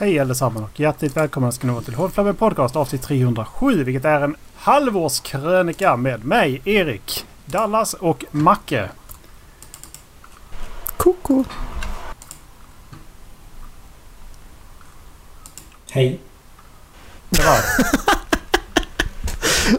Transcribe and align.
Hej 0.00 0.18
allesammans 0.18 0.64
och 0.64 0.80
hjärtligt 0.80 1.16
välkomna 1.16 1.52
ska 1.52 1.66
ni 1.66 1.72
vara 1.72 1.84
till 1.84 1.94
Hårdflabben 1.94 2.36
Podcast 2.36 2.76
avsnitt 2.76 3.02
307 3.02 3.84
vilket 3.84 4.04
är 4.04 4.20
en 4.20 4.36
halvårskrönika 4.56 5.96
med 5.96 6.24
mig, 6.24 6.60
Erik, 6.64 7.26
Dallas 7.44 7.94
och 7.94 8.24
Macke. 8.30 8.88
Koko. 10.96 11.44
Hej. 15.90 16.20
Det 17.30 17.42
var 17.42 17.58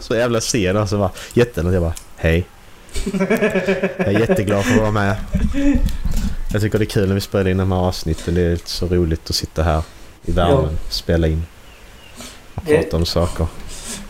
Så 0.00 0.14
jävla 0.14 0.40
sen 0.40 0.76
alltså. 0.76 0.98
Bara, 0.98 1.10
jättenöjd. 1.32 1.76
Jag 1.76 1.82
bara 1.82 1.94
hej. 2.16 2.46
Jag 3.98 4.08
är 4.08 4.20
jätteglad 4.20 4.64
för 4.64 4.74
att 4.74 4.80
vara 4.80 4.90
med. 4.90 5.16
Jag 6.52 6.62
tycker 6.62 6.78
det 6.78 6.84
är 6.84 6.86
kul 6.86 7.08
när 7.08 7.14
vi 7.14 7.20
spelar 7.20 7.50
in 7.50 7.56
de 7.56 7.72
här 7.72 7.78
avsnitten. 7.78 8.34
Det 8.34 8.42
är 8.42 8.58
så 8.64 8.86
roligt 8.86 9.30
att 9.30 9.36
sitta 9.36 9.62
här 9.62 9.82
i 10.24 10.32
värmen, 10.32 10.78
spela 10.88 11.26
in 11.26 11.42
och 12.54 12.62
Det- 12.66 12.76
prata 12.82 12.96
om 12.96 13.06
saker. 13.06 13.46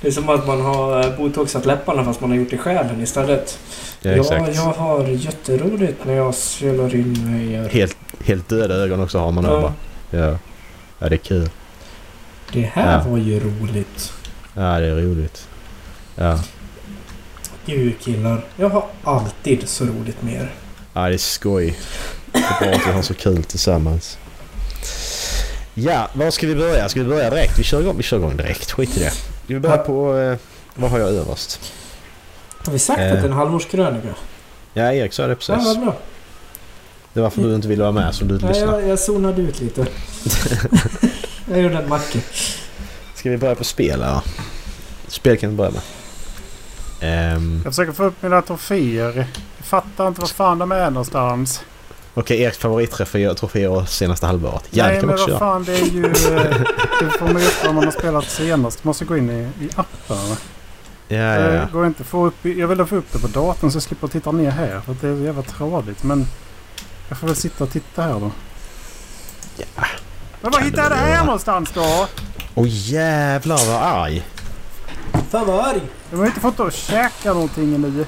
Det 0.01 0.09
är 0.09 0.13
som 0.13 0.29
att 0.29 0.47
man 0.47 0.61
har 0.61 1.01
eh, 1.07 1.17
botoxat 1.17 1.67
läpparna 1.67 2.05
fast 2.05 2.21
man 2.21 2.31
har 2.31 2.37
gjort 2.37 2.51
det 2.51 2.57
i 2.57 2.59
själen 2.59 3.01
istället. 3.03 3.59
Ja, 4.03 4.11
Ja, 4.11 4.17
exakt. 4.21 4.55
jag 4.57 4.63
har 4.63 5.05
jätteroligt 5.07 6.05
när 6.05 6.15
jag 6.15 6.35
spelar 6.35 6.95
in 6.95 7.31
mig. 7.31 7.69
Helt, 7.69 7.97
helt 8.25 8.49
döda 8.49 8.75
ögon 8.75 9.01
också 9.01 9.19
har 9.19 9.33
man 9.33 9.45
Ja. 9.45 9.51
ja. 9.53 9.61
bara. 9.61 9.73
Ja. 10.31 10.39
ja, 10.99 11.09
det 11.09 11.15
är 11.15 11.19
kul. 11.19 11.51
Det 12.53 12.61
här 12.73 13.03
Ja. 13.05 13.11
var 13.11 13.19
ju 13.19 13.41
roligt. 13.41 14.13
Ja, 14.55 14.79
det 14.81 14.87
är 14.87 14.95
roligt. 14.97 15.49
Ja, 16.17 16.39
Gud 17.67 18.01
killar. 18.01 18.45
Jag 18.57 18.69
har 18.71 18.85
alltid 19.05 19.69
så 19.69 19.85
roligt 19.85 20.23
med 20.23 20.35
er. 20.35 20.53
ja 20.93 21.09
det 21.09 21.15
är 21.15 21.19
skoj. 21.19 21.79
Det 22.33 22.39
är 22.39 22.61
bra 22.61 22.71
att 22.81 22.87
vi 22.87 22.93
har 22.93 23.03
så 23.03 23.15
kul 23.15 23.45
tillsammans. 23.45 24.19
Ja, 25.83 26.09
var 26.13 26.31
ska 26.31 26.47
vi 26.47 26.55
börja? 26.55 26.89
Ska 26.89 27.01
vi 27.03 27.09
börja 27.09 27.31
direkt? 27.31 27.59
Vi 27.59 27.63
kör 27.63 27.81
igång, 27.81 27.97
vi 27.97 28.03
kör 28.03 28.17
igång 28.17 28.37
direkt. 28.37 28.71
Skit 28.73 28.97
i 28.97 29.01
det. 29.01 29.13
Vi 29.47 29.61
börjar 29.61 29.77
på... 29.79 30.17
Eh, 30.19 30.37
vad 30.75 30.91
har 30.91 30.99
jag 30.99 31.09
överst? 31.09 31.73
Har 32.67 32.73
vi 32.73 32.79
sagt 32.79 33.01
Eh. 33.01 33.07
att 33.07 33.13
det 33.13 33.19
är 33.19 33.25
en 33.25 33.33
halvårskrönika? 33.33 34.09
Ja, 34.75 34.93
Erik 34.93 35.13
sa 35.13 35.23
det 35.23 35.29
Ja, 35.29 35.35
precis. 35.35 35.67
vad 35.67 35.81
bra. 35.81 35.97
Det 37.13 37.21
var 37.21 37.31
för 37.31 37.43
du 37.43 37.55
inte 37.55 37.69
ville 37.69 37.83
vara 37.83 37.93
med 37.93 38.15
som 38.15 38.29
du 38.29 38.35
inte 38.35 38.47
Nej, 38.47 38.55
lyssnade. 38.55 38.81
jag, 38.83 38.91
jag 38.91 38.99
zonade 38.99 39.43
ut 39.43 39.61
lite. 39.61 39.87
jag 41.51 41.61
gjorde 41.61 41.79
en 41.79 41.89
macke. 41.89 42.21
Ska 43.15 43.31
vi 43.31 43.37
börja 43.37 43.55
på 43.55 43.65
spel 43.65 44.03
här? 44.03 44.21
Spel 45.09 45.37
kan 45.39 45.51
vi 45.51 45.57
börja 45.57 45.71
med. 45.71 45.81
Ehm, 47.01 47.61
Jag 47.65 47.73
försöker 47.73 47.93
få 47.93 48.05
upp 48.05 48.23
mina 48.23 48.43
troféer. 48.43 49.17
Jag 49.57 49.67
fattar 49.67 50.09
inte 50.09 50.21
var 50.21 50.29
fan 50.29 50.59
de 50.59 50.73
är 50.73 50.91
någonstans. 50.91 51.63
Okej, 52.21 52.41
Eriks 52.43 52.59
favorittroféer 52.59 53.35
troféer 53.35 53.85
senaste 53.85 54.27
halvåret. 54.27 54.65
Det 54.71 54.83
Nej 54.83 54.97
kan 55.01 55.07
men 55.07 55.15
också 55.15 55.31
vad 55.31 55.39
fan 55.39 55.65
det 55.65 55.73
är 55.81 55.85
ju... 55.85 56.05
eh, 56.07 56.61
Det 57.01 57.19
får 57.19 57.25
man 57.27 57.37
upp 57.37 57.69
om 57.69 57.75
man 57.75 57.85
har 57.85 57.93
spelat 57.93 58.31
senast. 58.31 58.85
Måste 58.85 59.05
gå 59.05 59.17
in 59.17 59.31
i, 59.31 59.65
i 59.65 59.69
appen. 59.77 60.17
Ja, 61.09 61.17
ja, 61.17 61.39
Det 61.39 61.55
ja. 61.55 61.67
går 61.73 61.87
inte 61.87 62.05
få 62.05 62.27
upp, 62.27 62.35
jag 62.45 62.69
vill 62.69 62.85
få 62.85 62.97
upp 62.97 63.13
det 63.13 63.19
på 63.19 63.27
datorn 63.27 63.71
så 63.71 63.77
jag 63.77 63.83
slipper 63.83 64.09
titta 64.09 64.33
ner 64.33 64.51
här. 64.51 64.81
För 64.81 64.97
det 65.01 65.09
är 65.09 65.17
så 65.17 65.23
jävla 65.25 65.43
tradigt. 65.43 66.03
Men 66.03 66.27
jag 67.09 67.19
får 67.19 67.27
väl 67.27 67.37
sitta 67.37 67.65
och 67.65 67.71
titta 67.71 68.03
här 68.03 68.13
då. 68.13 68.31
Ja. 69.57 69.85
Men 70.41 70.51
var 70.53 70.61
hittar 70.61 70.83
jag 70.83 70.91
du 70.91 70.95
det 70.95 71.01
här 71.01 71.15
göra. 71.15 71.25
någonstans 71.25 71.71
då? 71.75 72.07
Åh 72.55 72.67
jävlar 72.69 73.57
vad 73.67 73.83
arg! 73.83 74.27
Fan 75.31 75.47
vad 75.47 75.61
arg! 75.67 75.81
De 76.11 76.17
har 76.17 76.25
ju 76.25 76.29
inte 76.29 76.41
fått 76.41 76.61
att 76.61 76.75
käka 76.75 77.33
någonting 77.33 77.81
nu. 77.81 78.07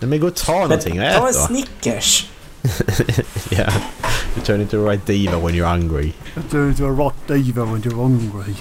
Nej, 0.00 0.08
men 0.08 0.20
gå 0.20 0.26
och 0.26 0.34
ta 0.34 0.52
någonting 0.52 1.00
och 1.02 1.06
Ta 1.14 1.18
en 1.22 1.26
ät 1.28 1.34
då. 1.34 1.40
Snickers. 1.46 2.29
Ja. 3.50 3.72
You 4.36 4.44
turn 4.44 4.60
into 4.60 4.86
a 4.86 4.90
right 4.90 5.06
diva 5.06 5.38
when 5.38 5.54
you're 5.54 5.70
hungry. 5.70 6.12
Du 6.50 6.68
är 6.68 6.96
rot 6.96 7.14
diva 7.28 7.64
when 7.64 7.82
you're 7.82 7.94
hungry. 8.02 8.54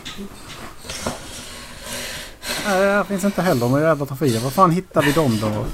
Nej, 2.68 2.98
det 2.98 3.06
finns 3.08 3.24
inte 3.24 3.42
heller 3.42 3.68
några 3.70 3.84
jävla 3.84 4.06
troféer. 4.06 4.40
Var 4.40 4.50
fan 4.50 4.72
hittar 4.72 5.02
vi 5.02 5.12
dem 5.12 5.40
då? 5.42 5.66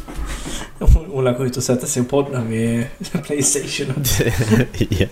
Ola 1.10 1.32
går 1.32 1.46
ut 1.48 1.58
och 1.58 1.64
sätter 1.64 1.88
sig 1.88 2.02
och 2.02 2.10
poddar 2.10 2.42
med 2.44 2.86
Playstation. 3.24 4.04
ja. 4.90 5.08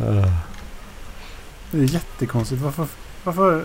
Ah. 0.00 0.28
Det 1.70 1.78
är 1.78 1.82
jättekonstigt. 1.82 2.62
Varför? 2.62 2.86
varför? 3.24 3.64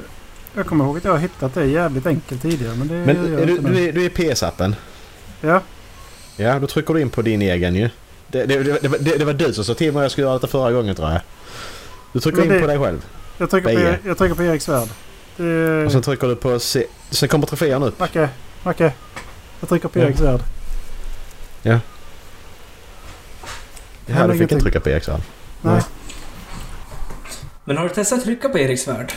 Jag 0.56 0.66
kommer 0.66 0.86
ihåg 0.86 0.98
att 0.98 1.04
jag 1.04 1.12
har 1.12 1.20
hittat 1.20 1.54
det 1.54 1.66
jävligt 1.66 2.06
enkelt 2.06 2.42
tidigare. 2.42 2.76
Men 2.76 2.88
det 2.88 2.94
Men 2.94 3.16
gör 3.16 3.30
jag 3.32 3.42
är 3.42 3.46
du, 3.46 3.52
inte 3.52 3.70
nu. 3.70 3.74
du, 3.76 3.88
är, 3.88 3.94
du 3.94 4.06
är 4.06 4.10
PS-appen? 4.10 4.76
Ja. 5.42 5.62
Ja, 6.38 6.60
då 6.60 6.68
trycker 6.68 6.94
du 6.94 7.02
in 7.02 7.10
på 7.10 7.22
din 7.22 7.42
egen 7.42 7.76
ju. 7.76 7.90
Det, 8.28 8.46
det, 8.46 8.64
det, 8.64 8.80
det, 8.82 8.88
var- 8.88 8.98
det, 9.18 9.26
var 9.26 9.34
du 9.34 9.54
som 9.54 9.64
sa 9.66 9.74
till 9.74 9.94
mig 9.94 10.00
att 10.00 10.04
jag 10.04 10.12
skulle 10.12 10.28
göra 10.28 10.34
detta 10.34 10.48
förra 10.48 10.72
gången 10.72 10.96
tror 10.96 11.10
jag. 11.12 11.22
Du 12.14 12.20
trycker 12.20 12.56
in 12.56 12.62
på 12.62 12.68
dig 12.68 12.80
själv. 12.80 13.06
Jag 13.38 13.50
trycker, 13.50 13.98
på, 13.98 14.08
jag 14.08 14.18
trycker 14.18 14.36
på 14.36 14.44
Eriks 14.44 14.70
värld. 14.70 14.88
Det, 15.38 15.86
Och 15.86 15.92
sen 15.92 16.02
trycker 16.02 16.28
du 16.28 16.36
på... 16.36 16.60
Se, 16.60 16.86
sen 17.10 17.30
kommer 17.30 17.48
troféerna 17.48 17.86
upp. 17.86 18.00
Macke, 18.00 18.30
Macke. 18.64 18.94
Jag 19.60 19.70
trycker 19.70 19.88
på 19.88 20.00
Ja. 20.00 20.04
Eriks 20.06 20.20
värld. 20.22 20.42
Ja, 21.64 21.80
du 24.06 24.10
fick 24.12 24.18
ingenting. 24.36 24.42
inte 24.42 24.56
trycka 24.64 24.80
på 24.80 24.90
Eriksson. 24.90 25.22
Nej. 25.62 25.74
Nej. 25.74 25.84
Men 27.66 27.78
har 27.78 27.84
du 27.88 27.94
testat 27.94 28.18
att 28.20 28.26
trycka 28.26 28.50
på 28.50 28.60
Eriks 28.60 28.88
värld? 28.88 29.14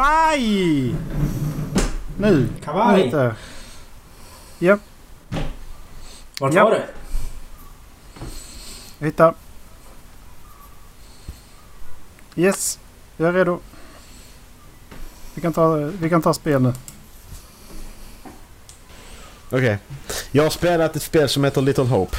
Why? 0.00 0.94
Nu. 2.18 2.48
Kavaj! 2.64 3.04
Lite. 3.04 3.34
Vart 6.40 6.54
Ja. 6.54 6.64
var 6.64 6.70
det? 6.70 6.84
Jag 8.98 9.06
hittar. 9.06 9.34
Yes. 12.36 12.78
Jag 13.16 13.28
är 13.28 13.32
redo. 13.32 13.60
Vi 15.34 15.42
kan 15.42 15.52
ta, 15.52 15.74
vi 15.74 16.10
kan 16.10 16.22
ta 16.22 16.34
spel 16.34 16.62
nu. 16.62 16.72
Okej. 19.50 19.78
Jag 20.30 20.42
har 20.42 20.50
spelat 20.50 20.96
ett 20.96 21.02
spel 21.02 21.28
som 21.28 21.44
heter 21.44 21.62
Little 21.62 21.84
Hope. 21.84 22.16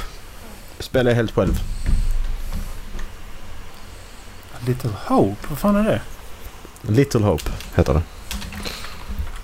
Spelar 0.80 1.12
jag 1.12 1.16
helt 1.16 1.32
själv. 1.32 1.54
Little 4.68 4.92
Hope? 5.08 5.48
Vad 5.50 5.58
fan 5.60 5.76
är 5.76 5.84
det? 5.84 6.02
Little 6.82 7.22
Hope 7.22 7.52
heter 7.76 7.94
det. 7.94 8.02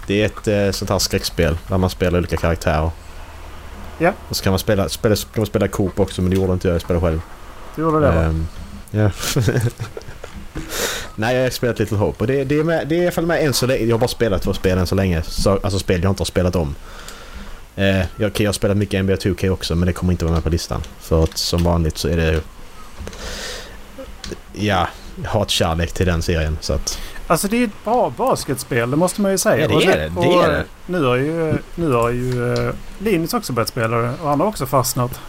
Det 0.07 0.21
är 0.21 0.25
ett 0.25 0.47
eh, 0.47 0.71
sånt 0.71 0.91
här 0.91 0.99
skräckspel 0.99 1.57
där 1.67 1.77
man 1.77 1.89
spelar 1.89 2.19
olika 2.19 2.37
karaktärer. 2.37 2.91
Ja. 3.97 4.13
Och 4.29 4.35
så 4.35 4.43
kan 4.43 4.51
man 4.51 4.59
spela, 4.59 4.89
spela, 4.89 5.15
kan 5.15 5.25
man 5.35 5.45
spela 5.45 5.67
Coop 5.67 5.99
också 5.99 6.21
men 6.21 6.29
det 6.31 6.35
gjorde 6.35 6.53
inte 6.53 6.67
jag. 6.67 6.75
Jag 6.75 6.81
spelade 6.81 7.05
själv. 7.05 7.21
Du 7.75 7.81
gjorde 7.81 7.99
det 7.99 8.11
va? 8.11 8.23
Ehm, 8.23 8.47
ja. 8.91 9.11
Nej, 11.15 11.35
jag 11.35 11.43
har 11.43 11.49
spelat 11.49 11.79
Little 11.79 11.97
Hope 11.97 12.23
och 12.23 12.27
det, 12.27 12.43
det, 12.43 12.59
är 12.59 12.63
med, 12.63 12.87
det 12.87 12.95
är 12.95 12.99
i 12.99 13.01
alla 13.01 13.11
fall 13.11 13.25
med 13.25 13.45
än 13.45 13.53
så 13.53 13.65
länge. 13.65 13.85
Jag 13.85 13.93
har 13.93 13.99
bara 13.99 14.07
spelat 14.07 14.41
två 14.41 14.53
spel 14.53 14.77
än 14.77 14.87
så 14.87 14.95
länge. 14.95 15.21
Så, 15.23 15.51
alltså 15.51 15.79
spel 15.79 16.03
jag 16.03 16.11
inte 16.11 16.21
har 16.21 16.25
spelat 16.25 16.55
om. 16.55 16.75
Eh, 17.75 17.97
jag, 18.17 18.41
jag 18.41 18.47
har 18.47 18.53
spelat 18.53 18.77
mycket 18.77 19.03
NBA 19.03 19.13
2K 19.13 19.49
också 19.49 19.75
men 19.75 19.85
det 19.87 19.93
kommer 19.93 20.11
inte 20.11 20.25
vara 20.25 20.35
med 20.35 20.43
på 20.43 20.49
listan. 20.49 20.81
För 20.99 21.23
att 21.23 21.37
som 21.37 21.63
vanligt 21.63 21.97
så 21.97 22.07
är 22.07 22.17
det 22.17 22.31
ju... 22.31 22.41
Ja, 24.53 24.87
jag 25.23 25.29
har 25.29 25.43
ett 25.43 25.49
kärlek 25.49 25.91
till 25.91 26.05
den 26.05 26.21
serien 26.21 26.57
så 26.61 26.73
att... 26.73 26.99
Alltså 27.27 27.47
det 27.47 27.57
är 27.57 27.63
ett 27.63 27.83
bra 27.83 28.13
basketspel, 28.17 28.91
det 28.91 28.97
måste 28.97 29.21
man 29.21 29.31
ju 29.31 29.37
säga. 29.37 29.61
Ja, 29.61 29.67
det 29.67 29.75
Och 29.75 29.83
är 29.83 29.97
det, 29.97 30.09
det 30.21 30.27
och, 30.27 30.43
är 30.43 30.49
det. 30.51 30.63
Nu 30.85 31.03
har 31.03 31.15
ju, 31.15 31.57
nu 31.75 31.91
har 31.91 32.09
ju 32.09 32.53
eh, 32.67 32.73
Linus 32.99 33.33
också 33.33 33.53
börjat 33.53 33.69
spela 33.69 33.97
det 33.97 34.11
och 34.21 34.29
han 34.29 34.39
har 34.39 34.47
också 34.47 34.65
fastnat. 34.65 35.19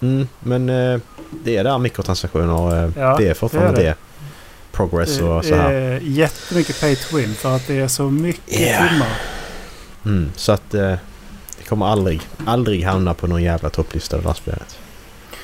Mm, 0.00 0.28
men 0.40 0.68
eh, 0.68 1.00
det 1.44 1.56
är 1.56 1.64
där 1.64 1.78
mikrotransaktioner. 1.78 2.84
Eh, 2.84 2.90
Ja, 2.96 3.16
det 3.18 3.28
är 3.28 3.34
fortfarande 3.34 3.72
det 3.76 3.82
det. 3.82 3.88
är 3.88 3.94
Progress 4.72 5.18
Det 5.18 5.24
och 5.24 5.44
så 5.44 5.54
här. 5.54 5.72
är 5.72 6.00
jättemycket 6.00 6.80
pay 6.80 6.96
to 6.96 7.16
win 7.16 7.34
för 7.34 7.56
att 7.56 7.66
det 7.66 7.78
är 7.80 7.88
så 7.88 8.02
mycket 8.10 8.60
Ja. 8.60 8.88
timmar. 8.88 9.08
Mm, 10.04 10.32
så 10.36 10.52
att 10.52 10.74
eh, 10.74 10.94
det 11.58 11.64
kommer 11.68 11.86
aldrig, 11.86 12.20
aldrig 12.46 12.84
hamna 12.84 13.14
på 13.14 13.26
någon 13.26 13.42
jävla 13.42 13.70
topplista 13.70 14.16
det 14.16 14.22
där 14.22 14.32
spelet. 14.34 14.78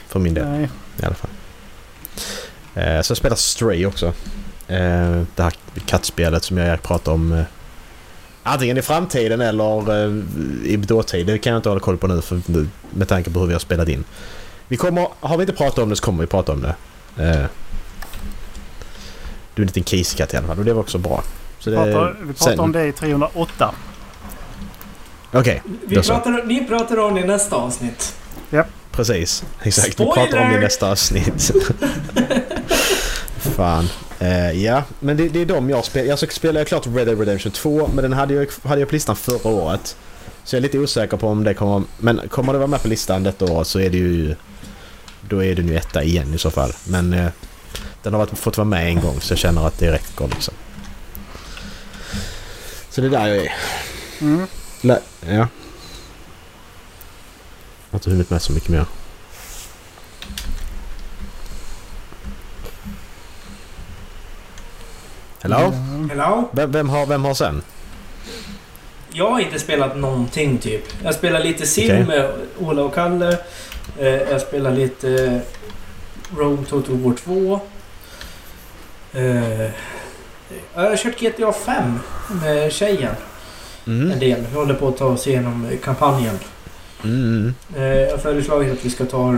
För 0.09 0.19
min 0.21 0.35
del 0.35 0.49
Nej. 0.49 0.69
i 1.03 1.05
alla 1.05 1.15
fall. 1.15 1.31
Eh, 2.75 3.01
så 3.03 3.11
jag 3.11 3.17
spelar 3.17 3.37
Stray 3.37 3.87
också. 3.87 4.13
Eh, 4.69 5.23
det 5.37 5.43
här 5.43 5.53
kattspelet 5.87 6.45
som 6.45 6.57
jag 6.57 6.83
pratade 6.83 7.15
om. 7.15 7.33
Eh, 7.33 7.45
antingen 8.43 8.79
i 8.79 8.83
framtiden 8.83 9.41
eller 9.41 10.05
eh, 10.05 10.13
i 10.65 10.77
dåtid. 10.77 11.27
Det 11.27 11.39
kan 11.39 11.53
jag 11.53 11.59
inte 11.59 11.69
hålla 11.69 11.81
koll 11.81 11.97
på 11.99 12.07
nu, 12.07 12.23
för, 12.23 12.41
nu 12.47 12.69
med 12.91 13.09
tanke 13.09 13.31
på 13.31 13.41
hur 13.41 13.47
vi 13.47 13.53
har 13.53 13.61
spelat 13.61 13.89
in. 13.89 14.05
Vi 14.69 14.77
kommer, 14.77 15.09
har 15.21 15.37
vi 15.37 15.43
inte 15.43 15.53
pratat 15.53 15.79
om 15.79 15.89
det 15.89 15.97
så 15.97 16.03
kommer 16.05 16.21
vi 16.21 16.27
prata 16.27 16.53
om 16.53 16.63
det. 16.63 16.75
Eh, 17.25 17.45
du 19.55 19.63
är 19.63 19.65
en 19.65 19.67
liten 19.67 19.85
kiskatt 19.85 20.35
i 20.35 20.37
alla 20.37 20.47
fall 20.47 20.59
och 20.59 20.65
det 20.65 20.73
var 20.73 20.81
också 20.81 20.99
bra. 20.99 21.23
Så 21.59 21.71
det, 21.71 21.77
Pratar, 21.77 22.17
vi 22.23 22.33
pratar 22.33 22.51
sen- 22.51 22.61
om 22.61 22.73
det 22.73 22.87
i 22.87 22.93
308. 22.93 23.75
Okej, 25.33 25.63
Vi 25.87 26.03
så. 26.03 26.13
pratar, 26.15 26.43
ni 26.47 26.65
pratar 26.69 26.99
om 26.99 27.15
det 27.15 27.21
i 27.21 27.25
nästa 27.27 27.57
avsnitt. 27.57 28.15
precis. 28.93 29.45
Exakt. 29.63 29.89
Vi 29.89 29.93
Spoiler! 29.93 30.13
pratar 30.15 30.39
om 30.45 30.49
det 30.53 30.59
i 30.59 30.61
nästa 30.61 30.91
avsnitt. 30.91 31.51
Fan. 33.45 33.89
Eh, 34.19 34.51
ja, 34.65 34.83
men 35.01 35.17
det, 35.17 35.29
det 35.29 35.41
är 35.41 35.47
de 35.47 35.71
jag 35.71 35.85
spelar. 35.85 36.07
Jag 36.09 36.57
jag 36.57 36.69
klart 36.69 36.87
Red 36.87 37.07
Dead 37.07 37.19
Redemption 37.19 37.53
2, 37.53 37.89
men 37.95 38.03
den 38.03 38.13
hade 38.13 38.35
jag, 38.35 38.47
hade 38.65 38.81
jag 38.81 38.89
på 38.89 38.95
listan 38.95 39.17
förra 39.17 39.51
året. 39.51 39.97
Så 40.45 40.57
jag 40.57 40.59
är 40.59 40.63
lite 40.63 40.79
osäker 40.79 41.17
på 41.17 41.29
om 41.29 41.45
det 41.45 41.55
kommer... 41.55 41.83
Men 41.99 42.21
kommer 42.29 42.53
det 42.53 42.59
vara 42.59 42.69
med 42.69 42.83
på 42.83 42.89
listan 42.89 43.23
detta 43.23 43.45
år 43.45 43.65
så 43.65 43.81
är 43.81 43.91
det 43.91 43.97
ju... 43.99 44.35
Då 45.29 45.45
är 45.45 45.55
den 45.55 45.69
ju 45.69 45.77
etta 45.77 46.03
igen 46.03 46.35
i 46.35 46.39
så 46.39 46.51
fall. 46.51 46.73
Men 46.89 47.13
eh, 47.13 47.29
den 48.03 48.13
har 48.13 48.21
varit, 48.21 48.39
fått 48.39 48.57
vara 48.57 48.69
med 48.69 48.89
en 48.89 49.01
gång 49.01 49.21
så 49.21 49.33
jag 49.33 49.39
känner 49.39 49.67
att 49.67 49.79
det 49.79 49.93
räcker 49.93 50.29
liksom. 50.29 50.55
Så 52.91 53.01
det 53.01 53.07
är 53.07 53.11
där 53.11 53.27
jag 53.27 53.37
är. 53.37 53.53
Mm. 54.21 54.47
Lä- 54.81 55.01
ja. 55.21 55.33
Jag 55.33 55.49
har 57.91 57.99
inte 57.99 58.11
hunnit 58.11 58.31
med 58.31 58.43
så 58.43 58.53
mycket 58.53 58.69
mer. 58.69 58.85
Hello? 65.45 65.73
Hello? 66.11 66.49
Vem, 66.53 66.71
vem, 66.73 66.89
har, 66.89 67.07
vem 67.07 67.25
har 67.25 67.35
sen? 67.35 67.63
Jag 69.13 69.31
har 69.31 69.41
inte 69.41 69.59
spelat 69.59 69.97
någonting 69.97 70.59
typ. 70.59 70.83
Jag 71.03 71.15
spelar 71.15 71.41
lite 71.41 71.67
sim 71.67 71.85
Okej. 71.91 72.05
med 72.07 72.31
Ola 72.59 72.83
och 72.83 72.95
Kalle. 72.95 73.39
Eh, 73.99 74.07
jag 74.09 74.41
spelar 74.41 74.73
lite 74.73 75.25
eh, 75.25 75.39
Rome 76.39 76.65
Total 76.69 76.97
War 76.97 77.15
2. 77.15 77.61
Eh, 79.13 79.71
jag 80.75 80.83
har 80.91 80.97
kört 80.97 81.21
GTA 81.21 81.53
5 81.53 81.99
med 82.43 82.73
tjejen 82.73 83.15
en 83.87 84.03
Mm. 84.03 84.19
del. 84.19 84.45
Vi 84.51 84.57
håller 84.57 84.75
på 84.75 84.89
att 84.89 84.97
ta 84.97 85.05
oss 85.07 85.27
igenom 85.27 85.69
kampanjen. 85.85 86.39
Mm. 87.05 87.55
Eh, 87.77 87.83
jag 87.85 88.11
har 88.11 88.19
föreslagit 88.19 88.73
att 88.73 88.85
vi 88.85 88.91
ska 88.91 89.05
ta 89.05 89.37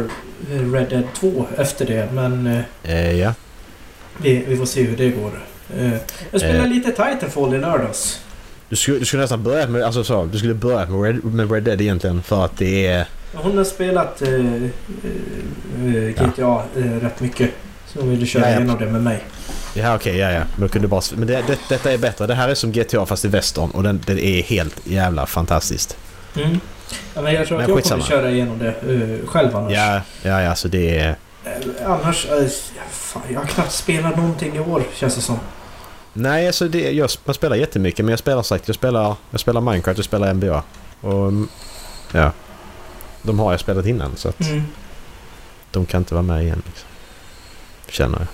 Red 0.50 0.88
Dead 0.90 1.04
2 1.14 1.46
efter 1.58 1.86
det 1.86 2.08
men 2.12 2.62
ja. 3.18 3.34
vi, 4.16 4.44
vi 4.48 4.56
får 4.56 4.66
se 4.66 4.82
hur 4.82 4.96
det 4.96 5.08
går. 5.10 5.30
Eh, 5.78 5.92
jag 6.30 6.40
spelade 6.40 6.58
Eh. 6.58 6.68
lite 6.68 6.90
Titanfall 6.90 7.54
i 7.54 7.58
lördags. 7.58 8.20
Du 8.68 8.76
skulle, 8.76 8.98
du 8.98 9.04
skulle 9.04 9.22
nästan 9.22 9.42
börja 9.42 9.66
med, 9.66 9.82
alltså 9.82 10.04
så, 10.04 10.24
du 10.24 10.38
skulle 10.38 10.54
börja 10.54 10.86
med 10.86 11.02
Red, 11.02 11.24
med 11.24 11.52
Red 11.52 11.62
Dead 11.62 11.80
egentligen 11.80 12.22
för 12.22 12.44
att 12.44 12.58
det 12.58 12.86
är... 12.86 13.06
Hon 13.34 13.56
har 13.58 13.64
spelat 13.64 14.22
eh, 14.22 14.28
eh, 14.34 15.96
eh, 15.96 16.10
GTA 16.12 16.62
eh, 16.76 16.82
rätt 17.02 17.20
mycket. 17.20 17.50
Så 17.86 18.00
hon 18.00 18.10
ville 18.10 18.26
köra 18.26 18.42
Ja, 18.42 18.48
ja. 18.50 18.56
igenom 18.56 18.76
det 18.78 18.86
med 18.86 19.02
mig. 19.02 19.24
Ja 19.74 19.94
okej, 19.94 20.16
ja 20.16 20.30
ja. 20.32 20.42
Men, 20.56 20.68
kunde 20.68 20.88
bara, 20.88 21.00
men 21.16 21.26
det, 21.28 21.42
det, 21.46 21.58
detta 21.68 21.92
är 21.92 21.98
bättre. 21.98 22.26
Det 22.26 22.34
här 22.34 22.48
är 22.48 22.54
som 22.54 22.72
GTA 22.72 23.06
fast 23.06 23.24
i 23.24 23.28
västern 23.28 23.70
och 23.70 23.82
den, 23.82 24.00
det 24.06 24.24
är 24.26 24.42
helt 24.42 24.86
jävla 24.86 25.26
fantastiskt. 25.26 25.96
Mm. 26.36 26.60
Ja, 27.14 27.22
men 27.22 27.34
jag 27.34 27.46
tror 27.46 27.56
Men 27.58 27.64
att 27.64 27.68
jag 27.68 27.76
skitsamma. 27.78 28.02
kommer 28.04 28.20
köra 28.22 28.30
igenom 28.30 28.58
det 28.58 28.68
eh, 28.68 29.26
själv 29.28 29.56
annars. 29.56 29.72
Ja, 29.72 30.00
ja, 30.22 30.42
ja, 30.42 30.54
så 30.54 30.68
det 30.68 30.98
är... 30.98 31.16
Annars... 31.86 32.26
Fan, 32.96 33.22
jag 33.32 33.40
har 33.40 33.46
knappt 33.46 33.72
spelat 33.72 34.16
någonting 34.16 34.56
i 34.56 34.60
år 34.60 34.82
känns 34.94 35.14
det 35.14 35.20
som. 35.20 35.38
Nej, 36.12 36.46
alltså 36.46 36.68
det, 36.68 36.90
jag, 36.92 37.10
man 37.24 37.34
spelar 37.34 37.56
jättemycket 37.56 38.04
men 38.04 38.10
jag 38.12 38.18
spelar 38.18 38.42
sagt, 38.42 38.68
jag 38.68 38.74
spelar, 38.74 39.16
jag 39.30 39.40
spelar 39.40 39.60
Minecraft 39.60 39.98
och 39.98 40.04
spelar 40.04 40.34
NBA. 40.34 40.62
Och 41.00 41.32
ja. 42.12 42.32
De 43.22 43.38
har 43.38 43.50
jag 43.52 43.60
spelat 43.60 43.86
innan 43.86 44.16
så 44.16 44.28
att 44.28 44.40
Mm. 44.40 44.62
de 45.70 45.86
kan 45.86 46.00
inte 46.00 46.14
vara 46.14 46.22
med 46.22 46.42
igen. 46.42 46.62
Liksom. 46.66 46.88
Känner 47.88 48.18
jag. 48.18 48.26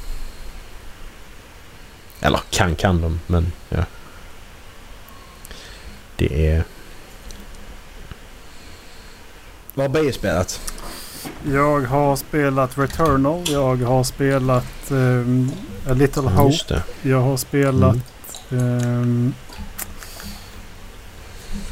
Eller 2.26 2.40
kan 2.50 2.76
kan 2.76 3.00
de 3.00 3.20
men 3.26 3.52
ja. 3.68 3.84
Det 6.16 6.46
är... 6.48 6.64
Vad 9.74 9.84
har 9.86 9.88
Beijer 9.92 10.12
spelat? 10.12 10.60
Jag 11.52 11.80
har 11.80 12.16
spelat 12.16 12.78
Returnal. 12.78 13.42
Jag 13.50 13.76
har 13.76 14.04
spelat 14.04 14.90
ehm, 14.90 15.50
A 15.88 15.92
Little 15.92 16.22
Hope. 16.22 16.82
Jag 17.02 17.20
har 17.20 17.36
spelat... 17.36 17.96
Mm. 18.50 18.78
ehm, 18.78 19.34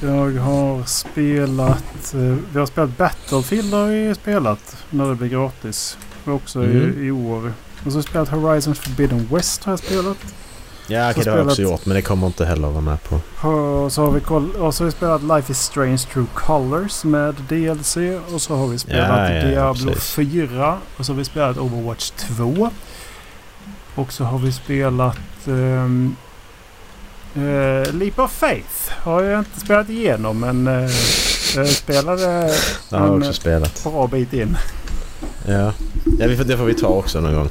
jag 0.02 0.40
har 0.40 0.84
spelat... 0.84 2.14
eh, 2.14 2.36
vi 2.52 2.58
har 2.58 2.66
spelat 2.66 2.96
Battlefield 2.98 3.72
har 3.74 3.86
vi 3.86 4.14
spelat 4.14 4.76
när 4.90 5.08
det 5.08 5.14
blir 5.14 5.28
gratis. 5.28 5.98
Också 6.24 6.58
Mm. 6.64 7.00
i, 7.00 7.06
i 7.06 7.10
år. 7.10 7.52
Och 7.84 7.84
så 7.84 7.90
har 7.90 7.96
jag 7.96 8.04
spelat 8.04 8.28
Horizon 8.28 8.74
Forbidden 8.74 9.28
West 9.32 9.64
har 9.64 9.72
jag 9.72 9.78
spelat. 9.78 10.16
Ja, 10.90 11.12
Så 11.14 11.20
det 11.20 11.30
har 11.30 11.38
jag 11.38 11.46
också 11.46 11.62
gjort 11.62 11.86
men 11.86 11.94
det 11.94 12.02
kommer 12.02 12.26
inte 12.26 12.44
heller 12.44 12.68
vara 12.68 12.80
med 12.80 12.98
på. 13.02 13.14
Och 13.48 13.92
så 13.92 14.02
har 14.04 14.10
vi, 14.10 14.20
och 14.58 14.74
så 14.74 14.82
har 14.82 14.86
vi 14.86 14.92
spelat 14.92 15.22
Life 15.22 15.52
is 15.52 15.58
Strange 15.58 15.98
True 15.98 16.26
Colors 16.34 17.04
med 17.04 17.34
DLC. 17.48 17.96
Och 18.34 18.42
så 18.42 18.56
har 18.56 18.66
vi 18.66 18.78
spelat 18.78 19.30
Ja, 19.30 19.34
ja, 19.34 19.44
Diablo 19.46 19.92
precis. 19.92 20.14
4. 20.14 20.78
Och 20.96 21.06
så 21.06 21.12
har 21.12 21.18
vi 21.18 21.24
spelat 21.24 21.56
Overwatch 21.58 22.10
2. 22.10 22.70
Och 23.94 24.12
så 24.12 24.24
har 24.24 24.38
vi 24.38 24.52
spelat 24.52 25.18
um, 25.46 26.16
Leap 27.92 28.18
of 28.18 28.32
Faith. 28.32 28.90
Har 28.90 29.22
jag 29.22 29.38
inte 29.38 29.60
spelat 29.60 29.88
igenom 29.88 30.40
men 30.40 30.68
uh, 30.68 30.90
jag 31.56 31.68
spelade 31.68 32.22
Det 32.90 32.96
har 32.96 33.06
jag 33.06 33.10
Men, 33.10 33.18
också 33.18 33.32
spelat. 33.32 33.84
bra 33.84 34.06
bit 34.06 34.32
in. 34.32 34.56
Ja, 35.46 35.72
ja 36.18 36.26
det 36.26 36.56
får 36.56 36.64
vi 36.64 36.74
ta 36.74 36.86
också 36.86 37.20
någon 37.20 37.34
gång. 37.34 37.48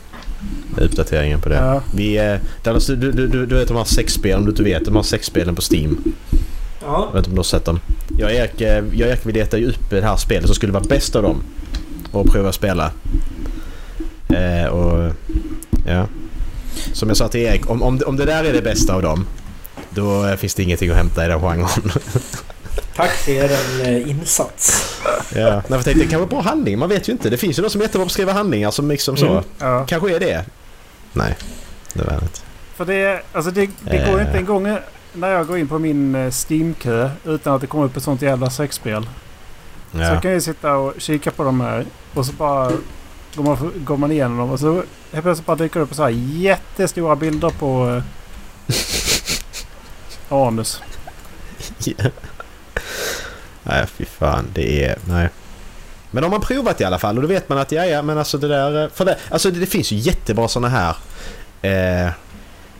Uppdateringen 0.77 1.41
på 1.41 1.49
det. 1.49 1.55
Ja. 1.55 1.81
Vi, 1.95 2.17
eh, 2.17 2.35
Dallas, 2.63 2.85
du, 2.87 2.95
du, 2.95 3.11
du, 3.27 3.45
du 3.45 3.55
vet 3.55 3.67
de 3.67 3.77
här 3.77 3.83
sex 3.83 4.13
spelen, 4.13 4.39
om 4.39 4.45
du 4.45 4.51
inte 4.51 4.63
vet. 4.63 4.85
De 4.85 4.95
här 4.95 5.03
sex 5.03 5.25
spelen 5.27 5.55
på 5.55 5.61
Steam. 5.71 6.13
Ja. 6.81 7.07
Jag 7.07 7.13
vet 7.13 7.17
inte 7.17 7.29
om 7.29 7.35
du 7.35 7.39
har 7.39 7.43
sett 7.43 7.65
dem. 7.65 7.79
Jag 8.17 8.25
och 8.29 8.35
Erik, 8.35 8.61
eh, 8.61 8.67
jag 8.69 8.83
och 8.85 8.93
Erik 9.13 9.19
vi 9.25 9.31
letade 9.33 9.61
ju 9.63 9.69
upp 9.69 9.89
det 9.89 10.01
här 10.01 10.17
spelet 10.17 10.45
som 10.45 10.55
skulle 10.55 10.73
vara 10.73 10.83
bäst 10.83 11.15
av 11.15 11.23
dem. 11.23 11.41
Och 12.11 12.25
pröva 12.31 12.49
att 12.49 12.55
spela. 12.55 12.91
Eh, 14.29 14.65
och 14.69 15.13
ja. 15.87 16.07
Som 16.93 17.07
jag 17.07 17.17
sa 17.17 17.27
till 17.27 17.41
Erik, 17.41 17.69
om, 17.69 17.83
om, 17.83 17.97
det- 17.97 18.05
om 18.05 18.15
det 18.17 18.25
där 18.25 18.43
är 18.43 18.53
det 18.53 18.61
bästa 18.61 18.93
av 18.95 19.01
dem. 19.01 19.25
Då 19.89 20.25
eh, 20.27 20.35
finns 20.35 20.55
det 20.55 20.63
ingenting 20.63 20.89
att 20.89 20.97
hämta 20.97 21.25
i 21.25 21.27
den 21.27 21.39
genren. 21.41 21.67
Tack 22.95 23.11
för 23.11 23.31
er 23.31 24.07
insats. 24.07 24.88
Ja. 25.35 25.61
Jag 25.67 25.83
tänkte, 25.83 25.93
det 25.93 26.07
kan 26.07 26.19
vara 26.19 26.29
bra 26.29 26.41
handling. 26.41 26.79
Man 26.79 26.89
vet 26.89 27.09
ju 27.09 27.11
inte. 27.13 27.29
Det 27.29 27.37
finns 27.37 27.59
ju 27.59 27.63
de 27.63 27.69
som 27.69 27.81
är 27.81 27.85
jättebra 27.85 28.03
på 28.03 28.07
att 28.07 28.11
skriva 28.11 28.33
handlingar 28.33 28.71
som 28.71 28.89
liksom 28.91 29.17
så. 29.17 29.27
Mm. 29.31 29.43
Ja. 29.59 29.85
Kanske 29.87 30.15
är 30.15 30.19
det. 30.19 30.45
Nej, 31.13 31.35
det 31.93 32.03
var 32.03 32.13
inte. 32.13 32.39
För 32.75 32.85
det, 32.85 33.21
alltså 33.33 33.51
det, 33.51 33.69
det 33.83 33.97
går 34.11 34.19
Eh. 34.19 34.25
inte 34.27 34.37
en 34.37 34.45
gång 34.45 34.77
när 35.13 35.31
jag 35.31 35.47
går 35.47 35.57
in 35.57 35.67
på 35.67 35.79
min 35.79 36.15
eh, 36.15 36.31
Steam-kö 36.31 37.09
utan 37.25 37.53
att 37.55 37.61
det 37.61 37.67
kommer 37.67 37.85
upp 37.85 37.97
ett 37.97 38.03
sånt 38.03 38.21
jävla 38.21 38.49
sexspel. 38.49 39.03
Så 39.91 39.97
Ja. 39.99 40.21
kan 40.21 40.31
jag 40.31 40.43
sitta 40.43 40.75
och 40.75 40.93
kika 40.97 41.31
på 41.31 41.43
de 41.43 41.61
här 41.61 41.85
och 42.13 42.25
så 42.25 42.33
bara 42.33 42.71
går 43.35 43.43
man, 43.43 43.71
går 43.75 43.97
man 43.97 44.11
igenom 44.11 44.37
dem 44.37 44.51
och 44.51 44.59
så 44.59 44.83
helt 45.11 45.23
plötsligt 45.25 45.45
bara 45.45 45.55
dyker 45.57 45.79
det 45.79 45.83
upp 45.83 45.93
så 45.95 46.03
här 46.03 46.09
jättestora 46.09 47.15
bilder 47.15 47.49
på 47.49 47.87
eh, 47.95 48.03
anus. 50.47 50.81
Ja. 51.83 51.93
Nej, 53.69 53.85
fy 53.87 54.05
fan. 54.05 54.45
Det 54.53 54.83
är... 54.83 54.97
Nej. 55.05 55.29
Men 56.11 56.23
om 56.23 56.31
man 56.31 56.41
provat 56.41 56.81
i 56.81 56.83
alla 56.83 56.99
fall 56.99 57.15
och 57.15 57.21
då 57.21 57.27
vet 57.27 57.49
man 57.49 57.57
att 57.57 57.71
ja, 57.71 57.85
ja, 57.85 58.01
men 58.01 58.17
alltså 58.17 58.37
det 58.37 58.47
där... 58.47 58.89
För 58.93 59.05
det, 59.05 59.17
alltså 59.29 59.51
det, 59.51 59.59
det 59.59 59.65
finns 59.65 59.91
ju 59.91 59.95
jättebra 59.95 60.47
såna 60.47 60.69
här 60.69 60.95
eh, 61.61 62.11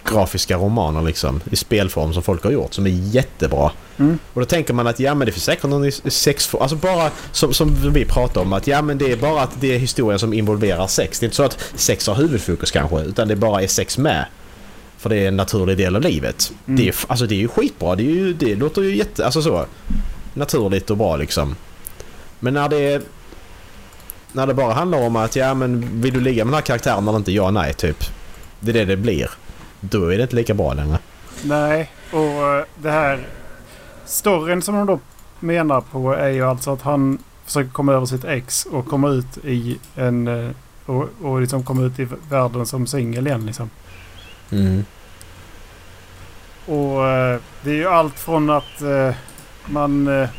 grafiska 0.04 0.58
romaner 0.58 1.02
liksom 1.02 1.42
i 1.52 1.56
spelform 1.56 2.14
som 2.14 2.24
folk 2.24 2.44
har 2.44 2.52
gjort 2.52 2.74
som 2.74 2.86
är 2.86 2.90
jättebra. 2.90 3.72
Mm. 3.98 4.20
Och 4.34 4.42
då 4.42 4.46
tänker 4.46 4.74
man 4.74 4.88
att 4.88 5.00
ja 5.00 5.16
men 5.16 5.26
det 5.26 5.32
finns 5.32 5.44
säkert 5.44 5.64
någon 5.64 5.92
sexform. 5.92 6.62
Alltså 6.62 6.76
bara 6.76 7.12
som, 7.32 7.54
som 7.54 7.94
vi 7.94 8.06
pratar 8.06 8.42
om 8.42 8.54
att 8.54 8.68
ja 8.68 8.82
men 8.82 8.98
det 8.98 9.12
är 9.12 9.18
bara 9.18 9.42
att 9.42 9.52
det 9.60 9.76
är 9.76 9.80
historien 9.80 10.20
som 10.20 10.34
involverar 10.34 10.88
sex. 10.88 11.20
Det 11.20 11.24
är 11.24 11.28
inte 11.28 11.36
så 11.36 11.44
att 11.44 11.74
sex 11.76 12.08
har 12.08 12.16
huvudfokus 12.16 12.72
kanske 12.72 13.02
utan 13.02 13.28
det 13.28 13.36
bara 13.36 13.62
är 13.62 13.68
sex 13.68 13.98
med. 13.98 14.26
För 14.98 15.10
det 15.10 15.18
är 15.18 15.28
en 15.28 15.38
naturlig 15.38 15.78
del 15.78 15.96
av 15.96 16.02
livet. 16.02 16.52
Mm. 16.68 16.80
Det, 16.80 16.88
är, 16.88 16.96
alltså 17.08 17.26
det 17.26 17.36
är 17.36 17.40
ju 17.40 17.48
skitbra. 17.48 17.96
Det, 17.96 18.04
är 18.04 18.12
ju, 18.12 18.34
det 18.34 18.56
låter 18.56 18.82
ju 18.82 18.96
jätte... 18.96 19.26
Alltså 19.26 19.42
så. 19.42 19.66
Naturligt 20.34 20.90
och 20.90 20.98
bra 20.98 21.18
liksom. 21.18 21.56
Men 22.40 22.54
när 22.54 22.70
det... 22.70 23.08
När 24.32 24.48
det 24.48 24.54
bara 24.54 24.74
handlar 24.74 25.02
om 25.06 25.16
att 25.16 25.36
ja 25.36 25.54
men 25.54 26.02
vill 26.02 26.14
du 26.14 26.20
ligga 26.20 26.46
med 26.46 26.52
den 26.52 26.56
här 26.56 26.62
karaktären 26.62 27.08
eller 27.08 27.18
inte? 27.18 27.32
Ja 27.32 27.52
nej 27.52 27.74
typ. 27.74 28.04
Det 28.60 28.72
är 28.72 28.74
det 28.74 28.86
det 28.86 28.98
blir. 28.98 29.30
Då 29.80 30.14
är 30.14 30.18
det 30.18 30.24
inte 30.24 30.36
lika 30.36 30.54
bra 30.54 30.74
längre. 30.74 30.98
Nej, 31.44 31.92
och 32.12 32.48
eh, 32.48 32.66
det 32.76 32.92
här... 32.92 33.28
Storyn 34.06 34.62
som 34.62 34.76
de 34.76 34.88
då 34.88 35.00
menar 35.40 35.82
på 35.82 36.14
är 36.14 36.30
ju 36.30 36.44
alltså 36.46 36.74
att 36.74 36.82
han 36.82 37.18
försöker 37.46 37.70
komma 37.72 37.94
över 37.94 38.06
sitt 38.06 38.26
ex 38.26 38.66
och 38.66 38.88
komma 38.88 39.10
ut 39.10 39.38
i 39.44 39.80
en... 39.96 40.28
eh, 40.28 40.52
Och, 40.86 41.10
och 41.22 41.42
liksom 41.42 41.64
komma 41.64 41.82
ut 41.84 42.00
i 42.00 42.08
världen 42.30 42.66
som 42.66 42.88
singel 42.88 43.28
igen 43.28 43.46
liksom. 43.46 43.70
Mm. 44.52 44.86
Och 46.66 47.08
eh, 47.08 47.40
det 47.64 47.70
är 47.72 47.76
ju 47.76 47.88
allt 47.88 48.20
från 48.20 48.50
att 48.50 48.82
man... 49.70 50.22
Eh, 50.22 50.30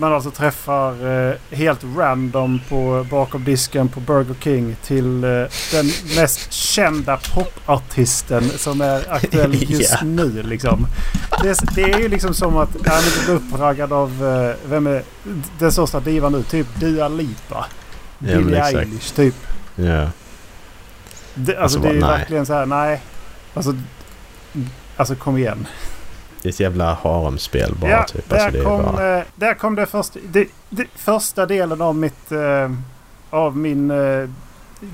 man 0.00 0.12
alltså 0.12 0.30
träffar 0.30 1.06
eh, 1.28 1.34
helt 1.50 1.80
random 1.96 2.60
på 2.68 3.06
bakom 3.10 3.44
disken 3.44 3.88
på 3.88 4.00
Burger 4.00 4.34
King 4.40 4.76
till 4.84 5.24
eh, 5.24 5.30
den 5.72 5.86
mest 6.16 6.52
kända 6.52 7.16
popartisten 7.34 8.50
som 8.56 8.80
är 8.80 9.12
aktuell 9.12 9.54
just 9.70 9.92
Ja. 9.92 9.98
nu 10.02 10.42
liksom. 10.42 10.86
Det, 11.42 11.58
det 11.74 11.82
är 11.82 11.98
ju 11.98 12.08
liksom 12.08 12.34
som 12.34 12.56
att 12.56 12.68
han 12.86 13.04
inte 13.04 13.24
blir 13.24 13.34
uppraggad 13.34 13.92
av 13.92 14.18
vem 14.66 14.86
är 14.86 15.02
den 15.58 15.72
största 15.72 16.00
divan 16.00 16.32
nu? 16.32 16.42
Typ 16.42 16.66
Dua 16.80 17.08
Lipa. 17.08 17.66
men 18.18 18.44
Billie. 18.46 18.60
Eilish 18.60 19.10
typ. 19.14 19.34
Ja. 19.76 20.06
Det, 21.34 21.56
alltså 21.56 21.62
Alltså, 21.62 21.78
det 21.78 21.88
är 21.88 21.92
ju 21.94 22.00
nej. 22.00 22.08
verkligen 22.18 22.46
så 22.46 22.52
här, 22.52 22.66
nej. 22.66 23.00
Alltså, 23.54 23.74
alltså 24.96 25.14
kom 25.14 25.36
igen. 25.38 25.66
Ett 26.48 26.60
jävla 26.60 26.94
haremspel 26.94 27.74
bara 27.74 27.90
ja, 27.90 28.04
typ. 28.04 28.28
där, 28.28 28.46
Alltså, 28.46 28.64
kom, 28.64 28.82
bara... 28.82 29.18
eh, 29.18 29.24
där 29.34 29.54
kom 29.54 29.74
det, 29.74 29.86
först, 29.86 30.16
det, 30.28 30.48
det 30.70 30.86
första 30.94 31.46
delen 31.46 31.82
av 31.82 31.94
mitt... 31.96 32.32
Eh, 32.32 32.70
av 33.30 33.56
min 33.56 33.90
eh, 33.90 34.28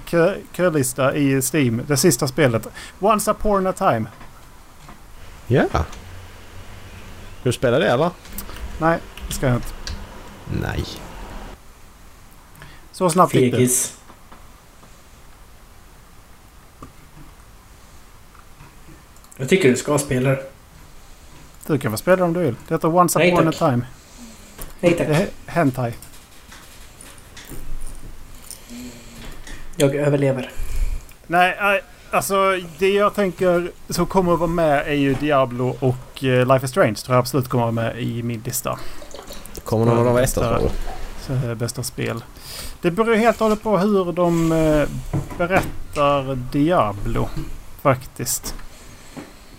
kö, 0.04 0.34
kölista 0.52 1.14
i 1.16 1.40
Steam. 1.52 1.82
Det 1.86 1.96
sista 1.96 2.28
spelet. 2.28 2.66
Once 3.00 3.30
upon 3.30 3.66
a 3.66 3.72
time. 3.72 4.04
Ja. 5.46 5.64
Du 7.42 7.52
spelar 7.52 7.80
det 7.80 7.88
eller? 7.90 8.10
Nej, 8.78 8.98
det 9.28 9.34
ska 9.34 9.46
jag 9.46 9.56
inte. 9.56 9.68
Nej. 10.62 10.84
Så 12.92 13.10
snabbt 13.10 13.34
gick 13.34 13.52
det. 13.52 13.56
Fegis. 13.56 13.96
Jag 19.36 19.48
tycker 19.48 19.68
du 19.70 19.76
ska 19.76 19.98
spela 19.98 20.30
det. 20.30 20.42
Du 21.66 21.78
kan 21.78 21.90
få 21.90 21.96
spela 21.96 22.16
det 22.16 22.22
om 22.22 22.32
du 22.32 22.40
vill. 22.40 22.54
Det 22.68 22.74
heter 22.74 22.96
Once 22.96 23.18
upon 23.28 23.48
a 23.48 23.52
tack. 23.52 23.58
time. 23.58 23.86
Nej 24.80 24.92
Det 24.92 24.98
tack. 24.98 25.08
är 25.08 25.14
he- 25.14 25.28
hentai. 25.46 25.92
Jag 29.76 29.94
överlever. 29.94 30.50
Nej, 31.26 31.56
nej, 31.60 31.82
alltså 32.10 32.34
det 32.78 32.88
jag 32.90 33.14
tänker 33.14 33.70
som 33.88 34.06
kommer 34.06 34.32
att 34.32 34.38
vara 34.38 34.50
med 34.50 34.86
är 34.86 34.94
ju 34.94 35.14
Diablo 35.14 35.76
och 35.80 36.24
eh, 36.24 36.46
Life 36.46 36.64
is 36.64 36.70
Strange. 36.70 36.94
Tror 36.94 37.14
jag 37.14 37.20
absolut 37.20 37.48
kommer 37.48 37.68
att 37.68 37.74
vara 37.74 37.84
med 37.86 38.02
i 38.02 38.22
min 38.22 38.40
lista. 38.44 38.78
Kommer 39.64 39.84
någon 39.86 39.98
av 39.98 40.04
dem 40.04 40.16
Bästa- 40.16 40.60
eh, 41.30 41.54
bästa 41.54 41.82
spel. 41.82 42.24
Det 42.80 42.90
beror 42.90 43.14
helt 43.14 43.36
och 43.40 43.44
hållet 43.46 43.62
på 43.62 43.78
hur 43.78 44.12
de 44.12 44.52
eh, 44.52 44.88
berättar 45.38 46.34
Diablo. 46.52 47.28
Faktiskt. 47.82 48.54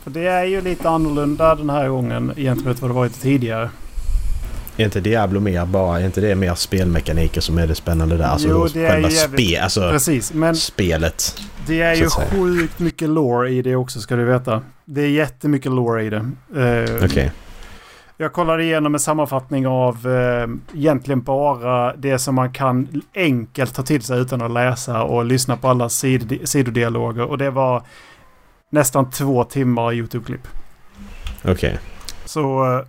För 0.06 0.12
det 0.12 0.28
är 0.28 0.44
ju 0.44 0.62
lite 0.62 0.90
annorlunda 0.90 1.56
den 1.56 1.70
här 1.70 1.90
gången 1.90 2.34
gentemot 2.36 2.82
vad 2.82 2.90
det 2.90 2.94
varit 2.96 3.22
tidigare. 3.22 3.70
Är 4.78 4.86
inte 4.86 5.00
Diablo 5.00 5.40
mer 5.40 5.66
bara... 5.66 6.00
Är 6.00 6.06
inte 6.06 6.22
det 6.22 6.36
mer 6.36 6.56
spelmekaniker 6.56 7.42
som 7.42 7.58
är 7.58 7.68
det 7.68 7.76
spännande 7.76 8.18
där? 8.18 8.26
Alltså 8.26 8.48
Jo, 8.48 8.68
det 8.74 8.86
är 8.86 8.98
ju 8.98 9.10
spe, 9.10 9.62
alltså 9.62 9.92
Precis, 9.92 10.34
men 10.34 10.56
spelet. 10.56 11.42
det 11.68 11.82
är 11.82 11.96
ju 11.96 12.10
sjukt 12.10 12.80
mycket 12.80 13.10
lore 13.10 13.50
i 13.50 13.62
det 13.62 13.76
också 13.76 14.00
ska 14.00 14.16
du 14.16 14.26
veta. 14.26 14.62
Det 14.86 15.02
är 15.02 15.10
jättemycket 15.10 15.72
lore 15.72 16.04
i 16.04 16.10
det. 16.10 16.26
Eh, 16.56 17.06
Okej. 17.06 17.32
Jag 18.18 18.34
kollade 18.34 18.64
igenom 18.64 18.94
en 18.94 19.00
sammanfattning 19.00 19.68
av 19.68 20.08
eh, 20.08 20.78
egentligen 20.80 21.22
bara 21.22 21.96
det 21.96 22.20
som 22.20 22.36
man 22.36 22.54
kan 22.54 23.02
enkelt 23.16 23.76
ta 23.76 23.84
till 23.84 24.02
sig 24.02 24.20
utan 24.20 24.42
att 24.42 24.52
läsa 24.52 25.04
och 25.04 25.26
lyssna 25.26 25.58
på 25.58 25.68
alla 25.68 25.90
sid 25.90 26.40
sidodialoger. 26.44 27.24
Och 27.24 27.38
det 27.38 27.50
var 27.50 27.84
nästan 28.70 29.10
två 29.10 29.44
timmar 29.44 29.94
YouTube-klipp. 29.94 30.48
Okej. 31.46 31.80
Så 32.26 32.74
eh, 32.78 32.86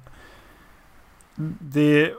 det... 1.61 2.11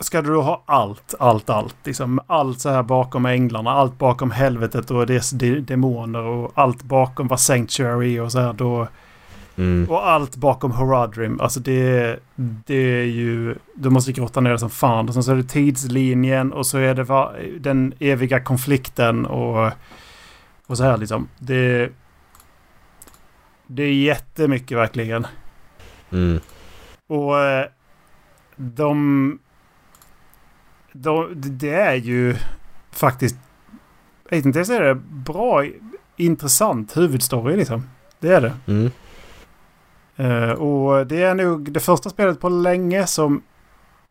Ska 0.00 0.22
du 0.22 0.36
ha 0.36 0.62
allt, 0.66 1.14
allt, 1.18 1.50
allt. 1.50 1.76
Liksom 1.84 2.20
allt 2.26 2.60
så 2.60 2.68
här 2.70 2.82
bakom 2.82 3.26
änglarna, 3.26 3.70
allt 3.70 3.98
bakom 3.98 4.30
helvetet 4.30 4.90
och 4.90 5.06
dess 5.06 5.30
de 5.30 5.60
demoner 5.60 6.22
och 6.22 6.52
allt 6.54 6.82
bakom 6.82 7.28
vad 7.28 7.40
Sanctuary 7.40 8.18
och 8.20 8.32
så 8.32 8.40
här. 8.40 8.52
Då, 8.52 8.88
Mm. 9.56 9.86
och 9.90 10.08
allt 10.08 10.36
bakom 10.36 10.70
Horadrim. 10.72 11.40
Alltså 11.40 11.60
det, 11.60 12.18
det 12.36 13.00
är 13.00 13.04
ju... 13.04 13.54
Du 13.74 13.90
måste 13.90 14.12
grotta 14.12 14.40
ner 14.40 14.50
det 14.50 14.58
som 14.58 14.70
fan. 14.70 15.08
Och 15.08 15.14
sen 15.14 15.22
så 15.22 15.32
är 15.32 15.36
det 15.36 15.42
tidslinjen 15.42 16.52
och 16.52 16.66
så 16.66 16.78
är 16.78 16.94
det 16.94 17.04
va, 17.04 17.32
den 17.60 17.94
eviga 17.98 18.40
konflikten 18.40 19.26
och, 19.26 19.72
och 20.66 20.76
så 20.76 20.84
här 20.84 20.96
liksom. 20.96 21.28
Det, 21.38 21.90
det 23.70 23.82
är 23.82 23.92
jättemycket 23.92 24.78
verkligen. 24.78 25.26
Mm. 26.12 26.40
Och 27.06 27.40
eh, 27.40 27.66
de, 28.56 29.38
de... 30.92 31.32
Det 31.34 31.74
är 31.74 31.94
ju 31.94 32.36
faktiskt... 32.90 33.36
Jag 34.28 34.36
vet 34.36 34.46
inte, 34.46 34.60
är 34.60 34.80
det 34.80 34.94
bra, 34.94 35.64
intressant 36.16 36.96
huvudstory 36.96 37.56
liksom. 37.56 37.90
Det 38.20 38.28
är 38.28 38.40
det. 38.40 38.56
Mm. 38.66 38.90
Eh, 40.16 40.50
och 40.50 41.06
det 41.06 41.22
är 41.22 41.34
nog 41.34 41.72
det 41.72 41.80
första 41.80 42.10
spelet 42.10 42.40
på 42.40 42.48
länge 42.48 43.06
som 43.06 43.42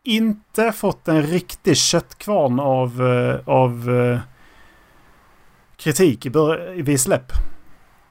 inte 0.04 0.72
fått 0.72 1.08
en 1.08 1.24
riktig 1.24 1.78
köttkvarn 1.78 2.60
av, 2.60 3.02
eh, 3.02 3.40
av 3.46 3.90
eh, 3.90 4.20
kritik 5.78 6.26
i 6.26 6.30
vid 6.82 7.02
släpp. 7.02 7.32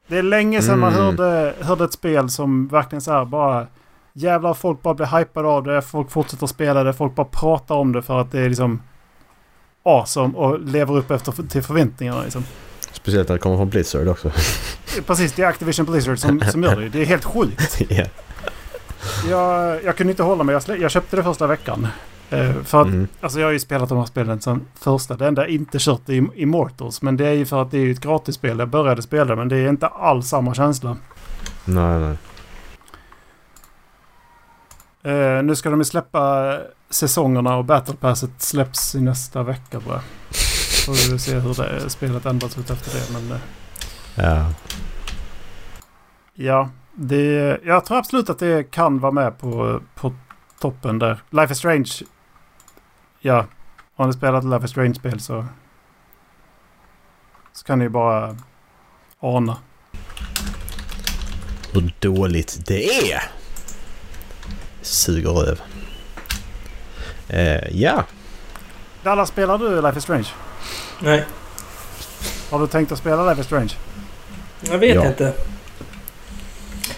Det 0.06 0.18
är 0.18 0.22
länge 0.22 0.62
sedan 0.62 0.78
man 0.78 0.92
Mm. 0.94 1.04
hörde, 1.04 1.54
hörde 1.60 1.84
ett 1.84 1.92
spel 1.92 2.30
som 2.30 2.68
verkligen 2.68 3.00
så 3.02 3.12
här 3.12 3.24
bara... 3.24 3.66
Jävlar 4.18 4.54
folk 4.54 4.82
bara 4.82 4.94
blir 4.94 5.18
hypade 5.18 5.48
av 5.48 5.64
det, 5.64 5.82
folk 5.82 6.10
fortsätter 6.10 6.46
spela 6.46 6.84
det, 6.84 6.92
folk 6.92 7.14
bara 7.14 7.26
pratar 7.26 7.74
om 7.74 7.92
det 7.92 8.02
för 8.02 8.20
att 8.20 8.32
det 8.32 8.40
är 8.40 8.48
liksom 8.48 8.82
awesome 9.82 10.34
och 10.34 10.60
lever 10.60 10.96
upp 10.96 11.10
efter 11.10 11.32
till 11.48 11.62
förväntningarna 11.62 12.22
liksom. 12.22 12.44
Speciellt 12.92 13.28
när 13.28 13.34
det 13.36 13.38
kommer 13.40 13.56
från 13.56 13.68
Blizzard 13.70 14.08
också. 14.08 14.30
Precis, 15.06 15.32
det 15.32 15.42
är 15.42 15.46
Activision 15.46 15.86
Blizzard 15.86 16.18
som, 16.18 16.40
som 16.40 16.62
gör 16.62 16.76
det. 16.80 16.88
Det 16.88 17.02
är 17.02 17.06
helt 17.06 17.24
sjukt. 17.24 17.80
ja. 17.88 18.04
Jag, 19.28 19.84
jag 19.84 19.96
kunde 19.96 20.10
inte 20.10 20.22
hålla 20.22 20.44
mig. 20.44 20.58
Jag, 20.66 20.78
jag 20.78 20.90
köpte 20.90 21.16
det 21.16 21.22
första 21.22 21.46
veckan. 21.46 21.88
Eh, 22.30 22.62
för 22.62 22.80
att, 22.80 22.86
Mm. 22.86 23.08
alltså 23.20 23.40
jag 23.40 23.46
har 23.46 23.52
ju 23.52 23.58
spelat 23.60 23.88
de 23.88 23.98
här 23.98 24.04
spelen 24.04 24.40
som 24.40 24.66
första. 24.74 25.16
Det 25.16 25.26
enda 25.26 25.42
jag 25.42 25.50
inte 25.50 25.78
kört 25.80 26.08
är 26.08 26.38
Immortals. 26.38 27.02
Men 27.02 27.16
det 27.16 27.26
är 27.28 27.32
ju 27.32 27.46
för 27.46 27.62
att 27.62 27.70
det 27.70 27.78
är 27.78 27.90
ett 27.90 28.00
gratisspel. 28.00 28.58
Jag 28.58 28.68
började 28.68 29.02
spela 29.02 29.36
men 29.36 29.48
det 29.48 29.56
är 29.56 29.68
inte 29.68 29.86
alls 29.86 30.28
samma 30.28 30.54
känsla. 30.54 30.96
Nej, 31.64 32.00
nej. 32.00 32.16
Eh, 35.02 35.42
nu 35.42 35.56
ska 35.56 35.70
de 35.70 35.80
ju 35.80 35.84
släppa 35.84 36.54
säsongerna 36.90 37.56
och 37.56 37.64
Battle 37.64 37.94
Passet 37.96 38.30
släpps 38.42 38.94
i 38.94 39.00
nästa 39.00 39.42
vecka 39.42 39.80
jag. 39.86 40.00
Får 40.86 41.12
vi 41.12 41.18
se 41.18 41.34
hur 41.38 41.54
det, 41.54 41.90
spelet 41.90 42.26
ändras 42.26 42.58
ut 42.58 42.70
efter 42.70 42.98
det. 42.98 43.12
Men 43.12 43.32
eh, 43.32 43.38
Ja. 44.18 44.46
ja, 46.34 46.70
det, 46.94 47.58
jag 47.64 47.84
tror 47.84 47.98
absolut 47.98 48.30
att 48.30 48.38
det 48.38 48.70
kan 48.70 48.98
vara 48.98 49.12
med 49.12 49.38
på, 49.38 49.80
på 49.94 50.12
toppen 50.60 50.98
där. 50.98 51.20
Life 51.30 51.52
is 51.52 51.58
Strange. 51.58 51.90
Ja, 53.26 53.46
har 53.96 54.06
ni 54.06 54.12
spelat 54.12 54.44
Life 54.44 54.64
is 54.64 54.70
Strange-spel 54.70 55.20
så, 55.20 55.46
så 57.52 57.64
kan 57.64 57.78
ni 57.78 57.84
ju 57.84 57.88
bara 57.88 58.36
ana. 59.20 59.56
Hur 61.72 61.94
dåligt 62.00 62.66
det 62.66 63.10
är. 63.12 63.22
Suger 64.82 65.30
röv. 65.30 65.60
Eh, 67.28 67.76
ja. 67.82 68.04
Dallas, 69.02 69.28
spelar 69.28 69.58
du 69.58 69.82
Life 69.82 69.98
is 69.98 70.04
Strange? 70.04 70.28
Nej, 71.00 71.24
Har 72.50 72.60
du 72.60 72.66
tänkt 72.66 72.92
att 72.92 72.98
spela 72.98 73.28
Life 73.28 73.40
is 73.40 73.46
Strange? 73.46 73.72
jag 74.60 74.78
vet 74.78 74.94
Ja. 74.94 75.06
inte. 75.06 75.34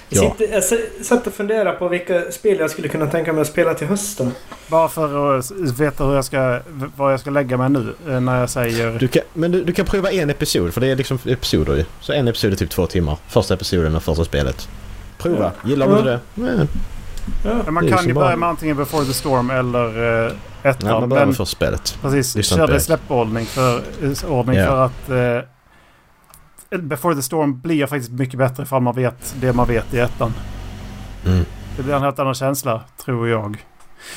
Jag, 0.09 0.25
Ja. 0.25 0.31
sitter, 0.39 0.55
jag 0.55 0.65
satt 1.07 1.27
och 1.27 1.33
funderade 1.33 1.73
på 1.73 1.89
vilka 1.89 2.23
spel 2.33 2.59
jag 2.59 2.71
skulle 2.71 2.89
kunna 2.89 3.07
tänka 3.07 3.33
mig 3.33 3.43
att 3.43 3.47
spela 3.49 3.75
till 3.75 3.87
hösten. 3.87 4.33
Bara 4.67 4.89
för 4.89 5.39
att 5.39 5.51
veta 5.81 6.05
hur 6.05 6.15
jag 6.15 6.25
ska, 6.25 6.61
vad 6.97 7.13
jag 7.13 7.21
ska 7.21 7.31
lägga 7.31 7.57
mig 7.57 7.69
nu 7.71 7.95
eh, 8.09 8.21
när 8.21 8.41
jag 8.41 8.51
säger... 8.51 8.99
Du 8.99 9.09
kan, 9.09 9.23
men 9.35 9.51
du, 9.53 9.65
du 9.65 9.73
kan 9.73 9.87
prova 9.87 10.11
en 10.13 10.31
episod, 10.31 10.75
för 10.75 10.81
det 10.81 10.87
är 10.87 10.97
liksom 10.97 11.19
episoder 11.25 11.77
ju. 11.77 11.85
Så 12.01 12.13
en 12.13 12.29
episod 12.29 12.53
är 12.53 12.57
typ 12.57 12.71
två 12.71 12.87
timmar. 12.87 13.17
Första 13.29 13.55
episoden 13.55 13.97
och 13.97 14.03
första 14.03 14.25
spelet. 14.25 14.69
Prova. 15.19 15.53
Gillar 15.65 15.87
du 15.89 15.93
Ja. 15.97 16.03
det? 16.03 16.21
Nej, 16.35 16.67
Ja. 17.45 17.51
Ja, 17.65 17.71
man 17.71 17.89
kan 17.89 18.07
ju 18.07 18.15
börja 18.15 18.37
med 18.37 18.49
antingen 18.49 18.77
Before 18.77 19.05
the 19.05 19.13
Storm 19.13 19.51
eller 19.51 19.99
uh, 20.27 20.33
ettan. 20.63 20.77
Nej 20.91 21.01
man 21.01 21.09
börjar 21.09 21.21
men 21.23 21.29
med 21.29 21.37
första 21.37 21.57
spelet. 21.57 21.99
precis, 22.03 22.35
lyssna 22.35 22.57
körde 22.57 22.73
direkt. 22.73 22.85
släppordning 22.85 23.47
för, 23.47 23.77
eh, 24.03 24.31
ordning 24.33 24.57
Ja. 24.57 24.67
för 24.67 24.85
att... 24.85 25.11
eh, 25.43 25.49
Before 26.71 27.15
the 27.15 27.23
Storm 27.23 27.61
blir 27.61 27.87
faktiskt 27.87 28.13
mycket 28.13 28.39
bättre 28.39 28.63
ifall 28.63 28.83
man 28.83 28.95
vet 28.95 29.35
det 29.41 29.53
man 29.53 29.67
vet 29.67 29.95
i 29.95 29.99
ettan. 29.99 30.33
Mm. 31.27 31.45
Det 31.77 31.83
blir 31.83 31.95
en 31.95 32.03
helt 32.03 32.19
annan 32.19 32.35
känsla, 32.35 32.83
tror 33.05 33.29
jag. 33.29 33.65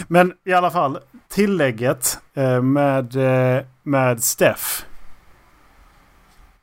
Men 0.08 0.34
i 0.46 0.53
alla 0.53 0.72
fall, 0.72 0.98
tillägget 1.29 2.20
eh, 2.34 2.62
med, 2.62 3.15
eh, 3.55 3.63
med 3.84 4.24
Steff. 4.24 4.86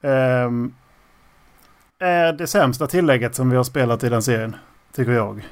ehm, 0.02 0.72
är 2.00 2.32
det 2.32 2.46
sämsta 2.46 2.86
tillägget 2.86 3.34
som 3.34 3.50
vi 3.50 3.56
har 3.56 3.64
spelat 3.64 4.04
i 4.04 4.08
den 4.08 4.22
serien, 4.22 4.56
tycker 4.94 5.12
jag. 5.12 5.46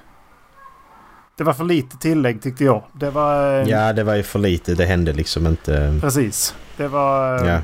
Det 1.37 1.45
var 1.45 1.53
för 1.53 1.65
lite 1.65 1.97
tillägg 1.99 2.43
tyckte 2.43 2.65
jag. 2.65 2.83
Det 2.93 3.11
var... 3.11 3.61
eh, 3.61 3.69
Ja, 3.69 3.93
det 3.93 4.05
var 4.05 4.15
ju 4.15 4.23
för 4.23 4.39
lite. 4.39 4.75
Det 4.75 4.85
hände 4.87 5.13
liksom 5.13 5.47
inte. 5.47 5.99
Precis. 6.01 6.55
Det 6.77 6.89
var... 6.89 7.45
Ja. 7.47 7.61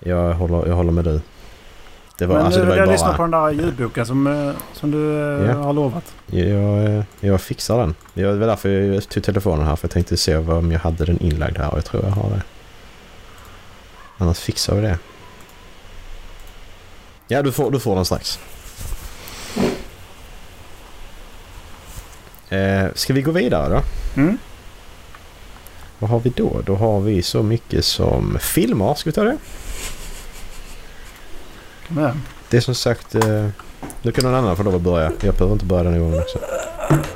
Jag 0.00 0.34
håller, 0.34 0.66
jag 0.68 0.74
håller 0.74 0.92
med 0.92 1.04
dig. 1.04 1.20
Det 2.18 2.26
var, 2.26 2.36
Men 2.36 2.44
alltså, 2.46 2.60
det 2.60 2.66
var 2.66 2.76
jag 2.76 2.88
lyssna 2.88 3.12
på 3.16 3.28
bara... 3.28 3.46
den 3.50 3.56
där 3.56 3.64
ljudboken 3.64 4.06
som, 4.06 4.26
eh, 4.26 4.54
som 4.72 4.90
du 4.90 4.98
Ja. 5.46 5.52
har 5.54 5.72
lovat. 5.72 6.14
Jag, 6.26 6.84
eh, 6.84 7.04
jag 7.20 7.40
fixar 7.40 7.78
den. 7.78 7.94
Jag- 8.14 8.32
Det 8.34 8.38
var 8.38 8.46
därför 8.46 8.68
jag 8.68 9.08
tog 9.08 9.22
telefonen 9.24 9.66
här. 9.66 9.76
För 9.76 9.84
jag 9.86 9.90
tänkte 9.92 10.16
se 10.16 10.36
om 10.36 10.72
jag 10.72 10.80
hade 10.80 11.04
den 11.04 11.22
inlagd 11.22 11.58
här. 11.58 11.70
Och 11.70 11.76
jag 11.76 11.84
tror 11.84 12.04
jag 12.04 12.10
har 12.10 12.30
det. 12.30 12.42
Annars 14.18 14.38
fixar 14.38 14.74
vi 14.74 14.80
det. 14.82 14.98
Ja, 17.28 17.42
du 17.42 17.52
får, 17.52 17.70
du 17.70 17.80
får 17.80 17.94
den 17.96 18.04
strax. 18.04 18.38
Eh, 22.48 22.86
ska 22.94 23.12
vi 23.12 23.22
gå 23.22 23.30
vidare 23.30 23.68
då? 23.74 23.82
Mm. 24.22 24.38
Vad 25.98 26.10
har 26.10 26.20
vi 26.20 26.30
då? 26.36 26.60
Då 26.66 26.76
har 26.76 27.00
vi 27.00 27.22
så 27.22 27.42
mycket 27.42 27.84
som 27.84 28.38
filmer. 28.40 28.94
Ska 28.94 29.10
vi 29.10 29.14
ta 29.14 29.24
det? 29.24 29.36
Igen. 31.96 32.22
Det 32.50 32.56
är 32.56 32.60
som 32.60 32.74
sagt... 32.74 33.14
Eh, 33.14 33.46
nu 34.02 34.12
kan 34.12 34.24
någon 34.24 34.34
annan 34.34 34.56
få 34.56 34.62
lov 34.62 34.74
att 34.74 34.80
börja. 34.80 35.12
Jag 35.20 35.34
behöver 35.34 35.52
inte 35.52 35.64
börja 35.64 35.82
den 35.82 35.98
gången 36.00 36.18
också. 36.18 36.38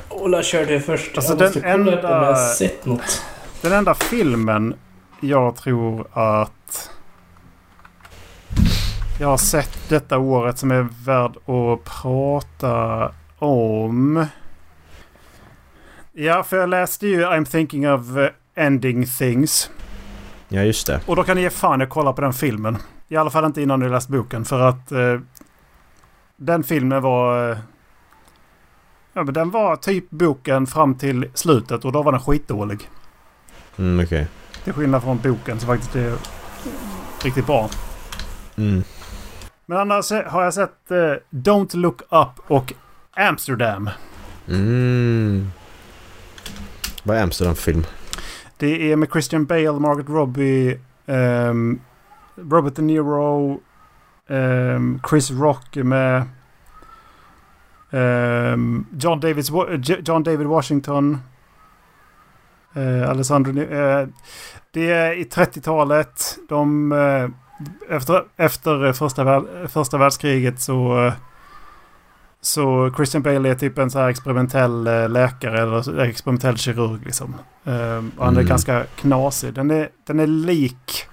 Ola 0.09 0.43
körde 0.43 0.79
först. 0.79 1.17
Alltså, 1.17 1.31
jag 1.33 1.41
måste 1.41 1.59
den 1.59 1.85
kolla 1.85 1.97
upp 1.97 2.03
om 2.03 2.09
jag 2.09 2.17
har 2.19 2.25
enda- 2.27 2.35
sett 2.53 2.85
något. 2.85 3.21
Den 3.61 3.71
enda 3.73 3.93
filmen 3.93 4.73
jag 5.21 5.55
tror 5.55 6.07
att 6.13 6.89
jag 9.19 9.27
har 9.27 9.37
sett 9.37 9.77
detta 9.89 10.17
året 10.17 10.57
som 10.57 10.71
är 10.71 10.87
värd 11.05 11.31
att 11.37 11.83
prata 12.01 13.11
om. 13.39 14.25
Ja, 16.13 16.43
för 16.43 16.57
jag 16.57 16.69
läste 16.69 17.07
ju 17.07 17.25
I'm 17.25 17.45
thinking 17.45 17.91
of 17.91 18.01
ending 18.55 19.05
things. 19.19 19.69
Ja, 20.49 20.61
just 20.61 20.87
det. 20.87 20.99
Och 21.05 21.15
då 21.15 21.23
kan 21.23 21.35
ni 21.37 21.41
ge 21.41 21.49
fan 21.49 21.81
att 21.81 21.89
kolla 21.89 22.13
på 22.13 22.21
den 22.21 22.33
filmen. 22.33 22.77
I 23.07 23.15
alla 23.15 23.29
fall 23.29 23.45
inte 23.45 23.61
innan 23.61 23.79
ni 23.79 23.89
läst 23.89 24.09
boken. 24.09 24.45
För 24.45 24.59
att 24.59 24.91
eh, 24.91 25.19
den 26.35 26.63
filmen 26.63 27.01
var... 27.01 27.51
Eh, 27.51 27.57
ja, 29.13 29.23
men 29.23 29.33
den 29.33 29.51
var 29.51 29.75
typ 29.75 30.09
boken 30.09 30.67
fram 30.67 30.95
till 30.95 31.29
slutet 31.33 31.85
och 31.85 31.91
då 31.91 32.03
var 32.03 32.11
den 32.11 32.21
skitdålig. 32.21 32.89
Mm, 33.77 34.05
okej. 34.05 34.27
Till 34.63 34.73
skillnad 34.73 35.03
från 35.03 35.17
boken 35.17 35.59
som 35.59 35.67
faktiskt 35.67 35.95
är 35.95 36.17
riktigt 37.23 37.45
bra. 37.45 37.69
Mm. 38.55 38.83
Men 39.65 39.77
annars 39.77 40.11
har 40.11 40.43
jag 40.43 40.53
sett 40.53 40.91
eh, 40.91 41.13
Don't 41.29 41.75
Look 41.75 42.01
Up 42.01 42.29
och 42.47 42.73
Amsterdam. 43.15 43.89
Mm. 44.47 45.51
Vad 47.03 47.17
är 47.17 47.23
Amsterdam 47.23 47.55
för 47.55 47.63
film? 47.63 47.83
Det 48.57 48.91
är 48.91 48.95
med 48.95 49.09
Christian 49.11 49.45
Bale, 49.45 49.71
Margaret 49.71 50.09
Robbie, 50.09 50.79
ehm, 51.05 51.79
Robert 52.37 52.75
De 52.75 52.81
Niro, 52.81 53.59
ehm, 54.29 54.99
Chris 55.09 55.31
Rock 55.31 55.75
med. 55.75 56.23
ehm, 57.91 58.85
John, 58.99 59.19
J- 59.83 60.01
John 60.05 60.23
David 60.23 60.47
Washington. 60.47 61.17
Uh, 62.77 63.09
Alessandro... 63.09 63.59
Eh, 63.61 64.07
det 64.71 64.91
är 64.91 65.11
i 65.13 65.23
30-talet. 65.23 66.37
De... 66.49 66.91
eh, 66.91 67.29
efter, 67.95 68.23
efter 68.37 68.93
första, 68.93 69.43
första 69.67 69.97
världskriget 69.97 70.61
så... 70.61 71.11
så 72.41 72.91
Christian 72.95 73.21
Bale 73.23 73.49
är 73.49 73.55
typ 73.55 73.77
en 73.77 73.91
så 73.91 73.99
här 73.99 74.09
experimentell 74.09 74.83
läkare 75.11 75.61
eller 75.61 75.99
experimentell 75.99 76.57
kirurg 76.57 77.05
liksom. 77.05 77.35
Um, 77.63 78.11
och 78.17 78.25
han 78.25 78.33
är 78.35 78.39
Mm. 78.39 78.45
ganska 78.49 78.83
knasig. 78.95 79.53
Den 79.53 79.71
är, 79.71 79.89
den 80.05 80.19
är 80.19 80.27
lik 80.27 81.07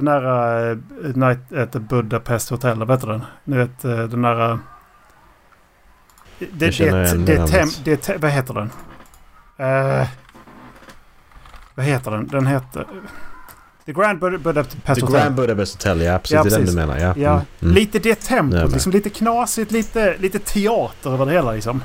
den 0.00 0.04
där 0.22 0.70
uh, 0.70 0.78
Night 1.16 1.52
at 1.52 1.72
the 1.72 1.78
Budapest 1.78 2.50
Hotel. 2.50 2.78
Vad 2.78 2.90
heter 2.90 3.06
den? 3.08 3.24
Ni 3.44 3.56
vet 3.56 3.84
uh, 3.84 3.98
den 4.04 4.22
där... 4.22 4.50
Uh, 4.52 4.58
det, 6.52 6.72
känner 6.72 7.02
det, 7.02 7.10
det, 7.10 7.16
det 7.18 7.36
det, 7.36 7.46
tem, 7.46 7.68
det, 7.84 7.96
te- 7.96 8.16
Vad 8.16 8.30
heter 8.30 8.54
den? 8.54 8.70
Eh, 9.56 10.08
vad 11.74 11.86
heter 11.86 12.10
den? 12.10 12.26
Den 12.28 12.46
heter... 12.46 12.86
The 13.86 13.92
Grand 13.92 14.18
Bud- 14.20 14.38
Budapest 14.42 14.70
The 14.84 15.00
Hotel. 15.00 15.20
Grand 15.20 15.34
Budapest 15.34 15.74
Hotel, 15.74 16.00
ja 16.00 16.18
precis. 16.18 16.32
Ja, 16.34 16.42
det 16.42 16.48
är 16.48 16.50
den 16.50 16.60
precis. 16.60 16.74
du 16.74 16.80
menar, 16.80 16.98
ja. 16.98 17.14
Ja, 17.16 17.32
Mm. 17.32 17.44
Mm. 17.62 17.74
lite 17.74 17.98
det 17.98 18.14
tempot. 18.20 18.72
Liksom 18.72 18.92
lite 18.92 19.10
knasigt, 19.10 19.70
lite, 19.70 20.16
lite 20.18 20.38
teater 20.38 21.10
över 21.12 21.26
det 21.26 21.32
hela 21.32 21.52
liksom. 21.52 21.82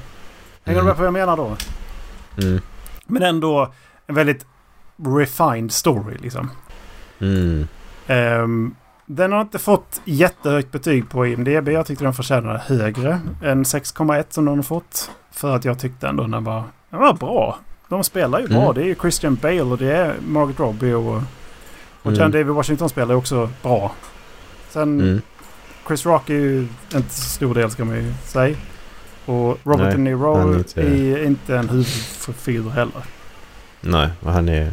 Hänger 0.63 0.79
du 0.79 0.81
Mm. 0.81 0.85
med 0.87 0.95
på 0.95 0.99
vad 1.01 1.07
jag 1.07 1.13
menar 1.13 1.37
då? 1.37 1.55
Mm. 2.43 2.61
Men 3.05 3.23
ändå 3.23 3.73
en 4.07 4.15
väldigt 4.15 4.45
refined 5.19 5.71
story 5.71 6.17
liksom. 6.17 6.51
Mm. 7.19 7.67
Ehm, 8.07 8.75
den 9.05 9.31
har 9.31 9.41
inte 9.41 9.59
fått 9.59 10.01
jättehögt 10.05 10.71
betyg 10.71 11.09
på 11.09 11.27
IMDB. 11.27 11.69
Jag 11.69 11.85
tyckte 11.85 12.03
den 12.03 12.13
förtjänade 12.13 12.61
högre 12.65 13.19
än 13.43 13.63
6,1 13.65 14.25
som 14.29 14.45
den 14.45 14.55
har 14.55 14.63
fått. 14.63 15.11
För 15.31 15.55
att 15.55 15.65
jag 15.65 15.79
tyckte 15.79 16.07
ändå 16.07 16.23
den 16.27 16.43
var, 16.43 16.63
den 16.89 16.99
var 16.99 17.13
bra. 17.13 17.57
De 17.89 18.03
spelar 18.03 18.39
ju 18.39 18.47
bra. 18.47 18.61
Mm. 18.61 18.73
Det 18.73 18.81
är 18.81 18.85
ju 18.85 18.95
Christian 18.95 19.35
Bale 19.41 19.61
och 19.61 19.77
det 19.77 19.91
är 19.97 20.13
Margaret 20.27 20.59
Robbie 20.59 20.93
och, 20.93 21.15
och 22.01 22.11
Mm. 22.11 22.19
John 22.19 22.31
David 22.31 22.47
Washington 22.47 22.89
spelar 22.89 23.13
ju 23.13 23.17
också 23.17 23.49
bra. 23.61 23.91
Sen 24.69 25.01
Mm. 25.01 25.21
Chris 25.87 26.05
Rock 26.05 26.29
är 26.29 26.33
ju 26.33 26.67
inte 26.95 27.09
så 27.13 27.21
stor 27.29 27.53
del 27.55 27.71
ska 27.71 27.85
man 27.85 27.95
ju 27.95 28.13
säga. 28.23 28.57
Och 29.25 29.57
Robert 29.63 29.91
De 29.91 29.97
Niro 29.97 30.35
han 30.35 30.53
är 30.53 30.57
inte- 30.57 30.81
är 30.81 31.25
inte 31.25 31.57
en 31.57 31.69
huvudfigur 31.69 32.69
heller. 32.69 33.03
Nej, 33.81 34.09
och 34.21 34.31
han 34.31 34.49
är... 34.49 34.71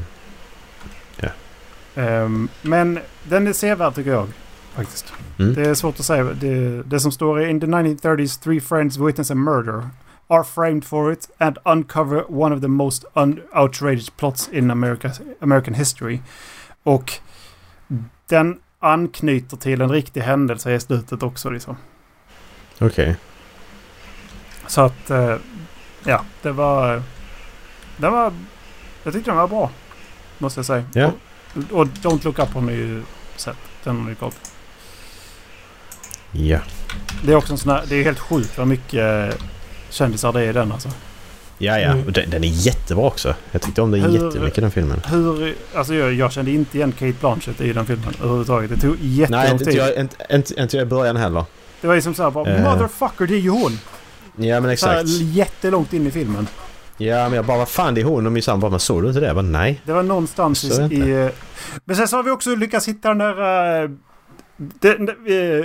Ehm, 1.95 2.49
men 2.63 3.01
den 3.29 3.47
är 3.47 3.53
sevärd 3.53 3.95
tycker 3.95 4.11
jag. 4.11 4.29
Faktiskt. 4.75 5.13
Mm. 5.39 5.55
Det 5.55 5.63
är 5.71 5.75
svårt 5.75 6.01
att 6.01 6.07
säga. 6.07 6.25
Det, 6.25 6.83
det 6.83 7.01
som 7.01 7.13
står 7.13 7.43
i 7.43 7.51
In 7.51 7.61
the 7.61 7.67
1930s 7.67 8.43
three 8.43 8.61
friends 8.61 8.99
witness 8.99 9.31
a 9.31 9.35
murder. 9.35 9.89
Are 10.29 10.45
framed 10.45 10.85
for 10.85 11.13
it 11.13 11.31
and 11.39 11.59
uncover 11.65 12.33
one 12.33 12.55
of 12.55 12.61
the 12.61 12.69
most 12.69 13.05
outrageous 13.55 14.11
plots 14.11 14.49
in 14.49 14.71
America, 14.71 15.13
American 15.41 15.75
history. 15.75 16.21
Och 16.83 17.13
den 18.29 18.59
anknyter 18.79 19.57
till 19.57 19.81
en 19.81 19.91
riktig 19.91 20.21
händelse 20.21 20.75
i 20.75 20.81
slutet 20.81 21.23
också. 21.23 21.51
Liksom. 21.51 21.77
Okej. 22.81 23.17
Så 24.67 24.81
att, 24.81 25.11
eh, 25.11 25.37
ja, 26.05 26.25
det 26.43 26.53
var... 26.53 27.03
Det 27.97 28.11
var... 28.11 28.33
Jag 29.05 29.13
tyckte 29.13 29.31
den 29.31 29.39
var 29.39 29.49
bra. 29.49 29.71
Måste 30.39 30.59
jag 30.59 30.67
säga. 30.67 30.85
Ja. 30.93 31.13
Och, 31.71 31.85
Don't 31.87 32.25
Look 32.25 32.39
Up 32.39 32.49
har 32.55 32.61
ni 32.61 32.73
ju 32.73 33.03
sett. 33.37 33.57
Den 33.85 33.97
har 34.01 34.09
ni 34.09 34.15
kollat 34.15 34.35
på. 34.43 34.49
Ja. 36.39 36.59
Det 37.25 37.33
är 37.33 37.37
också 37.37 37.53
en 37.53 37.59
sån 37.59 37.71
här, 37.73 37.83
Det 37.89 37.97
är 37.97 38.05
helt 38.05 38.19
sjukt 38.19 38.59
vad 38.59 38.67
mycket 38.67 39.37
kändisar 39.91 40.33
det 40.33 40.41
är 40.41 40.49
i 40.51 40.53
den 40.53 40.73
alltså. 40.73 40.89
Ja, 41.59 41.79
ja. 41.79 41.89
Mm. 41.93 42.13
Den, 42.13 42.31
den 42.31 42.45
är 42.45 42.49
jättebra 42.49 43.05
också. 43.07 43.35
Jag 43.53 43.63
tyckte 43.63 43.83
om 43.83 43.91
den 43.91 44.01
Hur- 44.03 44.25
jättemycket 44.27 44.61
den 44.61 44.71
filmen. 44.71 45.01
Hur... 45.07 45.55
Alltså 45.75 45.95
jag, 45.95 46.13
jag 46.15 46.33
kände 46.33 46.51
inte 46.51 46.77
igen 46.77 46.93
Kate 46.93 47.15
Blanchett 47.21 47.61
i 47.61 47.73
den 47.73 47.87
filmen 47.87 48.15
överhuvudtaget. 48.21 48.71
Det 48.71 48.77
tog 48.77 48.97
jättelång 49.01 49.41
Nej, 49.43 49.53
inte 49.53 49.65
tid. 49.65 49.75
jag, 49.75 49.97
inte, 49.97 50.17
inte, 50.31 50.61
inte 50.63 50.77
jag 50.77 50.87
i 50.87 50.89
början 50.91 51.17
heller. 51.17 51.45
Det 51.81 51.87
var 51.87 51.95
ju 51.95 52.03
som 52.03 52.15
såhär 52.15 52.31
bara 52.31 52.51
Eh. 52.51 52.63
Motherfucker, 52.73 53.27
det 53.27 53.35
är 53.35 53.39
ju 53.39 53.51
hon! 53.51 53.79
Ja, 54.37 54.61
men 54.61 54.77
Så 54.77 54.87
här, 54.87 55.01
exakt. 55.01 55.09
jättelångt 55.21 55.93
in 55.93 56.07
i 56.07 56.11
filmen. 56.11 56.47
Ja, 56.97 57.29
men 57.29 57.33
jag 57.33 57.45
bara, 57.45 57.59
vad 57.59 57.69
fan 57.69 57.95
det 57.95 58.01
är 58.01 58.05
hon? 58.05 58.27
Och 58.27 58.33
min 58.33 58.43
sambo 58.43 58.71
men 58.71 58.81
såg 58.81 59.03
du 59.03 59.09
inte 59.09 59.21
det? 59.21 59.27
Jag 59.27 59.37
bara, 59.37 59.43
nej. 59.43 59.81
Det 59.85 59.93
var 59.93 60.03
någonstans 60.03 60.63
det 60.63 60.95
i... 60.95 60.99
i 60.99 61.31
men 61.85 61.97
sen 61.97 62.09
så 62.09 62.17
har 62.17 62.23
vi 62.23 62.31
också 62.31 62.55
lyckats 62.55 62.89
hitta 62.89 63.09
den 63.09 63.19
där... 63.19 63.83
eh, 63.83 63.91
den, 64.57 65.09
eh, 65.09 65.65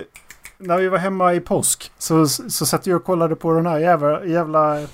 när 0.57 0.77
vi 0.77 0.87
var 0.87 0.97
hemma 0.97 1.33
i 1.33 1.39
påsk 1.39 1.91
så, 1.97 2.27
så 2.27 2.65
satt 2.65 2.87
jag 2.87 2.95
och 2.95 3.03
kollade 3.03 3.35
på 3.35 3.53
den 3.53 3.65
här 3.65 3.79
jävla... 3.79 4.25
jävla 4.25 4.81
I 4.81 4.87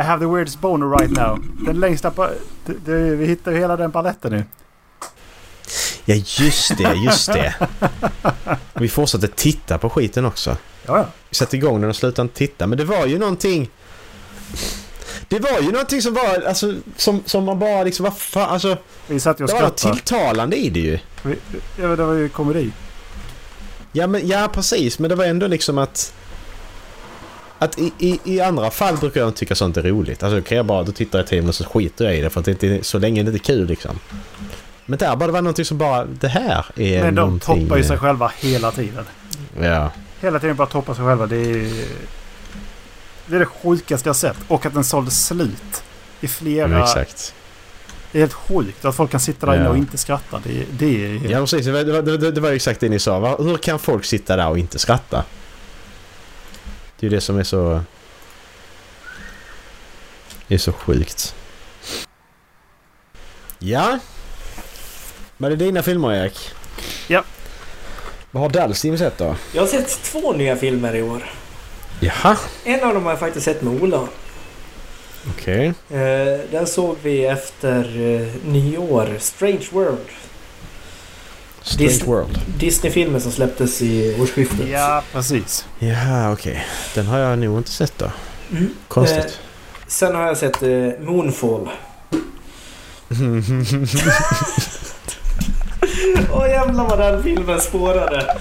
have 0.00 0.26
the 0.26 0.32
weirdest 0.32 0.60
boner 0.60 0.98
right 0.98 1.16
now. 1.16 1.44
Den 1.66 1.80
längsta... 1.80 2.12
Det, 2.66 2.72
det, 2.84 3.16
vi 3.16 3.26
hittar 3.26 3.52
ju 3.52 3.58
hela 3.58 3.76
den 3.76 3.92
paletten 3.92 4.32
nu. 4.32 4.44
Ja, 6.04 6.14
just 6.14 6.78
det, 6.78 6.94
just 6.94 7.32
det. 7.32 7.54
Vi 8.74 8.88
fortsatte 8.88 9.28
titta 9.28 9.78
på 9.78 9.90
skiten 9.90 10.24
också. 10.24 10.56
Ja, 10.86 10.98
ja. 10.98 11.06
Vi 11.28 11.34
satte 11.34 11.56
igång 11.56 11.80
den 11.80 11.90
och 11.90 11.96
slutade 11.96 12.28
titta. 12.28 12.66
Men 12.66 12.78
det 12.78 12.84
var 12.84 13.06
ju 13.06 13.18
någonting... 13.18 13.70
Det 15.28 15.38
var 15.38 15.60
ju 15.60 15.72
någonting 15.72 16.02
som 16.02 16.14
var, 16.14 16.42
alltså, 16.48 16.74
som, 16.96 17.22
som 17.26 17.44
man 17.44 17.58
bara 17.58 17.84
liksom, 17.84 18.04
vad 18.04 18.18
fan, 18.18 18.50
alltså. 18.50 18.76
Vi 19.06 19.20
satt 19.20 19.40
och 19.40 19.46
Det 19.46 19.52
var 19.52 19.62
något 19.62 19.76
tilltalande 19.76 20.56
i 20.56 20.70
det 20.70 20.80
ju. 20.80 20.98
Vi, 21.22 21.36
ja, 21.80 21.86
det 21.96 22.04
var 22.04 22.14
ju 22.14 22.28
komedi. 22.28 22.70
Ja, 23.92 24.06
men, 24.06 24.28
ja 24.28 24.48
precis, 24.52 24.98
men 24.98 25.10
det 25.10 25.16
var 25.16 25.24
ändå 25.24 25.46
liksom 25.46 25.78
att... 25.78 26.14
Att 27.58 27.78
i, 27.78 27.92
i, 27.98 28.20
i 28.24 28.40
andra 28.40 28.70
fall 28.70 28.96
brukar 28.96 29.20
jag 29.20 29.28
inte 29.28 29.38
tycka 29.38 29.54
sånt 29.54 29.76
är 29.76 29.82
roligt. 29.82 30.22
Alltså 30.22 30.42
kan 30.42 30.56
jag 30.56 30.66
bara, 30.66 30.82
då 30.82 30.92
tittar 30.92 31.18
jag 31.18 31.26
till 31.28 31.48
och 31.48 31.54
så 31.54 31.64
skiter 31.64 32.04
jag 32.04 32.16
i 32.16 32.20
det 32.20 32.30
för 32.30 32.40
att 32.40 32.44
det 32.46 32.50
inte 32.50 32.66
är, 32.68 32.82
så 32.82 32.98
länge 32.98 33.22
det 33.22 33.30
inte 33.30 33.50
är 33.50 33.54
kul 33.54 33.66
liksom. 33.66 33.98
Men 34.86 34.98
där 34.98 35.16
bara 35.16 35.26
det 35.26 35.32
var 35.32 35.42
någonting 35.42 35.64
som 35.64 35.78
bara, 35.78 36.04
det 36.04 36.28
här 36.28 36.66
är 36.76 37.02
Men 37.02 37.14
de 37.14 37.20
någonting... 37.20 37.62
toppar 37.62 37.76
ju 37.76 37.84
sig 37.84 37.98
själva 37.98 38.32
hela 38.40 38.70
tiden. 38.70 39.04
Ja. 39.60 39.90
Hela 40.20 40.38
tiden 40.38 40.56
bara 40.56 40.68
toppar 40.68 40.94
sig 40.94 41.04
själva. 41.04 41.26
Det 41.26 41.36
är, 41.36 41.84
det 43.28 43.36
är 43.36 43.40
det 43.40 43.46
sjukaste 43.46 44.08
jag 44.08 44.16
sett. 44.16 44.36
Och 44.48 44.66
att 44.66 44.74
den 44.74 44.84
sålde 44.84 45.10
slut. 45.10 45.82
I 46.20 46.28
flera... 46.28 46.66
Men 46.66 46.82
exakt. 46.82 47.34
Det 48.12 48.18
är 48.18 48.20
helt 48.20 48.32
sjukt 48.32 48.84
att 48.84 48.96
folk 48.96 49.10
kan 49.10 49.20
sitta 49.20 49.46
där 49.46 49.54
inne 49.54 49.64
Ja. 49.64 49.70
och 49.70 49.76
inte 49.76 49.98
skratta. 49.98 50.40
Det, 50.44 50.64
det 50.78 51.04
är 51.04 51.18
helt... 51.18 51.30
Ja 51.30 51.40
precis, 51.40 51.66
det 51.66 51.72
var, 51.72 51.84
det, 51.84 51.92
var, 52.16 52.30
det, 52.30 52.40
var- 52.40 52.52
exakt 52.52 52.80
det 52.80 52.88
ni 52.88 52.98
sa. 52.98 53.18
Va? 53.18 53.36
Hur 53.38 53.56
kan 53.56 53.78
folk 53.78 54.04
sitta 54.04 54.36
där 54.36 54.48
och 54.48 54.58
inte 54.58 54.78
skratta? 54.78 55.24
Det 57.00 57.06
är 57.06 57.10
ju 57.10 57.16
det 57.16 57.20
som 57.20 57.38
är 57.38 57.44
så... 57.44 57.80
Det 60.48 60.54
är 60.54 60.58
så 60.58 60.72
sjukt. 60.72 61.34
Ja. 63.58 63.98
Var 65.36 65.50
det 65.50 65.56
dina 65.56 65.82
filmer 65.82 66.12
Erik? 66.14 66.50
Ja. 67.08 67.24
Vad 68.30 68.42
har 68.42 68.50
Dalsim 68.50 68.98
sett 68.98 69.18
då? 69.18 69.36
Jag 69.52 69.62
har 69.62 69.66
sett 69.68 70.02
två 70.02 70.32
nya 70.32 70.56
filmer 70.56 70.96
i 70.96 71.02
år. 71.02 71.30
Jaha. 72.00 72.36
En 72.64 72.84
av 72.84 72.94
dem 72.94 73.04
har 73.04 73.12
jag 73.12 73.18
faktiskt 73.20 73.44
sett 73.44 73.62
med 73.62 73.82
Ola. 73.82 74.08
Okej. 75.30 75.66
Eh, 75.90 76.40
den 76.50 76.66
såg 76.66 76.96
vi 77.02 77.24
efter 77.26 77.78
eh, 78.14 78.26
nyår. 78.52 79.08
Strange 79.18 79.66
World. 79.72 79.98
Strange 81.62 81.88
Disney- 81.90 82.06
World. 82.06 82.38
Disney-filmen 82.58 83.20
som 83.20 83.32
släpptes 83.32 83.82
i 83.82 84.16
årsskiftet. 84.20 84.68
Ja, 84.68 85.02
precis. 85.12 85.66
Ja, 85.78 86.32
okej. 86.32 86.66
Den 86.94 87.06
har 87.06 87.18
jag 87.18 87.38
nog 87.38 87.58
inte 87.58 87.70
sett 87.70 87.98
då. 87.98 88.10
Mm. 88.50 88.68
Konstigt. 88.88 89.18
Eh, 89.24 89.30
sen 89.86 90.14
har 90.14 90.26
jag 90.26 90.36
sett 90.36 90.62
eh, 90.62 90.68
Moonfall. 91.00 91.68
Åh 96.32 96.48
jävlar 96.48 96.84
vad 96.88 96.98
den 96.98 97.22
filmen 97.22 97.60
spårade. 97.60 98.36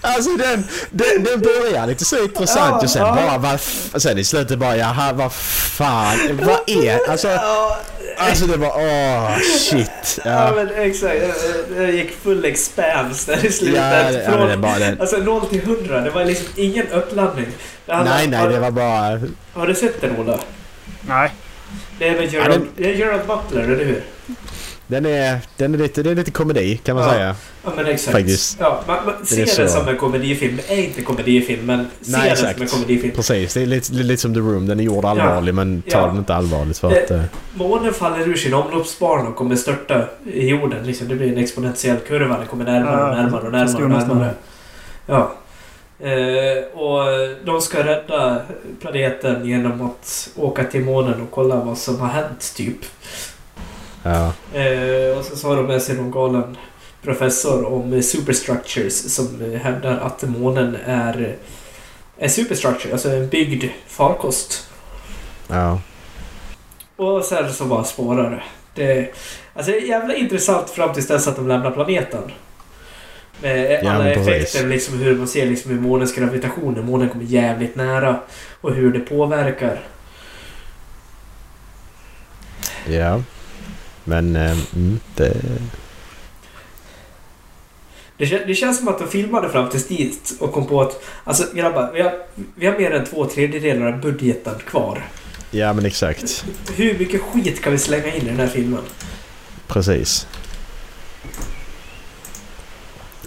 Alltså 0.00 0.30
den, 0.36 0.64
den, 0.90 1.24
den 1.24 1.40
börjar 1.40 1.86
lite 1.86 2.04
så 2.04 2.22
intressant 2.22 2.70
Ja, 2.70 2.80
och 2.82 2.90
sen 2.90 3.02
ja. 3.02 3.14
bara 3.14 3.38
vad 3.38 4.02
sen 4.02 4.18
i 4.18 4.24
slutet 4.24 4.58
bara 4.58 4.76
jaha 4.76 5.12
vad 5.12 5.32
fan 5.32 6.18
vad 6.42 6.60
är 6.66 7.10
alltså 7.10 7.28
Ja, 7.28 7.78
alltså 8.16 8.46
det 8.46 8.56
var 8.56 8.68
åh 8.76 9.38
shit 9.58 10.18
ja 10.24 10.30
ja 10.30 10.52
men 10.54 10.70
exakt. 10.74 11.14
Jag, 11.76 11.82
jag 11.84 11.94
gick 11.94 12.16
full 12.22 12.44
expans 12.44 13.24
där 13.24 13.44
i 13.44 13.46
ja, 13.46 13.52
slutet. 13.52 13.74
det- 13.74 14.22
ja 14.24 14.30
det 14.36 14.48
Från, 14.48 14.60
bara 14.60 14.78
den 14.78 15.00
alltså 15.00 15.16
0 15.16 15.46
till 15.46 15.62
100. 15.62 16.00
Det 16.00 16.10
var 16.10 16.24
liksom 16.24 16.46
ingen 16.56 16.88
uppladdning. 16.88 17.46
Det 17.86 17.96
nej 18.04 18.26
nej 18.26 18.48
det 18.48 18.58
var 18.58 18.70
bara 18.70 19.20
Har 19.52 19.66
du 19.66 19.74
sett 19.74 20.00
den 20.00 20.16
Ola? 20.16 20.38
Nej. 21.08 21.30
Det 21.98 22.08
är 22.08 22.12
med 22.12 22.24
Ja, 22.24 22.28
Gerald, 22.30 22.50
den- 22.52 22.68
det 22.76 22.90
är 22.90 22.94
Gerald 22.94 23.22
Butler, 23.26 23.62
eller 23.62 23.84
hur? 23.84 24.02
Den 24.88 25.06
är 25.06 25.38
den 25.56 25.74
är 25.74 25.78
lite 25.78 26.02
det 26.02 26.10
är 26.10 26.14
lite 26.14 26.30
komedi 26.30 26.76
kan 26.76 26.96
man 26.96 27.04
Ja. 27.04 27.10
säga 27.12 27.34
Ja 27.64 27.70
men 27.76 27.86
exakt. 27.86 28.12
Faktiskt. 28.16 28.56
Ja, 28.60 28.80
man, 28.86 28.96
man 29.06 29.26
ser 29.26 29.46
så- 29.46 29.60
den 29.62 29.70
som 29.70 29.88
en 29.88 29.96
komedifilm. 29.96 30.56
Det 30.68 30.74
är 30.74 30.84
inte 30.84 31.02
komedifilm 31.02 31.66
men 31.66 31.86
ser 32.00 32.12
Nej, 32.12 32.20
den 32.22 32.32
exakt. 32.32 32.54
som 32.54 32.62
en 32.62 32.68
komedifilm. 32.68 33.14
precis 33.14 33.54
det 33.54 33.62
är 33.62 33.66
lite, 33.66 33.92
lite 33.92 34.22
som 34.22 34.34
The 34.34 34.40
Room 34.40 34.66
den 34.66 34.80
är 34.80 34.84
gjord 34.84 35.04
allvarlig 35.04 35.54
men 35.54 35.82
tar 35.82 36.00
Ja. 36.00 36.06
den 36.06 36.16
inte 36.16 36.34
allvarligt 36.34 36.78
för 36.78 36.90
Det- 36.90 37.04
att 37.04 37.10
eh, 37.10 37.22
Månen 37.54 37.92
faller 37.94 38.28
ur 38.28 38.36
sin 38.36 38.54
omloppsbana 38.54 39.28
och 39.28 39.36
kommer 39.36 39.56
störta 39.56 40.04
i 40.32 40.48
jorden. 40.48 40.86
Liksom, 40.86 41.08
det 41.08 41.14
blir 41.14 41.32
en 41.32 41.38
exponentiell 41.38 41.96
kurva. 41.96 42.38
Den 42.38 42.46
kommer 42.46 42.64
närmare 42.64 43.02
och 43.02 43.08
Ja, 43.18 43.22
närmare 43.22 43.42
och 43.46 43.52
det 43.52 43.58
närmare 43.58 43.84
och 43.84 43.90
närmare. 43.90 44.34
Ja. 45.06 45.32
Eh, 46.00 46.78
och 46.78 47.00
de 47.44 47.60
ska 47.60 47.84
rädda 47.86 48.40
planeten 48.80 49.46
genom 49.46 49.80
att 49.86 50.28
åka 50.36 50.64
till 50.64 50.84
månen 50.84 51.20
och 51.20 51.30
kolla 51.30 51.56
vad 51.56 51.78
som 51.78 52.00
har 52.00 52.08
hänt, 52.08 52.52
typ. 52.56 52.76
Ja 54.08 54.32
Eh, 54.60 55.18
och 55.18 55.24
så 55.24 55.36
så 55.36 55.48
har 55.48 55.56
de 55.56 55.66
med 55.66 55.82
sig 55.82 55.96
någon 55.96 56.10
galen 56.10 56.56
professor 57.02 57.64
om 57.64 58.02
superstructures 58.02 59.14
som 59.14 59.40
hävdar 59.62 59.98
att 59.98 60.22
månen 60.22 60.76
är 60.86 61.36
en 62.18 62.30
superstructure, 62.30 62.92
alltså 62.92 63.10
en 63.10 63.28
byggd 63.28 63.64
farkost. 63.86 64.68
ja 65.48 65.80
Och 66.96 67.24
sen 67.24 67.52
så 67.52 67.64
bara 67.64 67.84
spårar 67.84 68.30
det. 68.30 68.42
det. 68.84 69.14
Alltså 69.54 69.72
det 69.72 69.78
är 69.78 69.82
jävla 69.82 70.14
intressant 70.14 70.70
fram 70.70 70.94
tills 70.94 71.06
dess 71.06 71.28
att 71.28 71.36
de 71.36 71.48
lämnar 71.48 71.70
planeten. 71.70 72.22
Med 73.42 73.80
Ja, 73.84 73.92
alla 73.92 74.10
effekter, 74.10 74.66
liksom 74.66 74.98
hur 74.98 75.16
man 75.18 75.28
ser 75.28 75.46
liksom 75.46 75.70
hur 75.70 75.80
månens 75.80 76.14
gravitation, 76.14 76.74
när 76.74 76.82
månen 76.82 77.08
kommer 77.08 77.24
jävligt 77.24 77.76
nära. 77.76 78.20
Och 78.60 78.74
hur 78.74 78.92
det 78.92 79.00
påverkar. 79.00 79.80
ja 82.86 83.22
men 84.08 84.36
eh, 84.36 84.58
mm, 84.76 85.00
det 85.14 85.36
Det, 88.16 88.24
kän- 88.24 88.46
det 88.46 88.54
känns 88.54 88.78
som 88.78 88.88
att 88.88 88.98
de 88.98 89.08
filmade 89.08 89.48
fram 89.48 89.68
tills 89.68 89.86
dit 89.88 90.32
och 90.40 90.52
kom 90.52 90.66
på 90.66 90.82
att 90.82 91.02
alltså 91.24 91.44
grabbar, 91.54 91.90
vi 91.94 92.02
har, 92.02 92.12
vi 92.54 92.66
har 92.66 92.78
mer 92.78 92.90
än 92.90 93.04
två 93.06 93.26
tredjedelar 93.26 93.92
av 93.92 94.00
budgeten 94.00 94.54
kvar. 94.66 95.04
ja 95.50 95.72
men 95.72 95.86
exakt 95.86 96.44
Hur 96.76 96.98
mycket 96.98 97.20
skit 97.22 97.62
kan 97.62 97.72
vi 97.72 97.78
slänga 97.78 98.14
in 98.14 98.22
i 98.22 98.28
den 98.28 98.36
här 98.36 98.46
filmen? 98.48 98.82
Precis. 99.66 100.26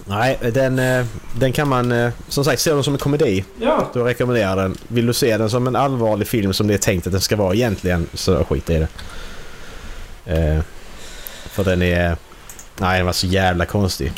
Nej, 0.04 0.38
den, 0.52 0.78
eh, 0.78 1.06
den 1.38 1.52
kan 1.52 1.68
man 1.68 1.92
eh, 1.92 2.10
som 2.28 2.44
sagt 2.44 2.60
se 2.60 2.70
den 2.72 2.84
som 2.84 2.94
en 2.94 2.98
komedi. 2.98 3.44
Ja, 3.60 3.90
Då 3.94 4.04
rekommenderar 4.04 4.48
jag 4.48 4.58
den. 4.58 4.76
Vill 4.88 5.06
du 5.06 5.12
se 5.12 5.36
den 5.36 5.50
som 5.50 5.66
en 5.66 5.76
allvarlig 5.76 6.28
film 6.28 6.52
som 6.52 6.66
det 6.66 6.74
är 6.74 6.78
tänkt 6.78 7.06
att 7.06 7.12
den 7.12 7.20
ska 7.20 7.36
vara 7.36 7.54
egentligen 7.54 8.08
så 8.14 8.44
skit 8.44 8.70
i 8.70 8.78
det. 8.78 8.88
Eh, 10.26 10.58
för 11.46 11.64
den 11.64 11.82
är... 11.82 12.16
Nej, 12.78 12.96
den 12.98 13.06
var 13.06 13.12
så 13.12 13.26
jävla 13.26 13.66
konstig. 13.66 14.12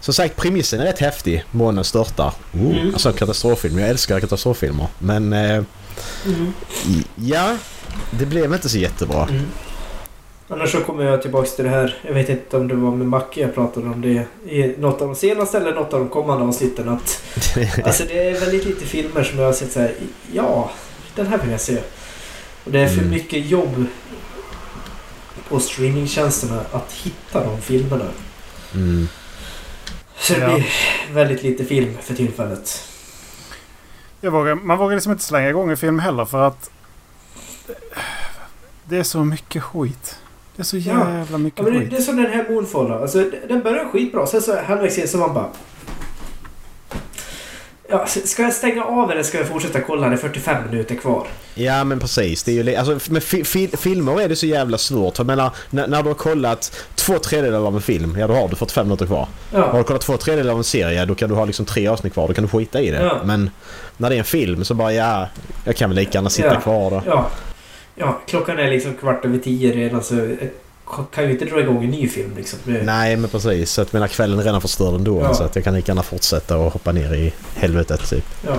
Som 0.00 0.14
sagt, 0.14 0.36
premissen 0.36 0.80
är 0.80 0.84
rätt 0.84 0.98
häftig. 0.98 1.44
Månen 1.50 1.84
störtar. 1.84 2.32
Oh, 2.54 2.60
Mm. 2.78 2.92
Alltså 2.94 3.08
en 3.08 3.14
katastroffilm. 3.14 3.78
Jag 3.78 3.88
älskar 3.88 4.20
katastroffilmer. 4.20 4.86
Men 4.98 5.32
eh, 5.32 5.62
mm. 6.26 6.52
ja, 7.14 7.56
det 8.10 8.26
blev 8.26 8.52
inte 8.54 8.68
så 8.68 8.78
jättebra. 8.78 9.28
Mm. 9.30 9.42
Annars 10.48 10.72
så 10.72 10.80
kommer 10.80 11.04
jag 11.04 11.22
tillbaks 11.22 11.56
till 11.56 11.64
det 11.64 11.70
här. 11.70 11.96
Jag 12.02 12.14
vet 12.14 12.28
inte 12.28 12.56
om 12.56 12.68
det 12.68 12.74
var 12.74 12.90
med 12.90 13.06
Macke 13.06 13.40
jag 13.40 13.54
pratade 13.54 13.86
om 13.86 14.00
det 14.00 14.26
i 14.52 14.74
något 14.78 15.00
av 15.02 15.08
de 15.08 15.14
senaste 15.16 15.56
eller 15.58 15.74
något 15.74 15.92
av 15.92 16.00
de 16.00 16.08
kommande 16.08 16.44
avsnitten. 16.44 16.88
Att, 16.88 17.22
alltså 17.84 18.04
det 18.08 18.28
är 18.28 18.40
väldigt 18.40 18.64
lite 18.64 18.86
filmer 18.86 19.22
som 19.24 19.38
jag 19.38 19.46
har 19.46 19.52
sett 19.52 19.72
så 19.72 19.80
här. 19.80 19.94
Ja, 20.32 20.70
den 21.14 21.26
här 21.26 21.38
vill 21.38 21.50
jag 21.50 21.60
se. 21.60 21.78
Och 22.64 22.70
det 22.72 22.80
är 22.80 22.86
för 22.88 22.98
Mm. 22.98 23.10
mycket 23.10 23.46
jobb 23.46 23.86
på 25.48 25.60
streamingtjänsterna 25.60 26.60
att 26.72 26.92
hitta 26.92 27.44
de 27.44 27.60
filmerna. 27.60 28.04
Mm. 28.74 29.08
Så 30.18 30.32
det 30.34 30.40
Ja. 30.40 30.54
blir 30.54 30.66
väldigt 31.12 31.42
lite 31.42 31.64
film 31.64 31.96
för 32.02 32.14
tillfället. 32.14 32.82
Jag 34.20 34.30
vågar, 34.30 34.54
man 34.54 34.78
vågar 34.78 34.94
liksom 34.96 35.12
inte 35.12 35.24
slänga 35.24 35.48
igång 35.48 35.70
en 35.70 35.76
film 35.76 35.98
heller 35.98 36.24
för 36.24 36.42
att 36.46 36.70
det 38.84 38.96
är 38.96 39.02
så 39.02 39.24
mycket 39.24 39.62
skit. 39.62 40.16
Det 40.56 40.62
är 40.62 40.64
så 40.64 40.76
Ja. 40.76 41.10
jävla 41.10 41.38
mycket 41.38 41.58
Ja, 41.58 41.64
men 41.64 41.72
det, 41.72 41.80
skit. 41.80 41.90
det 41.90 41.96
är 41.96 42.00
som 42.00 42.16
den 42.16 42.26
här 42.32 42.46
Moonfall. 42.50 42.88
då. 42.88 42.94
Alltså, 42.94 43.30
den 43.48 43.62
börjar 43.62 43.84
skitbra. 43.84 44.26
Sen 44.26 44.42
så 44.42 44.60
halvvägs 44.62 44.98
in 44.98 45.08
så 45.08 45.18
man 45.18 45.34
bara... 45.34 45.50
Ja, 47.88 48.06
ska 48.06 48.42
jag 48.42 48.52
stänga 48.52 48.84
av 48.84 49.10
eller 49.10 49.22
ska 49.22 49.38
jag 49.38 49.48
fortsätta 49.48 49.80
kolla? 49.80 50.08
Det 50.08 50.14
är 50.14 50.16
45 50.16 50.70
minuter 50.70 50.94
kvar. 50.94 51.26
Ja 51.54 51.84
men 51.84 51.98
precis. 52.00 52.42
Det 52.42 52.58
är 52.58 52.64
ju, 52.64 52.76
alltså, 52.76 53.12
med 53.12 53.22
fi, 53.22 53.44
fi, 53.44 53.68
filmer 53.76 54.20
är 54.20 54.28
det 54.28 54.36
så 54.36 54.46
jävla 54.46 54.78
svårt. 54.78 55.18
Jag 55.18 55.26
menar, 55.26 55.50
när, 55.70 55.86
när 55.86 56.02
du 56.02 56.08
har 56.08 56.14
kollat 56.14 56.86
två 56.94 57.18
tredjedelar 57.18 57.66
av 57.66 57.74
en 57.74 57.82
film, 57.82 58.16
ja 58.18 58.26
då 58.26 58.34
har 58.34 58.48
du 58.48 58.56
45 58.56 58.86
minuter 58.86 59.06
kvar. 59.06 59.28
Har 59.52 59.60
Ja, 59.60 59.78
du 59.78 59.84
kollat 59.84 60.02
två 60.02 60.16
tredjedelar 60.16 60.52
av 60.52 60.58
en 60.58 60.64
serie, 60.64 61.04
då 61.04 61.14
kan 61.14 61.28
du 61.28 61.34
ha 61.34 61.44
liksom 61.44 61.64
tre 61.66 61.86
avsnitt 61.88 62.12
kvar. 62.12 62.28
Då 62.28 62.34
kan 62.34 62.44
du 62.44 62.50
skita 62.50 62.80
i 62.80 62.90
det. 62.90 63.02
Ja. 63.02 63.20
Men 63.24 63.50
när 63.96 64.10
det 64.10 64.16
är 64.16 64.18
en 64.18 64.24
film 64.24 64.64
så 64.64 64.74
bara 64.74 64.92
ja, 64.92 65.28
jag 65.64 65.76
kan 65.76 65.90
väl 65.90 65.96
lika 65.96 66.10
gärna 66.18 66.30
sitta 66.30 66.54
Ja. 66.54 66.60
kvar 66.60 66.90
då. 66.90 67.02
ja. 67.06 67.26
Ja, 67.96 68.20
klockan 68.26 68.58
är 68.58 68.70
liksom 68.70 68.94
kvart 68.94 69.24
över 69.24 69.38
tio 69.38 69.72
redan 69.72 70.02
så 70.02 70.14
jag 70.14 70.36
kan 71.12 71.24
ju 71.24 71.30
inte 71.30 71.44
dra 71.44 71.60
igång 71.60 71.84
en 71.84 71.90
ny 71.90 72.08
film 72.08 72.32
liksom. 72.36 72.58
Nej 72.64 73.16
men 73.16 73.30
precis. 73.30 73.70
Så 73.70 73.82
att 73.82 73.92
mina 73.92 74.08
kvällen 74.08 74.38
är 74.38 74.44
redan 74.44 74.60
förstörd 74.60 74.94
ändå. 74.94 75.20
Ja. 75.20 75.34
Så 75.34 75.44
att 75.44 75.56
jag 75.56 75.64
kan 75.64 75.74
lika 75.74 75.92
gärna 75.92 76.02
fortsätta 76.02 76.56
och 76.56 76.72
hoppa 76.72 76.92
ner 76.92 77.14
i 77.14 77.32
helvetet 77.54 78.08
typ. 78.10 78.24
Ja. 78.46 78.56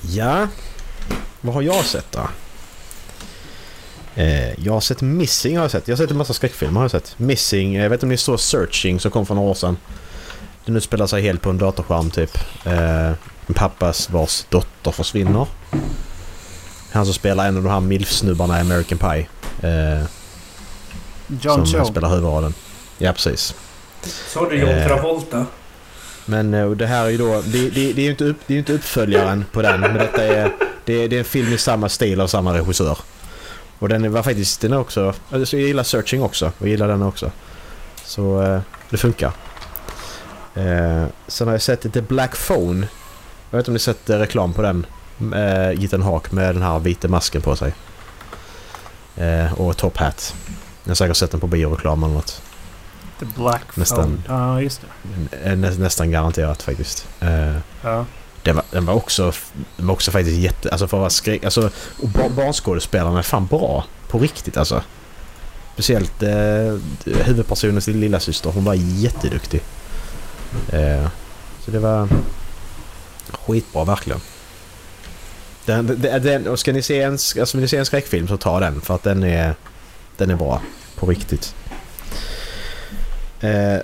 Ja, 0.00 0.48
vad 1.40 1.54
har 1.54 1.62
jag 1.62 1.84
sett 1.84 2.12
då? 2.12 2.28
Eh, 4.14 4.60
jag 4.64 4.72
har 4.72 4.80
sett 4.80 5.00
Missing 5.00 5.56
har 5.56 5.64
jag 5.64 5.70
sett. 5.70 5.88
Jag 5.88 5.96
har 5.96 6.02
sett 6.04 6.10
en 6.10 6.16
massa 6.16 6.32
skräckfilmer 6.32 6.74
har 6.74 6.84
jag 6.84 6.90
sett. 6.90 7.18
Missing, 7.18 7.74
jag 7.74 7.90
vet 7.90 7.96
inte 7.96 8.06
om 8.06 8.10
ni 8.10 8.16
såg 8.16 8.40
Searching 8.40 9.00
som 9.00 9.10
kom 9.10 9.26
för 9.26 9.34
några 9.34 9.50
år 9.50 9.54
sedan. 9.54 9.76
Den 10.64 10.76
utspelar 10.76 11.06
sig 11.06 11.22
helt 11.22 11.42
på 11.42 11.50
en 11.50 11.58
datorskärm 11.58 12.10
typ. 12.10 12.38
Eh, 12.64 13.12
en 13.46 13.54
pappas 13.54 14.10
vars 14.10 14.44
dotter 14.48 14.90
försvinner. 14.90 15.46
Han 16.92 17.04
som 17.04 17.14
spelar 17.14 17.48
en 17.48 17.56
av 17.56 17.62
de 17.62 17.68
här 17.72 17.80
milf-snubbarna 17.80 18.58
i 18.58 18.60
American 18.60 18.98
Pie. 18.98 19.26
Eh, 19.62 20.04
John 21.40 21.66
som 21.66 21.80
Cho. 21.80 21.84
spelar 21.86 22.08
huvudrollen. 22.08 22.54
Ja 22.98 23.12
precis. 23.12 23.54
Så 24.28 24.48
du 24.48 24.56
John 24.56 24.68
Eh. 24.70 24.86
Travolta. 24.86 25.46
Men 26.24 26.54
eh, 26.54 26.64
och 26.64 26.76
det 26.76 26.86
här 26.86 27.04
är 27.04 27.08
ju 27.10 27.18
då, 27.18 27.42
det, 27.46 27.70
det, 27.70 27.92
det 27.92 28.00
är 28.02 28.04
ju 28.04 28.10
inte, 28.10 28.24
upp, 28.24 28.36
det 28.46 28.52
är 28.52 28.54
ju 28.54 28.58
inte 28.58 28.72
uppföljaren 28.72 29.44
på 29.52 29.62
den. 29.62 29.80
Men 29.80 29.94
detta 29.94 30.24
är, 30.24 30.52
det, 30.84 30.92
är- 31.04 31.08
det 31.08 31.16
är 31.16 31.18
en 31.18 31.24
film 31.24 31.52
i 31.52 31.58
samma 31.58 31.88
stil 31.88 32.20
av 32.20 32.26
samma 32.26 32.54
regissör. 32.58 32.98
Och 33.78 33.88
den 33.88 34.12
var 34.12 34.22
faktiskt, 34.22 34.60
den 34.60 34.72
är 34.72 34.78
också, 34.78 35.14
alltså 35.30 35.56
jag 35.56 35.66
gillar 35.66 35.82
Searching 35.82 36.22
också. 36.22 36.46
Och 36.46 36.52
jag 36.58 36.68
gillar 36.68 36.88
den 36.88 37.02
också. 37.02 37.30
Så 38.04 38.42
eh, 38.42 38.60
det 38.90 38.96
funkar. 38.96 39.32
Eh, 40.54 41.04
sen 41.26 41.46
har 41.48 41.54
jag 41.54 41.62
sett 41.62 41.92
The 41.92 42.00
Black 42.02 42.36
Phone. 42.46 42.88
Jag 43.50 43.56
vet 43.58 43.62
inte 43.62 43.70
om 43.70 43.72
ni 43.74 43.78
sett 43.78 44.10
reklam 44.10 44.52
på 44.52 44.62
den. 44.62 44.86
Eh, 45.34 45.84
Ethan 45.84 46.02
Hawke 46.02 46.34
med 46.34 46.54
den 46.54 46.62
här 46.62 46.78
vita 46.78 47.08
masken 47.08 47.42
på 47.42 47.56
sig. 47.56 47.74
Eh, 49.16 49.52
och 49.52 49.76
top 49.76 49.96
hat. 49.96 50.34
Jag 50.84 50.90
har 50.90 50.94
säkert 50.94 51.16
sett 51.16 51.30
den 51.30 51.40
på 51.40 51.46
bioreklam 51.46 52.04
eller 52.04 52.14
något. 52.14 52.42
The 53.18 53.26
Black 53.36 53.76
Nästan. 53.76 54.22
Ja, 54.28 54.60
just 54.62 54.80
det. 54.80 55.50
Eh, 55.50 55.56
Nä, 55.56 55.70
nästan 55.70 56.10
garanterat 56.10 56.62
faktiskt. 56.62 57.08
Eh, 57.20 57.56
Ja. 57.82 58.04
Den 58.42 58.56
var, 58.56 58.64
den 58.70 58.86
var 58.86 58.94
också, 58.94 59.32
den 59.76 59.86
var 59.86 59.94
också 59.94 60.10
faktiskt 60.10 60.38
jätte... 60.38 60.70
Alltså 60.70 60.88
för 60.88 60.96
att 60.96 61.00
vara 61.00 61.10
skräck... 61.10 61.44
Alltså 61.44 61.70
och 62.02 62.08
bar, 62.08 62.28
barnskådespelarna 62.28 63.18
är 63.18 63.22
fan 63.22 63.46
bra. 63.46 63.84
På 64.08 64.18
riktigt 64.18 64.56
alltså. 64.56 64.82
Speciellt 65.74 66.22
eh, 66.22 66.76
huvudpersonens 67.24 67.86
lilla 67.86 68.20
syster. 68.20 68.50
Hon 68.50 68.64
var 68.64 68.74
jätteduktig. 68.74 69.60
Eh, 70.72 71.06
så 71.64 71.70
det 71.70 71.78
var... 71.78 72.08
Skitbra 73.46 73.84
verkligen. 73.84 74.20
Den, 75.64 75.86
den, 75.86 76.22
den, 76.22 76.48
och 76.48 76.58
ska 76.58 76.72
ni, 76.72 76.82
se 76.82 77.02
en, 77.02 77.12
alltså, 77.12 77.56
vill 77.56 77.62
ni 77.62 77.68
se 77.68 77.76
en 77.76 77.86
skräckfilm 77.86 78.28
så 78.28 78.36
ta 78.36 78.60
den 78.60 78.80
för 78.80 78.94
att 78.94 79.02
den 79.02 79.24
är, 79.24 79.54
den 80.16 80.30
är 80.30 80.36
bra. 80.36 80.62
På 80.96 81.06
riktigt. 81.06 81.54
Eh, 83.40 83.78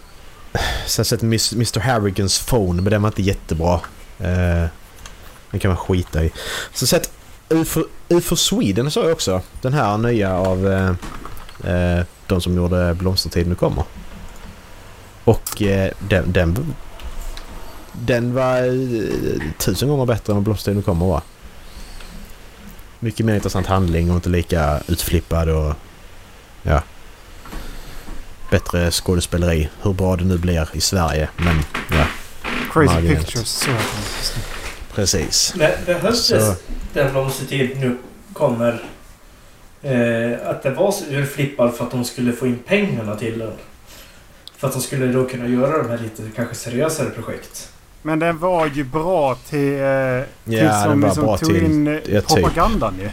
sen 0.86 1.04
sett 1.04 1.22
Mr 1.22 1.80
Harrigans 1.80 2.38
Phone 2.46 2.82
men 2.82 2.90
den 2.90 3.02
var 3.02 3.08
inte 3.08 3.22
jättebra. 3.22 3.80
Eh, 4.18 4.64
den 5.50 5.60
kan 5.60 5.68
man 5.68 5.76
skita 5.76 6.24
i. 6.24 6.32
Så 6.74 6.86
sett 6.86 7.10
UFO, 7.48 7.84
UFO 8.08 8.36
Sweden 8.36 8.90
sa 8.90 9.02
jag 9.02 9.12
också. 9.12 9.42
Den 9.62 9.72
här 9.72 9.98
nya 9.98 10.36
av 10.36 10.72
eh, 10.72 10.90
eh, 11.72 12.04
de 12.26 12.40
som 12.40 12.56
gjorde 12.56 12.94
Blomstertid 12.94 13.46
nu 13.46 13.54
kommer. 13.54 13.84
Och 15.24 15.62
eh, 15.62 15.92
den, 16.08 16.32
den, 16.32 16.74
den 17.92 18.34
var 18.34 18.58
eh, 18.58 19.42
tusen 19.58 19.88
gånger 19.88 20.06
bättre 20.06 20.32
än 20.32 20.42
Blomstertid 20.42 20.76
nu 20.76 20.82
kommer 20.82 21.06
va? 21.06 21.22
Mycket 23.00 23.26
mer 23.26 23.34
intressant 23.34 23.66
handling 23.66 24.10
och 24.10 24.16
inte 24.16 24.28
lika 24.28 24.80
utflippad 24.88 25.48
och 25.48 25.74
ja. 26.62 26.82
Bättre 28.50 28.90
skådespeleri. 28.90 29.68
Hur 29.82 29.92
bra 29.92 30.16
det 30.16 30.24
nu 30.24 30.38
blir 30.38 30.68
i 30.72 30.80
Sverige 30.80 31.28
men 31.36 31.56
ja. 31.90 32.06
Crazy 32.72 32.94
Marginellt. 32.94 33.26
Pictures. 33.26 33.48
Så. 33.48 33.70
Precis. 34.94 35.54
Det 35.56 35.86
behövdes 35.86 36.26
Så- 36.26 36.54
den 36.92 37.12
blomstertid 37.12 37.76
nu 37.80 37.98
kommer. 38.32 38.82
Eh, 39.82 40.48
att 40.48 40.62
det 40.62 40.70
var 40.70 40.92
så 40.92 41.04
urflippad 41.04 41.74
för 41.74 41.84
att 41.84 41.90
de 41.90 42.04
skulle 42.04 42.32
få 42.32 42.46
in 42.46 42.58
pengarna 42.66 43.16
till 43.16 43.38
den. 43.38 43.52
För 44.56 44.66
att 44.66 44.72
de 44.72 44.82
skulle 44.82 45.06
då 45.06 45.24
kunna 45.24 45.48
göra 45.48 45.82
de 45.82 45.88
här 45.90 45.98
lite 45.98 46.22
kanske 46.36 46.54
seriösare 46.54 47.10
projekt. 47.10 47.68
Men 48.06 48.18
den 48.18 48.38
var 48.38 48.66
ju 48.74 48.84
bra 48.84 49.34
till... 49.50 49.72
Eh, 49.72 50.22
till 50.44 50.54
Ja, 50.54 50.82
som 50.82 50.90
den 50.90 51.00
var 51.00 51.08
liksom 51.08 51.24
bra 51.24 51.38
tog 51.38 51.48
till... 51.48 51.64
in 51.64 51.86
eh, 51.86 51.94
ja, 51.94 52.20
typ. 52.20 52.28
propagandan 52.28 52.94
ju. 52.98 53.10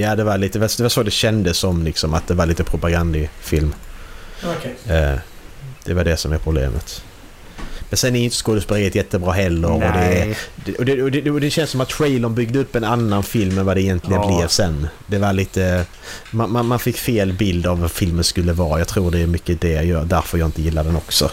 Ja, 0.00 0.16
det 0.16 0.24
var 0.24 0.38
lite... 0.38 0.58
Det 0.58 0.80
var 0.82 0.88
så 0.88 1.02
det 1.02 1.10
kändes 1.10 1.56
som 1.56 1.82
liksom 1.82 2.14
att 2.14 2.26
det 2.28 2.34
var 2.34 2.46
lite 2.46 2.64
propagandifilm. 2.64 3.74
Okej. 4.44 4.96
Eh, 4.96 5.18
det 5.84 5.94
var 5.94 6.04
det 6.04 6.16
som 6.16 6.32
är 6.32 6.38
problemet. 6.38 7.04
Men 7.90 7.96
sen 7.96 8.16
är 8.16 8.20
inte 8.24 8.36
skådespeleriet 8.36 8.94
jättebra 8.94 9.32
heller. 9.32 9.70
Och 9.70 9.80
det, 9.80 10.34
och, 10.78 10.84
det, 10.84 11.02
och, 11.02 11.10
det, 11.10 11.30
och 11.30 11.40
det 11.40 11.50
känns 11.50 11.70
som 11.70 11.80
att 11.80 11.88
trailern 11.88 12.34
byggde 12.34 12.58
upp 12.58 12.76
en 12.76 12.84
annan 12.84 13.22
film 13.22 13.58
än 13.58 13.66
vad 13.66 13.76
det 13.76 13.82
egentligen 13.82 14.20
Ja. 14.22 14.36
blev 14.38 14.48
sen. 14.48 14.86
Det 15.06 15.18
var 15.18 15.32
lite... 15.32 15.84
Man, 16.30 16.52
man, 16.52 16.66
man 16.66 16.78
fick 16.78 16.96
fel 16.96 17.32
bild 17.32 17.66
av 17.66 17.80
vad 17.80 17.90
filmen 17.90 18.24
skulle 18.24 18.52
vara. 18.52 18.78
Jag 18.78 18.88
tror 18.88 19.10
det 19.10 19.18
är 19.18 19.26
mycket 19.26 19.60
det 19.60 19.72
jag 19.72 19.84
gör, 19.84 20.04
därför 20.04 20.38
jag 20.38 20.48
inte 20.48 20.62
gillar 20.62 20.84
den 20.84 20.96
också. 20.96 21.30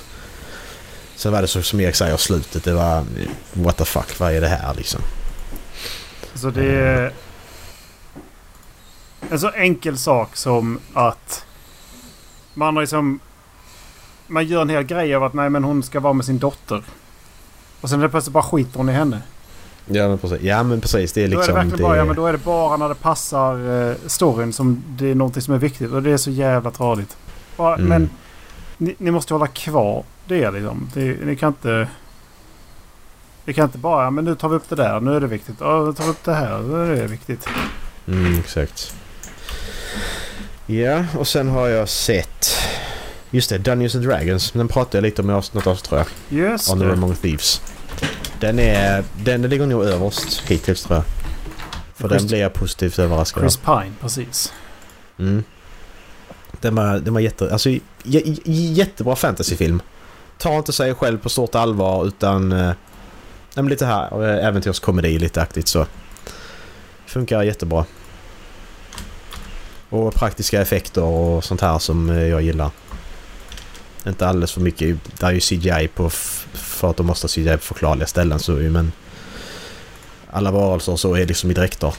Sen 1.20 1.32
var 1.32 1.42
det 1.42 1.48
så 1.48 1.62
som 1.62 1.80
Erik 1.80 1.96
säger, 1.96 2.18
slutet. 2.18 2.64
Det 2.64 2.74
var... 2.74 3.04
What 3.54 3.78
the 3.78 3.86
fuck, 3.86 4.20
vad 4.20 4.34
är 4.34 4.42
det 4.42 4.48
här 4.48 4.74
liksom? 4.74 5.02
Så 6.34 6.50
det 6.50 6.72
är... 6.72 7.14
En 9.30 9.40
så 9.40 9.50
enkel 9.50 9.98
sak 9.98 10.36
som 10.36 10.80
att 10.94 11.46
man 12.54 12.76
har 12.76 12.84
liksom... 12.84 13.20
Man 14.28 14.46
gör 14.46 14.62
en 14.62 14.70
hel 14.70 14.84
grej 14.84 15.16
av 15.16 15.24
att 15.24 15.34
nej 15.34 15.50
men 15.50 15.64
hon 15.64 15.84
ska 15.84 16.00
vara 16.00 16.14
med 16.14 16.26
sin 16.26 16.40
dotter. 16.40 16.84
Och 17.82 17.90
sen 17.90 18.00
är 18.00 18.04
det 18.04 18.10
plötsligt 18.10 18.34
bara 18.34 18.44
skiter 18.44 18.78
hon 18.78 18.90
i 18.90 18.94
henne. 18.94 19.22
Ja 19.86 20.08
men 20.08 20.18
precis. 20.18 20.42
Ja, 20.42 20.64
men 20.64 20.82
precis 20.82 21.14
det 21.14 21.24
är 21.24 21.28
då 21.28 21.34
är 21.34 21.38
liksom... 21.38 21.56
det 21.56 21.62
verkligen 21.62 21.84
bara, 21.84 21.98
ja 21.98 22.06
men 22.06 22.16
då 22.16 22.26
är 22.26 22.32
det 22.32 22.38
bara 22.38 22.78
när 22.78 22.90
det 22.90 22.96
passar 22.96 23.90
eh, 23.90 23.96
storyn 24.08 24.54
som 24.54 24.84
det 24.88 25.12
är 25.12 25.16
någonting 25.16 25.42
som 25.42 25.54
är 25.54 25.58
viktigt. 25.58 25.92
Och 25.92 26.04
det 26.04 26.12
är 26.12 26.18
så 26.18 26.32
jävla 26.32 26.72
tradigt. 26.72 27.18
Bara, 27.58 27.76
Mm. 27.76 27.90
Men 27.90 28.10
ni, 28.80 28.96
ni 28.98 29.12
måste 29.12 29.34
hålla 29.34 29.48
kvar 29.48 30.04
det 30.28 30.52
liksom. 30.52 30.90
Det, 30.94 31.26
ni 31.26 31.36
kan 31.36 31.48
inte... 31.48 31.88
Vi 33.46 33.54
kan 33.54 33.66
inte 33.66 33.78
bara, 33.78 34.12
men 34.12 34.26
nu 34.26 34.36
tar 34.36 34.50
vi 34.50 34.56
upp 34.56 34.70
det 34.70 34.76
där, 34.76 35.00
nu 35.00 35.16
är 35.16 35.22
det 35.22 35.28
viktigt. 35.28 35.56
Ja, 35.60 35.84
nu 35.86 35.94
tar 35.94 36.04
vi 36.04 36.10
upp 36.10 36.24
det 36.24 36.34
här, 36.34 36.60
nu 36.60 36.92
är 36.98 37.02
det 37.02 37.08
viktigt. 37.08 37.48
Mm, 38.08 38.40
exakt. 38.40 38.94
Ja, 40.66 41.06
och 41.18 41.28
sen 41.28 41.48
har 41.48 41.68
jag 41.68 41.90
sett... 41.90 42.56
Just 43.32 43.50
det, 43.50 43.58
Dungeons 43.58 43.96
and 43.96 44.06
Dragons. 44.06 44.52
Den 44.52 44.68
pratade 44.68 44.98
jag 44.98 45.02
lite 45.02 45.22
om 45.22 45.30
i 45.30 45.34
avsnittet 45.34 45.68
också 45.68 45.86
tror 45.86 46.00
jag. 46.00 46.40
Just 46.40 46.70
Honor 46.70 46.86
det. 46.86 46.94
Among 46.94 47.16
Thieves. 47.16 47.62
Den 48.40 48.60
är... 48.60 49.04
Den 49.24 49.42
ligger 49.42 49.66
nog 49.66 49.84
överst 49.84 50.42
hittills 50.48 50.84
tror 50.84 50.96
jag. 50.98 51.06
För 51.96 52.08
Chris- 52.10 52.18
den 52.22 52.28
blev 52.28 52.40
jag 52.40 52.54
positivt 52.54 53.00
överraskad. 53.00 53.44
Chris 53.44 53.58
Pine, 53.58 53.92
precis. 54.02 54.54
Mm. 55.20 55.44
Den 56.62 56.76
var, 56.76 57.00
den 57.00 57.14
var 57.14 57.22
jätte... 57.22 57.52
Alltså 57.52 57.70
jättebra 58.44 59.16
fantasyfilm. 59.16 59.82
Tar 60.38 60.58
inte 60.58 60.74
sig 60.74 60.94
själv 60.94 61.18
på 61.18 61.30
stort 61.30 61.56
allvar 61.56 62.06
utan... 62.08 62.52
Eh, 62.52 62.72
lite 63.56 63.86
här 63.86 64.24
eh, 64.24 64.46
äventyrskomedi 64.46 65.20
lite 65.20 65.42
aktigt 65.42 65.68
så. 65.68 65.86
Funkar 67.06 67.44
jättebra. 67.44 67.86
Och 69.90 70.14
praktiska 70.14 70.62
effekter 70.62 71.04
och 71.04 71.44
sånt 71.44 71.62
här 71.62 71.80
som 71.80 72.10
eh, 72.10 72.28
jag 72.28 72.42
gillar. 72.42 72.72
Inte 74.08 74.28
alldeles 74.28 74.52
för 74.52 74.62
mycket. 74.62 74.98
Det 75.20 75.26
är 75.26 75.32
ju 75.32 75.40
CGI 75.40 75.88
på... 75.88 76.10
För 76.54 76.90
att 76.90 76.98
de 76.98 77.06
måste 77.06 77.26
ha 77.26 77.30
CGI 77.30 77.58
på 77.58 77.64
förklarliga 77.64 78.08
ställen 78.08 78.40
så 78.40 78.52
men... 78.52 78.92
Alla 80.32 80.52
varelser 80.52 80.92
och 80.92 81.00
så 81.00 81.16
är 81.16 81.26
liksom 81.26 81.52
i 81.52 81.54
dräkter. 81.54 81.94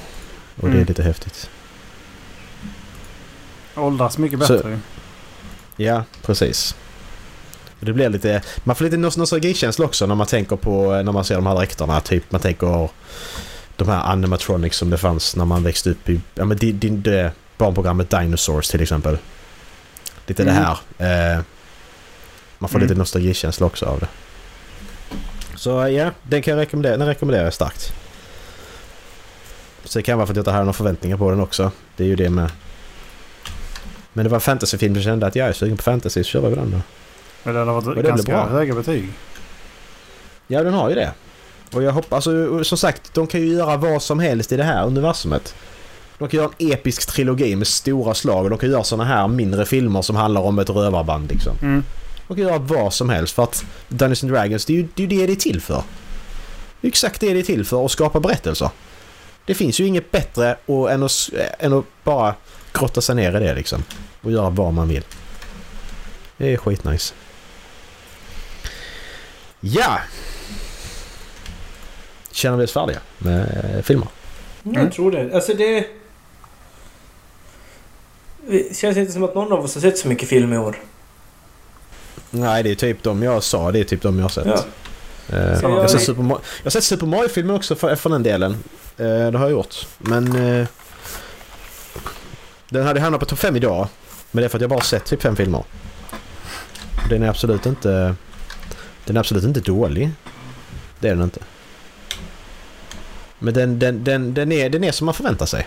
Och 0.56 0.68
det 0.68 0.68
är 0.68 0.74
Mm. 0.74 0.86
lite 0.86 1.02
häftigt. 1.02 1.50
Åldras 3.80 4.18
mycket 4.18 4.46
Så- 4.46 4.52
bättre. 4.54 4.78
Ja, 5.76 6.04
precis. 6.22 6.74
Det 7.80 7.92
blir 7.92 8.08
lite... 8.08 8.42
Man 8.64 8.76
får 8.76 8.84
lite 8.84 8.96
nos- 8.96 9.18
nostalgikänsla 9.18 9.84
också 9.84 10.06
när 10.06 10.14
man 10.14 10.26
tänker 10.26 10.56
på... 10.56 10.90
När 11.02 11.12
man 11.12 11.24
ser 11.24 11.34
de 11.34 11.46
här 11.46 11.54
dräkterna. 11.54 12.00
Typ 12.00 12.32
man 12.32 12.40
tänker... 12.40 12.88
De 13.76 13.88
här 13.88 14.02
animatronics 14.12 14.76
som 14.76 14.90
det 14.90 14.98
fanns 14.98 15.36
när 15.36 15.44
man 15.44 15.62
växte 15.62 15.90
upp 15.90 16.08
i... 16.08 16.20
Ja 16.34 16.44
men 16.44 16.56
det, 16.58 16.72
det, 16.72 16.88
det 16.90 17.32
barnprogrammet 17.58 18.10
Dinosaurs 18.10 18.68
till 18.68 18.82
exempel. 18.82 19.18
Lite 20.26 20.42
Mm. 20.42 20.54
det 20.54 20.60
här. 20.98 21.34
Eh, 21.36 21.42
man 22.58 22.68
får 22.68 22.78
Mm. 22.78 22.88
lite 22.88 22.98
nostalgikänsla 22.98 23.66
också 23.66 23.86
av 23.86 24.00
det. 24.00 24.08
Så 25.56 25.70
ja, 25.88 26.10
den 26.22 26.42
kan 26.42 26.54
jag 26.54 26.60
rekommendera. 26.60 26.96
Den 26.96 27.06
rekommenderar 27.08 27.44
jag 27.44 27.54
starkt. 27.54 27.92
Så 29.84 29.98
det 29.98 30.02
kan 30.02 30.18
vara 30.18 30.26
för 30.26 30.32
att 30.32 30.36
jag 30.36 30.42
inte 30.42 30.50
har 30.50 30.58
några 30.58 30.72
förväntningar 30.72 31.16
på 31.16 31.30
den 31.30 31.40
också. 31.40 31.70
Det 31.96 32.04
är 32.04 32.08
ju 32.08 32.16
det 32.16 32.30
med. 32.30 32.50
Men 34.12 34.24
det 34.24 34.30
var 34.30 34.40
fantasyfilm 34.40 34.94
jag 34.94 35.04
kände 35.04 35.26
att 35.26 35.36
jag 35.36 35.48
är 35.48 35.52
sugen 35.52 35.76
på 35.76 35.82
fantasy 35.82 36.24
så 36.24 36.28
kör 36.28 36.48
vi 36.48 36.54
den 36.54 36.70
då. 36.70 36.80
Men 37.42 37.54
den 37.54 37.68
har 37.68 37.76
Och 37.76 37.84
varit 37.84 37.98
blir 37.98 38.10
ganska 38.10 38.32
bra. 38.32 38.46
höga 38.46 38.74
betyg. 38.74 39.08
Ja, 40.46 40.62
den 40.62 40.74
har 40.74 40.88
ju 40.88 40.94
det. 40.94 41.12
Och 41.72 41.82
jag 41.82 41.92
hoppas... 41.92 42.26
Alltså, 42.26 42.64
som 42.64 42.78
sagt, 42.78 43.14
de 43.14 43.26
kan 43.26 43.40
ju 43.40 43.46
göra 43.46 43.76
vad 43.76 44.02
som 44.02 44.18
helst 44.18 44.52
i 44.52 44.56
det 44.56 44.64
här 44.64 44.86
universumet. 44.86 45.54
De 46.18 46.28
kan 46.28 46.38
göra 46.40 46.50
en 46.58 46.72
episk 46.72 47.06
trilogi 47.06 47.56
med 47.56 47.66
stora 47.66 48.14
slag 48.14 48.44
och 48.44 48.50
de 48.50 48.58
kan 48.58 48.70
göra 48.70 48.84
såna 48.84 49.04
här 49.04 49.28
mindre 49.28 49.66
filmer 49.66 50.02
som 50.02 50.16
handlar 50.16 50.40
om 50.40 50.58
ett 50.58 50.70
rövarband 50.70 51.28
liksom. 51.30 51.56
Mm. 51.62 51.84
De 52.28 52.36
kan 52.36 52.44
göra 52.44 52.58
vad 52.58 52.94
som 52.94 53.08
helst 53.08 53.34
för 53.34 53.42
att 53.42 53.64
Dungeons 53.88 54.22
and 54.24 54.32
Dragons, 54.32 54.64
det 54.64 54.72
är 54.72 54.76
ju 54.76 54.88
det, 54.94 55.02
är 55.04 55.08
det 55.08 55.26
det 55.26 55.32
är 55.32 55.36
till 55.36 55.60
för. 55.60 55.82
Det 56.80 56.86
är 56.86 56.88
exakt 56.88 57.20
det 57.20 57.32
det 57.32 57.38
är 57.38 57.42
till 57.42 57.64
för, 57.64 57.84
att 57.84 57.90
skapa 57.90 58.20
berättelser. 58.20 58.70
Det 59.46 59.54
finns 59.54 59.80
ju 59.80 59.86
inget 59.86 60.10
bättre 60.10 60.56
och, 60.66 60.90
än, 60.90 61.02
att, 61.02 61.30
än 61.58 61.72
att 61.72 61.84
bara 62.04 62.34
grotta 62.72 63.00
sig 63.00 63.14
ner 63.14 63.36
i 63.36 63.44
det 63.44 63.54
liksom. 63.54 63.84
Och 64.20 64.32
göra 64.32 64.50
vad 64.50 64.72
man 64.72 64.88
vill. 64.88 65.04
Det 66.36 66.52
är 66.52 66.56
skitnice. 66.56 67.14
Ja! 69.60 69.98
Känner 72.32 72.56
vi 72.56 72.64
oss 72.64 72.72
färdiga 72.72 72.98
med 73.18 73.74
eh, 73.76 73.82
filmer? 73.82 74.08
Jag 74.62 74.76
Mm. 74.76 74.90
tror 74.90 75.12
det. 75.12 75.34
Alltså 75.34 75.54
det... 75.54 75.86
Det 78.48 78.76
känns 78.76 78.96
inte 78.96 79.12
som 79.12 79.24
att 79.24 79.34
någon 79.34 79.52
av 79.52 79.64
oss 79.64 79.74
har 79.74 79.80
sett 79.82 79.98
så 79.98 80.08
mycket 80.08 80.28
film 80.28 80.52
i 80.52 80.58
år. 80.58 80.76
Nej, 82.30 82.62
det 82.62 82.70
är 82.70 82.74
typ 82.74 83.02
de 83.02 83.22
jag 83.22 83.42
sa. 83.42 83.72
Det 83.72 83.80
är 83.80 83.84
typ 83.84 84.02
de 84.02 84.16
jag 84.16 84.24
har 84.24 84.28
sett. 84.28 84.46
Ja. 84.46 84.56
Så 85.26 85.34
jag, 85.36 85.52
jag- 85.62 85.70
jag 85.72 86.40
har 86.64 86.70
sett 86.70 86.84
Super 86.84 87.06
Mario-filmer 87.06 87.54
också 87.54 87.74
för, 87.76 87.96
för 87.96 88.10
den 88.10 88.22
delen. 88.22 88.52
Eh, 88.96 89.06
det 89.30 89.38
har 89.38 89.44
jag 89.44 89.50
gjort. 89.50 89.86
Men... 89.98 90.36
Eh, 90.60 90.66
den 92.70 92.86
hade 92.86 93.00
hamnat 93.00 93.20
på 93.20 93.26
topp 93.26 93.38
5 93.38 93.56
idag. 93.56 93.88
Men 94.30 94.40
det 94.40 94.46
är 94.46 94.48
för 94.48 94.58
att 94.58 94.62
jag 94.62 94.70
bara 94.70 94.80
sett 94.80 95.04
typ 95.04 95.22
fem 95.22 95.36
filmer. 95.36 95.64
Den 97.08 97.22
är 97.22 97.28
absolut 97.28 97.66
inte... 97.66 98.14
Den 99.04 99.16
är 99.16 99.20
absolut 99.20 99.44
inte 99.44 99.60
dålig. 99.60 100.10
Det 100.98 101.08
är 101.08 101.14
den 101.14 101.24
inte. 101.24 101.40
Men 103.38 103.54
den, 103.54 103.78
den, 103.78 104.04
den, 104.04 104.34
den, 104.34 104.52
är, 104.52 104.70
den 104.70 104.84
är 104.84 104.92
som 104.92 105.04
man 105.04 105.14
förväntar 105.14 105.46
sig. 105.46 105.66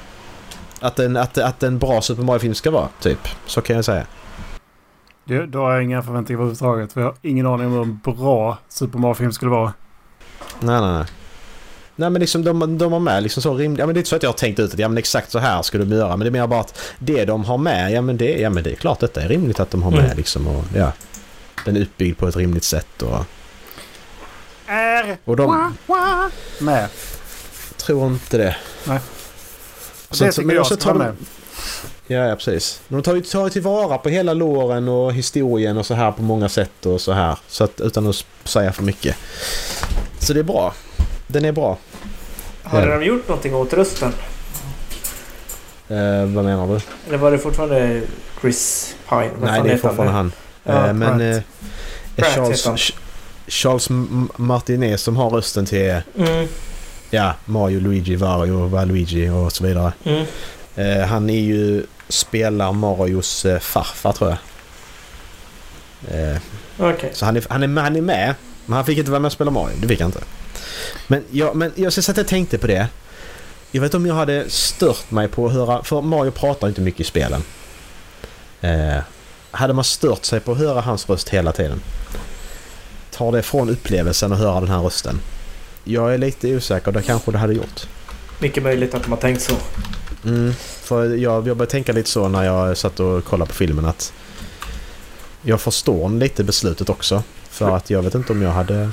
Att 0.79 0.99
en, 0.99 1.17
att, 1.17 1.37
att 1.37 1.63
en 1.63 1.79
bra 1.79 2.01
Super 2.01 2.23
Mario-film 2.23 2.53
ska 2.53 2.71
vara, 2.71 2.87
typ. 2.99 3.27
Så 3.45 3.61
kan 3.61 3.75
jag 3.75 3.85
säga. 3.85 4.05
Det, 5.25 5.45
då 5.45 5.59
har 5.59 5.73
jag 5.73 5.83
inga 5.83 6.03
förväntningar 6.03 6.39
överhuvudtaget. 6.39 6.93
För 6.93 7.01
jag 7.01 7.07
har 7.07 7.15
ingen 7.21 7.47
aning 7.47 7.67
om 7.67 7.73
hur 7.73 7.81
en 7.81 7.99
bra 8.03 8.57
Super 8.69 8.99
Mario-film 8.99 9.31
skulle 9.31 9.51
vara. 9.51 9.73
Nej, 10.59 10.81
nej, 10.81 10.91
nej. 10.91 11.05
Nej 11.95 12.09
men 12.09 12.19
liksom 12.19 12.43
de, 12.43 12.77
de 12.77 12.91
har 12.93 12.99
med 12.99 13.23
liksom 13.23 13.41
så 13.43 13.53
rimligt. 13.53 13.79
Ja 13.79 13.85
men 13.85 13.95
det 13.95 13.97
är 13.97 14.01
inte 14.01 14.09
så 14.09 14.15
att 14.15 14.23
jag 14.23 14.29
har 14.29 14.37
tänkt 14.37 14.59
ut 14.59 14.73
att 14.73 14.79
ja 14.79 14.87
men 14.87 14.97
exakt 14.97 15.31
så 15.31 15.39
här 15.39 15.61
skulle 15.61 15.85
de 15.85 15.95
göra. 15.95 16.09
Men 16.17 16.19
det 16.19 16.29
är 16.29 16.41
mer 16.41 16.47
bara 16.47 16.59
att 16.59 16.79
det 16.99 17.25
de 17.25 17.45
har 17.45 17.57
med, 17.57 17.91
ja 17.91 18.01
men 18.01 18.17
det, 18.17 18.39
ja, 18.39 18.49
men 18.49 18.63
det 18.63 18.71
är 18.71 18.75
klart 18.75 18.99
detta 18.99 19.21
är 19.21 19.27
rimligt 19.27 19.59
att 19.59 19.71
de 19.71 19.83
har 19.83 19.91
med 19.91 20.05
Mm. 20.05 20.17
liksom. 20.17 20.47
Och, 20.47 20.63
ja, 20.75 20.91
den 21.65 21.77
är 21.77 21.81
uppbyggd 21.81 22.17
på 22.17 22.27
ett 22.27 22.35
rimligt 22.35 22.63
sätt 22.63 23.01
och... 23.01 23.25
är 24.67 25.17
Och 25.25 25.35
de 25.35 25.73
med. 26.59 26.87
tror 27.77 28.07
inte 28.07 28.37
det. 28.37 28.55
Nej. 28.87 28.99
Så- 30.11 30.25
det 30.25 30.31
så- 30.31 30.35
tycker 30.35 30.47
men 30.47 30.55
jag 30.55 30.65
ska 30.65 30.75
tar 30.75 30.93
vara 30.93 31.03
med. 31.03 31.15
Ja, 32.07 32.17
ja 32.27 32.35
precis. 32.35 32.81
De 32.87 33.01
tar 33.03 33.15
ju 33.15 33.21
tar 33.21 33.43
ju 33.43 33.49
tillvara 33.49 33.97
på 33.97 34.09
hela 34.09 34.33
låren 34.33 34.87
och 34.87 35.13
historien 35.13 35.77
och 35.77 35.85
så 35.85 35.93
här 35.93 36.11
på 36.11 36.21
många 36.21 36.49
sätt 36.49 36.85
och 36.85 37.01
så 37.01 37.11
här. 37.11 37.37
Så 37.47 37.63
att 37.63 37.81
utan 37.81 38.07
att 38.07 38.25
säga 38.43 38.71
för 38.71 38.83
mycket. 38.83 39.15
Så 40.19 40.33
det 40.33 40.39
är 40.39 40.43
bra. 40.43 40.73
Den 41.27 41.45
är 41.45 41.51
bra. 41.51 41.77
Hade 42.63 42.89
Ja. 42.89 42.99
de 42.99 43.05
gjort 43.05 43.27
någonting 43.27 43.55
åt 43.55 43.73
rösten? 43.73 44.13
Eh, 45.89 46.25
vad 46.25 46.45
menar 46.45 46.67
du? 46.67 46.79
Eller 47.07 47.17
var 47.17 47.31
det 47.31 47.37
fortfarande 47.37 48.01
Chris 48.41 48.95
Pine? 49.09 49.29
Vad 49.39 49.51
Nej, 49.51 49.61
det 49.63 49.71
är 49.71 49.77
fortfarande 49.77 50.13
han. 50.13 50.31
Ja, 50.63 50.87
Eh, 50.87 50.93
men 50.93 51.21
eh, 51.21 51.41
Pratt 52.15 52.27
Charles, 52.35 52.65
han. 52.65 52.77
Charles 53.47 53.89
M- 53.89 54.29
Martinet 54.35 54.99
som 54.99 55.17
har 55.17 55.29
rösten 55.29 55.65
till 55.65 56.01
Mm, 56.17 56.47
ja, 57.09 57.33
Mario, 57.45 57.79
Luigi, 57.79 58.15
Wario, 58.15 58.67
Waluigi 58.67 59.29
och 59.29 59.51
så 59.51 59.63
vidare. 59.63 59.93
mm. 60.03 60.25
Eh, 60.75 61.05
han 61.07 61.29
är 61.29 61.39
ju 61.39 61.85
spelar 62.09 62.71
Marios 62.71 63.45
eh, 63.45 63.59
farfar 63.59 64.11
tror 64.11 64.29
jag. 64.29 64.39
Eh, 66.31 66.37
Okej. 66.79 67.09
så 67.13 67.25
han 67.25 67.37
är, 67.37 67.43
han, 67.49 67.63
är, 67.77 67.81
han 67.81 67.95
är 67.95 68.01
med. 68.01 68.35
Men 68.65 68.75
han 68.75 68.85
fick 68.85 68.97
inte 68.97 69.11
vara 69.11 69.19
med 69.19 69.29
och 69.29 69.33
spela 69.33 69.51
Mario. 69.51 69.75
Det 69.81 69.87
fick 69.87 69.99
han 70.01 70.07
inte. 70.07 70.21
Men 71.07 71.23
jag, 71.31 71.55
men 71.55 71.71
jag 71.75 71.93
så 71.93 72.11
att 72.11 72.17
jag 72.17 72.27
tänkte 72.27 72.57
på 72.57 72.67
det. 72.67 72.87
Jag 73.71 73.81
vet 73.81 73.93
om 73.93 74.05
jag 74.05 74.15
hade 74.15 74.49
stört 74.49 75.11
mig 75.11 75.27
på 75.27 75.45
att 75.45 75.53
höra... 75.53 75.83
För 75.83 76.01
Mario 76.01 76.31
pratar 76.31 76.67
inte 76.67 76.81
mycket 76.81 76.99
i 76.99 77.03
spelen. 77.03 77.43
Eh, 78.61 78.99
hade 79.51 79.73
man 79.73 79.83
stört 79.83 80.25
sig 80.25 80.39
på 80.39 80.51
att 80.51 80.57
höra 80.57 80.81
hans 80.81 81.09
röst 81.09 81.29
hela 81.29 81.51
tiden? 81.51 81.81
Tar 83.11 83.31
det 83.31 83.41
från 83.41 83.69
upplevelsen 83.69 84.31
att 84.33 84.39
höra 84.39 84.59
den 84.59 84.69
här 84.69 84.81
rösten? 84.81 85.19
Jag 85.83 86.13
är 86.13 86.17
lite 86.17 86.55
osäker. 86.55 86.91
Det 86.91 87.01
kanske 87.01 87.31
det 87.31 87.37
hade 87.37 87.53
gjort. 87.53 87.87
Mycket 88.39 88.63
möjligt 88.63 88.93
att 88.93 89.03
de 89.03 89.11
har 89.11 89.19
tänkt 89.19 89.41
så. 89.41 89.55
Mm, 90.25 90.53
för 90.81 91.05
jag, 91.05 91.17
jag 91.17 91.43
började 91.43 91.65
tänka 91.65 91.91
lite 91.91 92.09
så 92.09 92.27
när 92.27 92.43
jag 92.43 92.77
satt 92.77 92.99
och 92.99 93.25
kollade 93.25 93.49
på 93.49 93.55
filmen 93.55 93.85
att 93.85 94.13
jag 95.41 95.61
förstår 95.61 96.09
lite 96.09 96.43
beslutet 96.43 96.89
också. 96.89 97.23
För 97.49 97.75
att 97.75 97.89
jag 97.89 98.01
vet 98.01 98.15
inte 98.15 98.33
om 98.33 98.41
jag 98.41 98.51
hade... 98.51 98.89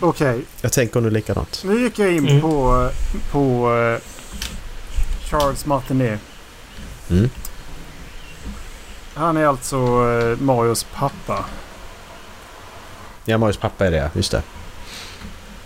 Okej, 0.00 0.42
Jag 0.60 0.72
tänker 0.72 1.00
nu 1.00 1.10
likadant. 1.10 1.62
nu 1.66 1.80
gick 1.82 1.98
jag 1.98 2.12
in 2.12 2.28
Mm. 2.28 2.40
på, 2.40 2.88
på 3.30 3.74
eh, 3.74 4.00
Charles 5.30 5.66
Martinet. 5.66 6.20
Mm. 7.10 7.30
Han 9.14 9.36
är 9.36 9.46
alltså 9.46 9.76
eh, 9.76 10.38
Marios 10.40 10.86
pappa. 10.94 11.44
Ja, 13.24 13.38
Marios 13.38 13.56
pappa 13.56 13.86
är 13.86 13.90
det, 13.90 14.10
just 14.14 14.30
det. 14.30 14.42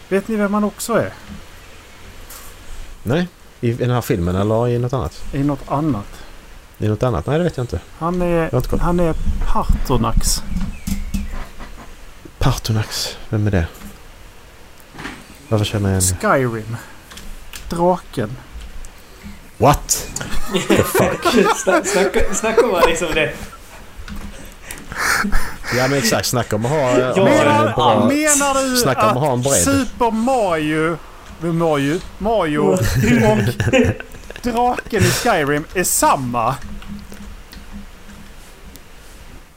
Vet 0.08 0.28
ni 0.28 0.36
vem 0.36 0.54
han 0.54 0.64
också 0.64 0.92
är? 0.94 1.12
Nej, 3.02 3.28
i, 3.60 3.68
i 3.70 3.72
den 3.72 3.90
här 3.90 4.00
filmen 4.00 4.36
eller 4.36 4.68
i 4.68 4.78
något 4.78 4.92
annat? 4.92 5.24
I 5.32 5.42
något 5.42 5.68
annat. 5.68 6.06
I 6.78 6.88
något 6.88 7.02
annat? 7.02 7.26
Nej, 7.26 7.38
det 7.38 7.44
vet 7.44 7.56
jag 7.56 7.64
inte. 7.64 7.80
Han 7.98 8.22
är, 8.22 8.54
inte 8.56 8.76
han 8.76 9.00
är 9.00 9.14
Partonax. 9.46 10.42
Partonax, 12.38 13.16
vem 13.28 13.46
är 13.46 13.50
det? 13.50 13.66
Varför 15.48 15.64
känner 15.64 15.92
jag 15.92 16.02
igen 16.02 16.16
Skyrim. 16.20 16.76
Draken. 17.68 18.36
What? 19.58 20.06
The 20.68 20.76
fuck? 20.82 21.24
Sna- 21.64 21.84
Snacka, 21.84 22.34
snacka 22.34 22.66
om 22.66 22.74
att 22.74 22.86
liksom 22.88 23.08
det. 23.14 23.32
Ja 25.76 25.88
men 25.88 25.98
exakt, 25.98 26.26
snacka 26.28 26.56
om 26.56 26.64
att 26.64 26.70
ha, 26.70 26.98
Ja, 26.98 27.14
en 27.16 27.24
menar, 27.24 27.74
bra... 27.74 27.98
menar 28.08 28.70
du 28.70 28.76
snacka 28.76 29.10
om 29.10 29.16
att 29.16 29.22
ha 29.22 29.32
en 29.32 29.42
bredd. 29.42 29.62
Super 29.64 30.10
Mario, 30.10 30.98
Mario, 31.40 32.00
Mario 32.18 32.58
och 32.58 32.78
draken 34.42 35.02
i 35.02 35.06
Skyrim 35.10 35.64
är 35.74 35.84
samma? 35.84 36.54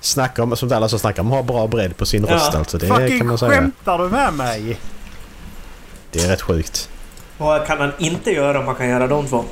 Snacka 0.01 0.43
om, 0.43 0.55
som 0.55 0.71
alla 0.73 0.89
som 0.89 0.99
snackar 0.99 1.21
om 1.21 1.27
att 1.27 1.33
ha 1.33 1.43
bra 1.43 1.67
bredd 1.67 1.97
på 1.97 2.05
sin 2.05 2.25
Ja. 2.29 2.35
röst 2.35 2.55
alltså. 2.55 2.77
Det 2.77 2.87
Fucking 2.87 3.17
kan 3.19 3.27
man 3.27 3.37
säga. 3.37 3.51
skämtar 3.51 3.97
du 3.97 4.09
med 4.09 4.33
mig? 4.33 4.79
Det 6.11 6.19
är 6.23 6.27
rätt 6.27 6.41
sjukt. 6.41 6.89
Vad 7.37 7.67
kan 7.67 7.79
han 7.79 7.91
inte 7.99 8.31
göra 8.31 8.59
om 8.59 8.65
man 8.65 8.75
kan 8.75 8.89
göra 8.89 9.07
de 9.07 9.27
två? 9.27 9.45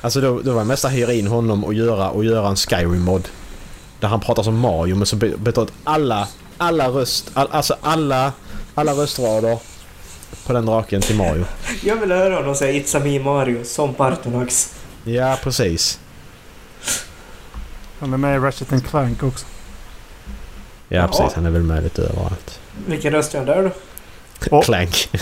Alltså 0.00 0.20
då, 0.20 0.40
då 0.40 0.52
var 0.52 0.60
det 0.60 0.66
mest 0.66 0.84
att 0.84 0.92
hyra 0.92 1.12
in 1.12 1.26
honom 1.26 1.64
och 1.64 1.74
göra, 1.74 2.10
och 2.10 2.24
göra 2.24 2.48
en 2.48 2.56
Skyrim-mod. 2.56 3.28
Där 4.00 4.08
han 4.08 4.20
pratar 4.20 4.42
som 4.42 4.58
Mario 4.58 4.94
men 4.96 5.06
så 5.06 5.16
be- 5.16 5.36
byter 5.36 5.62
ut 5.62 5.72
alla, 5.84 6.28
alla 6.58 6.88
röst, 6.88 7.30
all, 7.34 7.48
alltså 7.50 7.76
alla, 7.82 8.32
alla 8.74 8.92
röstrader 8.92 9.58
på 10.46 10.52
den 10.52 10.66
draken 10.66 11.00
till 11.00 11.16
Mario. 11.16 11.44
Jag 11.82 11.96
vill 11.96 12.12
höra 12.12 12.34
honom 12.36 12.54
säga 12.54 12.82
It's 12.82 12.96
a 12.96 13.00
me 13.04 13.18
Mario 13.20 13.64
som 13.64 13.94
Partonax. 13.94 14.74
Ja, 15.04 15.38
precis. 15.42 15.98
Han 17.98 18.12
är 18.12 18.16
med 18.16 18.36
i 18.36 18.38
Ratchet 18.38 18.72
and 18.72 18.86
Clank 18.86 19.22
också. 19.22 19.46
Ja, 20.88 21.06
precis. 21.08 21.34
Han 21.34 21.46
är 21.46 21.50
väl 21.50 21.62
med 21.62 21.82
lite 21.82 22.02
överallt. 22.02 22.60
Vilken 22.86 23.12
röst 23.12 23.34
är 23.34 23.38
han 23.38 23.46
där 23.46 23.62
då? 23.62 23.70
Oh. 24.50 24.62
Clank. 24.64 25.08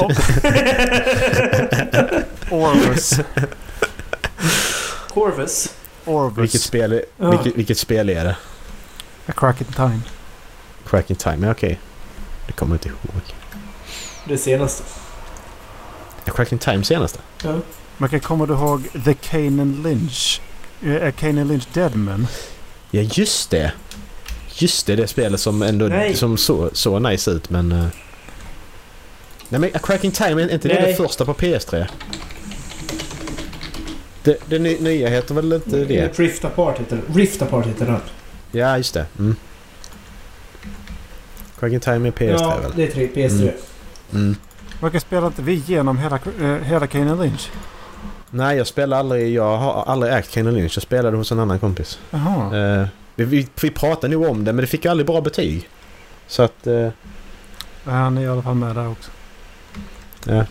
Orvis. 2.50 3.20
Corvus. 5.08 5.74
Orvis. 6.04 6.38
Vilket 6.38 6.60
spel, 6.60 7.02
vilket, 7.16 7.56
vilket 7.56 7.78
spel 7.78 8.08
är 8.08 8.24
det? 8.24 8.36
A 9.26 9.32
Crack 9.36 9.60
in 9.60 9.66
Time. 9.66 10.00
Cracking 10.86 11.16
Time? 11.16 11.46
Ja, 11.46 11.52
okej. 11.52 11.80
Det 12.46 12.52
kommer 12.52 12.74
jag 12.74 12.76
inte 12.76 12.88
ihåg. 12.88 13.22
Det 14.24 14.38
senaste. 14.38 14.82
Är 16.24 16.30
Cracking 16.30 16.58
Time 16.58 16.84
senaste? 16.84 17.18
Ja. 17.44 17.54
Men 17.96 18.20
kommer 18.20 18.46
du 18.46 18.54
ihåg 18.54 18.88
The 19.04 19.14
Kane 19.14 19.64
Lynch? 19.64 20.40
Eh, 20.82 20.94
Är 20.94 21.10
Kane 21.10 21.44
Lynch 21.44 21.68
Deadman? 21.72 22.26
Ja, 22.90 23.00
just 23.02 23.50
det. 23.50 23.72
Just 24.54 24.86
det, 24.86 24.96
det 24.96 25.06
spelet 25.06 25.40
som 25.40 25.62
ändå 25.62 25.86
Nej. 25.86 26.16
som 26.16 26.38
så, 26.38 26.70
så 26.72 26.98
nice 26.98 27.30
ut 27.30 27.50
men... 27.50 27.90
eh, 29.50 29.58
Nej 29.58 29.60
men 29.60 29.70
A 29.74 29.78
Cracking 29.82 30.10
Time, 30.10 30.42
är 30.42 30.48
inte 30.52 30.68
det 30.68 30.74
Nej. 30.74 30.86
det 30.86 30.94
första 30.94 31.24
på 31.24 31.34
PS3? 31.34 31.86
Det, 34.22 34.36
det 34.48 34.58
ny- 34.58 34.78
nya 34.80 35.08
heter 35.08 35.34
väl 35.34 35.52
inte 35.52 35.84
det? 35.84 36.18
Rift 36.18 36.44
Apart 36.44 36.78
heter 36.80 36.96
det. 36.96 37.18
Rift 37.20 37.42
Apart 37.42 37.66
heter 37.66 37.86
den. 37.86 38.00
Ja, 38.52 38.76
just 38.76 38.94
det. 38.94 39.06
Mm. 39.18 39.36
Cracking 41.60 41.80
Time 41.80 42.08
är 42.08 42.12
PS3 42.12 42.30
ja, 42.40 42.58
väl? 42.62 42.72
det 42.76 42.82
är 42.82 42.90
tre, 42.90 43.06
PS3. 43.14 43.40
Mm. 43.42 43.52
Mm. 44.14 44.36
Varför 44.80 44.98
spelar 44.98 45.26
inte 45.26 45.42
vi 45.42 45.52
igenom 45.52 45.98
hela, 45.98 46.18
eh, 46.42 46.54
hela 46.64 46.86
Kane 46.86 47.22
Lynch? 47.22 47.50
Nej, 48.30 48.56
jag 48.56 48.66
spelar 48.66 48.98
aldrig... 48.98 49.34
Jag 49.34 49.56
har 49.58 49.84
aldrig 49.86 50.12
ägt 50.12 50.30
Kane 50.34 50.50
Lynch. 50.50 50.72
Jag 50.76 50.82
spelade 50.82 51.16
hos 51.16 51.32
en 51.32 51.38
annan 51.38 51.58
kompis. 51.58 51.98
Jaha. 52.10 52.56
Eh, 52.80 52.86
vi, 53.14 53.24
vi, 53.24 53.48
vi 53.62 53.70
pratade 53.70 54.08
nog 54.16 54.28
om 54.30 54.44
det 54.44 54.52
men 54.52 54.60
det 54.62 54.66
fick 54.66 54.86
aldrig 54.86 55.06
bra 55.06 55.20
betyg. 55.20 55.68
Så 56.26 56.42
att... 56.42 56.66
eh, 56.66 56.88
Han 57.84 58.18
är 58.18 58.22
i 58.22 58.28
alla 58.28 58.42
fall 58.42 58.54
med 58.54 58.76
där 58.76 58.88
också. 58.88 59.10
Ja. 60.24 60.46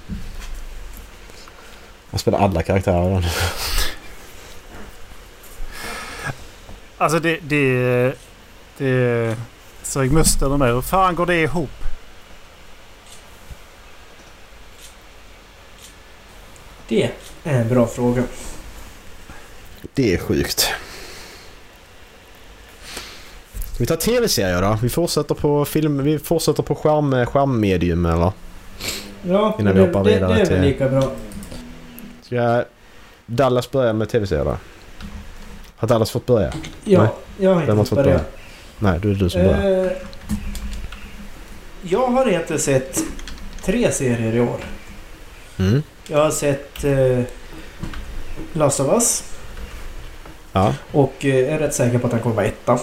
Jag 2.11 2.19
spelar 2.19 2.39
alla 2.39 2.63
karaktärer 2.63 3.09
i 3.09 3.13
den. 3.13 3.23
Alltså 6.97 7.19
det... 7.19 7.39
Det... 7.41 8.13
Det... 8.77 9.35
Musten 9.95 10.51
och 10.51 10.59
mig. 10.59 10.71
Hur 10.71 10.81
fan 10.81 11.15
går 11.15 11.25
det 11.25 11.41
ihop? 11.41 11.69
Det 16.87 17.11
är 17.43 17.59
en 17.59 17.69
bra 17.69 17.87
fråga. 17.87 18.23
Det 19.93 20.13
är 20.13 20.17
sjukt. 20.17 20.67
Vi 23.79 23.85
tar 23.85 23.95
tv-serier 23.95 24.61
då? 24.61 24.77
Vi 24.81 24.89
fortsätter 24.89 25.35
på 25.35 25.65
film... 25.65 26.03
Vi 26.03 26.19
fortsätter 26.19 26.63
på 26.63 26.75
skärm, 26.75 27.25
skärmmedium 27.25 28.05
eller? 28.05 28.31
Ja, 29.27 29.55
Innan 29.59 29.63
men 29.63 29.73
vi 29.73 29.79
det, 29.81 29.87
hoppar 29.87 30.03
det, 30.03 30.09
vidare 30.13 30.33
det 30.33 30.41
är 30.41 30.45
väl 30.45 30.47
till- 30.47 30.61
lika 30.61 30.89
bra. 30.89 31.11
Ska 32.21 32.63
Dallas 33.25 33.71
börja 33.71 33.93
med 33.93 34.09
tv-serier 34.09 34.45
då? 34.45 34.57
Har 35.77 35.87
Dallas 35.87 36.11
fått 36.11 36.25
börja? 36.25 36.53
Ja, 36.83 37.01
Nej. 37.01 37.09
jag 37.39 37.53
har 37.53 37.61
inte 37.61 37.75
fått 37.75 37.89
fått 37.89 37.95
börja. 37.97 38.09
börja? 38.11 38.21
Nej, 38.79 38.99
då 39.03 39.09
är 39.09 39.13
det 39.13 39.19
du 39.19 39.29
som 39.29 39.43
börjar. 39.43 39.85
Eh, 39.85 39.91
jag 41.81 42.07
har 42.07 42.27
egentligen 42.29 42.61
sett 42.61 43.03
tre 43.63 43.91
serier 43.91 44.35
i 44.35 44.39
år. 44.39 44.57
Mm. 45.59 45.83
Jag 46.07 46.17
har 46.17 46.31
sett 46.31 46.83
eh, 46.83 47.19
Last 48.53 48.79
of 48.79 48.87
Us. 48.93 49.23
Ja. 50.51 50.73
Och 50.91 51.25
eh, 51.25 51.53
är 51.53 51.59
rätt 51.59 51.73
säker 51.73 51.97
på 51.99 52.07
att 52.07 52.11
den 52.11 52.19
kommer 52.21 52.35
vara 52.35 52.45
etta. 52.45 52.79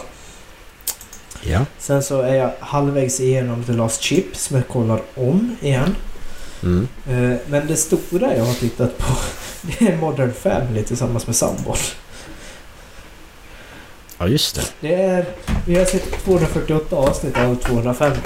Ja. 1.42 1.60
Sen 1.78 2.02
så 2.02 2.20
är 2.20 2.34
jag 2.34 2.50
halvvägs 2.60 3.20
igenom 3.20 3.64
The 3.64 3.72
Last 3.72 4.02
Chip 4.02 4.36
som 4.36 4.56
jag 4.56 4.68
kollar 4.68 5.00
om 5.14 5.56
igen. 5.60 5.96
Mm. 6.62 6.88
Eh, 7.08 7.38
men 7.46 7.66
det 7.66 7.76
stora 7.76 8.36
jag 8.36 8.44
har 8.44 8.54
tittat 8.54 8.98
på 8.98 9.14
det 9.62 9.88
är 9.88 9.96
Modern 9.96 10.32
Family 10.32 10.82
tillsammans 10.84 11.26
med 11.26 11.36
sambon. 11.36 11.76
Ja, 14.18 14.28
just 14.28 14.54
det. 14.54 14.62
Det 14.80 14.94
är... 14.94 15.26
Vi 15.66 15.78
har 15.78 15.84
sett 15.84 16.24
248 16.24 16.96
avsnitt 16.96 17.38
av 17.38 17.54
250. 17.54 18.20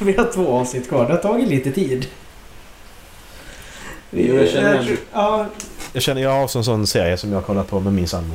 Vi 0.00 0.12
har 0.16 0.32
två 0.32 0.52
avsnitt 0.58 0.88
kvar. 0.88 1.06
Det 1.06 1.12
har 1.12 1.20
tagit 1.22 1.48
lite 1.48 1.72
tid. 1.72 2.06
Vi, 4.10 4.36
jag 4.36 4.48
känner 4.48 4.72
igen. 4.72 4.84
tror- 4.86 4.98
Ja, 5.12 5.46
Jag 5.92 6.02
känner 6.02 6.22
jag 6.22 6.30
har 6.30 6.42
också 6.44 6.58
en 6.58 6.64
sån 6.64 6.86
serie 6.86 7.16
som 7.16 7.30
jag 7.30 7.36
har 7.36 7.42
kollat 7.42 7.68
på 7.68 7.80
med 7.80 7.92
min 7.92 8.06
sambo. 8.08 8.34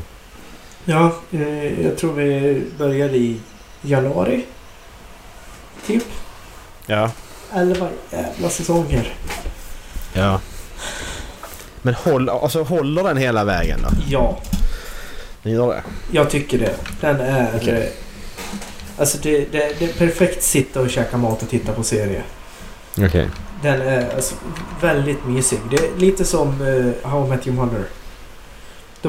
ja 0.86 1.16
eh, 1.32 1.82
jag 1.86 1.98
tror 1.98 2.14
vi 2.14 2.62
började 2.78 3.18
i 3.18 3.40
januari. 3.82 4.46
Typ. 5.88 6.04
Ja. 6.86 7.12
Elva 7.56 7.90
jävla 8.12 8.50
säsonger. 8.50 9.14
Ja. 10.14 10.40
Men 11.82 11.94
håll, 11.94 12.30
alltså, 12.30 12.64
håller 12.64 13.04
den 13.04 13.18
hela 13.18 13.44
vägen 13.44 13.80
då? 13.84 13.90
Ja, 14.10 14.38
Den 15.44 15.54
gör 15.54 15.68
det? 15.68 15.84
jag 16.12 16.30
tycker 16.30 16.60
det. 16.60 16.76
Den 17.02 17.20
är... 17.20 17.48
Okej. 17.56 17.74
eh, 17.84 17.90
Alltså 18.98 19.18
det, 19.22 19.52
det, 19.52 19.80
det 19.80 19.86
är 19.86 19.94
perfekt 19.94 20.44
sitta 20.44 20.82
och 20.82 20.90
käka 20.90 21.18
mat 21.18 21.44
och 21.44 21.50
titta 21.50 21.74
på 21.74 21.84
serie. 21.84 22.22
Okej. 22.98 23.30
Den 23.62 23.82
är 23.82 24.16
alltså 24.16 24.36
väldigt 24.82 25.26
mysig. 25.26 25.60
Det 25.72 25.76
är 25.78 25.98
lite 26.00 26.26
som 26.26 26.62
uh, 26.62 26.92
How 27.04 27.26
I 27.26 27.30
Met 27.30 27.48
Your 27.48 27.58
Mother. 27.66 27.84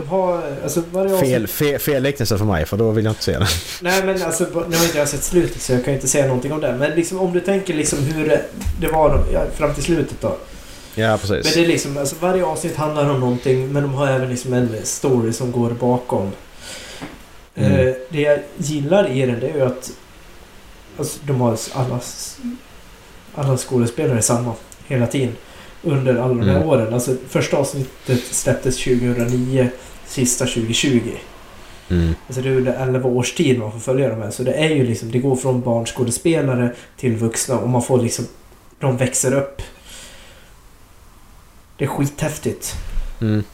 De 0.01 0.09
har... 0.09 0.43
Alltså 0.63 0.83
varje 0.93 1.15
avsnitt- 1.15 1.31
Fel, 1.31 1.47
fel, 1.47 1.79
fel 1.79 2.03
liknelse 2.03 2.39
för 2.39 2.45
mig 2.45 2.67
för 2.67 2.77
då 2.77 2.91
vill 2.91 3.05
jag 3.05 3.13
inte 3.13 3.23
se 3.25 3.33
den. 3.33 3.47
Nej 3.81 4.05
men 4.05 4.23
alltså 4.23 4.45
nu 4.69 4.77
har 4.77 4.85
inte 4.85 4.99
jag 4.99 5.09
sett 5.09 5.23
slutet 5.23 5.63
så 5.63 5.73
jag 5.73 5.85
kan 5.85 5.95
inte 5.95 6.09
säga 6.09 6.27
någonting 6.27 6.53
om 6.53 6.61
det. 6.61 6.73
Men 6.79 6.91
liksom 6.91 7.21
om 7.21 7.33
du 7.33 7.41
tänker 7.41 7.75
liksom 7.75 7.99
hur 7.99 8.29
det, 8.29 8.45
det 8.81 8.89
var 8.89 9.25
fram 9.57 9.75
till 9.75 9.83
slutet 9.85 10.21
då. 10.21 10.37
Ja 10.95 11.09
Men 11.09 11.19
precis. 11.19 11.55
det 11.55 11.61
är 11.65 11.67
liksom, 11.67 11.97
alltså 11.97 12.17
varje 12.21 12.45
avsnitt 12.45 12.77
handlar 12.77 13.11
om 13.11 13.21
någonting 13.21 13.73
men 13.73 13.83
de 13.83 13.95
har 13.95 14.07
även 14.07 14.29
liksom 14.31 14.53
en 14.53 14.69
story 14.83 15.33
som 15.33 15.53
går 15.53 15.71
bakom. 15.71 16.33
Mm. 17.55 17.73
Eh, 17.89 17.95
det 18.09 18.21
jag 18.21 18.39
gillar 18.57 19.11
i 19.11 19.27
den 19.27 19.41
det 19.41 19.49
är 19.49 19.55
ju 19.55 19.63
att 19.63 19.91
alltså, 20.99 21.19
de 21.23 21.41
har 21.41 21.59
alla, 21.73 22.01
alla 23.35 23.57
skådespelare 23.57 24.23
samma 24.23 24.53
hela 24.87 25.07
tiden. 25.07 25.37
Under 25.87 26.15
alla 26.17 26.29
de 26.35 26.41
här 26.41 26.57
Mm. 26.57 26.69
åren. 26.69 26.95
Alltså 26.95 27.17
första 27.29 27.57
avsnittet 27.57 28.25
släpptes 28.25 28.77
2009, 28.77 29.69
sista 30.07 30.45
2020. 30.47 31.01
Mm. 31.89 32.15
Alltså 32.27 32.43
det 32.43 32.49
är 32.49 32.57
under 32.57 32.73
11 32.73 33.09
års 33.09 33.35
tid 33.35 33.59
man 33.59 33.73
får 33.73 33.79
följa 33.79 34.09
de 34.09 34.23
här. 34.23 34.31
Så 34.31 34.43
det 34.43 34.53
är 34.53 34.69
ju 34.75 34.87
liksom, 34.87 35.11
det 35.11 35.19
går 35.19 35.37
från 35.37 35.61
barnskådespelare 35.61 36.75
till 36.97 37.17
vuxna 37.17 37.59
och 37.59 37.69
man 37.69 37.83
får 37.83 38.03
liksom, 38.03 38.25
de 38.81 38.97
växer 38.97 39.35
upp. 39.35 39.63
Det 41.79 41.85
är 41.85 41.89
skithäftigt. 41.89 42.75
Mm. 43.21 43.45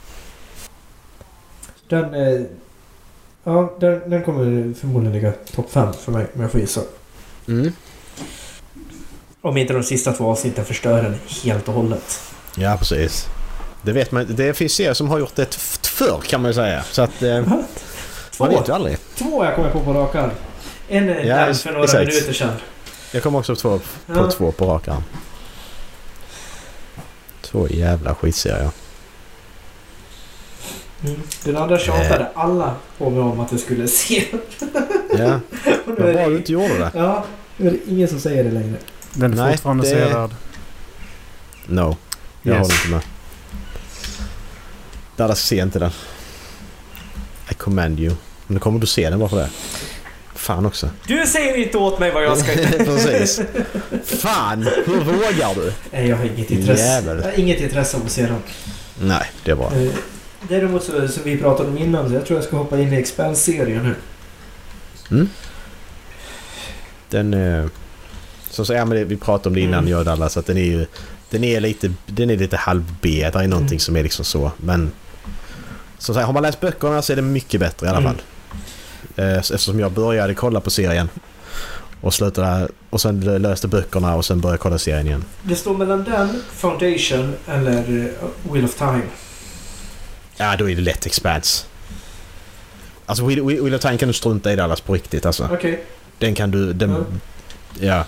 Den, 1.89 2.15
eh, 2.15 2.41
ja, 3.45 3.73
den, 3.81 4.11
den 4.11 4.23
kommer 4.23 4.75
förmodligen 4.75 5.13
ligga 5.13 5.33
topp 5.33 5.71
5 5.71 5.93
för 5.93 6.13
mig 6.13 6.27
om 6.35 6.41
jag 6.41 6.51
får 6.51 6.61
gissa. 6.61 6.81
Mm. 7.49 7.73
Om 9.43 9.57
inte 9.57 9.73
de 9.73 9.83
sista 9.83 10.13
två 10.13 10.31
avsnitten 10.31 10.65
förstör 10.65 11.03
den 11.03 11.15
helt 11.45 11.69
och 11.69 11.75
hållet. 11.75 12.21
Ja 12.57 12.77
precis. 12.79 13.27
Det 13.83 13.93
vet 13.93 14.13
man 14.13 14.27
Det 14.31 14.55
finns 14.55 14.73
serier 14.73 14.95
som 14.95 15.09
har 15.09 15.19
gjort 15.19 15.35
det 15.37 15.55
förr 15.83 16.21
kan 16.27 16.43
man 16.43 16.51
ju 16.51 16.55
säga. 16.55 16.83
Så 16.91 17.03
att... 17.03 17.23
Eh, 17.23 17.45
Två, 18.31 18.45
man 18.45 18.55
vet 18.55 18.69
ju 18.69 18.73
aldrig. 18.73 18.97
två 19.19 19.45
jag 19.45 19.55
kommer 19.55 19.71
på 19.71 19.81
på 19.81 19.93
rak 19.93 20.15
arm. 20.15 20.31
En 20.89 21.09
Ja, 21.09 21.15
nämnd 21.37 21.57
för 21.57 21.71
några 21.73 21.85
exakt. 21.85 22.07
minuter 22.09 22.33
sedan. 22.33 22.53
Jag 23.13 23.23
kommer 23.23 23.39
också 23.39 23.55
på 23.55 23.61
två, 23.61 23.79
på, 23.79 23.85
Ja. 24.21 24.31
två 24.31 24.53
på 24.53 24.67
rak 24.67 24.89
arm. 24.89 25.03
Två 27.43 27.69
jävla 27.69 28.15
skitserier. 28.15 28.71
Mm. 31.05 31.21
Den 31.45 31.57
andra 31.57 31.79
tjatade 31.79 32.29
alla 32.35 32.75
på 32.99 33.11
mig 33.11 33.21
om 33.21 33.41
att 33.41 33.53
jag 33.53 33.61
skulle 33.61 33.89
se. 33.89 34.25
Ja, 35.19 35.41
vad 35.87 35.97
bra 35.97 36.29
du 36.29 36.37
inte 36.37 36.53
gjorde 36.53 36.79
det. 36.79 36.91
Ja, 36.95 37.25
nu 37.57 37.69
är 37.69 37.73
det 37.73 37.79
ingen 37.93 38.09
som 38.09 38.21
säger 38.21 38.45
det 38.45 38.51
längre. 38.51 38.77
Den 39.15 39.33
är 39.33 39.37
Nej, 39.45 39.53
fortfarande 39.53 39.83
det- 39.85 39.89
sevärd. 39.91 40.31
No, 41.67 41.97
jag 42.43 42.57
Yes. 42.57 42.63
håller 42.63 42.75
inte 42.75 42.89
med. 42.89 43.01
Dallas, 45.17 45.41
se 45.41 45.57
inte 45.59 45.79
den. 45.79 45.91
I 47.51 47.55
command 47.55 48.01
you. 48.01 48.15
Men 48.47 48.55
då 48.55 48.61
kommer 48.61 48.79
du 48.79 48.87
se 48.87 49.11
den 49.11 49.19
bara 49.19 49.29
för 49.29 49.37
det. 49.37 49.51
Fan 50.35 50.67
också. 50.67 50.91
Du 51.07 51.27
säger 51.27 51.57
inte 51.57 51.79
åt 51.79 51.99
mig 51.99 52.11
vad 52.11 52.25
jag 52.25 52.39
ska 52.39 52.53
Precis. 52.85 53.41
Fan, 54.05 54.63
hur 54.87 55.01
vågar 55.01 55.55
du? 55.55 55.73
Nej, 55.93 56.09
jag 56.09 56.17
har 56.17 56.25
inget 56.25 56.51
intresse. 56.51 56.85
Jävel. 56.85 57.17
Jag 57.17 57.25
har 57.25 57.39
inget 57.39 57.61
intresse 57.61 57.97
av 57.97 58.03
att 58.07 58.11
se 58.13 58.23
den. 58.23 58.43
Nej, 59.01 59.31
det 59.45 59.51
är 59.51 59.55
bra. 59.57 59.73
Eh, 59.75 59.93
Däremot 60.49 60.85
så, 60.85 61.09
som 61.09 61.23
vi 61.25 61.37
pratade 61.39 61.69
om 61.69 61.79
innan, 61.79 62.09
så 62.09 62.15
jag 62.15 62.27
tror 62.27 62.39
jag 62.39 62.45
ska 62.45 62.57
hoppa 62.57 62.81
in 62.81 62.93
i 62.93 62.97
Expanse-serien 62.97 63.83
nu. 63.83 63.95
Mm. 65.17 65.29
Den... 67.11 67.35
Eh, 67.35 67.67
som 68.53 68.67
sagt, 68.67 68.79
ja, 68.79 68.85
men 68.85 68.99
det, 68.99 69.05
vi 69.05 69.17
pratade 69.17 69.49
om 69.49 69.55
det 69.55 69.61
innan 69.61 69.79
Mm. 69.79 69.91
jag 69.91 69.99
och 69.99 70.05
Dallas 70.05 70.37
att 70.37 70.47
den 70.47 70.57
är 70.57 70.65
ju... 70.65 70.87
Den 71.31 71.45
är 71.45 71.61
lite, 71.61 71.93
den 72.07 72.31
är 72.31 72.37
lite 72.37 72.57
halv 72.57 72.85
B. 73.01 73.31
Det 73.33 73.39
är 73.39 73.47
någonting 73.49 73.69
Mm. 73.77 73.79
som 73.81 73.97
är 73.97 74.03
liksom 74.03 74.25
så. 74.25 74.53
Men... 74.57 74.93
Som 75.99 76.15
sagt, 76.15 76.27
har 76.27 76.33
man 76.33 76.43
läst 76.43 76.61
böckerna 76.61 77.03
så 77.03 77.13
är 77.13 77.17
det 77.17 77.23
mycket 77.23 77.61
bättre 77.61 77.87
i 77.87 77.91
alla 77.91 77.99
Mm. 77.99 78.13
fall. 78.13 78.23
Eh, 79.17 79.39
eftersom 79.39 79.81
jag 79.81 79.93
började 79.93 80.35
kolla 80.35 80.61
på 80.61 80.71
serien. 80.71 81.09
Och 82.01 82.15
slutade... 82.15 82.69
Och 82.91 83.01
sen 83.01 83.21
löste 83.21 83.69
böckerna 83.69 84.15
och 84.15 84.25
sen 84.25 84.41
började 84.41 84.59
kolla 84.59 84.79
serien 84.79 85.07
igen. 85.07 85.25
Det 85.43 85.57
står 85.57 85.75
mellan 85.77 86.05
den, 86.05 86.43
Foundation 86.53 87.35
eller 87.49 87.79
eh, 87.79 88.53
Wheel 88.53 88.65
of 88.65 88.75
Time. 88.75 89.03
Ja, 90.37 90.57
då 90.57 90.71
är 90.71 90.77
det 90.77 90.83
lätt 90.83 91.07
Expanse. 91.07 91.65
Alltså 93.07 93.27
Will, 93.27 93.43
Will 93.43 93.75
of 93.75 93.81
Time 93.81 93.99
kan 93.99 94.09
du 94.09 94.15
strunta 94.15 94.53
i 94.53 94.57
Dallas 94.57 94.81
på 94.81 94.95
riktigt 94.95 95.27
alltså. 95.27 95.49
Okej. 95.53 95.85
Den 96.19 96.35
kan 96.35 96.51
du... 96.51 96.73
Den, 96.73 96.91
Ja. 96.91 97.87
ja. 97.87 98.05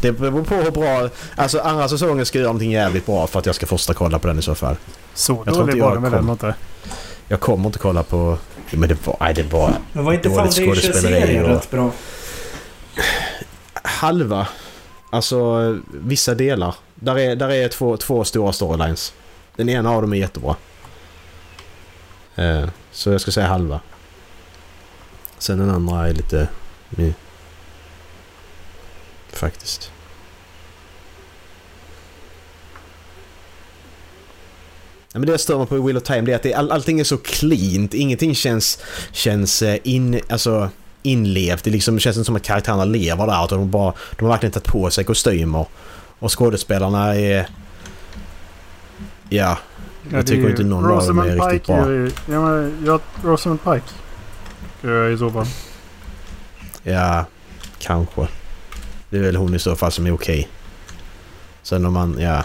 Det 0.00 0.12
beror 0.12 0.42
på 0.44 0.54
hur 0.54 0.70
bra... 0.70 1.08
Alltså 1.36 1.60
andra 1.60 1.88
säsongen 1.88 2.26
ska 2.26 2.38
göra 2.38 2.46
någonting 2.48 2.70
jävligt 2.72 3.06
bra 3.06 3.26
för 3.26 3.38
att 3.38 3.46
jag 3.46 3.54
ska 3.54 3.66
första 3.66 3.94
kolla 3.94 4.18
på 4.18 4.26
den 4.28 4.38
i 4.38 4.42
så 4.42 4.54
fall. 4.54 4.76
Så 5.14 5.42
Jag 5.46 5.54
dålig 5.54 5.72
inte 5.74 5.82
var 5.84 5.88
jag 5.88 5.96
det 5.96 6.00
med 6.00 6.10
kom. 6.12 6.20
den 6.26 6.30
inte. 6.32 6.54
Jag 7.28 7.40
kommer 7.40 7.66
inte 7.66 7.78
kolla 7.78 8.02
på... 8.02 8.38
Men 8.70 8.88
det 8.88 9.06
var... 9.06 9.16
Nej, 9.20 9.34
det 9.34 9.42
var 9.42 9.72
Men 9.92 10.04
var 10.04 10.12
inte 10.12 10.28
Dåligt 10.28 10.54
skådespeleri 10.54 10.92
Foundation-serien 11.02 11.44
och- 11.44 11.50
rätt 11.50 11.70
bra? 11.70 11.90
halva. 13.82 14.48
Alltså 15.10 15.78
vissa 15.92 16.34
delar. 16.34 16.74
Där 16.94 17.18
är, 17.18 17.36
där 17.36 17.50
är 17.50 17.68
två, 17.68 17.96
två 17.96 18.24
stora 18.24 18.52
storylines. 18.52 19.12
Den 19.56 19.68
ena 19.68 19.90
av 19.90 20.02
dem 20.02 20.12
är 20.12 20.16
jättebra. 20.16 20.56
Eh, 22.36 22.68
så 22.92 23.10
jag 23.10 23.20
ska 23.20 23.30
säga 23.30 23.46
halva. 23.46 23.80
Sen 25.38 25.58
den 25.58 25.70
andra 25.70 26.08
är 26.08 26.12
lite... 26.14 26.48
Faktiskt. 29.38 29.90
Ja, 35.12 35.18
men 35.18 35.26
det 35.26 35.32
jag 35.32 35.40
stör 35.40 35.58
mig 35.58 35.66
på 35.66 35.76
i 35.76 35.80
Wheel 35.80 35.96
of 35.96 36.02
Time 36.02 36.20
det 36.20 36.32
är 36.32 36.36
att 36.36 36.42
det, 36.42 36.54
all, 36.54 36.72
allting 36.72 37.00
är 37.00 37.04
så 37.04 37.18
cleant. 37.18 37.94
Ingenting 37.94 38.34
känns, 38.34 38.78
känns 39.12 39.62
eh, 39.62 39.78
in, 39.84 40.20
alltså, 40.28 40.70
inlevt. 41.02 41.64
Det, 41.64 41.70
liksom, 41.70 41.98
känns 41.98 42.16
inte 42.16 42.24
som 42.24 42.36
att 42.36 42.42
karaktärerna 42.42 42.84
lever 42.84 43.26
där. 43.26 43.44
Utan 43.44 43.58
de, 43.58 43.70
bara, 43.70 43.94
de 44.16 44.24
har 44.24 44.32
verkligen 44.32 44.52
tagit 44.52 44.66
på 44.66 44.90
sig 44.90 45.04
kostymer. 45.04 45.66
Och 46.18 46.38
skådespelarna 46.38 47.14
är... 47.14 47.48
Ja, 49.28 49.58
Jag 50.10 50.26
tycker 50.26 50.42
det 50.42 50.48
är 50.48 50.50
inte 50.50 50.64
någon 50.64 50.84
av 50.84 51.06
dem 51.06 51.18
är 51.18 51.24
Rosamund 51.24 51.52
riktigt 51.52 51.66
Pike 51.66 51.72
bra. 51.72 51.92
är 51.92 52.12
Ja, 52.26 52.40
men 52.40 52.84
jag... 52.86 53.00
Rosamund 53.24 53.60
Pike. 53.64 53.94
I 55.14 55.18
så 55.18 55.30
fall. 55.30 55.46
ja, 56.82 57.24
kanske. 57.78 58.28
Det 59.10 59.16
är 59.16 59.20
väl 59.20 59.36
hon 59.36 59.54
i 59.54 59.58
så 59.58 59.76
fall 59.76 59.92
som 59.92 60.06
är 60.06 60.14
okej. 60.14 60.48
Sen 61.62 61.86
om 61.86 61.92
man, 61.92 62.16
ja. 62.20 62.44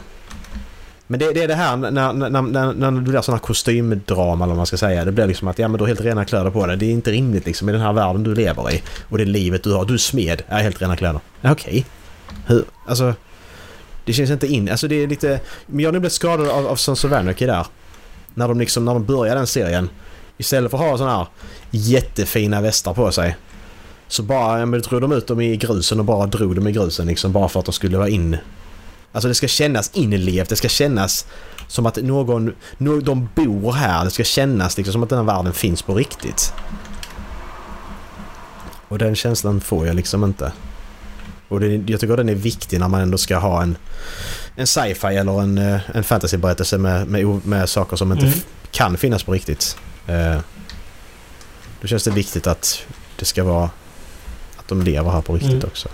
Men 1.08 1.20
det, 1.20 1.34
det 1.34 1.44
är 1.44 1.48
det 1.48 1.56
här 1.56 1.78
när, 1.78 1.92
när, 1.92 2.14
när, 2.14 2.74
när, 2.74 2.92
det 2.92 3.02
blir 3.02 3.22
sådana 3.22 3.40
kostymdrama 3.40 4.44
eller 4.44 4.54
vad 4.54 4.58
man 4.58 4.66
ska 4.66 4.78
säga. 4.78 5.06
Det 5.06 5.12
blir 5.12 5.28
liksom 5.28 5.48
att 5.48 5.60
ja 5.60 5.68
men 5.68 5.78
du 5.78 5.84
har 5.84 5.88
helt 5.88 6.02
rena 6.02 6.26
kläder 6.26 6.52
på 6.52 6.66
dig. 6.66 6.78
Det 6.78 6.86
är 6.86 6.92
inte 6.92 7.12
rimligt 7.12 7.46
liksom 7.46 7.70
i 7.70 7.72
den 7.72 7.82
här 7.82 7.94
världen 7.94 8.24
du 8.24 8.36
lever 8.36 8.72
i. 8.72 8.84
Och 9.10 9.18
det 9.18 9.26
livet 9.26 9.64
du 9.64 9.74
har. 9.74 9.86
Du 9.86 9.94
är 9.94 9.98
smed. 9.98 10.44
Jag 10.50 10.56
helt 10.56 10.82
rena 10.82 10.96
kläder. 10.96 11.22
Ja, 11.42 11.52
okej. 11.52 11.86
Hur? 12.46 12.64
Alltså. 12.88 13.14
Det 14.06 14.14
känns 14.14 14.30
inte 14.30 14.48
in. 14.48 14.70
Alltså 14.70 14.88
det 14.88 15.04
är 15.04 15.08
lite... 15.08 15.40
Men 15.66 15.80
jag 15.80 15.88
har 15.88 15.94
nu 15.94 16.00
blivit 16.00 16.14
skadad 16.14 16.50
av, 16.50 16.68
av 16.68 16.76
Sons 16.76 17.06
of 17.06 17.12
Anarchy 17.12 17.46
där. 17.46 17.66
När 18.34 18.48
de 18.48 18.60
liksom, 18.60 18.86
när 18.86 18.94
de 18.94 19.06
börjar 19.06 19.36
den 19.36 19.48
serien. 19.48 19.90
Istället 20.38 20.72
för 20.72 20.78
att 20.78 20.84
ha 20.84 20.98
sådana 20.98 21.18
här 21.18 21.28
jättefina 21.72 22.62
västar 22.62 22.94
på 22.94 23.12
sig. 23.12 23.36
Så 24.14 24.24
bara, 24.24 24.60
ja, 24.60 24.66
men 24.66 24.82
drog 24.82 25.02
de 25.02 25.12
ut 25.12 25.28
dem 25.28 25.42
i 25.42 25.58
grusen 25.58 26.00
och 26.00 26.06
bara 26.06 26.26
drog 26.26 26.56
dem 26.56 26.68
i 26.68 26.72
grusen 26.72 27.08
liksom 27.08 27.32
bara 27.32 27.50
för 27.50 27.60
att 27.60 27.66
de 27.66 27.72
skulle 27.72 27.98
vara 27.98 28.10
in. 28.10 28.38
Alltså 29.12 29.28
det 29.28 29.36
ska 29.36 29.48
kännas 29.48 29.92
inlevt, 29.94 30.50
det 30.50 30.56
ska 30.56 30.68
kännas 30.68 31.26
som 31.68 31.86
att 31.86 31.96
någon, 31.98 32.54
no, 32.78 33.00
de 33.02 33.30
bor 33.36 33.72
här. 33.72 34.06
Det 34.06 34.12
ska 34.12 34.24
kännas 34.24 34.78
liksom 34.78 34.92
som 34.92 35.04
att 35.04 35.10
den 35.10 35.18
här 35.18 35.26
världen 35.26 35.54
finns 35.54 35.82
på 35.82 35.96
riktigt. 35.96 36.54
Och 38.88 38.98
den 38.98 39.16
känslan 39.16 39.62
får 39.62 39.88
jag 39.88 39.96
liksom 39.96 40.24
inte. 40.24 40.52
Och 41.48 41.60
det, 41.60 41.68
jag 41.92 42.00
tycker 42.00 42.18
den 42.18 42.30
är 42.30 42.36
viktig 42.36 42.80
när 42.80 42.88
man 42.88 43.02
ändå 43.02 43.18
ska 43.18 43.38
ha 43.38 43.62
en, 43.64 43.78
en 44.56 44.68
sci-fi 44.68 45.08
eller 45.08 45.42
en, 45.42 45.58
eh, 45.58 45.80
en 45.94 46.04
fantasyberättelse 46.04 46.78
med, 46.78 47.08
med, 47.08 47.46
med 47.46 47.70
saker 47.70 47.96
som 47.98 48.12
inte 48.12 48.26
Mm. 48.26 48.40
kan 48.72 48.98
finnas 48.98 49.24
på 49.24 49.32
riktigt. 49.32 49.78
Eh, 50.08 50.40
då 51.82 51.88
känns 51.88 52.04
det 52.04 52.12
viktigt 52.12 52.48
att 52.48 52.86
det 53.20 53.26
ska 53.26 53.44
vara 53.44 53.70
att 54.64 54.70
de 54.70 54.82
lever 54.82 55.12
här 55.12 55.22
på 55.22 55.34
riktigt 55.34 55.52
Mm. 55.54 55.66
också. 55.68 55.90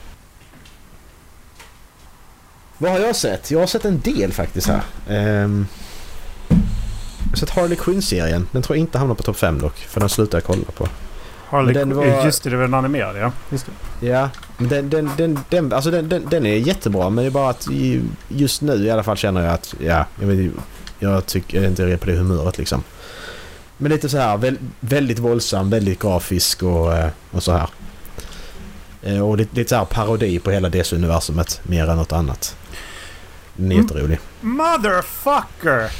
Vad 2.77 2.91
har 2.91 2.99
jag 2.99 3.15
sett? 3.15 3.51
Jag 3.51 3.59
har 3.59 3.67
sett 3.67 3.85
en 3.85 3.99
del 4.01 4.33
faktiskt 4.33 4.67
här. 4.67 4.81
Ehm, 5.09 5.67
jag 6.49 7.29
har 7.29 7.35
sett 7.37 7.49
Harley 7.49 7.75
Quinn-serien. 7.77 8.47
Den 8.51 8.61
tror 8.61 8.77
jag 8.77 8.81
inte 8.81 8.97
hamnar 8.97 9.15
på 9.15 9.23
topp 9.23 9.37
5 9.37 9.59
dock. 9.61 9.75
För 9.77 9.99
den 9.99 10.09
slutar 10.09 10.37
jag 10.37 10.43
kolla 10.45 10.63
på. 10.77 10.87
Harley 11.49 11.73
den 11.73 11.93
Quinn- 11.93 11.95
var- 12.15 12.25
Just 12.25 12.43
det, 12.43 12.49
det 12.49 12.55
var 12.55 12.63
den 12.63 12.73
animerade 12.73 13.19
ja. 13.19 13.31
Just 13.49 13.65
det. 13.99 14.07
Ja, 14.07 14.29
men 14.57 14.69
den, 14.69 14.89
den, 14.89 15.09
den, 15.17 15.39
den, 15.49 15.73
alltså 15.73 15.91
den, 15.91 16.09
den, 16.09 16.25
den 16.29 16.45
är 16.45 16.55
jättebra 16.55 17.09
men 17.09 17.23
det 17.23 17.29
är 17.29 17.31
bara 17.31 17.49
att 17.49 17.67
just 18.27 18.61
nu 18.61 18.73
i 18.85 18.89
alla 18.91 19.03
fall 19.03 19.17
känner 19.17 19.41
jag 19.45 19.53
att 19.53 19.75
ja, 19.79 20.05
jag, 20.19 20.27
vet, 20.27 20.51
jag 20.99 21.25
tycker 21.25 21.65
inte 21.67 21.81
jag 21.81 21.91
är 21.91 21.97
på 21.97 22.05
det 22.05 22.15
humöret 22.15 22.57
liksom. 22.57 22.83
Men 23.77 23.91
lite 23.91 24.09
så 24.09 24.17
här 24.17 24.37
väl, 24.37 24.57
väldigt 24.79 25.19
våldsam, 25.19 25.69
väldigt 25.69 25.99
grafisk 26.01 26.63
och, 26.63 26.93
eh, 26.97 27.09
och 27.31 27.43
så 27.43 27.51
här. 27.51 27.69
Eh, 29.03 29.19
Och 29.29 29.37
lite, 29.37 29.55
lite 29.55 29.69
så 29.69 29.75
här 29.75 29.85
parodi 29.85 30.39
på 30.39 30.51
hela 30.51 30.69
DC-universumet 30.69 31.61
mer 31.63 31.87
än 31.89 31.97
något 31.97 32.11
annat. 32.11 32.55
Den 33.55 33.71
är 33.71 33.75
jätterolig. 33.75 34.19
Motherfucker! 34.41 35.91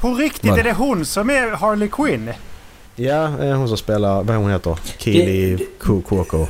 På 0.00 0.14
riktigt 0.14 0.50
är 0.58 0.62
det 0.62 0.72
hon 0.72 1.04
som 1.04 1.30
är 1.30 1.50
Harley 1.50 1.88
Quinn? 1.88 2.30
Ja, 2.96 3.26
hon 3.26 3.68
som 3.68 3.76
spelar, 3.76 4.22
vad 4.22 4.36
hon 4.36 4.50
heter? 4.50 4.78
Kili 4.98 5.56
Det- 5.56 5.64
Kokoko. 5.84 6.46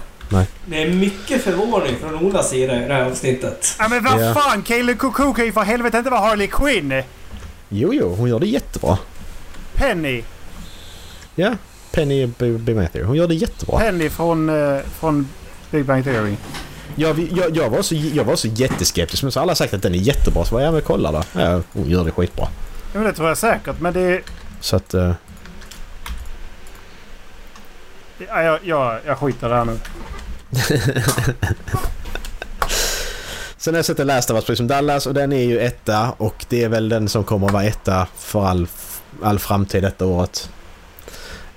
Det 0.67 0.83
är 0.83 0.89
mycket 0.95 1.43
förvåning 1.45 1.97
från 2.01 2.15
Olas 2.27 2.51
sida 2.51 2.85
i 2.85 2.89
det 2.89 2.95
här 2.95 3.05
avsnittet. 3.11 3.77
Ja 3.79 3.89
men 3.89 4.05
vad 4.05 4.35
fan! 4.35 4.63
Kaylee 4.63 4.95
Cuckoo 4.95 5.35
kan 5.35 5.45
ju 5.45 5.53
för 5.53 5.61
helvete 5.61 5.99
inte 5.99 6.11
vara 6.11 6.21
Harley 6.21 6.47
Quinn! 6.47 7.03
Jo, 7.69 7.95
jo, 7.95 8.15
hon 8.15 8.29
gör 8.29 8.39
det 8.39 8.47
jättebra. 8.47 8.99
Penny! 9.75 10.23
Ja, 11.35 11.55
Penny 11.93 12.27
B. 12.39 12.51
B. 12.59 12.75
Matthew. 12.75 13.05
Hon 13.09 13.17
gör 13.17 13.29
det 13.29 13.35
jättebra. 13.35 13.79
Penny 13.79 14.09
från, 14.11 14.49
eh, 14.49 14.81
från 15.01 15.29
Big 15.71 15.85
Bang 15.85 16.05
Theory. 16.05 16.35
Jag, 16.97 17.19
jag, 17.33 17.57
jag, 17.57 17.71
var 17.71 17.83
så, 17.83 17.95
jag 17.95 18.25
var 18.25 18.37
så 18.37 18.49
jätteskeptisk 18.49 19.23
men 19.23 19.33
så 19.33 19.39
har 19.41 19.43
alla 19.43 19.55
sagt 19.55 19.75
att 19.75 19.83
den 19.83 19.95
är 19.95 19.99
jättebra 19.99 20.45
så 20.45 20.55
var 20.55 20.63
jag 20.63 20.75
med 20.75 20.85
kolla 20.85 21.13
då. 21.13 21.23
Ja, 21.41 21.61
hon 21.73 21.91
gör 21.91 22.05
det 22.05 22.11
skitbra. 22.11 22.49
Ja 22.93 22.99
men 22.99 23.05
det 23.05 23.13
tror 23.13 23.29
jag 23.29 23.39
säkert 23.39 23.81
men 23.81 23.93
det... 23.93 24.21
Så 24.61 24.77
att... 24.77 24.95
eh, 24.95 25.13
Ja, 28.29 28.43
jag, 28.43 28.59
jag, 28.65 28.99
jag 29.07 29.19
skiter 29.19 29.49
där 29.49 29.65
nu. 29.65 29.79
Sen 33.57 33.75
har 33.75 33.79
jag 33.79 33.85
sett 33.85 33.97
The 33.97 34.05
Last 34.05 34.31
of 34.31 34.35
Us 34.35 34.45
precis 34.45 34.57
som 34.59 34.67
Dallas 34.67 35.07
och 35.07 35.15
den 35.15 35.33
är 35.33 35.43
ju 35.45 35.61
etta 35.61 36.11
och 36.17 36.45
det 36.49 36.65
är 36.65 36.69
väl 36.69 36.89
den 36.89 37.09
som 37.09 37.25
kommer 37.25 37.47
att 37.47 37.53
vara 37.53 37.65
etta 37.65 38.07
för 38.17 38.45
all, 38.45 38.67
all 39.23 39.39
framtid 39.39 39.83
detta 39.83 40.07
året. 40.07 40.51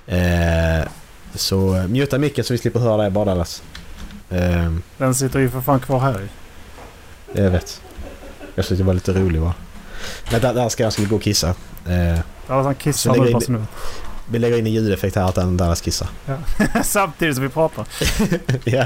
Eh, 0.06 0.88
så 1.34 1.76
eh, 1.76 1.86
muta 1.88 2.18
micken 2.18 2.44
så 2.44 2.52
vi 2.54 2.58
slipper 2.58 2.80
höra 2.80 3.02
det 3.02 3.10
bara 3.10 3.24
Dallas. 3.24 3.62
Eh, 4.30 4.72
Den 4.98 5.14
sitter 5.14 5.38
ju 5.38 5.50
för 5.50 5.60
fan 5.60 5.80
kvar 5.80 6.00
här 6.00 6.20
i. 6.20 6.28
jag 7.42 7.50
vet. 7.50 7.80
Jag 8.54 8.64
tyckte 8.64 8.74
det 8.82 8.86
var 8.86 8.94
lite 8.94 9.12
rolig 9.12 9.40
va. 9.40 9.54
Men 10.32 10.40
där, 10.40 10.54
där 10.54 10.68
ska 10.68 10.82
jag 10.82 10.92
skulle 10.92 11.08
gå 11.08 11.16
och 11.16 11.22
kissa. 11.22 11.48
Eh, 11.88 12.18
Ja, 12.48 12.62
han 12.62 12.74
kissar 12.74 13.14
nu 13.16 13.40
så 13.40 13.52
nu. 13.52 13.64
vi 14.30 14.38
lägger 14.38 14.58
in 14.58 14.66
en 14.66 14.72
ljudeffekt 14.72 15.16
här 15.16 15.24
att 15.28 15.34
den 15.34 15.56
Dallas 15.56 15.80
kissar. 15.80 16.08
Samtidigt 16.82 17.34
som 17.34 17.42
vi 17.44 17.48
pratar. 17.50 17.86
ja. 18.64 18.84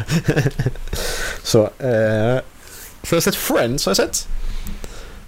Så. 1.43 1.63
Eh, 1.63 2.41
så 3.03 3.15
jag 3.15 3.17
har 3.17 3.21
sett 3.21 3.35
Friends 3.35 3.87
har 3.87 3.91
jag 3.91 3.97
sett. 3.97 4.27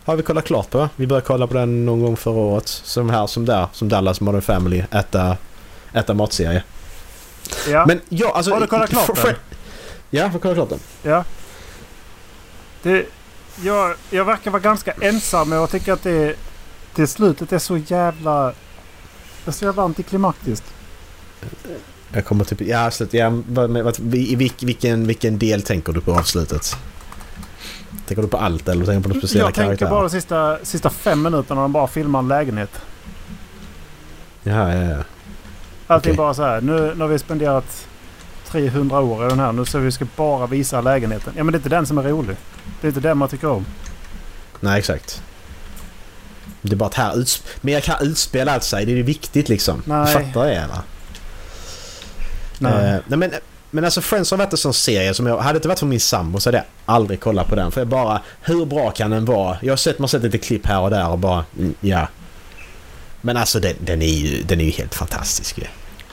Har 0.04 0.16
vi 0.16 0.22
kollat 0.22 0.44
klart 0.44 0.70
på. 0.70 0.88
Vi 0.96 1.06
började 1.06 1.26
kolla 1.26 1.46
på 1.46 1.54
den 1.54 1.86
någon 1.86 2.02
gång 2.02 2.16
förra 2.16 2.34
året. 2.40 2.68
Som 2.68 3.10
här 3.10 3.26
som 3.26 3.44
där. 3.46 3.66
Som 3.72 3.88
Dallas 3.88 4.20
Modern 4.20 4.42
Family. 4.42 4.84
Äta, 4.90 5.36
äta 5.92 6.14
matserie. 6.14 6.62
Ja. 7.68 7.84
Men 7.86 8.00
ja 8.08 8.32
alltså. 8.36 8.52
Har 8.52 8.60
du 8.60 8.66
kollat 8.66 8.90
klart? 8.90 9.18
Fri- 9.18 9.34
Ja, 10.10 10.20
jag 10.22 10.28
har 10.28 10.38
kollat 10.38 10.56
klart 10.56 10.68
den. 10.68 10.80
Ja. 11.02 11.24
Det, 12.82 13.06
jag, 13.62 13.94
jag 14.10 14.24
verkar 14.24 14.50
vara 14.50 14.62
ganska 14.62 14.92
ensam 15.00 15.48
men 15.48 15.58
jag 15.58 15.70
tycker 15.70 15.92
att 15.92 16.02
det, 16.02 16.36
det 16.94 17.06
slutet 17.06 17.52
är 17.52 17.58
så 17.58 17.76
jävla... 17.76 18.46
Det 19.44 19.50
är 19.50 19.52
så 19.52 19.64
jävla 19.64 19.82
antiklimaktiskt. 19.82 20.74
Jag 22.12 22.24
kommer 22.24 22.44
typ... 22.44 22.60
Ja, 22.60 22.90
slut, 22.90 23.14
ja 23.14 23.42
vad, 23.48 23.70
vad, 23.70 24.14
i 24.14 24.34
vilk, 24.34 24.62
vilken, 24.62 25.06
vilken 25.06 25.38
del 25.38 25.62
tänker 25.62 25.92
du 25.92 26.00
på 26.00 26.12
avslutet? 26.12 26.76
Tänker 28.06 28.22
du 28.22 28.28
på 28.28 28.36
allt 28.36 28.68
eller 28.68 28.86
tänker 28.86 28.96
du 28.96 29.02
på 29.02 29.08
några 29.08 29.20
speciella 29.20 29.46
Jag 29.48 29.54
tänker 29.54 29.66
karaktärer? 29.66 29.90
bara 29.90 30.02
de 30.02 30.10
sista, 30.10 30.58
sista 30.62 30.90
fem 30.90 31.22
minuterna 31.22 31.54
när 31.54 31.62
de 31.62 31.72
bara 31.72 31.86
filmar 31.86 32.18
en 32.18 32.28
lägenhet. 32.28 32.70
Ja, 34.42 34.74
ja, 34.74 34.82
ja. 34.82 35.04
Allting 35.86 36.10
Okej. 36.10 36.16
bara 36.16 36.34
så 36.34 36.42
här. 36.42 36.60
Nu, 36.60 36.94
nu 36.94 37.00
har 37.00 37.08
vi 37.08 37.18
spenderat 37.18 37.86
300 38.52 39.00
år 39.00 39.26
i 39.26 39.28
den 39.28 39.40
här. 39.40 39.52
Nu 39.52 39.64
så 39.64 39.78
vi 39.78 39.92
ska 39.92 40.06
bara 40.16 40.46
visa 40.46 40.80
lägenheten. 40.80 41.32
Ja 41.36 41.44
men 41.44 41.52
det 41.52 41.56
är 41.56 41.58
inte 41.58 41.68
den 41.68 41.86
som 41.86 41.98
är 41.98 42.02
rolig. 42.02 42.36
Det 42.80 42.86
är 42.86 42.88
inte 42.88 43.00
den 43.00 43.18
man 43.18 43.28
tycker 43.28 43.48
om. 43.50 43.66
Nej, 44.60 44.78
exakt. 44.78 45.22
Det 46.62 46.72
är 46.72 46.76
bara 46.76 46.86
att 46.86 46.94
här 46.94 47.16
uts- 47.16 47.42
mer 47.60 47.80
kan 47.80 47.96
utspela 48.00 48.60
sig. 48.60 48.86
Det 48.86 48.92
är 48.92 48.96
ju 48.96 49.02
viktigt 49.02 49.48
liksom. 49.48 49.82
Nej. 49.86 50.06
Du 50.16 50.24
fattar 50.24 50.46
det 50.46 50.54
eller? 50.54 50.78
Nej. 52.58 52.72
Eh, 52.94 53.00
nej 53.06 53.18
men, 53.18 53.30
men 53.70 53.84
alltså 53.84 54.00
Friends 54.00 54.30
har 54.30 54.38
varit 54.38 54.52
en 54.52 54.58
sån 54.58 54.74
serie 54.74 55.14
som 55.14 55.26
jag... 55.26 55.38
Hade 55.38 55.52
det 55.52 55.56
inte 55.56 55.68
varit 55.68 55.78
för 55.78 55.86
min 55.86 56.00
sambo 56.00 56.40
så 56.40 56.48
hade 56.48 56.58
jag 56.58 56.64
aldrig 56.94 57.20
kollat 57.20 57.48
på 57.48 57.54
den. 57.54 57.70
För 57.72 57.80
jag 57.80 57.88
bara... 57.88 58.20
Hur 58.42 58.64
bra 58.66 58.90
kan 58.90 59.10
den 59.10 59.24
vara? 59.24 59.56
Jag 59.62 59.72
har 59.72 59.76
sett, 59.76 59.98
man 59.98 60.02
har 60.02 60.08
sett 60.08 60.22
lite 60.22 60.38
klipp 60.38 60.66
här 60.66 60.80
och 60.80 60.90
där 60.90 61.08
och 61.08 61.18
bara... 61.18 61.44
mm, 61.58 61.74
Ja. 61.80 62.08
Men 63.20 63.36
alltså 63.36 63.60
den, 63.60 63.74
den, 63.80 64.02
är 64.02 64.06
ju, 64.06 64.42
den 64.42 64.60
är 64.60 64.64
ju 64.64 64.70
helt 64.70 64.94
fantastisk 64.94 65.58
ju. 65.58 65.64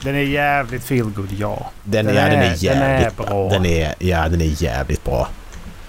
Den 0.04 0.16
är 0.16 0.20
jävligt 0.20 0.84
feelgood 0.84 1.30
ja. 1.40 1.72
Den, 1.84 2.06
Den 2.06 2.18
är, 2.18 2.30
den 2.30 2.40
är- 2.40 2.44
är 2.46 2.50
den 2.50 2.58
jävligt 2.58 3.20
är 3.20 3.24
bra. 3.24 3.50
Den 3.50 3.66
är, 3.66 3.96
ja, 4.00 4.30
den 4.30 4.42
är 4.42 4.64
jävligt 4.64 5.04
bra. 5.04 5.30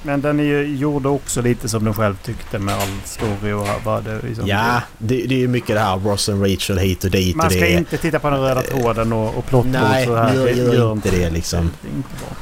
Men 0.03 0.21
den 0.21 0.41
är 0.41 0.45
ju, 0.45 0.77
gjorde 0.77 1.09
också 1.09 1.43
lite 1.43 1.69
som 1.69 1.85
den 1.85 1.95
själv 1.95 2.17
tyckte 2.25 2.59
med 2.59 2.75
all 2.75 2.89
story 3.05 3.53
och 3.53 3.67
vad 3.85 4.05
det 4.05 4.21
liksom. 4.23 4.47
Ja, 4.47 4.83
det, 4.99 5.15
det 5.27 5.35
är 5.35 5.39
ju 5.39 5.49
mycket 5.49 5.77
det 5.77 5.81
här 5.81 5.97
Ross 5.97 6.29
och 6.29 6.43
Rachel 6.43 6.79
hit 6.79 7.05
och 7.05 7.11
dit 7.11 7.37
Man 7.37 7.51
ska 7.51 7.61
det 7.61 7.71
inte 7.73 7.97
titta 7.99 8.19
på 8.19 8.31
den 8.31 8.41
röda 8.41 8.63
tråden 8.63 9.13
och, 9.13 9.35
och 9.39 9.47
plott 9.47 9.67
Nej, 9.67 10.07
så 10.07 10.17
här. 10.17 10.35
gör, 10.35 10.45
Det 10.45 10.53
gör 10.53 10.93
inte 10.93 11.11
det 11.11 11.31
liksom. 11.31 11.71
Det 11.83 11.89
är 11.89 11.93
inte 11.97 12.09
bra. 12.21 12.37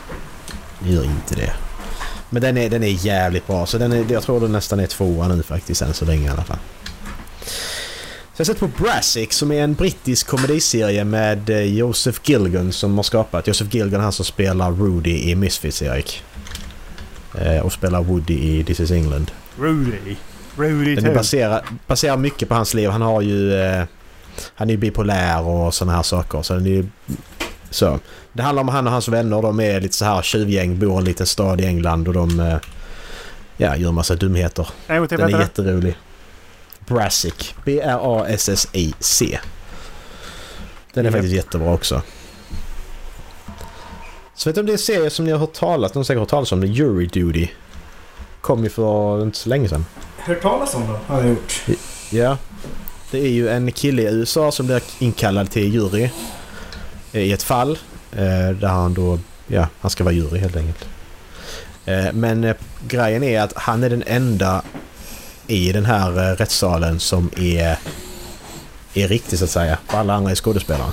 Gör 0.93 1.05
inte 1.05 1.35
det. 1.35 1.53
Men 2.31 2.43
den 2.43 2.57
är, 2.57 2.71
den 2.71 2.83
är 2.83 3.07
jävligt 3.07 3.47
bra. 3.47 3.67
Så 3.67 3.79
den 3.79 3.93
är, 3.93 4.05
jag 4.09 4.23
tror 4.23 4.41
den 4.41 4.53
nästan 4.53 4.81
är 4.81 4.87
tvåa 4.87 5.29
nu 5.29 5.43
faktiskt 5.43 5.83
än 5.83 5.95
så 5.95 6.05
länge 6.05 6.27
i 6.27 6.31
alla 6.31 6.45
fall. 6.45 6.59
Så 8.37 8.41
jag 8.41 8.47
har 8.47 8.55
sett 8.55 8.61
på 8.61 8.85
Brassic 8.85 9.33
som 9.33 9.53
är 9.53 9.63
en 9.63 9.75
brittisk 9.75 10.27
komediserie 10.27 11.05
med 11.05 11.51
eh, 11.51 11.61
Joseph 11.61 12.21
Gilgun 12.25 12.73
som 12.73 12.97
har 12.97 13.03
skapat. 13.03 13.47
Joseph 13.47 13.77
Gilgun 13.77 14.01
han 14.01 14.13
som 14.13 14.25
spelar 14.25 14.73
Rudy 14.73 15.31
i 15.31 15.35
Misfits 15.35 15.83
Erik. 15.83 16.23
Eh, 17.39 17.59
och 17.59 17.73
spelar 17.73 18.03
Woody 18.03 18.35
i 18.35 18.65
This 18.65 18.81
is 18.81 18.91
England. 18.91 19.31
Rudy. 19.59 20.17
Rudy 20.57 20.95
Den 20.95 21.15
baserad, 21.15 21.63
baserar 21.87 22.17
mycket 22.17 22.49
på 22.49 22.55
hans 22.55 22.75
liv. 22.75 22.91
Han 22.91 23.03
har 23.03 23.23
ju... 23.23 23.61
Eh, 23.61 23.85
han 24.55 24.69
är 24.69 24.73
ju 24.73 24.79
bipolär 24.79 25.47
och 25.47 25.75
sådana 25.75 25.97
här 25.97 26.03
saker. 26.03 26.43
Så 26.43 26.55
den 26.55 26.67
är 26.67 26.71
ju... 26.71 26.87
Så. 27.71 28.01
Det 28.33 28.43
handlar 28.43 28.63
om 28.63 28.69
han 28.69 28.87
och 28.87 28.93
hans 28.93 29.09
vänner. 29.09 29.43
De 29.43 29.61
är 29.61 29.81
lite 29.81 29.95
så 29.95 30.05
här 30.05 30.23
tjuvgäng, 30.23 30.79
bor 30.79 30.95
i 30.95 30.99
en 30.99 31.05
liten 31.05 31.27
stad 31.27 31.61
i 31.61 31.65
England 31.65 32.09
och 32.09 32.15
de... 32.15 32.41
Eh, 32.41 32.59
ja, 33.57 33.77
gör 33.77 33.93
massa 33.93 34.15
dumheter. 34.15 34.69
Till. 34.87 35.19
Den 35.19 35.35
är 35.35 35.41
jätterolig. 35.41 35.97
Brassic. 36.87 37.55
B-R-A-S-S-I-C. 37.65 39.39
Den 40.95 41.07
är 41.07 41.11
faktiskt 41.11 41.35
jättebra 41.35 41.73
också. 41.75 42.03
Så 44.35 44.49
vet 44.49 44.55
du 44.55 44.61
om 44.61 44.67
det 44.67 44.71
är 44.73 44.75
en 44.75 44.79
serie 44.79 45.11
som 45.11 45.25
ni 45.25 45.31
har 45.33 45.39
hört 45.39 45.53
talas 45.53 45.93
om? 45.93 45.99
Har 45.99 46.05
säkert 46.05 46.21
hört 46.21 46.29
talas 46.29 46.53
om. 46.53 46.65
Jury 46.65 47.07
Duty. 47.07 47.49
Kom 48.41 48.65
ju 48.65 48.71
för 48.71 49.23
inte 49.23 49.39
så 49.39 49.49
länge 49.49 49.69
sedan. 49.69 49.87
Hört 50.19 50.43
talas 50.43 50.75
om 50.75 50.83
det 50.93 50.99
har 51.07 51.21
jag 51.21 51.29
gjort. 51.29 51.63
Ja. 52.11 52.39
Det 53.11 53.19
är 53.19 53.29
ju 53.31 53.49
en 53.49 53.73
kille 53.73 54.03
i 54.03 54.05
USA 54.15 54.53
som 54.53 54.67
blir 54.67 54.83
inkallad 54.99 55.51
till 55.51 55.75
jury 55.75 56.11
eh, 57.13 57.21
i 57.21 57.33
ett 57.33 57.43
fall. 57.43 57.79
eh, 58.13 58.49
Där 58.61 58.69
han 58.69 58.95
då, 58.95 59.19
ja, 59.47 59.69
han 59.81 59.91
ska 59.91 60.05
vara 60.05 60.15
jury 60.15 60.39
helt 60.39 60.57
enkelt. 60.57 60.85
Eh, 61.87 62.13
Men 62.13 62.55
grejen 62.89 63.23
är 63.23 63.41
att 63.41 63.53
han 63.57 63.85
är 63.85 63.91
den 63.91 64.03
enda 64.07 64.63
i 65.47 65.73
den 65.73 65.85
här 65.85 66.31
eh, 66.31 66.37
rättssalen 66.37 67.01
som 67.01 67.31
är, 67.37 67.79
är 68.95 69.09
riktig 69.09 69.39
så 69.39 69.45
att 69.45 69.51
säga. 69.51 69.79
För 69.87 69.99
alla 69.99 70.15
andra 70.15 70.31
är 70.31 70.35
skådespelare. 70.35 70.93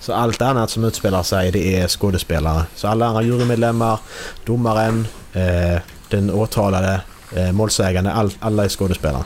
Så 0.00 0.12
allt 0.12 0.42
annat 0.42 0.70
som 0.70 0.84
utspelar 0.84 1.22
sig 1.22 1.50
det 1.50 1.76
är 1.76 1.88
skådespelare. 1.88 2.62
Så 2.74 2.88
alla 2.88 3.06
andra 3.06 3.22
jurymedlemmar, 3.22 3.98
domaren, 4.44 5.06
eh, 5.32 5.80
den 6.08 6.30
åtalade, 6.30 7.00
eh, 7.36 7.52
målsägande, 7.52 8.12
all, 8.12 8.32
alla 8.40 8.64
är 8.64 8.68
skådespelare. 8.68 9.24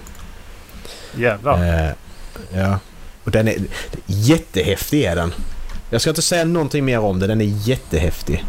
Jävlar. 1.16 1.84
Eh, 1.86 1.90
ja. 2.52 2.78
Och 3.24 3.30
den 3.30 3.48
är... 3.48 3.57
Jättehäftig 4.07 5.02
är 5.02 5.16
den. 5.16 5.32
Jag 5.90 6.00
ska 6.00 6.11
inte 6.11 6.22
säga 6.22 6.44
någonting 6.44 6.84
mer 6.84 6.98
om 6.98 7.20
den. 7.20 7.28
Den 7.28 7.40
är 7.40 7.68
jättehäftig. 7.68 8.44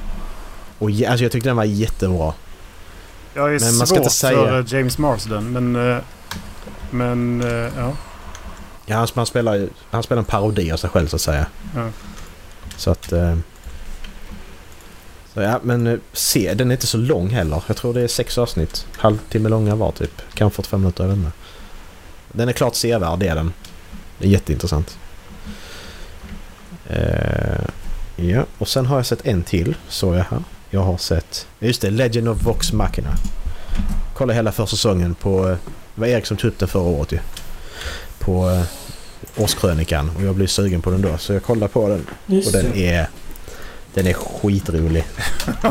Och 0.80 0.90
alltså 0.90 1.24
jag 1.24 1.32
tyckte 1.32 1.50
den 1.50 1.56
var 1.56 1.64
jättebra. 1.64 2.34
Jag 3.36 3.56
är 3.56 3.60
men 3.60 3.78
man 3.78 3.88
ska 3.88 3.98
inte 3.98 4.10
säga- 4.10 4.38
för 4.38 4.60
eh, 4.60 4.66
James 4.68 4.98
Marsden 4.98 5.52
men... 5.52 5.76
eh, 5.92 5.98
Men 6.92 7.42
eh, 7.42 7.48
ja. 7.78 7.92
Ja, 8.86 8.96
han, 8.98 9.08
han, 9.16 9.26
spelar, 9.26 9.56
ju- 9.56 9.70
han 9.92 10.04
spelar 10.04 10.20
en 10.20 10.26
parodi 10.26 10.72
av 10.72 10.78
sig 10.78 10.90
själv 10.90 11.08
så 11.08 11.16
att 11.16 11.22
säga. 11.22 11.46
Ja. 11.76 11.90
Så 12.78 12.92
att... 12.92 13.14
Så 15.34 15.42
ja, 15.42 15.60
men 15.64 16.02
se, 16.14 16.54
den 16.54 16.72
är 16.72 16.76
inte 16.76 16.88
så 16.88 16.98
lång 16.98 17.30
heller. 17.30 17.64
Jag 17.68 17.78
tror 17.78 17.94
det 17.94 18.02
är 18.02 18.08
sex 18.08 18.38
avsnitt. 18.38 18.88
Halvtimme 18.98 19.50
långa 19.50 19.76
var 19.76 19.92
typ. 19.92 20.22
Kanske 20.34 20.56
45 20.56 20.80
minuter, 20.82 21.04
jag 21.04 21.10
vet 21.10 21.18
inte. 21.18 21.32
Den 22.32 22.50
är 22.50 22.54
klart 22.54 22.76
sevärd, 22.76 23.20
det 23.20 23.28
är 23.28 23.36
den. 23.36 23.54
Det 24.18 24.26
är 24.28 24.30
jätteintressant. 24.30 24.98
Eh, 26.88 27.66
ja, 28.16 28.46
och 28.58 28.68
sen 28.68 28.86
har 28.86 28.96
jag 28.98 29.06
sett 29.06 29.26
en 29.26 29.44
till, 29.44 29.76
såg 29.90 30.16
jag 30.16 30.24
här. 30.30 30.44
Jag 30.76 30.84
har 30.84 30.98
sett, 30.98 31.48
just 31.60 31.82
det, 31.82 31.90
Legend 31.90 32.30
of 32.30 32.44
Vox 32.44 32.74
Machina. 32.74 33.10
Kolla 34.14 34.34
hela 34.34 34.52
första 34.52 34.76
säsongen 34.76 35.16
på, 35.16 35.50
eh, 35.50 35.58
det 35.96 36.02
var 36.02 36.08
Erik 36.08 36.26
som 36.26 36.38
tog 36.38 36.52
upp 36.52 36.60
den 36.60 36.68
förra 36.68 36.84
året 36.84 37.12
ju. 37.12 37.20
På 38.20 38.50
eh, 38.50 38.64
årskrönikan 39.44 40.12
och 40.18 40.24
jag 40.24 40.36
blev 40.36 40.48
sugen 40.48 40.82
på 40.82 40.92
den 40.92 41.02
då 41.02 41.18
så 41.18 41.34
jag 41.34 41.44
kollade 41.44 41.74
på 41.74 41.88
den 41.90 42.08
Just 42.26 42.48
och 42.48 42.64
den 42.64 42.74
är... 42.74 43.08
Den 43.94 44.08
är 44.08 44.14
skitrolig. 44.14 45.06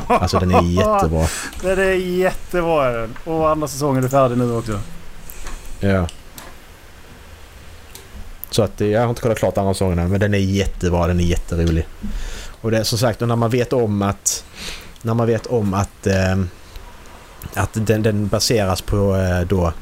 Alltså 0.06 0.38
den 0.38 0.50
är 0.50 0.62
jättebra. 0.70 1.26
Den 1.62 1.78
är 1.78 1.92
jättebra 1.92 2.86
är 2.86 2.98
den. 2.98 3.14
Och 3.24 3.50
andra 3.50 3.68
säsongen 3.68 4.04
är 4.04 4.08
färdig 4.08 4.38
nu 4.38 4.52
också. 4.52 4.80
Ja. 5.80 6.08
Så 8.50 8.62
att 8.62 8.80
eh, 8.80 8.88
jag 8.88 9.00
har 9.00 9.08
inte 9.08 9.22
kollat 9.22 9.38
klart 9.38 9.58
andra 9.58 9.74
säsongen 9.74 10.10
men 10.10 10.20
den 10.20 10.34
är 10.34 10.38
jättebra. 10.38 11.06
Den 11.06 11.20
är 11.20 11.24
jätterolig. 11.24 11.86
Och 12.60 12.70
det 12.70 12.78
är 12.78 12.84
som 12.84 12.98
sagt, 12.98 13.22
och 13.22 13.28
när 13.28 13.36
man 13.36 13.50
vet 13.50 13.72
om 13.72 14.02
att... 14.02 14.44
När 15.04 15.14
man 15.14 15.26
vet 15.26 15.46
om 15.46 15.74
att... 15.74 16.06
Eh, 16.06 16.36
att 17.54 17.70
den, 17.72 18.02
den 18.02 18.28
baseras 18.28 18.80
på 18.80 19.16
eh, 19.16 19.40
då... 19.40 19.72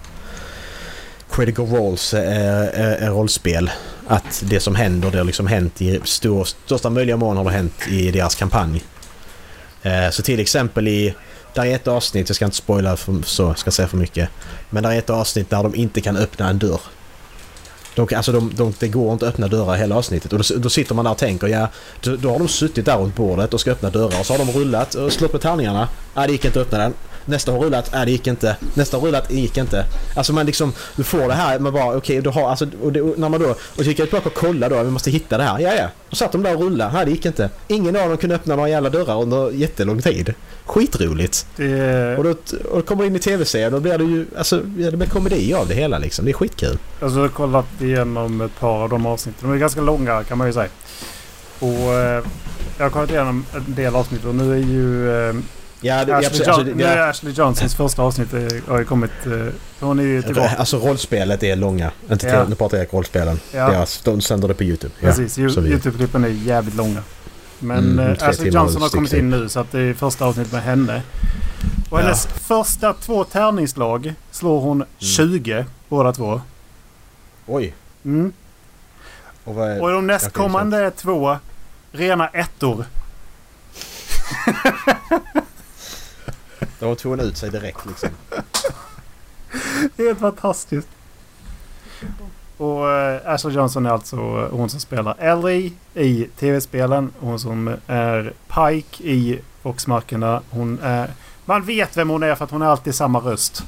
Critical 1.30 1.66
Roles 1.66 2.14
är, 2.14 2.20
är, 2.20 2.96
är 2.96 3.10
rollspel. 3.10 3.70
Att 4.06 4.42
det 4.46 4.60
som 4.60 4.74
händer, 4.74 5.10
det 5.10 5.18
har 5.18 5.24
liksom 5.24 5.46
hänt 5.46 5.82
i 5.82 6.00
stor, 6.04 6.44
största 6.44 6.90
möjliga 6.90 7.16
mån 7.16 7.36
har 7.36 7.44
det 7.44 7.50
hänt 7.50 7.88
i 7.88 8.10
deras 8.10 8.34
kampanj. 8.34 8.82
Eh, 9.82 10.10
så 10.10 10.22
till 10.22 10.40
exempel 10.40 10.88
i... 10.88 11.14
Där 11.54 11.64
är 11.64 11.74
ett 11.74 11.88
avsnitt, 11.88 12.28
jag 12.28 12.36
ska 12.36 12.44
inte 12.44 12.56
spoila 12.56 12.96
för, 12.96 13.22
så, 13.24 13.54
ska 13.54 13.70
säga 13.70 13.88
för 13.88 13.96
mycket. 13.96 14.28
Men 14.70 14.82
där 14.82 14.90
är 14.90 14.98
ett 14.98 15.10
avsnitt 15.10 15.50
där 15.50 15.62
de 15.62 15.74
inte 15.74 16.00
kan 16.00 16.16
öppna 16.16 16.48
en 16.48 16.58
dörr. 16.58 16.80
De, 17.94 18.08
alltså 18.16 18.32
de, 18.32 18.52
de, 18.56 18.74
det 18.78 18.88
går 18.88 19.12
inte 19.12 19.26
att 19.26 19.34
öppna 19.34 19.48
dörrar 19.48 19.74
hela 19.74 19.96
avsnittet. 19.96 20.32
Och 20.32 20.38
då, 20.38 20.54
då 20.58 20.70
sitter 20.70 20.94
man 20.94 21.04
där 21.04 21.12
och 21.12 21.18
tänker, 21.18 21.46
ja, 21.46 21.68
då, 22.02 22.16
då 22.16 22.30
har 22.30 22.38
de 22.38 22.48
suttit 22.48 22.84
där 22.84 22.96
runt 22.96 23.16
bordet 23.16 23.54
och 23.54 23.60
ska 23.60 23.70
öppna 23.70 23.90
dörrar. 23.90 24.20
Och 24.20 24.26
så 24.26 24.32
har 24.32 24.38
de 24.38 24.52
rullat 24.52 24.94
och 24.94 25.12
slått 25.12 25.32
med 25.32 25.42
tärningarna. 25.42 25.88
Nej, 26.14 26.26
det 26.26 26.32
gick 26.32 26.44
inte 26.44 26.60
att 26.60 26.66
öppna 26.66 26.78
den. 26.78 26.94
Nästa 27.24 27.52
har 27.52 27.58
rullat, 27.58 27.90
nej 27.92 28.06
det 28.06 28.12
gick 28.12 28.26
inte. 28.26 28.56
Nästa 28.74 28.96
har 28.96 29.06
rullat, 29.06 29.28
det 29.28 29.34
gick 29.34 29.56
inte. 29.56 29.84
Alltså 30.16 30.32
man 30.32 30.46
liksom, 30.46 30.72
du 30.96 31.04
får 31.04 31.28
det 31.28 31.34
här, 31.34 31.58
man 31.58 31.72
bara 31.72 31.96
okej, 31.96 32.20
du 32.20 32.30
har 32.30 32.50
alltså, 32.50 32.66
och 32.82 32.92
det, 32.92 33.02
och 33.02 33.18
när 33.18 33.28
man 33.28 33.40
då, 33.40 33.48
och 33.50 33.76
så 33.76 33.82
gick 33.82 33.98
jag 33.98 34.08
tillbaka 34.08 34.28
och 34.28 34.34
kollade 34.34 34.76
då, 34.76 34.82
vi 34.82 34.90
måste 34.90 35.10
hitta 35.10 35.38
det 35.38 35.44
här. 35.44 35.58
Ja, 35.58 35.74
ja. 35.74 35.88
Och 36.10 36.16
satt 36.16 36.32
de 36.32 36.42
där 36.42 36.56
och 36.56 36.62
rullade, 36.62 36.92
nej 36.92 37.04
det 37.04 37.10
gick 37.10 37.26
inte. 37.26 37.50
Ingen 37.68 37.96
av 37.96 38.08
dem 38.08 38.18
kunde 38.18 38.36
öppna 38.36 38.56
några 38.56 38.68
jävla 38.68 38.90
dörrar 38.90 39.22
under 39.22 39.50
jättelång 39.50 40.02
tid. 40.02 40.34
Skitroligt. 40.66 41.46
Det 41.56 42.16
Och 42.16 42.24
då, 42.24 42.30
och 42.70 42.76
då 42.76 42.82
kommer 42.82 43.02
du 43.02 43.08
in 43.08 43.16
i 43.16 43.18
tv-serien 43.18 43.72
då 43.72 43.80
blir 43.80 43.98
det 43.98 44.04
ju, 44.04 44.26
alltså, 44.38 44.60
det 44.60 44.96
blir 44.96 45.08
komedi 45.08 45.54
av 45.54 45.68
det 45.68 45.74
hela 45.74 45.98
liksom. 45.98 46.24
Det 46.24 46.30
är 46.30 46.32
skitkul. 46.32 46.78
alltså, 47.00 47.20
jag 47.20 47.34
igenom 47.82 48.40
ett 48.40 48.60
par 48.60 48.82
av 48.82 48.88
de 48.88 49.06
avsnitten. 49.06 49.48
De 49.48 49.54
är 49.54 49.58
ganska 49.60 49.80
långa 49.80 50.24
kan 50.24 50.38
man 50.38 50.46
ju 50.46 50.52
säga. 50.52 50.68
Och 51.58 51.68
eh, 51.94 52.24
jag 52.78 52.84
har 52.84 52.90
kollat 52.90 53.10
igenom 53.10 53.44
en 53.56 53.74
del 53.74 53.96
avsnitt 53.96 54.24
och 54.24 54.34
nu 54.34 54.52
är 54.52 54.56
ju 54.58 55.10
eh, 55.28 55.34
Ja, 55.84 56.04
det, 56.04 56.10
ja, 56.12 56.16
Ashley, 56.18 56.30
precis, 56.30 56.46
John, 56.46 56.54
alltså, 56.60 56.74
det, 56.74 56.84
är 56.84 57.08
Ashley 57.10 57.32
Johnsons 57.32 57.74
första 57.74 58.02
avsnitt 58.02 58.34
eh, 58.34 58.40
har 58.68 58.78
ju 58.78 58.84
kommit. 58.84 59.10
Eh, 59.26 59.46
hon 59.80 59.98
är 59.98 60.02
ju 60.02 60.22
tillbaka. 60.22 60.50
alltså 60.58 60.76
rollspelet 60.78 61.42
är 61.42 61.56
långa. 61.56 61.90
Inte 62.10 62.26
Ja. 62.26 62.44
nu 62.48 62.54
pratar 62.54 62.78
jag 62.78 62.86
rollspelen. 62.94 63.40
Ja. 63.52 63.68
Deras, 63.70 64.00
de 64.04 64.20
sänder 64.20 64.48
det 64.48 64.54
på 64.54 64.64
YouTube. 64.64 64.94
Ja. 65.00 65.06
Precis, 65.08 65.38
Youtube-klippen 65.38 66.24
är 66.24 66.28
jävligt 66.28 66.74
långa. 66.74 67.02
Men 67.58 67.78
Mm, 67.78 67.98
eh, 67.98 68.28
Ashley 68.28 68.50
Johnson 68.50 68.82
har 68.82 68.88
kommit 68.88 69.12
in 69.12 69.30
nu 69.30 69.48
så 69.48 69.60
att 69.60 69.72
det 69.72 69.80
är 69.80 69.94
första 69.94 70.24
avsnittet 70.24 70.52
med 70.52 70.62
henne. 70.62 71.02
Och 71.90 71.98
Ja. 71.98 72.02
hennes 72.02 72.26
första 72.26 72.92
två 72.92 73.24
tärningslag 73.24 74.14
slår 74.30 74.60
hon 74.60 74.84
20 74.98 75.64
båda 75.88 76.12
två. 76.12 76.40
Oj. 77.54 77.74
Mm. 78.04 78.32
Och 79.44 79.54
vad 79.54 79.70
är, 79.70 79.82
Och 79.82 79.90
de 79.90 80.06
nästkommande 80.06 80.90
två 80.90 81.36
rena 81.92 82.28
ettor. 82.28 82.84
de 86.78 86.96
tog 86.96 87.12
hon 87.12 87.20
ut 87.20 87.36
sig 87.36 87.50
direkt 87.50 87.86
liksom. 87.86 88.08
Helt 89.98 90.18
fantastiskt. 90.18 90.88
Och 92.56 92.90
eh, 92.90 93.20
Ashley 93.24 93.54
Johnson 93.54 93.86
är 93.86 93.90
alltså 93.90 94.16
eh, 94.16 94.48
hon 94.50 94.70
som 94.70 94.80
spelar 94.80 95.16
Ellie 95.18 95.72
i 95.94 96.28
tv-spelen. 96.38 97.12
Hon 97.20 97.38
som 97.38 97.76
är 97.86 98.32
Pike 98.48 99.04
i 99.04 99.40
Voxmarkerna. 99.62 100.42
Hon 100.50 100.78
är... 100.82 101.10
Man 101.44 101.64
vet 101.64 101.96
vem 101.96 102.08
hon 102.08 102.22
är 102.22 102.34
för 102.34 102.44
att 102.44 102.50
hon 102.50 102.62
är 102.62 102.66
alltid 102.66 102.94
samma 102.94 103.18
röst. 103.18 103.64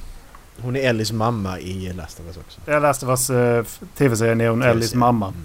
Hon 0.62 0.76
är 0.76 0.80
Ellies 0.88 1.12
mamma 1.12 1.58
i 1.60 1.92
Last 1.92 2.20
of 2.20 2.26
Us 2.26 2.36
också. 2.36 2.60
Jag 2.66 2.82
läste 2.82 3.06
vars 3.06 3.30
uh, 3.30 3.64
tv-serien 3.96 4.40
är 4.40 4.48
hon 4.48 4.62
Ellies 4.62 4.74
TV-serien. 4.90 4.98
mamma. 5.00 5.26
Mm. 5.28 5.40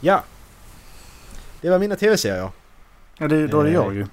Ja. 0.00 0.22
Det 1.60 1.70
var 1.70 1.78
mina 1.78 1.96
tv-serier. 1.96 2.50
Ja, 3.18 3.28
det, 3.28 3.46
då 3.46 3.60
är 3.60 3.64
det 3.64 3.70
Eh. 3.70 3.74
jag 3.74 3.94
ju. 3.94 4.06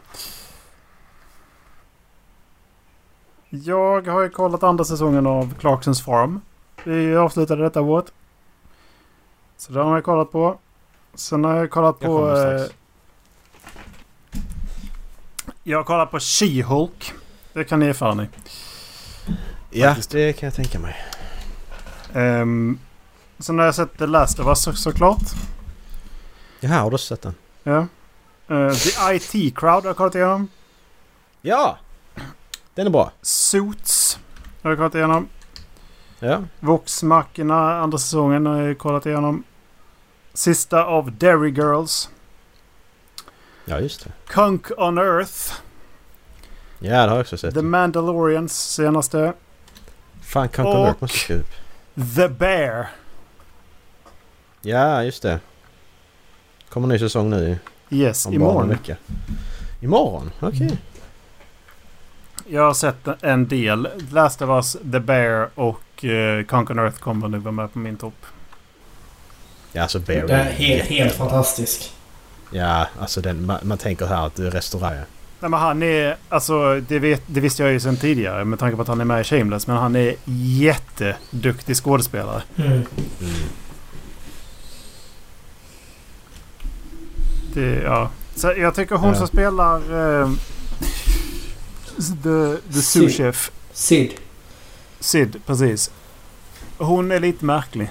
Jag 3.50 4.08
har 4.08 4.22
ju 4.22 4.30
kollat 4.30 4.64
andra 4.64 4.84
säsongen 4.86 5.28
av 5.28 5.54
Clarksons 5.60 6.02
Farm. 6.06 6.42
Vi 6.84 7.16
avslutade 7.16 7.64
detta 7.64 7.82
året. 7.82 8.06
Så 9.58 9.72
det 9.74 9.80
har 9.84 9.96
jag 9.96 10.04
kollat 10.04 10.32
på. 10.32 10.58
Sen 11.14 11.44
har 11.44 11.56
jag 11.56 11.70
kollat 11.70 11.96
Jag 12.00 12.10
på... 12.10 12.38
eh, 12.38 12.62
jag 15.64 15.78
har 15.78 15.84
kollat 15.84 16.12
på 16.12 16.18
She-Hulk. 16.20 17.12
Det 17.54 17.64
kan 17.64 17.80
ni 17.80 17.86
erfara 17.86 18.14
ni. 18.14 18.28
Ja, 19.70 19.88
faktiskt. 19.88 20.12
det 20.12 20.34
kan 20.34 20.48
jag 20.48 20.54
tänka 20.54 20.80
mig. 20.80 20.96
Um, 22.14 22.80
sen 23.40 23.60
har 23.60 23.66
jag 23.66 23.76
sett 23.76 23.98
The 23.98 24.06
Last 24.06 24.40
of 24.40 24.48
Us 24.48 24.64
så, 24.64 24.74
såklart. 24.74 25.24
Jaha, 26.60 26.80
har 26.82 26.92
du 26.92 26.98
sett 26.98 27.22
den? 27.22 27.36
Ja. 27.64 27.88
Eh, 28.48 28.72
The 28.74 29.16
IT 29.16 29.58
Crowd 29.58 29.84
har 29.84 29.90
jag 29.90 29.98
kollat 29.98 30.16
igenom. 30.16 30.48
Ja! 31.42 31.78
Den 32.76 32.88
är 32.88 32.92
bra. 32.92 33.12
Suits 33.22 34.20
har 34.62 34.70
jag 34.72 34.78
kollat 34.78 34.96
igenom. 34.96 35.28
Ja. 36.20 36.44
Voxmackorna 36.60 37.80
andra 37.82 37.98
säsongen 37.98 38.46
har 38.46 38.62
jag 38.62 38.78
kollat 38.78 39.06
igenom. 39.06 39.44
Sista 40.34 40.84
av 40.86 41.12
Derry 41.12 41.50
Girls. 41.50 42.10
Ja, 43.66 43.80
just 43.80 44.04
det. 44.04 44.12
Kunk 44.28 44.66
on 44.78 44.98
Earth. 44.98 45.54
Ja, 46.80 46.92
det 46.92 46.98
har 46.98 47.08
jag 47.08 47.20
också 47.20 47.38
sett. 47.38 47.54
The 47.54 47.62
Mandalorians 47.62 48.74
senaste. 48.74 49.34
Fan, 50.30 50.48
Conquer 50.50 50.66
Och- 50.78 50.86
Work 50.88 51.02
måste 51.02 51.18
skriva 51.18 51.42
upp. 51.42 51.52
The 52.16 52.30
Bear. 52.30 52.88
Ja, 54.62 55.04
just 55.04 55.22
det. 55.24 55.40
Kommer 56.70 56.86
en 56.88 56.90
ny 56.90 57.00
säsong 57.00 57.30
nu 57.30 57.58
Yes, 57.90 58.26
om 58.26 58.32
bara 58.32 58.36
en 58.36 58.42
imorgon. 58.42 58.70
vecka. 58.70 58.96
Imorgon? 59.82 60.32
Okej. 60.40 60.78
Jag 62.48 62.64
har 62.64 62.74
sett 62.74 63.08
en 63.22 63.48
del. 63.48 63.88
Last 64.12 64.42
of 64.42 64.50
Us, 64.50 64.78
The 64.92 65.00
Bear 65.00 65.50
och 65.56 66.04
uh, 66.04 66.54
on 66.70 66.80
Earth 66.80 67.00
kommer 67.00 67.28
nu 67.28 67.38
vara 67.38 67.52
med 67.52 67.74
på 67.74 67.80
min 67.80 67.98
topp. 67.98 68.26
Ja, 69.72 69.82
alltså 69.82 70.00
Bear 70.00 70.28
Det 70.28 70.34
är 70.34 70.44
helt, 70.52 70.90
helt 70.90 71.14
fantastisk. 71.14 71.94
Ja, 72.52 72.88
alltså 73.00 73.22
den, 73.22 73.46
man, 73.46 73.60
man 73.64 73.78
tänker 73.78 74.06
här 74.06 74.26
att 74.26 74.36
det 74.36 74.48
är 74.48 74.52
restaurang. 74.52 74.98
Nej 75.42 75.50
men 75.52 75.60
han 75.60 75.84
är, 75.84 76.16
alltså 76.30 76.80
det, 76.88 77.00
vet, 77.00 77.22
det 77.26 77.40
visste 77.40 77.64
jag 77.64 77.72
ju 77.72 77.80
sedan 77.80 77.98
tidigare 77.98 78.46
med 78.46 78.60
tanke 78.60 78.76
på 78.76 78.82
att 78.82 78.88
han 78.88 79.02
är 79.02 79.06
med 79.06 79.22
i 79.22 79.24
Shameless. 79.24 79.68
Men 79.68 79.78
han 79.78 79.96
är 79.96 80.16
jätteduktig 80.26 81.76
skådespelare. 81.76 82.42
Mm. 82.56 82.72
Mm. 82.72 82.86
Det, 87.54 87.82
ja. 87.84 88.10
Så 88.36 88.54
jag 88.58 88.76
tycker 88.76 88.96
hon 88.96 89.10
Ja. 89.10 89.16
som 89.16 89.28
spelar 89.28 89.76
eh, 90.22 90.30
The, 92.24 92.58
the 92.74 92.82
Sid. 92.82 92.84
Sous 92.84 93.18
Chef. 93.18 93.52
Sid. 93.74 94.14
Sid, 95.00 95.42
precis. 95.46 95.92
Hon 96.78 97.12
är 97.12 97.20
lite 97.20 97.46
märklig. 97.46 97.90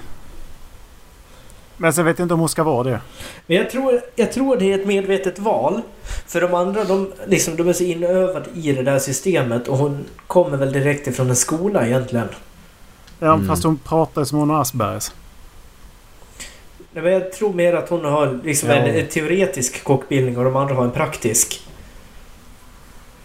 Men 1.81 1.93
sen 1.93 2.05
vet 2.05 2.19
jag 2.19 2.25
inte 2.25 2.33
om 2.33 2.39
hon 2.39 2.49
ska 2.49 2.63
vara 2.63 2.83
det. 2.83 2.99
Men 3.47 3.57
jag 3.57 3.69
tror, 3.69 4.01
jag 4.15 4.31
tror 4.31 4.57
det 4.57 4.71
är 4.73 4.79
ett 4.79 4.87
medvetet 4.87 5.39
val. 5.39 5.81
För 6.27 6.41
de 6.41 6.53
andra, 6.53 6.83
de, 6.83 7.11
liksom, 7.27 7.55
de 7.55 7.67
är 7.69 7.73
så 7.73 7.83
inövade 7.83 8.49
i 8.53 8.71
det 8.71 8.83
där 8.83 8.99
systemet 8.99 9.67
och 9.67 9.77
hon 9.77 10.05
kommer 10.27 10.57
väl 10.57 10.71
direkt 10.73 11.07
ifrån 11.07 11.29
en 11.29 11.35
skola 11.35 11.87
egentligen. 11.87 12.27
Ja, 13.19 13.33
Mm. 13.33 13.47
Fast 13.47 13.63
hon 13.63 13.77
pratar 13.77 14.23
som 14.23 14.39
hon 14.39 14.49
har 14.49 14.61
Aspergers. 14.61 15.11
Nej, 16.91 17.03
men 17.03 17.13
jag 17.13 17.31
tror 17.33 17.53
mer 17.53 17.73
att 17.73 17.89
hon 17.89 18.05
har 18.05 18.39
liksom 18.43 18.69
Ja. 18.69 18.75
en, 18.75 18.95
en 18.95 19.07
teoretisk 19.07 19.83
kockbildning 19.83 20.37
och 20.37 20.43
de 20.43 20.55
andra 20.55 20.75
har 20.75 20.83
en 20.83 20.91
praktisk. 20.91 21.67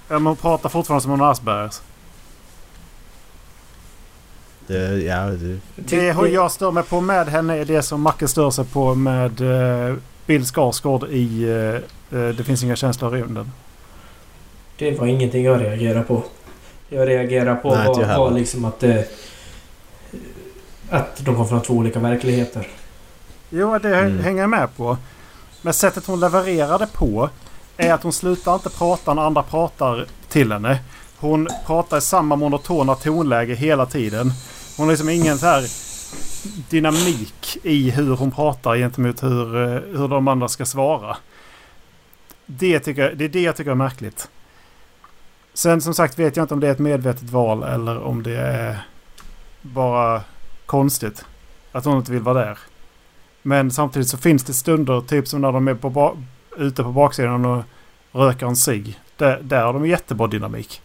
Ja, 0.08 0.14
men 0.14 0.26
hon 0.26 0.36
pratar 0.36 0.68
fortfarande 0.68 1.02
som 1.02 1.10
hon 1.10 1.20
har 1.20 1.30
Aspergers. 1.30 1.80
Det, 4.66 5.02
ja, 5.02 5.26
det, 5.26 5.58
Det 5.76 6.10
har 6.10 6.26
jag 6.26 6.50
stör 6.52 6.70
mig 6.70 6.82
på 6.82 7.00
med 7.00 7.28
henne 7.28 7.56
är 7.56 7.64
det 7.64 7.82
som 7.82 8.00
Macke 8.00 8.28
stör 8.28 8.50
sig 8.50 8.64
på 8.64 8.94
med 8.94 9.40
eh, 9.90 9.96
Bill 10.26 10.46
Skarsgård 10.46 11.04
i 11.10 11.42
eh, 11.42 12.18
eh, 12.20 12.28
Det 12.28 12.44
finns 12.44 12.62
inga 12.62 12.76
känslor 12.76 13.16
i 13.16 13.20
rymden. 13.22 13.52
Det 14.78 14.98
var 15.00 15.06
ingenting 15.06 15.44
jag 15.44 15.60
reagerade 15.60 16.04
på. 16.04 16.22
Jag 16.88 17.08
reagerade 17.08 17.54
på 17.56 17.74
Nej, 17.74 17.86
var, 17.86 18.18
var 18.18 18.30
liksom 18.30 18.64
att 18.64 18.80
det... 18.80 19.08
Att 20.90 21.16
de 21.24 21.36
kom 21.36 21.48
från 21.48 21.62
två 21.62 21.74
olika 21.74 21.98
verkligheter. 21.98 22.66
Jo, 23.50 23.78
det 23.78 23.96
Mm. 23.96 24.18
hänger 24.18 24.40
jag 24.40 24.50
med 24.50 24.76
på. 24.76 24.96
Men 25.62 25.74
sättet 25.74 26.06
hon 26.06 26.20
levererar 26.20 26.78
det 26.78 26.86
på 26.92 27.28
är 27.76 27.92
att 27.92 28.02
hon 28.02 28.12
slutar 28.12 28.54
inte 28.54 28.70
prata 28.70 29.14
när 29.14 29.22
andra 29.22 29.42
pratar 29.42 30.06
till 30.28 30.52
henne. 30.52 30.78
Hon 31.24 31.48
pratar 31.66 31.98
i 31.98 32.00
samma 32.00 32.36
monotona 32.36 32.94
tonläge 32.94 33.54
hela 33.54 33.86
tiden. 33.86 34.32
Hon 34.76 34.86
har 34.86 34.92
liksom 34.92 35.08
ingen 35.08 35.38
så 35.38 35.46
här 35.46 35.66
dynamik 36.70 37.58
i 37.62 37.90
hur 37.90 38.16
hon 38.16 38.30
pratar 38.30 38.76
gentemot 38.76 39.22
hur, 39.22 39.56
eh, 39.56 39.98
hur 39.98 40.08
de 40.08 40.28
andra 40.28 40.48
ska 40.48 40.66
svara. 40.66 41.16
Det, 42.46 42.80
tycker 42.80 43.02
jag, 43.02 43.18
det 43.18 43.24
är 43.24 43.28
det 43.28 43.42
jag 43.42 43.56
tycker 43.56 43.70
är 43.70 43.74
märkligt. 43.74 44.28
Sen 45.54 45.80
som 45.80 45.94
sagt 45.94 46.18
vet 46.18 46.36
jag 46.36 46.44
inte 46.44 46.54
om 46.54 46.60
det 46.60 46.68
är 46.68 46.72
ett 46.72 46.78
medvetet 46.78 47.30
val 47.30 47.62
eller 47.62 48.02
om 48.02 48.22
det 48.22 48.36
är 48.36 48.86
bara 49.62 50.22
konstigt. 50.66 51.24
Att 51.72 51.84
hon 51.84 51.98
inte 51.98 52.12
vill 52.12 52.22
vara 52.22 52.44
där. 52.44 52.58
Men 53.42 53.70
samtidigt 53.70 54.08
så 54.08 54.16
finns 54.16 54.44
det 54.44 54.52
stunder, 54.52 55.00
typ 55.00 55.28
som 55.28 55.40
när 55.40 55.52
de 55.52 55.68
är 55.68 55.74
på 55.74 56.16
ute 56.56 56.82
på 56.82 56.92
baksidan 56.92 57.44
och 57.44 57.64
röker 58.12 58.46
en 58.46 58.56
cigg. 58.56 59.00
Där, 59.16 59.40
där 59.42 59.64
har 59.64 59.72
de 59.72 59.86
jättebra 59.86 60.26
dynamik. 60.26 60.80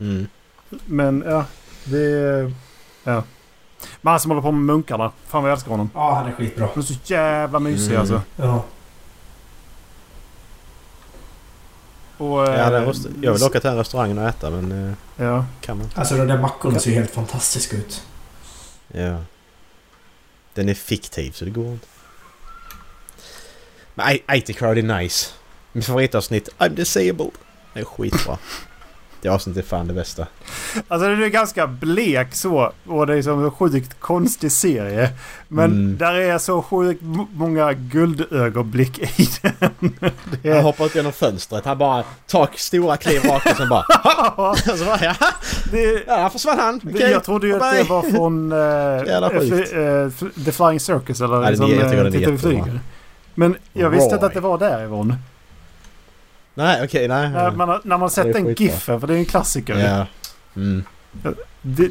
Mm. 0.00 0.26
Men 0.86 1.22
ja, 1.26 1.44
det... 1.84 2.52
Ja. 3.04 3.22
Men 4.00 4.10
han 4.10 4.20
som 4.20 4.30
håller 4.30 4.42
på 4.42 4.52
med 4.52 4.60
munkarna. 4.74 5.12
Fan 5.26 5.42
vad 5.42 5.50
jag 5.50 5.56
älskar 5.56 5.70
honom. 5.70 5.90
Ja, 5.94 6.14
han 6.14 6.26
är 6.26 6.32
skitbra. 6.32 6.66
Han 6.74 6.78
är 6.78 6.86
så 6.86 6.94
jävla 7.04 7.58
mysig 7.58 7.88
Mm. 7.88 8.00
alltså. 8.00 8.22
Ja. 8.36 8.64
Och, 12.16 12.38
Ja, 12.40 12.52
eh, 12.54 12.70
den 12.70 12.84
rest- 12.86 13.08
jag 13.22 13.32
vill 13.32 13.42
åka 13.42 13.60
till 13.60 13.68
den 13.70 13.78
restaurangen 13.78 14.18
och 14.18 14.28
äta 14.28 14.50
men 14.50 14.88
eh, 14.88 14.94
Ja. 15.26 15.44
kan 15.60 15.76
man 15.76 15.86
inte. 15.86 16.00
Alltså 16.00 16.16
de 16.16 16.26
där 16.28 16.38
mackorna 16.38 16.78
ser 16.78 16.90
ju 16.90 16.96
helt 16.96 17.10
fantastiska 17.10 17.76
ut. 17.76 18.02
Ja. 18.92 19.16
Den 20.54 20.68
är 20.68 20.74
fiktiv 20.74 21.30
så 21.32 21.44
det 21.44 21.50
går 21.50 21.66
inte. 21.72 21.86
Men 23.94 24.18
IT 24.32 24.56
Crowd 24.56 24.78
är 24.78 24.82
nice. 25.00 25.30
Mitt 25.72 25.86
favoritavsnitt, 25.86 26.48
I'm 26.58 26.68
disabled. 26.68 27.30
Det 27.74 27.80
är 27.80 27.84
skitbra. 27.84 28.38
Det 29.24 29.30
avsnittet 29.30 29.64
är 29.64 29.68
fan 29.68 29.86
det 29.86 29.94
bästa. 29.94 30.26
Alltså 30.88 31.08
den 31.08 31.22
är 31.22 31.28
ganska 31.28 31.66
blek 31.66 32.34
så. 32.34 32.72
Och 32.86 33.06
det 33.06 33.16
är 33.16 33.22
som 33.22 33.44
en 33.44 33.50
sjukt 33.50 34.00
konstig 34.00 34.52
serie. 34.52 35.10
Men 35.48 35.64
Mm. 35.64 35.98
där 35.98 36.14
är 36.14 36.38
så 36.38 36.62
sjukt 36.62 37.02
många 37.34 37.72
guldögonblick 37.72 38.98
i 38.98 39.28
den. 39.42 39.94
Det 40.42 40.54
Han 40.54 40.64
hoppar 40.64 40.86
ut 40.86 40.94
genom 40.94 41.12
fönstret. 41.12 41.64
Han 41.64 41.78
bara 41.78 42.04
tar 42.26 42.48
stora 42.54 42.96
kliv 42.96 43.22
rakt 43.24 43.50
och 43.50 43.56
sen 43.56 43.68
bara... 43.68 43.82
och 44.50 44.58
så 44.58 44.84
bara 44.84 44.98
ja, 45.04 45.14
det, 45.72 45.82
ja, 46.06 46.16
där 46.16 46.28
försvann 46.28 46.58
han. 46.58 46.80
Okej. 46.94 47.10
jag 47.10 47.24
trodde 47.24 47.46
ju 47.46 47.54
att 47.62 47.76
det 47.76 47.82
var 47.82 48.02
från 48.02 48.52
uh, 49.32 50.10
sjukt. 50.10 50.44
The 50.44 50.52
Flying 50.52 50.80
Circus 50.80 51.20
eller 51.20 51.34
Ja, 51.42 51.50
den 51.50 51.62
är- 51.62 51.84
eh, 51.84 51.90
den 51.90 52.14
är 52.14 52.18
jättebra. 52.18 52.64
Men 53.34 53.56
jag 53.72 53.90
visste 53.90 54.04
inte 54.04 54.16
Roy. 54.16 54.26
att 54.26 54.34
det 54.34 54.40
var 54.40 54.58
därifrån. 54.58 55.14
Nej 56.54 56.84
okej, 56.84 57.08
nej. 57.08 57.30
När 57.30 57.50
man, 57.50 57.80
när 57.84 57.98
man 57.98 58.10
sett 58.10 58.24
det 58.24 58.32
den 58.32 58.54
giffen, 58.54 59.00
för 59.00 59.06
det 59.06 59.14
är 59.14 59.18
en 59.18 59.24
klassiker. 59.24 59.78
Ja. 59.78 60.06
Mm. 60.56 60.84
Det, 61.62 61.90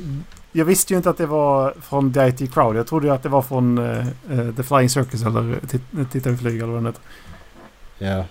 jag 0.52 0.66
visste 0.66 0.94
ju 0.94 0.98
inte 0.98 1.10
att 1.10 1.18
det 1.18 1.26
var 1.26 1.74
från 1.82 2.14
The 2.14 2.28
IT 2.28 2.54
Crowd. 2.54 2.76
Jag 2.76 2.88
trodde 2.88 3.08
ju 3.08 3.14
att 3.14 3.24
det 3.24 3.30
var 3.30 3.42
från 3.42 3.78
eh, 3.78 4.08
eh, 4.32 4.56
The 4.56 4.64
Flying 4.64 4.90
Circus 4.90 5.24
eller 5.24 5.60
Tit- 5.68 6.06
Titta 6.12 6.30
vi 6.30 6.38
flyger 6.38 6.64
eller 6.64 6.74
vad 6.74 6.86
heter. 6.86 7.02
Ja. 7.98 8.26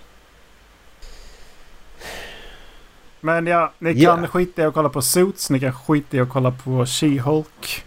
Men 3.21 3.47
ja, 3.47 3.71
ni 3.79 4.01
kan 4.05 4.27
skita 4.27 4.61
i 4.61 4.65
att 4.65 4.73
kolla 4.73 4.89
på 4.89 5.01
Suits. 5.01 5.49
Ni 5.49 5.59
kan 5.59 5.73
skita 5.73 6.17
i 6.17 6.19
att 6.19 6.29
kolla 6.29 6.51
på 6.51 6.85
She-Hulk. 6.85 7.81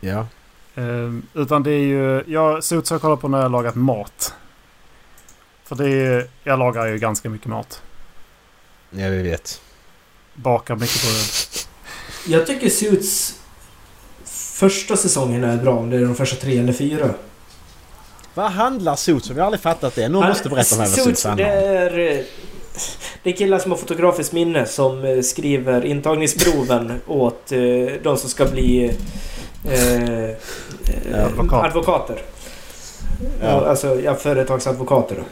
Ja. 0.00 0.26
Eh, 0.74 1.14
utan 1.34 1.62
det 1.62 1.70
är 1.70 1.84
ju... 1.86 2.24
Ja, 2.26 2.62
Suits 2.62 2.90
har 2.90 2.94
jag 2.94 3.02
kollat 3.02 3.20
på 3.20 3.28
när 3.28 3.38
jag 3.38 3.44
har 3.44 3.50
lagat 3.50 3.74
mat. 3.74 4.34
För 5.68 5.74
det 5.76 5.88
är... 5.90 6.26
Jag 6.44 6.58
lagar 6.58 6.86
ju 6.86 6.98
ganska 6.98 7.28
mycket 7.30 7.46
mat. 7.46 7.82
Ja, 8.90 9.08
vi 9.08 9.22
vet. 9.22 9.60
Bakar 10.34 10.76
mycket 10.76 11.02
på 11.02 11.08
det. 11.08 12.32
Jag 12.32 12.46
tycker 12.46 12.68
Suits 12.70 13.34
första 14.54 14.96
säsongen 14.96 15.44
är 15.44 15.56
bra. 15.56 15.72
Om 15.74 15.90
det 15.90 15.96
är 15.96 16.00
de 16.00 16.14
första 16.14 16.36
tre 16.36 16.58
eller 16.58 16.72
fyra. 16.72 17.10
Vad 18.34 18.50
handlar 18.50 18.96
Suits 18.96 19.30
om? 19.30 19.36
Jag 19.36 19.42
har 19.42 19.46
aldrig 19.46 19.60
fattat 19.62 19.94
det. 19.94 20.08
Någon 20.08 20.28
måste 20.28 20.48
berätta 20.48 20.74
om 20.74 20.78
vad 20.78 20.88
Suits 20.88 21.04
Suits, 21.04 21.22
det 21.22 21.28
handlar 21.28 21.46
om. 21.46 21.52
är... 21.62 21.98
eh, 21.98 22.24
Det 23.22 23.30
är 23.30 23.36
killar 23.36 23.58
som 23.58 23.70
har 23.70 23.78
fotografiskt 23.78 24.32
minne 24.32 24.66
som 24.66 25.04
eh, 25.04 25.20
skriver 25.20 25.84
intagningsproven 25.84 27.00
åt 27.06 27.52
eh, 27.52 27.58
de 28.02 28.16
som 28.16 28.30
ska 28.30 28.44
bli 28.44 28.96
eh, 29.64 30.24
eh, 30.24 30.34
Advokat. 31.24 31.64
advokater. 31.64 32.22
Ja. 33.42 33.66
Alltså 33.66 34.00
ja, 34.00 34.14
företagsadvokater. 34.14 35.16
Då. 35.16 35.22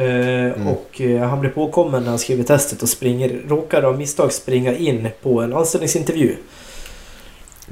Eh, 0.00 0.52
Mm. 0.56 0.68
Och 0.68 1.00
eh, 1.00 1.28
han 1.28 1.40
blir 1.40 1.50
påkommen 1.50 2.02
när 2.02 2.08
han 2.10 2.18
skriver 2.18 2.44
testet 2.44 2.82
och 2.82 2.88
springer, 2.88 3.42
råkar 3.48 3.82
av 3.82 3.98
misstag 3.98 4.32
springa 4.32 4.76
in 4.76 5.08
på 5.22 5.40
en 5.40 5.52
anställningsintervju. 5.52 6.36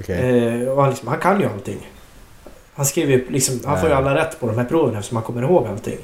Okej. 0.00 0.62
Eh, 0.62 0.68
och 0.68 0.82
han, 0.82 0.90
liksom, 0.90 1.08
han 1.08 1.18
kan 1.18 1.40
ju 1.40 1.46
allting. 1.46 1.90
Han 2.74 2.86
skriver 2.86 3.12
ju 3.12 3.30
liksom, 3.30 3.60
han 3.64 3.80
får 3.80 3.88
ju 3.88 3.94
alla 3.94 4.14
rätt 4.14 4.40
på 4.40 4.46
de 4.46 4.58
här 4.58 4.64
proven 4.64 4.96
eftersom 4.96 5.16
han 5.16 5.24
kommer 5.24 5.42
ihåg 5.42 5.66
allting. 5.66 5.98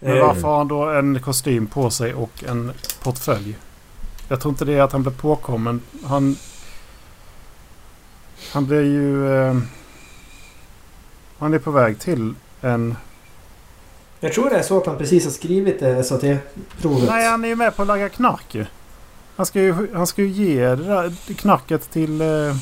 Men 0.00 0.18
varför 0.18 0.42
har 0.42 0.58
han 0.58 0.68
då 0.68 0.84
en 0.84 1.20
kostym 1.20 1.66
på 1.66 1.90
sig 1.90 2.14
och 2.14 2.44
en 2.48 2.72
portfölj? 3.02 3.56
Jag 4.28 4.40
tror 4.40 4.52
inte 4.52 4.64
det 4.64 4.74
är 4.74 4.82
att 4.82 4.92
han 4.92 5.02
blev 5.02 5.20
påkommen. 5.20 5.80
Han... 6.04 6.36
Han 8.52 8.66
blir 8.66 8.82
ju... 8.82 9.28
Eh, 11.38 11.42
han 11.42 11.54
är 11.54 11.58
på 11.58 11.70
väg 11.70 11.98
till 11.98 12.34
en... 12.60 12.96
Jag 14.20 14.32
tror 14.32 14.50
det 14.50 14.56
är 14.58 14.62
så 14.62 14.78
att 14.78 14.86
han 14.86 14.98
precis 14.98 15.24
har 15.24 15.32
skrivit 15.32 15.80
det 15.80 16.04
SAT-provet. 16.04 17.08
Nej, 17.08 17.28
han 17.30 17.44
är 17.44 17.48
ju 17.48 17.56
med 17.56 17.76
på 17.76 17.82
att 17.82 17.88
laga 17.88 18.08
knark 18.08 18.54
ju. 18.54 18.66
Han 19.36 19.46
ska 19.46 19.60
ju, 19.60 19.94
han 19.94 20.06
ska 20.06 20.22
ju 20.22 20.28
ge 20.28 20.60
det 20.68 20.76
där 20.84 21.34
knarket 21.34 21.90
till... 21.90 22.20
Eh, 22.20 22.56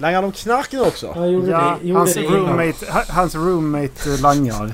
Langar 0.00 0.22
de 0.22 0.32
knark 0.32 0.72
nu 0.72 0.80
också? 0.80 1.12
Han 1.14 1.32
gjorde 1.32 1.50
ja, 1.50 1.76
det, 1.82 1.88
gjorde 1.88 2.00
hans, 2.00 2.16
roommate, 2.16 2.92
ha- 2.92 3.04
hans 3.08 3.34
roommate 3.34 4.10
eh, 4.12 4.20
langar. 4.20 4.72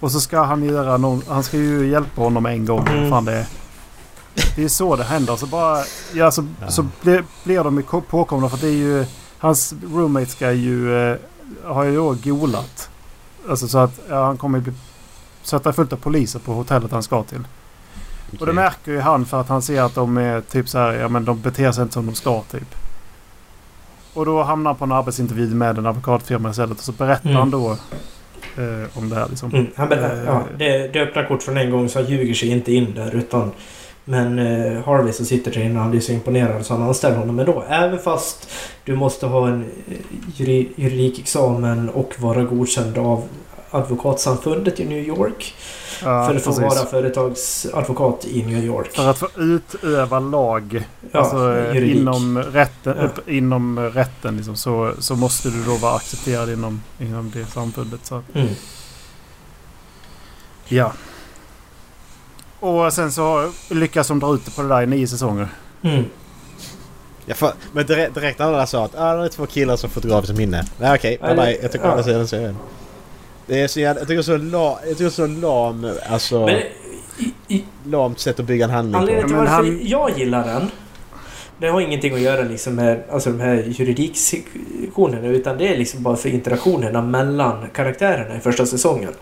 Och 0.00 0.12
så 0.12 0.20
ska 0.20 0.42
han 0.42 0.64
göra 0.64 0.96
någon... 0.96 1.22
Han 1.28 1.42
ska 1.42 1.56
ju 1.56 1.86
hjälpa 1.88 2.20
honom 2.22 2.46
en 2.46 2.66
gång. 2.66 2.88
Mm. 2.88 3.10
Fan 3.10 3.24
det 3.24 3.32
är. 3.32 3.46
Det 4.56 4.64
är 4.64 4.68
så 4.68 4.96
det 4.96 5.04
händer. 5.04 5.36
Så 5.36 5.46
bara... 5.46 5.84
Ja, 6.12 6.30
så, 6.30 6.46
Ja. 6.60 6.70
så 6.70 6.86
blir, 7.02 7.24
blir 7.44 7.64
de 7.64 7.82
påkomna 8.10 8.48
för 8.48 8.56
det 8.56 8.66
är 8.66 8.70
ju... 8.72 9.06
Hans 9.38 9.74
roommate 9.92 10.26
ska 10.26 10.52
ju... 10.52 11.18
Har 11.64 11.84
ju 11.84 11.96
då 11.96 12.16
golat. 12.24 12.90
Alltså 13.48 13.68
så 13.68 13.78
att 13.78 14.00
ja, 14.08 14.24
han 14.24 14.36
kommer 14.36 14.58
ju 14.58 14.64
bli... 14.64 14.72
Är 15.52 15.72
fullt 15.72 15.92
av 15.92 15.96
poliser 15.96 16.38
på 16.38 16.52
hotellet 16.52 16.92
han 16.92 17.02
ska 17.02 17.22
till. 17.22 17.46
Och 18.40 18.46
det 18.46 18.52
märker 18.52 18.92
ju 18.92 19.00
han 19.00 19.26
för 19.26 19.40
att 19.40 19.48
han 19.48 19.62
ser 19.62 19.82
att 19.82 19.94
de 19.94 20.16
är 20.16 20.40
typ 20.40 20.68
så 20.68 20.78
här, 20.78 20.92
ja 20.92 21.08
men 21.08 21.24
de 21.24 21.40
beter 21.40 21.72
sig 21.72 21.82
inte 21.82 21.94
som 21.94 22.06
de 22.06 22.14
ska 22.14 22.42
typ. 22.42 22.74
Och 24.14 24.26
då 24.26 24.42
hamnar 24.42 24.70
han 24.70 24.78
på 24.78 24.84
en 24.84 24.92
arbetsintervju 24.92 25.54
med 25.54 25.78
en 25.78 25.86
advokatfirma 25.86 26.50
istället 26.50 26.78
och 26.78 26.84
så 26.84 26.92
berättar 26.92 27.30
Mm. 27.30 27.36
han 27.40 27.50
då 27.50 27.70
eh, 28.56 28.98
om 28.98 29.08
det 29.08 29.16
här 29.16 29.28
liksom. 29.28 29.50
Mm, 29.54 29.66
han 29.76 29.88
berättar, 29.88 30.16
Eh, 30.16 30.24
ja, 30.24 30.42
det, 30.58 30.88
det 30.88 31.00
öppnar 31.00 31.28
kort 31.28 31.42
från 31.42 31.56
en 31.56 31.70
gång 31.70 31.88
så 31.88 31.98
han 31.98 32.08
ljuger 32.08 32.34
sig 32.34 32.48
inte 32.48 32.72
in 32.72 32.94
där 32.94 33.14
utan 33.14 33.52
men 34.04 34.38
eh, 34.38 34.82
Harvey 34.84 35.12
som 35.12 35.26
sitter 35.26 35.50
där 35.50 35.60
inne 35.60 35.78
han 35.78 35.90
blir 35.90 36.00
så 36.00 36.12
imponerad 36.12 36.66
så 36.66 36.74
han 36.74 36.82
anställer 36.82 37.16
honom 37.16 37.38
ändå. 37.38 37.64
Även 37.68 37.98
fast 37.98 38.50
du 38.84 38.96
måste 38.96 39.26
ha 39.26 39.48
en 39.48 39.64
eh, 39.88 39.96
juri, 40.36 40.68
juridikexamen 40.76 41.88
och 41.88 42.14
vara 42.18 42.44
godkänd 42.44 42.98
av 42.98 43.22
advokatsamfundet 43.70 44.80
i 44.80 44.84
New 44.84 44.98
York. 44.98 45.54
Ja, 46.02 46.26
för 46.26 46.34
att 46.34 46.42
få 46.42 46.50
precis. 46.50 46.76
vara 46.78 46.86
företagsadvokat 46.86 48.24
i 48.24 48.42
New 48.42 48.64
York. 48.64 48.96
För 48.96 49.10
att 49.10 49.18
få 49.18 49.28
utöva 49.36 50.18
lag 50.20 50.84
Ja, 51.12 51.20
alltså, 51.20 51.56
eh, 51.56 51.90
inom 51.90 52.38
rätten, 52.38 52.94
Ja. 52.98 53.04
upp, 53.04 53.28
inom 53.28 53.78
rätten 53.78 54.36
liksom, 54.36 54.56
så, 54.56 54.92
så 54.98 55.16
måste 55.16 55.50
du 55.50 55.64
då 55.64 55.76
vara 55.76 55.96
accepterad 55.96 56.50
inom, 56.50 56.82
inom 56.98 57.30
det 57.34 57.46
samfundet. 57.46 58.00
Så. 58.06 58.22
Mm. 58.34 58.48
Ja. 60.68 60.92
Och 62.64 62.92
sen 62.92 63.12
så 63.12 63.50
lyckas 63.70 64.08
de 64.08 64.20
dra 64.20 64.34
ut 64.34 64.44
det 64.44 64.50
på 64.50 64.62
det 64.62 64.68
där 64.68 64.82
i 64.82 64.86
nio 64.86 65.06
säsonger. 65.06 65.48
Mm. 65.82 66.04
Ja, 67.26 67.34
för, 67.34 67.52
men 67.72 67.86
direkt, 67.86 68.14
direkt 68.14 68.38
när 68.38 68.46
alla 68.46 68.66
sa 68.66 68.84
att 68.84 68.94
ah, 68.98 69.14
det 69.14 69.24
är 69.24 69.28
två 69.28 69.46
killar 69.46 69.76
som 69.76 69.90
fotografiskt 69.90 70.36
minne. 70.38 70.64
Nej 70.80 70.94
okej, 70.94 71.18
det- 71.20 71.34
bye. 71.34 71.58
Jag 71.62 71.72
tycker 71.72 71.84
ja. 71.84 71.90
andra 71.90 72.04
sidan 72.04 72.28
serien. 72.28 72.56
Det 73.46 73.60
är 73.60 73.68
så 73.68 73.80
jävla, 73.80 74.00
jag 74.00 74.08
tycker 74.08 74.22
så 74.22 74.36
la, 74.36 74.78
jag 74.86 74.98
tycker 74.98 75.10
så 75.10 75.26
lam, 75.26 75.92
alltså 76.08 76.46
Men 76.46 76.56
i, 77.18 77.32
i, 77.48 77.64
lamt 77.86 78.18
sätt 78.20 78.40
att 78.40 78.46
bygga 78.46 78.64
en 78.64 78.70
handling 78.70 78.94
Anledningen 79.00 79.22
på. 79.22 79.28
till 79.28 79.36
men 79.36 79.44
varför 79.44 79.64
han- 79.64 79.80
jag 79.82 80.18
gillar 80.18 80.46
den 80.46 80.70
det 81.58 81.68
har 81.68 81.80
ingenting 81.80 82.14
att 82.14 82.20
göra 82.20 82.42
liksom 82.42 82.74
med 82.74 83.02
alltså, 83.10 83.30
de 83.30 83.40
här 83.40 83.54
juridiksektionerna 83.66 85.26
utan 85.28 85.58
det 85.58 85.68
är 85.68 85.78
liksom 85.78 86.02
bara 86.02 86.16
för 86.16 86.28
interaktionerna 86.28 87.02
mellan 87.02 87.66
karaktärerna 87.74 88.36
i 88.36 88.40
första 88.40 88.66
säsongen. 88.66 89.12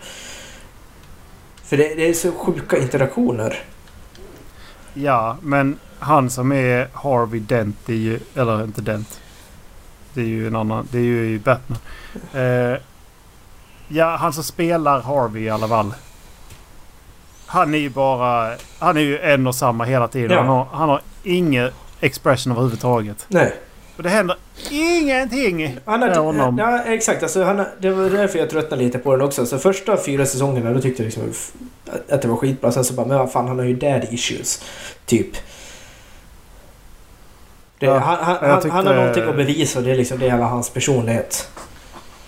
För 1.73 1.77
det, 1.77 1.95
det 1.95 2.09
är 2.09 2.13
så 2.13 2.31
sjuka 2.31 2.77
interaktioner. 2.77 3.59
Ja, 4.93 5.37
men 5.41 5.79
han 5.99 6.29
som 6.29 6.51
är 6.51 6.87
Harvey 6.93 7.39
Dent, 7.39 7.75
det 7.85 7.93
är 7.93 7.97
ju, 7.97 8.19
eller 8.35 8.63
inte 8.63 8.81
Dent. 8.81 9.21
Det 10.13 10.21
är 10.21 10.25
ju 10.25 10.47
en 10.47 10.55
annan, 10.55 10.87
det 10.91 10.97
är 10.97 11.01
ju 11.01 11.39
Batman. 11.39 11.77
Eh, 12.33 12.77
ja, 13.87 14.15
han 14.15 14.33
som 14.33 14.43
spelar 14.43 15.01
Harvey 15.01 15.43
i 15.43 15.49
alla 15.49 15.67
fall. 15.67 15.93
Han 17.45 17.73
är 17.73 17.77
ju 17.77 17.89
bara, 17.89 18.55
han 18.79 18.97
är 18.97 19.01
ju 19.01 19.19
en 19.19 19.47
och 19.47 19.55
samma 19.55 19.83
hela 19.83 20.07
tiden. 20.07 20.31
Ja. 20.31 20.37
Han, 20.37 20.47
har, 20.47 20.67
han 20.71 20.89
har 20.89 21.01
ingen 21.23 21.71
expression 21.99 22.51
överhuvudtaget. 22.51 23.25
Nej. 23.27 23.53
Och 23.97 24.03
det 24.03 24.09
händer 24.09 24.37
ingenting 24.71 25.77
Han 25.85 25.99
med 25.99 26.17
honom. 26.17 26.57
ja, 26.57 26.79
exakt. 26.83 27.23
Alltså, 27.23 27.43
han, 27.43 27.65
det 27.79 27.89
var 27.89 28.09
därför 28.09 28.39
jag 28.39 28.49
tröttnade 28.49 28.83
lite 28.83 28.99
på 28.99 29.15
den 29.15 29.25
också. 29.27 29.45
Så 29.45 29.57
första 29.57 29.97
fyra 29.97 30.25
säsongerna 30.25 30.73
då 30.73 30.81
tyckte 30.81 31.03
jag 31.03 31.05
liksom 31.05 31.33
att 32.09 32.21
det 32.21 32.27
var 32.27 32.35
skitbra. 32.35 32.71
Sen 32.71 32.83
så 32.83 32.93
bara, 32.93 33.05
men 33.07 33.17
vad 33.17 33.31
fan 33.31 33.47
han 33.47 33.59
har 33.59 33.65
ju 33.65 33.75
daddy 33.75 34.07
issues. 34.11 34.63
Typ. 35.05 35.33
Det, 37.79 37.85
Ja, 37.85 37.97
han, 37.97 38.17
han, 38.21 38.49
han, 38.49 38.61
tyckte- 38.61 38.75
han 38.75 38.87
har 38.87 38.93
någonting 38.95 39.23
att 39.23 39.35
bevisa 39.35 39.79
och 39.79 39.85
det 39.85 39.91
är 39.91 39.95
liksom 39.95 40.19
det 40.19 40.29
hela 40.29 40.45
hans 40.45 40.69
personlighet. 40.69 41.49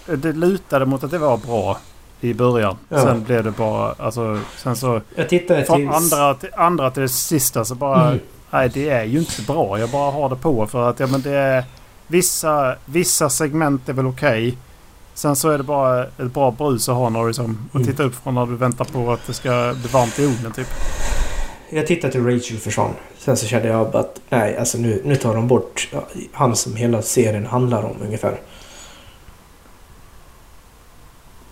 Det 0.05 0.31
lutade 0.33 0.85
mot 0.85 1.03
att 1.03 1.11
det 1.11 1.17
var 1.17 1.37
bra 1.37 1.77
i 2.21 2.33
början. 2.33 2.77
Ja. 2.89 3.01
Sen 3.01 3.23
blev 3.23 3.43
det 3.43 3.51
bara, 3.51 3.95
alltså, 3.99 4.39
sen 4.57 4.75
så... 4.75 5.01
Jag 5.15 5.29
tittade 5.29 5.65
Från 5.65 5.89
andra 5.89 6.33
till, 6.33 6.49
andra 6.57 6.91
till 6.91 7.01
det 7.01 7.09
sista 7.09 7.65
så 7.65 7.75
bara... 7.75 8.07
Mm. 8.07 8.19
Nej, 8.51 8.69
det 8.69 8.89
är 8.89 9.03
ju 9.03 9.19
inte 9.19 9.41
bra. 9.41 9.79
Jag 9.79 9.89
bara 9.89 10.11
har 10.11 10.29
det 10.29 10.35
på 10.35 10.67
för 10.67 10.89
att 10.89 10.99
ja, 10.99 11.07
men 11.07 11.21
det 11.21 11.31
är... 11.37 11.63
Vissa, 12.07 12.75
vissa 12.85 13.29
segment 13.29 13.89
är 13.89 13.93
väl 13.93 14.07
okej. 14.07 14.57
Sen 15.13 15.35
så 15.35 15.49
är 15.49 15.57
det 15.57 15.63
bara 15.63 16.03
ett 16.03 16.33
bra 16.33 16.51
brus 16.51 16.89
att 16.89 16.95
ha 16.95 17.09
när 17.09 17.21
du 17.21 17.27
liksom, 17.27 17.69
att 17.69 17.75
Mm. 17.75 17.87
titta 17.87 18.03
upp 18.03 18.15
från 18.15 18.35
när 18.35 18.45
du 18.45 18.55
väntar 18.55 18.85
på 18.85 19.11
att 19.13 19.27
det 19.27 19.33
ska 19.33 19.73
bli 19.81 19.87
varmt 19.87 20.19
i 20.19 20.25
ugnen 20.25 20.51
typ. 20.51 20.67
Jag 21.69 21.87
tittade 21.87 22.11
till 22.13 22.25
Rachel 22.25 22.57
försvann. 22.57 22.91
Sen 23.17 23.37
så 23.37 23.45
kände 23.47 23.67
jag 23.67 23.95
att 23.95 24.21
nej, 24.29 24.57
alltså 24.57 24.77
nu, 24.77 25.01
nu 25.05 25.15
tar 25.15 25.35
de 25.35 25.47
bort 25.47 25.89
han 26.33 26.55
som 26.55 26.75
hela 26.75 27.01
serien 27.01 27.45
handlar 27.45 27.83
om 27.83 27.95
ungefär. 28.01 28.39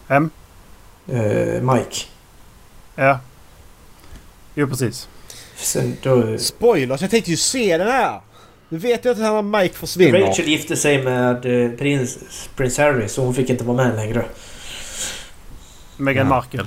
M? 0.08 0.30
Eh, 1.08 1.62
Mike. 1.62 1.96
Ja. 2.96 3.20
Jo, 4.56 4.68
precis. 4.68 5.08
Sen 5.64 5.98
då... 6.02 6.38
Spoilers! 6.38 7.02
Jag 7.02 7.12
tänkte 7.12 7.32
ju 7.32 7.38
se 7.38 7.78
den 7.78 7.88
här! 7.88 8.22
Nu 8.70 8.78
vet 8.78 9.06
jag 9.06 9.12
att 9.12 9.20
han 9.20 9.52
Mike 9.52 9.76
försvinner. 9.76 10.20
Rachel 10.20 10.48
gifte 10.48 10.76
sig 10.76 11.04
med 11.04 11.46
eh, 11.46 11.78
prins, 11.78 12.18
prins 12.56 12.78
Harry 12.78 13.08
så 13.08 13.24
hon 13.26 13.34
fick 13.34 13.50
inte 13.50 13.64
vara 13.64 13.78
med 13.78 13.96
längre. 13.96 14.26
Meghan 15.98 16.26
Ja. 16.26 16.30
Markle. 16.30 16.66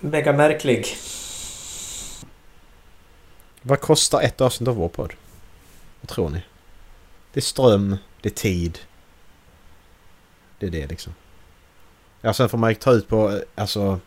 Mega 0.00 0.32
märklig. 0.32 0.86
Vad 3.62 3.80
kostar 3.80 4.20
ett 4.20 4.40
avsnitt 4.40 4.68
av 4.68 4.76
vår 4.76 4.88
podd? 4.88 5.12
Vad 6.00 6.08
tror 6.08 6.30
ni? 6.30 6.42
Det 7.32 7.40
är 7.40 7.42
ström, 7.42 7.96
det 8.20 8.28
är 8.28 8.34
tid. 8.34 8.78
Det 10.58 10.66
är 10.66 10.70
det 10.70 10.86
liksom. 10.86 11.14
Ja, 12.20 12.32
sen 12.34 12.48
får 12.48 12.58
man 12.58 12.70
ju 12.70 12.74
ta 12.74 12.92
ut 12.92 13.08
på 13.08 13.30
eh, 13.30 13.38
alltså 13.54 14.00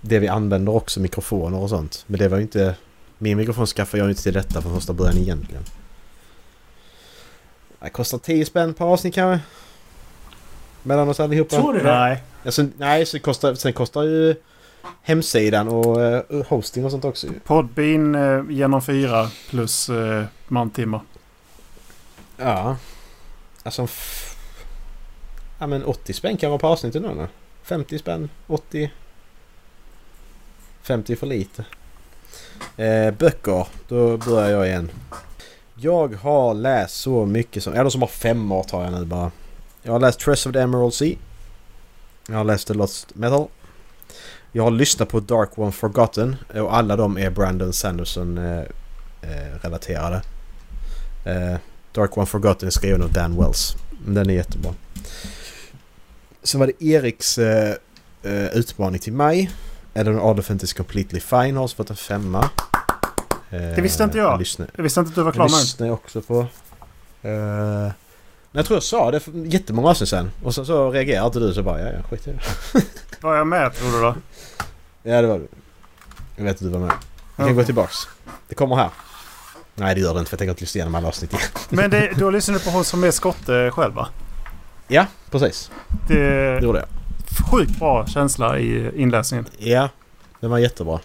det 0.00 0.18
vi 0.18 0.28
använder 0.28 0.74
också, 0.74 1.00
mikrofoner 1.00 1.58
och 1.58 1.68
sånt. 1.68 2.04
Men 2.06 2.18
det 2.18 2.28
var 2.28 2.36
ju 2.36 2.42
inte... 2.42 2.74
Min 3.18 3.36
mikrofon 3.36 3.66
skaffade 3.66 4.02
jag 4.02 4.10
inte 4.10 4.22
till 4.22 4.32
detta 4.32 4.62
från 4.62 4.74
första 4.74 4.92
början 4.92 5.18
egentligen. 5.18 5.62
Det 7.80 7.90
kostar 7.90 8.18
10 8.18 8.44
spänn 8.44 8.74
per 8.74 8.84
avsnitt 8.84 9.14
kanske. 9.14 9.44
Mellan 10.82 11.08
oss 11.08 11.20
allihopa. 11.20 11.56
Tror 11.56 11.72
du 11.72 11.78
det? 11.78 11.84
Nej. 11.98 12.22
Alltså, 12.44 12.66
nej, 12.78 13.06
så 13.06 13.18
kostar, 13.18 13.54
sen 13.54 13.72
kostar 13.72 14.02
ju 14.02 14.34
hemsidan 15.02 15.68
och 15.68 16.02
eh, 16.02 16.22
hosting 16.48 16.84
och 16.84 16.90
sånt 16.90 17.04
också 17.04 17.26
ju. 17.26 17.32
Podbean 17.40 18.14
eh, 18.14 18.42
genom 18.50 18.82
fyra 18.82 19.30
plus 19.50 19.88
eh, 19.88 20.24
mantimmar. 20.48 21.00
Ja. 22.36 22.76
Alltså... 23.62 23.82
F- 23.84 24.36
ja 25.58 25.66
men 25.66 25.84
80 25.84 26.12
spänn 26.12 26.36
kan 26.36 26.50
vara 26.50 26.58
på 26.60 26.66
avsnittet 26.66 27.02
nu 27.02 27.08
då. 27.08 27.26
50 27.62 27.98
spänn, 27.98 28.28
80... 28.46 28.90
50 30.82 31.16
för 31.16 31.26
lite. 31.26 31.64
Eh, 32.76 33.10
böcker. 33.10 33.66
Då 33.88 34.16
börjar 34.16 34.50
jag 34.50 34.66
igen. 34.66 34.90
Jag 35.74 36.14
har 36.14 36.54
läst 36.54 36.96
så 36.96 37.26
mycket 37.26 37.62
som... 37.62 37.74
Eller 37.74 37.90
som 37.90 38.00
har 38.00 38.08
fem 38.08 38.52
år 38.52 38.62
tar 38.62 38.84
jag 38.84 38.92
nu 38.92 39.04
bara. 39.04 39.30
Jag 39.82 39.92
har 39.92 40.00
läst 40.00 40.20
Tress 40.20 40.46
of 40.46 40.52
the 40.52 40.58
Emerald 40.58 40.94
Sea. 40.94 41.16
Jag 42.28 42.36
har 42.36 42.44
läst 42.44 42.68
The 42.68 42.74
Lost 42.74 43.14
Metal. 43.14 43.46
Jag 44.52 44.62
har 44.62 44.70
lyssnat 44.70 45.08
på 45.08 45.20
Dark 45.20 45.58
One 45.58 45.72
Forgotten. 45.72 46.36
Eh, 46.54 46.62
och 46.62 46.76
alla 46.76 46.96
de 46.96 47.18
är 47.18 47.30
Brandon 47.30 47.72
Sanderson 47.72 48.38
eh, 48.38 48.62
eh, 49.22 49.58
relaterade. 49.62 50.22
Eh, 51.24 51.56
Dark 51.92 52.16
One 52.16 52.26
Forgotten 52.26 52.66
är 52.66 52.70
skriven 52.70 53.02
av 53.02 53.12
Dan 53.12 53.36
Wells. 53.36 53.76
Den 54.06 54.30
är 54.30 54.34
jättebra. 54.34 54.74
Sen 56.42 56.60
var 56.60 56.66
det 56.66 56.84
Eriks 56.84 57.38
eh, 57.38 57.74
eh 58.22 58.46
utmaning 58.46 59.00
till 59.00 59.12
mig. 59.12 59.50
Eleanor 60.00 60.20
Oliphant 60.20 60.62
is 60.62 60.72
completely 60.72 61.20
fine 61.20 61.56
har 61.56 61.68
fått 61.68 61.90
en 61.90 61.96
femma. 61.96 62.50
Eh, 63.50 63.60
Det 63.60 63.80
visste 63.82 64.04
inte 64.04 64.18
jag. 64.18 64.38
lyssnar- 64.38 64.68
Jag 64.76 64.82
visste 64.82 65.00
inte 65.00 65.08
att 65.08 65.14
du 65.14 65.20
var 65.22 65.28
jag 65.28 65.34
klar 65.34 65.44
med 65.44 65.52
den. 65.52 65.60
lyssnar 65.60 65.86
jag 65.86 65.94
också 65.94 66.20
på. 66.20 66.40
Eh, 67.22 67.30
men 68.50 68.58
jag 68.60 68.66
tror 68.66 68.76
jag 68.76 68.82
sa 68.82 69.10
det 69.10 69.20
för 69.20 69.32
jättemånga 69.32 69.88
avsnitt 69.88 70.08
sen. 70.08 70.30
Och 70.44 70.54
sen 70.54 70.66
så 70.66 70.90
reagerade 70.90 71.26
inte 71.26 71.38
du 71.38 71.54
så 71.54 71.62
bara 71.62 71.80
ja, 71.80 71.86
ja 71.96 72.02
skit 72.10 72.26
i 72.26 72.30
det. 72.32 72.40
Var 73.20 73.36
jag 73.36 73.46
med 73.46 73.74
tror 73.74 73.92
du 73.92 74.00
då? 74.00 74.14
Ja 75.02 75.22
det 75.22 75.28
var 75.28 75.38
du. 75.38 75.48
Jag 76.36 76.44
vet 76.44 76.52
att 76.56 76.58
du 76.62 76.68
var 76.68 76.78
med. 76.80 76.92
Vi 77.36 77.44
kan 77.44 77.54
gå 77.56 77.64
tillbaks. 77.64 77.96
Det 78.48 78.54
kommer 78.54 78.76
här. 78.76 78.90
Nej 79.74 79.94
det 79.94 80.00
gör 80.00 80.14
det 80.14 80.18
inte 80.20 80.28
för 80.30 80.34
jag 80.34 80.38
tänker 80.38 80.50
inte 80.50 80.60
lyssna 80.62 80.78
igenom 80.78 80.94
alla 80.94 81.08
avsnitt 81.08 81.32
igen. 81.32 81.42
Men 81.68 81.90
det, 81.90 82.12
du 82.16 82.24
har 82.24 82.32
lyssnat 82.32 82.64
på 82.64 82.70
hon 82.70 82.84
som 82.84 83.04
är 83.04 83.10
skotte 83.10 83.70
själv 83.74 83.94
va? 83.94 84.08
Ja, 84.88 85.06
precis. 85.30 85.70
Det 86.08 86.14
Det 86.58 86.60
gjorde 86.64 86.78
jag. 86.78 86.88
Sjukt 87.50 87.78
bra 87.78 88.06
känsla 88.06 88.58
i 88.58 89.00
inläsningen. 89.02 89.46
Ja, 89.58 89.88
den 90.40 90.50
var 90.50 90.58
jättebra. 90.58 91.00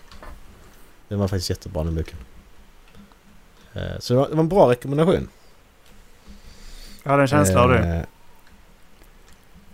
Den 1.07 1.19
var 1.19 1.27
faktiskt 1.27 1.49
jättebra 1.49 1.83
den 1.83 1.95
boken. 1.95 2.17
Eh, 3.73 3.99
Så 3.99 4.13
det 4.13 4.19
var, 4.19 4.39
en 4.41 4.49
bra 4.49 4.71
rekommendation. 4.71 5.29
Jag 7.03 7.11
hade 7.11 7.23
en 7.23 7.27
känsla 7.27 7.63
av 7.63 7.69
det. 7.69 7.79
Eh, 7.95 8.01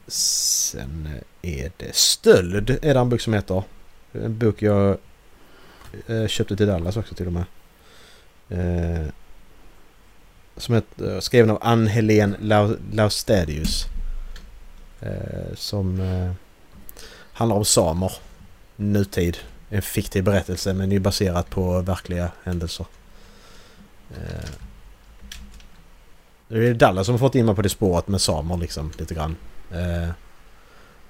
Sen 0.08 1.10
är 1.42 1.72
det 1.78 1.96
Stöld 1.96 2.70
är 2.70 2.94
det 2.94 3.00
en 3.00 3.10
bok 3.10 3.22
som 3.22 3.34
heter. 3.34 3.64
En 4.12 4.38
bok 4.38 4.62
jag 4.62 4.98
eh, 6.08 6.28
köpte 6.28 6.56
till 6.58 6.68
Dallas 6.68 6.98
också 6.98 7.16
till 7.16 7.28
och 7.28 7.34
med. 7.34 7.44
Eh, 8.50 9.08
Som 10.58 10.76
heter, 10.76 11.20
skriven 11.20 11.50
av 11.50 11.58
Ann-Helén 11.62 12.36
Lau- 12.42 12.78
Laustadius. 12.94 13.86
Eh, 15.02 15.54
Som 15.56 16.00
handlar 17.40 17.56
om 17.56 17.66
samer. 17.66 18.12
Nutid. 18.76 19.38
En 19.70 19.82
fiktiv 19.82 20.24
berättelse 20.24 20.74
men 20.74 20.92
är 20.92 21.00
baserat 21.00 21.50
på 21.50 21.82
verkliga 21.82 22.32
händelser. 22.44 22.86
Eh, 24.12 24.50
det 26.48 26.68
är 26.68 26.74
Dallas 26.74 27.06
som 27.06 27.14
har 27.14 27.20
fått 27.20 27.36
in 27.36 27.46
mig 27.46 27.56
på 27.56 27.62
det 27.62 27.70
spåret 27.70 28.08
med 28.08 28.22
samer 28.22 28.58
liksom 28.58 28.92
lite 28.98 29.14
grann. 29.14 29.36
Eh, 29.72 30.10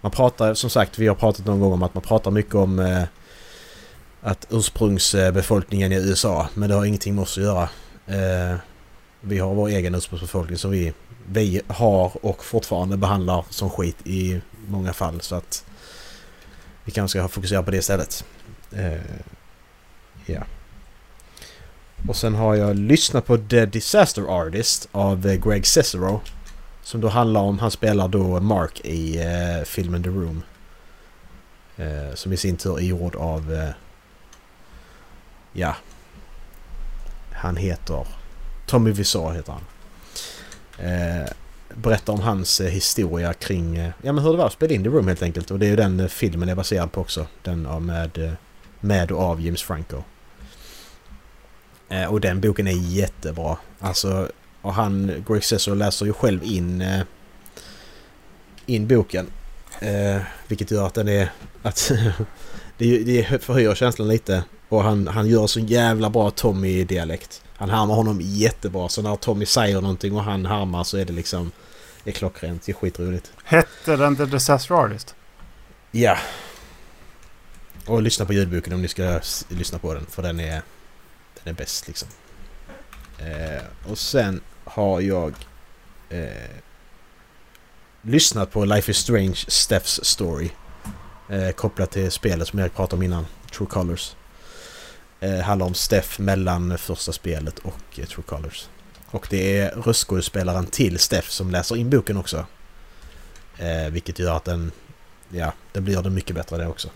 man 0.02 0.12
pratar 0.12 0.54
som 0.54 0.70
sagt, 0.70 1.00
vi 1.00 1.08
har 1.08 1.16
pratat 1.16 1.46
någon 1.46 1.60
gång 1.60 1.74
om 1.74 1.84
att 1.84 1.94
man 1.94 2.04
pratar 2.04 2.32
mycket 2.32 2.56
om 2.56 2.80
eh, 2.80 3.04
att 4.22 4.48
ursprungsbefolkningen 4.50 5.92
i 5.92 5.96
USA, 5.96 6.48
men 6.54 6.70
det 6.70 6.76
har 6.76 6.86
ingenting 6.86 7.16
med 7.16 7.22
oss 7.22 7.38
att 7.38 7.44
göra. 7.44 7.70
Vi 9.22 9.40
har 9.40 9.54
vår 9.54 9.68
egen 9.68 9.96
ursprungsbefolkning 9.96 10.58
som 10.58 10.72
vi, 10.72 10.94
vi 11.28 11.62
har 11.68 12.26
och 12.26 12.44
fortfarande 12.44 12.98
behandlar 12.98 13.46
som 13.50 13.70
skit 13.70 13.98
i 14.04 14.42
många 14.68 14.94
fall 14.94 15.22
så 15.22 15.36
att 15.36 15.66
vi 16.90 16.94
kanske 16.94 17.20
ska 17.20 17.28
fokusera 17.28 17.64
på 17.64 17.72
det 17.72 17.78
istället. 17.78 18.26
Eh, 18.72 19.02
ja. 20.26 20.44
Och 22.08 22.16
sen 22.16 22.36
har 22.36 22.56
jag 22.56 22.76
lyssnat 22.76 23.26
på 23.26 23.38
The 23.38 23.66
Disaster 23.66 24.22
Artist 24.22 24.90
av 24.92 25.28
eh, 25.28 25.36
Greg 25.36 25.68
Cicero. 25.68 26.22
Som 26.84 27.02
då 27.02 27.08
handlar 27.08 27.42
om, 27.42 27.60
han 27.60 27.72
spelar 27.72 28.08
då 28.08 28.40
Mark 28.40 28.80
i 28.84 29.22
eh, 29.22 29.64
filmen 29.66 30.04
The 30.04 30.10
Room. 30.10 30.44
Eh, 31.78 32.16
som 32.16 32.34
i 32.34 32.38
sin 32.38 32.58
tur 32.58 32.78
är 32.78 32.84
gjord 32.84 33.16
av... 33.16 33.54
Eh, 33.54 33.70
ja. 35.54 35.76
Han 37.34 37.56
heter... 37.56 38.08
Tommy 38.66 38.92
Wiseau 38.92 39.34
heter 39.34 39.54
han. 39.54 39.64
Eh, 40.86 41.30
Berättar 41.84 42.14
om 42.14 42.20
hans 42.20 42.62
eh, 42.62 42.70
historia 42.70 43.34
kring... 43.34 43.78
Eh, 43.78 43.92
ja 44.02 44.14
men 44.14 44.24
hur 44.24 44.32
det 44.32 44.38
var 44.38 44.46
att 44.46 44.54
spela 44.54 44.74
in 44.74 44.84
The 44.84 44.90
Room 44.90 45.08
helt 45.08 45.24
enkelt. 45.24 45.52
Och 45.52 45.60
det 45.60 45.66
är 45.66 45.70
ju 45.70 45.76
den 45.76 46.00
eh, 46.00 46.08
filmen 46.08 46.50
är 46.50 46.56
baserad 46.56 46.92
på 46.92 47.02
också. 47.02 47.28
Den 47.44 47.86
med, 47.86 48.36
med 48.80 49.12
och 49.12 49.22
av 49.22 49.42
James 49.42 49.64
Franco. 49.64 50.04
Och 52.10 52.22
den 52.22 52.42
boken 52.42 52.68
är 52.68 52.72
jättebra. 52.72 53.58
Alltså 53.80 54.32
och 54.62 54.74
han, 54.74 55.24
Greg 55.28 55.44
Cesar 55.44 55.76
läser 55.76 56.06
ju 56.06 56.14
själv 56.14 56.44
in, 56.44 56.84
in 58.66 58.88
boken. 58.88 59.28
Vilket 60.48 60.72
gör 60.72 60.88
att 60.88 60.94
den 60.94 61.08
är... 61.08 61.32
Att 61.64 61.92
Det, 62.80 63.04
det 63.04 63.44
förhöjer 63.44 63.76
känslan 63.76 64.08
lite. 64.08 64.44
Och 64.70 64.84
han, 64.84 65.08
han 65.08 65.28
gör 65.28 65.48
så 65.48 65.60
jävla 65.60 66.10
bra 66.10 66.30
Tommy-dialekt. 66.30 67.42
Han 67.56 67.70
härmar 67.70 67.96
honom 67.96 68.20
jättebra. 68.22 68.90
Så 68.90 69.02
när 69.02 69.16
Tommy 69.16 69.46
säger 69.46 69.82
någonting 69.82 70.16
och 70.16 70.24
han 70.24 70.46
härmar 70.46 70.84
så 70.84 70.98
är 70.98 71.06
det 71.06 71.14
liksom... 71.14 71.52
Det 72.10 72.14
är 72.14 72.18
klockrent. 72.18 72.66
Det 72.66 72.72
är 72.72 72.74
skitroligt. 72.74 73.32
Hette 73.44 73.96
den 73.96 74.16
The 74.16 74.26
Disaster 74.26 74.76
Artist? 74.76 75.16
Ja. 75.92 76.18
Och 77.86 78.02
lyssna 78.02 78.26
på 78.26 78.34
ljudboken 78.34 78.74
om 78.74 78.82
ni 78.82 78.88
ska 78.88 79.20
lyssna 79.50 79.80
på 79.80 79.94
den. 79.94 80.06
För 80.06 80.22
den 80.22 80.40
är... 80.40 80.62
Den 81.44 81.54
är 81.54 81.54
bäst 81.54 81.88
liksom. 81.88 82.10
Eh, 83.20 83.92
och 83.92 83.98
sen 83.98 84.42
har 84.64 85.02
jag... 85.02 85.34
Eh, 86.10 86.28
lyssnat 88.02 88.52
på 88.52 88.66
Life 88.66 88.92
is 88.92 88.98
Strange 88.98 89.46
Steph's 89.48 90.04
Story. 90.04 90.50
Eh, 91.30 91.52
kopplat 91.52 91.92
till 91.92 92.12
spelet 92.12 92.48
som 92.48 92.60
jag 92.60 92.76
pratade 92.76 92.96
om 92.96 93.04
innan. 93.04 93.26
True 93.52 93.68
Colors. 93.70 94.16
Eh, 95.20 95.40
handlar 95.40 95.66
om 95.66 95.74
Steph 95.74 96.22
mellan 96.22 96.78
första 96.78 97.12
spelet 97.12 97.60
och 97.60 98.00
eh, 98.00 98.06
True 98.06 98.24
Colors. 98.28 98.68
Och 99.12 99.28
det 99.30 99.58
är 99.58 99.72
röstskådespelaren 99.72 100.66
till 100.66 101.00
Steff 101.00 101.30
som 101.30 101.52
läser 101.52 101.76
in 101.76 101.90
boken 101.90 102.18
också. 102.18 102.46
Eh, 103.58 103.90
vilket 103.90 104.20
gör 104.20 104.36
att 104.36 104.46
den... 104.46 104.72
Ja, 105.30 105.54
det 105.72 105.82
blir 105.82 106.02
det 106.02 106.10
mycket 106.10 106.36
bättre 106.36 106.58
det 106.58 106.68
också. 106.68 106.90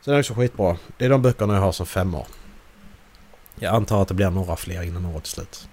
Så 0.00 0.10
det 0.10 0.16
är 0.16 0.20
också 0.20 0.34
skitbra. 0.34 0.76
Det 0.98 1.04
är 1.04 1.10
de 1.10 1.22
böckerna 1.22 1.54
jag 1.54 1.60
har 1.60 1.72
som 1.72 1.86
femmor. 1.86 2.26
Jag 3.54 3.74
antar 3.74 4.02
att 4.02 4.08
det 4.08 4.14
blir 4.14 4.30
några 4.30 4.56
fler 4.56 4.82
innan 4.82 5.04
året 5.04 5.24
är 5.24 5.28
slut. 5.28 5.68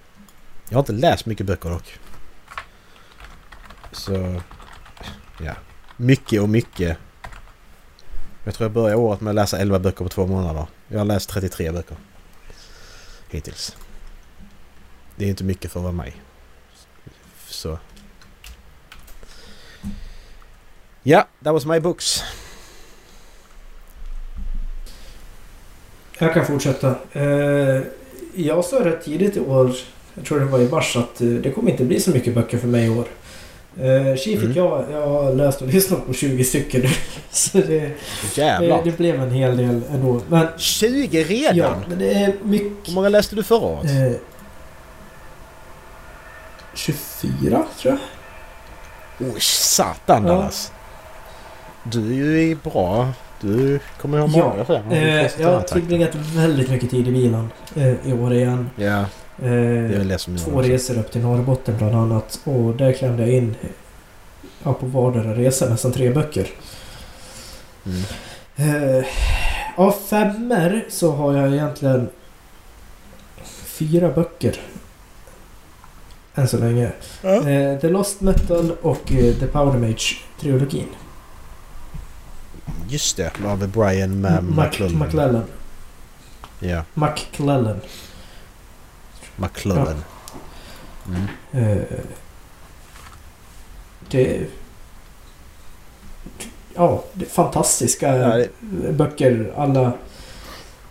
Jag 0.69 0.75
har 0.75 0.81
inte 0.81 0.91
läst 0.91 1.25
mycket 1.25 1.45
böcker 1.45 1.69
dock. 1.69 1.99
Så... 3.91 4.41
Ja. 5.39 5.53
Mycket 5.97 6.41
och 6.41 6.49
mycket. 6.49 6.97
Jag 8.43 8.53
tror 8.53 8.65
jag 8.65 8.71
börjar 8.71 8.95
året 8.95 9.21
med 9.21 9.31
att 9.31 9.35
läsa 9.35 9.57
11 9.57 9.79
böcker 9.79 10.03
på 10.03 10.09
två 10.09 10.27
månader. 10.27 10.65
Jag 10.87 10.97
har 10.97 11.05
läst 11.05 11.29
33 11.29 11.71
böcker. 11.71 11.97
Hittills. 13.29 13.75
Det 15.15 15.25
är 15.25 15.29
inte 15.29 15.43
mycket 15.43 15.71
för 15.71 15.79
att 15.79 15.83
vara 15.83 15.93
mig. 15.93 16.13
Så... 17.47 17.77
Ja, 21.03 21.27
that 21.43 21.53
was 21.53 21.65
my 21.65 21.79
books. 21.79 22.23
Jag 26.19 26.33
kan 26.33 26.45
fortsätta. 26.45 26.95
Eh, 27.13 27.81
jag 28.35 28.65
sa 28.65 28.85
rätt 28.85 29.03
tidigt 29.05 29.37
i 29.37 29.39
år, 29.39 29.71
jag 30.13 30.25
tror 30.25 30.39
det 30.39 30.45
var 30.45 30.59
i 30.59 30.69
mars, 30.69 30.95
att 30.95 31.21
eh, 31.21 31.27
det 31.27 31.51
kommer 31.51 31.71
inte 31.71 31.83
bli 31.85 31.99
så 31.99 32.11
mycket 32.11 32.35
böcker 32.35 32.57
för 32.57 32.67
mig 32.67 32.85
i 32.85 32.89
år. 32.89 33.05
Eh, 33.79 34.15
Tji 34.17 34.37
fick 34.37 34.43
Mm. 34.43 34.57
jag, 34.57 34.85
jag 34.91 35.07
har 35.07 35.33
läst 35.33 35.61
och 35.61 35.67
lyssnat 35.73 36.07
på 36.07 36.13
20 36.13 36.43
stycken. 36.43 36.81
Så 37.31 37.57
det, 37.57 37.91
det, 38.35 38.81
det 38.83 38.97
blev 38.97 39.21
en 39.21 39.31
hel 39.31 39.57
del 39.57 39.81
ändå. 39.91 40.21
Men 40.29 40.47
20 40.57 41.23
redan? 41.23 41.57
ja, 41.57 41.75
men 41.89 41.99
det 41.99 42.13
är 42.13 42.33
mycket... 42.43 42.87
Hur 42.87 42.93
många 42.93 43.09
läste 43.09 43.35
du 43.35 43.43
förra 43.43 43.65
året? 43.67 44.21
Eh, 46.73 46.77
24 46.77 47.63
tror 47.81 47.97
jag. 49.19 49.29
Oj, 49.33 49.39
satan 49.41 50.23
Ja. 50.25 50.33
Dallas. 50.33 50.71
Du 51.83 52.37
är 52.37 52.43
ju 52.43 52.55
bra. 52.55 53.09
Du 53.41 53.79
kommer 54.01 54.19
ha 54.19 54.27
Ja, 54.33 54.49
många 54.49 54.65
fler. 54.65 54.83
Eh, 54.91 55.41
jag 55.41 55.47
har 55.53 55.61
tillbringat 55.61 56.15
väldigt 56.15 56.69
mycket 56.69 56.89
tid 56.89 57.07
i 57.07 57.11
bilen 57.11 57.49
eh, 57.75 58.07
i 58.09 58.13
år 58.13 58.33
igen. 58.33 58.69
Ja, 58.75 59.05
Eh, 59.37 59.49
det 59.49 59.55
är 59.95 59.97
väl 59.97 60.07
det 60.07 60.17
som 60.17 60.37
två 60.37 60.61
det. 60.61 60.69
resor 60.69 60.97
upp 60.99 61.11
till 61.11 61.21
Norrbotten 61.21 61.77
bland 61.77 61.95
annat. 61.95 62.39
Och 62.43 62.75
där 62.75 62.93
klämde 62.93 63.23
jag 63.23 63.31
in 63.31 63.55
ja, 64.63 64.73
på 64.73 64.85
vardera 64.85 65.35
resa 65.35 65.69
nästan 65.69 65.91
tre 65.91 66.09
böcker. 66.09 66.47
Mm. 67.85 68.03
Eh, 68.99 69.05
av 69.75 69.91
femmer 69.91 70.85
så 70.89 71.11
har 71.11 71.33
jag 71.37 71.53
egentligen 71.53 72.09
fyra 73.65 74.09
böcker. 74.09 74.55
Än 76.35 76.47
så 76.47 76.57
länge. 76.57 76.91
Eh, 77.23 77.79
The 77.79 77.89
Lost 77.89 78.21
Metal 78.21 78.71
och 78.81 79.11
eh, 79.11 79.35
The 79.35 79.47
Powder 79.47 79.79
Mage-trilogin. 79.79 80.87
Just 82.87 83.17
det, 83.17 83.31
av 83.45 83.67
Brian 83.67 84.21
McClellan. 84.21 84.99
McClellan. 84.99 85.43
Ja, 86.59 86.83
McClellan. 86.93 87.79
McClellan. 89.35 90.03
Mm. 91.07 91.27
Eh, 91.51 91.83
det... 94.09 94.47
Ja, 96.75 97.03
det 97.13 97.25
är 97.25 97.29
fantastiska 97.29 98.17
Ja, 98.17 98.37
det, 98.37 98.49
böcker 98.91 99.53
alla... 99.57 99.91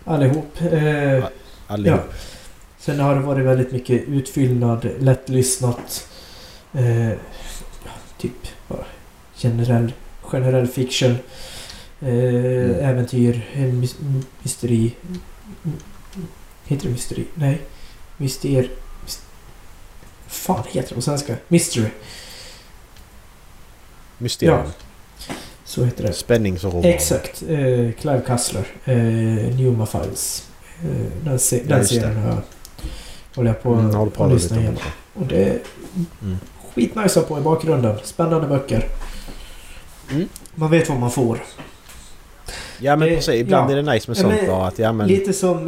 Allihop. 0.05 0.61
Eh, 0.61 1.23
allihop. 1.67 2.13
Sen 2.85 2.99
har 2.99 3.15
det 3.15 3.21
varit 3.21 3.45
väldigt 3.45 3.71
mycket 3.71 4.01
utfyllnad, 4.07 4.89
lättlyssnat. 4.99 6.07
Eh, 6.73 7.09
ja, 7.09 7.91
typ 8.17 8.31
bara 8.67 8.85
generell, 9.35 9.93
generell 10.21 10.67
fiction. 10.67 11.11
Eh, 11.11 12.07
Mm. 12.07 12.79
Äventyr, 12.79 13.49
eh, 13.53 13.73
mysteri. 14.43 14.93
Heter 16.65 16.83
det 16.85 16.91
mysteri? 16.91 17.25
Nej. 17.35 17.61
Myster... 18.17 18.69
Myst, 19.03 19.21
fan 20.27 20.63
heter 20.71 20.89
det 20.89 20.95
på 20.95 21.01
svenska? 21.01 21.35
Mystery. 21.47 21.87
Mysterium. 24.17 24.67
Så 25.65 25.83
heter 25.85 26.03
det. 26.03 26.13
Spänningsroman. 26.13 26.83
Exakt. 26.85 27.43
Eh, 27.49 27.91
Clive 27.91 28.21
Cussler. 28.27 28.67
Eh, 28.85 28.95
Newma 29.55 29.85
Files. 29.85 30.47
Eh, 30.83 31.23
den 31.25 31.39
se- 31.39 31.61
Ja, 31.67 31.75
den 31.75 31.87
serien 31.87 32.17
har 32.17 32.29
jag, 32.29 32.41
håller 33.35 33.49
jag 33.49 33.63
på 33.63 33.73
Mm, 33.73 33.95
håller 33.95 34.11
på 34.11 34.27
lyssna 34.27 34.57
om 34.57 34.77
Och 35.13 35.25
det 35.27 35.43
är 35.43 35.59
Mm. 36.21 36.37
skitnice 36.75 37.21
på 37.21 37.37
i 37.37 37.41
bakgrunden. 37.41 37.95
Spännande 38.03 38.47
böcker. 38.47 38.85
Mm. 40.11 40.27
Man 40.55 40.71
vet 40.71 40.89
vad 40.89 40.99
man 40.99 41.11
får. 41.11 41.39
Ja 42.79 42.95
men 42.95 43.09
Det- 43.09 43.15
precis, 43.15 43.33
ibland 43.35 43.71
ja. 43.71 43.77
är 43.77 43.83
det 43.83 43.91
nice 43.93 44.11
med 44.11 44.17
Ja, 44.17 44.21
sånt 44.21 44.35
men 44.35 44.47
bara 44.47 44.67
att 44.67 44.79
ja 44.79 44.93
men... 44.93 45.07
Lite 45.07 45.33
som 45.33 45.67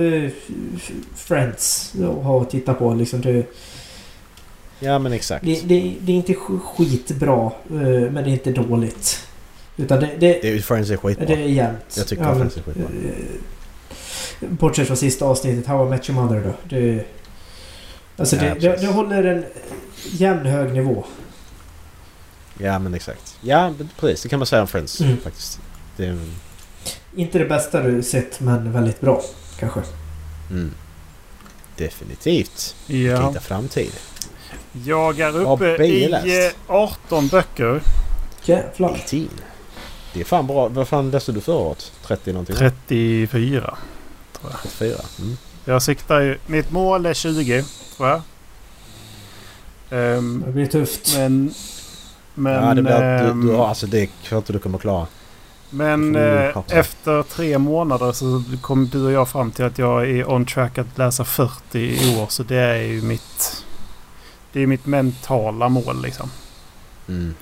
f- 0.78 0.92
Friends 1.16 1.94
att 1.96 2.24
ha 2.24 2.42
att 2.42 2.50
titta 2.50 2.74
på. 2.74 2.94
Liksom 2.94 3.22
det, 3.22 3.46
Ja 4.80 5.00
men 5.00 5.14
exakt. 5.14 5.46
det, 5.46 5.62
det, 5.66 5.94
det 6.00 6.12
är 6.12 6.16
inte 6.16 6.34
sk- 6.34 6.60
skitbra, 6.60 7.52
eh, 7.70 8.12
men 8.12 8.14
det 8.14 8.20
är 8.22 8.28
inte 8.28 8.52
dåligt. 8.52 9.28
Utan 9.78 10.00
det, 10.00 10.06
det, 10.20 10.40
Det 10.42 10.50
är 10.54 10.60
Friends 10.60 10.90
är 10.92 10.98
skitbra. 10.98 11.26
det 11.26 11.34
är 11.34 11.38
jämnt. 11.48 11.94
Jag 11.98 12.08
tycker 12.08 12.24
Ja, 12.24 12.36
Friends 12.36 12.58
är 12.58 12.62
skitbra. 12.62 12.84
eh, 12.84 14.50
Bortsett 14.50 14.88
från 14.88 14.98
sista 14.98 15.26
avsnittet, 15.26 15.68
How 15.68 15.88
I 15.88 15.90
Met 15.90 16.10
Your 16.10 16.22
Mother 16.22 16.42
då. 16.46 16.76
Det, 16.76 17.06
alltså 18.18 18.36
Ja, 18.36 18.42
det, 18.44 18.60
det, 18.60 18.76
det 18.82 18.88
håller 18.88 19.24
en 19.24 19.46
jämn 20.12 20.46
hög 20.46 20.74
nivå. 20.74 21.04
Ja 22.58 22.80
men 22.80 22.94
exakt. 22.94 23.38
Ja 23.42 23.74
precis, 24.00 24.24
det 24.24 24.30
kan 24.30 24.40
man 24.40 24.46
säga 24.46 24.62
om 24.62 24.68
Friends 24.68 25.02
Mm. 25.02 25.18
faktiskt. 25.18 25.60
Det 25.98 26.06
är, 26.06 26.20
Inte 27.16 27.40
det 27.40 27.46
bästa 27.46 27.82
du 27.82 28.04
sett, 28.04 28.40
men 28.40 28.72
väldigt 28.72 29.02
bra. 29.02 29.22
Kanske. 29.60 29.82
mm. 30.50 30.72
Definitivt. 31.78 32.76
Ja. 32.88 33.28
Titta 33.28 33.40
framtid. 33.42 33.92
Jag 34.86 35.20
är 35.20 35.52
uppe 35.52 35.84
i 35.86 36.08
läst? 36.08 36.56
eh, 36.68 36.76
18 36.76 37.28
böcker. 37.28 37.82
Jävlar. 38.44 38.90
18. 38.90 39.30
Det 40.14 40.20
är 40.20 40.24
fan 40.26 40.48
bra. 40.48 40.68
Vad 40.68 40.88
fan 40.88 41.12
läste 41.12 41.32
du 41.32 41.42
förra 41.42 41.56
året? 41.56 41.92
30 42.08 42.32
någonting? 42.32 42.56
34. 42.56 43.78
34? 44.62 44.96
Mm. 45.20 45.38
Jag 45.66 45.82
siktar 45.82 46.20
ju... 46.22 46.38
Mitt 46.48 46.72
mål 46.72 47.06
är 47.06 47.14
20, 47.14 47.64
tror 47.98 48.10
jag. 48.10 48.22
Ehm, 49.90 50.44
Det 50.46 50.52
blir 50.52 50.66
tufft. 50.68 51.18
men... 51.18 51.54
Men... 52.38 52.54
ja, 52.68 52.74
det 52.74 52.82
blir, 52.82 53.00
du, 53.00 53.04
ehm, 53.30 53.48
du, 53.48 53.54
har- 53.54 53.68
alltså 53.68 53.88
det 53.88 54.10
tror 54.24 54.38
inte 54.40 54.54
du 54.54 54.60
kommer 54.60 54.78
klara. 54.78 55.08
Men 55.70 56.16
eh, 56.16 56.58
efter 56.70 57.24
tre 57.24 57.58
månader 57.58 58.12
så 58.12 58.44
kom 58.62 58.88
du 58.88 59.06
och 59.06 59.12
jag 59.12 59.30
fram 59.30 59.52
till 59.52 59.66
att 59.66 59.78
jag 59.78 60.10
är 60.10 60.30
on 60.32 60.46
track 60.46 60.78
att 60.78 60.98
läsa 60.98 61.26
40 61.26 61.80
i 61.80 62.18
år. 62.20 62.26
Så 62.30 62.44
det 62.44 62.56
är 62.58 62.76
ju 62.82 63.02
mitt... 63.02 63.64
Det 64.54 64.62
är 64.62 64.68
mitt 64.68 64.86
mentala 64.86 65.70
mål 65.70 66.02
liksom. 66.02 66.30
Mm. 67.08 67.36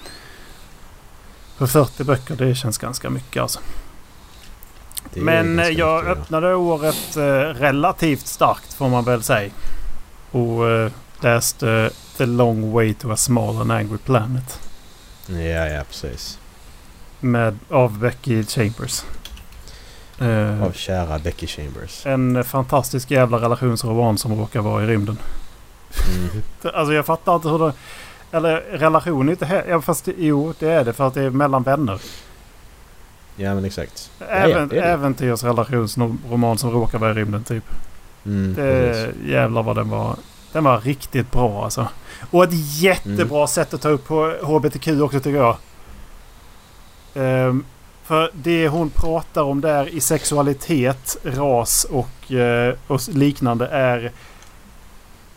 För 1.58 1.68
40 1.68 2.04
böcker 2.04 2.36
det 2.36 2.56
känns 2.56 2.78
ganska 2.78 3.10
mycket 3.10 3.42
alltså. 3.42 3.60
Men 5.14 5.60
eh, 5.60 5.66
ganska 5.66 5.80
jag 5.80 5.96
mycket, 6.04 6.08
ja. 6.08 6.22
öppnade 6.22 6.56
året 6.56 7.16
eh, 7.18 7.22
relativt 7.62 8.28
starkt 8.28 8.74
får 8.74 8.90
man 8.90 9.06
väl 9.06 9.24
säga. 9.24 9.52
Och 10.34 10.70
eh, 10.70 10.92
läste 11.22 11.90
The 12.18 12.26
Long 12.26 12.72
Way 12.72 12.94
to 12.94 13.12
a 13.12 13.18
Small 13.18 13.58
and 13.62 13.72
Angry 13.72 13.98
Planet. 13.98 14.60
Ja, 15.28 15.36
ja 15.68 15.84
precis. 15.84 16.40
Med, 17.20 17.58
av 17.70 18.00
Becky 18.00 18.44
Chambers. 18.44 19.04
Eh, 20.20 20.64
Av 20.64 20.72
kära 20.72 21.20
Becky 21.20 21.48
Chambers. 21.48 22.06
en 22.06 22.44
fantastisk 22.44 23.12
jävla 23.12 23.38
relationsroman 23.42 24.18
som 24.18 24.40
råkar 24.40 24.62
vara 24.62 24.84
i 24.84 24.88
rymden. 24.88 25.18
Mm. 26.16 26.30
Alltså 26.74 26.94
jag 26.94 27.06
fattar 27.06 27.36
inte 27.36 27.50
hur 27.50 27.60
det... 27.60 27.74
Eller 28.32 28.56
relation 28.62 29.28
är 29.28 29.32
inte 29.32 29.46
he- 29.46 29.70
ja, 29.70 29.82
fast 29.82 30.06
det, 30.06 30.14
Jo, 30.18 30.54
det 30.60 30.70
är 30.70 30.86
det 30.86 30.94
för 30.94 31.08
att 31.08 31.14
det 31.14 31.22
är 31.24 31.30
mellan 31.30 31.64
vänner. 31.64 32.02
Ja 33.36 33.56
men 33.56 33.66
exakt. 33.66 34.12
Även, 34.30 34.52
ja, 34.74 34.82
det. 34.82 34.88
Äventyrsrelationsroman 34.88 36.58
som 36.58 36.72
råkar 36.72 36.98
vara 37.00 37.12
i 37.12 37.14
rymden 37.14 37.44
typ. 37.44 37.64
Mm, 38.26 38.54
Det, 38.54 39.12
jävlar 39.26 39.64
vad 39.64 39.76
den 39.76 39.90
var. 39.90 40.16
Den 40.52 40.64
var 40.64 40.80
riktigt 40.82 41.32
bra 41.32 41.64
alltså. 41.64 41.88
Och 42.32 42.44
ett 42.44 42.80
jättebra 42.82 43.38
Mm. 43.38 43.48
sätt 43.48 43.74
att 43.74 43.82
ta 43.82 43.90
upp 43.90 44.08
på 44.08 44.36
HBTQ 44.42 44.88
också 45.02 45.20
tycker 45.20 45.38
jag. 45.40 45.58
Ehm, 47.14 47.66
för 48.04 48.32
det 48.34 48.68
hon 48.68 48.90
pratar 48.90 49.42
om 49.44 49.62
där 49.62 49.88
i 49.88 50.00
sexualitet, 50.00 51.18
ras 51.24 51.84
och, 51.90 52.32
eh, 52.32 52.74
och 52.88 53.02
liknande 53.08 53.68
är... 53.68 54.12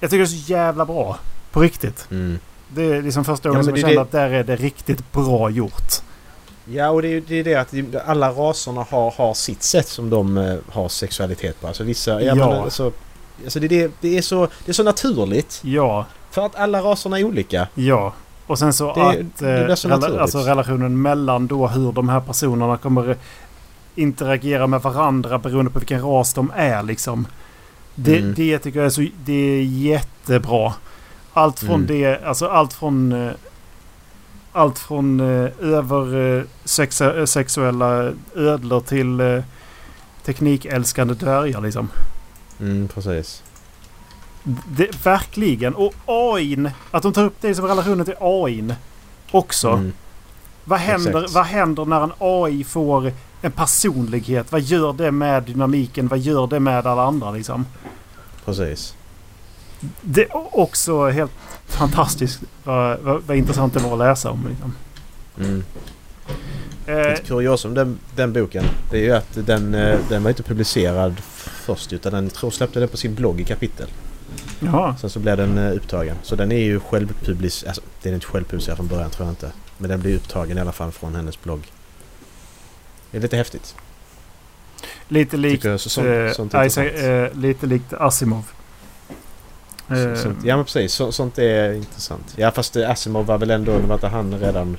Jag 0.00 0.10
tycker 0.10 0.18
det 0.18 0.24
är 0.24 0.26
så 0.26 0.52
jävla 0.52 0.84
bra. 0.84 1.18
På 1.52 1.60
riktigt. 1.60 2.06
Mm. 2.10 2.38
Det 2.68 2.82
är 2.82 3.02
liksom 3.02 3.24
första 3.24 3.48
Ja, 3.48 3.52
gången 3.52 3.64
men 3.66 3.74
som 3.74 3.80
jag 3.80 3.80
känner 3.80 3.94
det- 3.94 4.02
att 4.02 4.12
där 4.12 4.30
är 4.30 4.44
det 4.44 4.56
riktigt 4.56 5.12
bra 5.12 5.50
gjort. 5.50 5.92
Ja 6.72 6.90
och 6.90 7.02
det 7.02 7.08
är 7.08 7.32
ju 7.32 7.42
det, 7.42 7.54
att 7.54 7.74
alla 8.06 8.30
raserna 8.30 8.86
har, 8.90 9.10
har 9.10 9.34
sitt 9.34 9.62
sätt 9.62 9.88
som 9.88 10.10
de 10.10 10.38
eh, 10.38 10.56
har 10.68 10.88
sexualitet 10.88 11.60
på. 11.60 11.66
Alltså 11.66 11.84
vissa... 11.84 12.22
Ja. 12.22 12.34
Men, 12.34 12.48
alltså, 12.52 12.92
alltså 13.44 13.60
det, 13.60 13.68
det, 13.68 13.90
det, 14.00 14.18
är 14.18 14.22
så, 14.22 14.48
det 14.64 14.70
är 14.70 14.72
så 14.72 14.82
naturligt. 14.82 15.60
Ja, 15.64 16.06
För 16.30 16.46
att 16.46 16.56
alla 16.56 16.80
raserna 16.82 17.18
är 17.18 17.24
olika. 17.24 17.68
ja. 17.74 18.12
Och 18.46 18.58
sen 18.58 18.72
så 18.72 18.94
Det- 18.94 19.02
att... 19.02 19.16
det 19.38 19.64
blir 19.64 19.74
så 19.74 19.88
eh, 19.88 19.92
rela- 19.98 20.20
alltså 20.20 20.38
relationen 20.38 21.02
mellan 21.02 21.46
då 21.46 21.66
hur 21.66 21.92
de 21.92 22.08
här 22.08 22.20
personerna 22.20 22.76
kommer 22.76 23.16
interagera 23.94 24.66
med 24.66 24.82
varandra 24.82 25.38
beroende 25.38 25.70
på 25.70 25.78
vilken 25.78 26.02
ras 26.02 26.34
de 26.34 26.52
är 26.56 26.82
liksom. 26.82 27.26
Det, 27.94 28.18
Mm. 28.18 28.34
det 28.34 28.58
tycker 28.58 28.78
jag 28.78 28.86
är 28.86 28.90
så... 28.90 29.06
Det 29.24 29.32
är 29.32 29.62
jättebra. 29.62 30.72
Allt 31.32 31.58
från 31.60 31.74
Mm. 31.74 31.86
det... 31.86 32.24
Alltså 32.24 32.46
allt 32.48 32.72
från... 32.72 33.30
Allt 34.56 34.78
från 34.78 35.20
eh, 35.20 35.50
över 35.60 36.36
eh, 36.38 36.44
eh, 38.06 38.12
ödlor 38.34 38.80
till 38.80 39.20
eh, 39.20 39.42
teknikälskande 40.24 41.14
dvärgar 41.14 41.60
liksom. 41.60 41.88
Mm, 42.60 42.88
precis. 42.88 43.42
Det, 44.68 45.06
verkligen. 45.06 45.74
Och 45.74 45.94
AIn. 46.06 46.70
Att 46.90 47.02
de 47.02 47.12
tar 47.12 47.24
upp 47.24 47.36
det 47.40 47.54
som 47.54 47.66
relationen 47.66 48.04
till 48.04 48.14
AIn 48.20 48.74
också. 49.30 49.68
Mm. 49.68 49.92
Vad 50.64 50.78
händer, 50.78 51.18
Exakt. 51.18 51.34
vad 51.34 51.44
händer 51.44 51.84
när 51.84 52.04
en 52.04 52.12
AI 52.18 52.64
får 52.64 53.12
en 53.42 53.52
personlighet? 53.52 54.52
Vad 54.52 54.60
gör 54.60 54.92
det 54.92 55.10
med 55.10 55.42
dynamiken? 55.42 56.08
Vad 56.08 56.18
gör 56.18 56.46
det 56.46 56.60
med 56.60 56.86
alla 56.86 57.04
andra 57.04 57.30
liksom? 57.30 57.66
Precis. 58.44 58.94
Det 60.00 60.22
är 60.22 60.58
också 60.58 61.08
helt 61.08 61.32
fantastiskt 61.66 62.40
vad, 62.64 62.98
vad, 63.00 63.22
vad 63.22 63.36
intressant 63.36 63.74
det 63.74 63.80
var 63.80 63.92
att 63.92 63.98
läsa 63.98 64.30
om. 64.30 64.46
Liksom. 64.48 64.74
Mm. 65.38 65.64
Eh, 66.86 67.12
Ett 67.12 67.26
kuriosum 67.26 67.74
den, 67.74 67.98
den 68.16 68.32
boken. 68.32 68.64
Det 68.90 68.98
är 68.98 69.02
ju 69.02 69.12
att 69.12 69.46
den, 69.46 69.74
eh, 69.74 69.98
den 70.08 70.22
var 70.22 70.30
inte 70.30 70.42
publicerad 70.42 71.20
först 71.44 71.92
utan 71.92 72.12
den 72.12 72.30
tror 72.30 72.50
släppte 72.50 72.80
den 72.80 72.88
på 72.88 72.96
sin 72.96 73.14
blogg 73.14 73.40
i 73.40 73.44
kapitel. 73.44 73.88
ja, 74.60 74.96
Sen 75.00 75.10
så 75.10 75.18
blev 75.18 75.36
den 75.36 75.58
eh, 75.58 75.76
upptagen. 75.76 76.16
Så 76.22 76.36
den 76.36 76.52
är 76.52 76.60
ju 76.64 76.80
självpublicerad. 76.80 77.68
Alltså 77.68 77.82
den 78.02 78.12
är 78.12 78.14
inte 78.14 78.26
självpublicerad 78.26 78.76
från 78.76 78.86
början 78.86 79.10
tror 79.10 79.26
jag 79.26 79.32
inte. 79.32 79.52
Men 79.78 79.90
den 79.90 80.00
blir 80.00 80.16
upptagen 80.16 80.58
i 80.58 80.60
alla 80.60 80.72
fall 80.72 80.92
från 80.92 81.14
hennes 81.14 81.42
blogg. 81.42 81.72
Det 83.10 83.16
är 83.18 83.22
lite 83.22 83.36
häftigt. 83.36 83.74
lite 85.08 85.36
likt, 85.36 85.64
jag. 85.64 85.80
Så, 85.80 85.88
sånt, 85.88 86.06
eh, 86.06 86.32
sånt 86.32 86.54
Isaac, 86.66 86.84
intressant. 86.84 87.32
eh, 87.34 87.40
lite 87.40 87.66
likt 87.66 87.92
Asimov. 87.92 88.44
Eh, 89.90 90.14
Så, 90.14 90.22
sånt, 90.22 90.38
ja 90.44 90.56
men 90.56 90.64
precis. 90.64 90.92
Så, 90.92 91.12
sånt 91.12 91.38
är 91.38 91.72
intressant. 91.72 92.34
Ja 92.36 92.50
fast 92.50 92.76
eh, 92.76 92.90
Asimov 92.90 93.26
var 93.26 93.38
väl 93.38 93.50
ändå, 93.50 93.78
var 93.78 93.94
inte 93.94 94.08
han 94.08 94.38
redan 94.38 94.76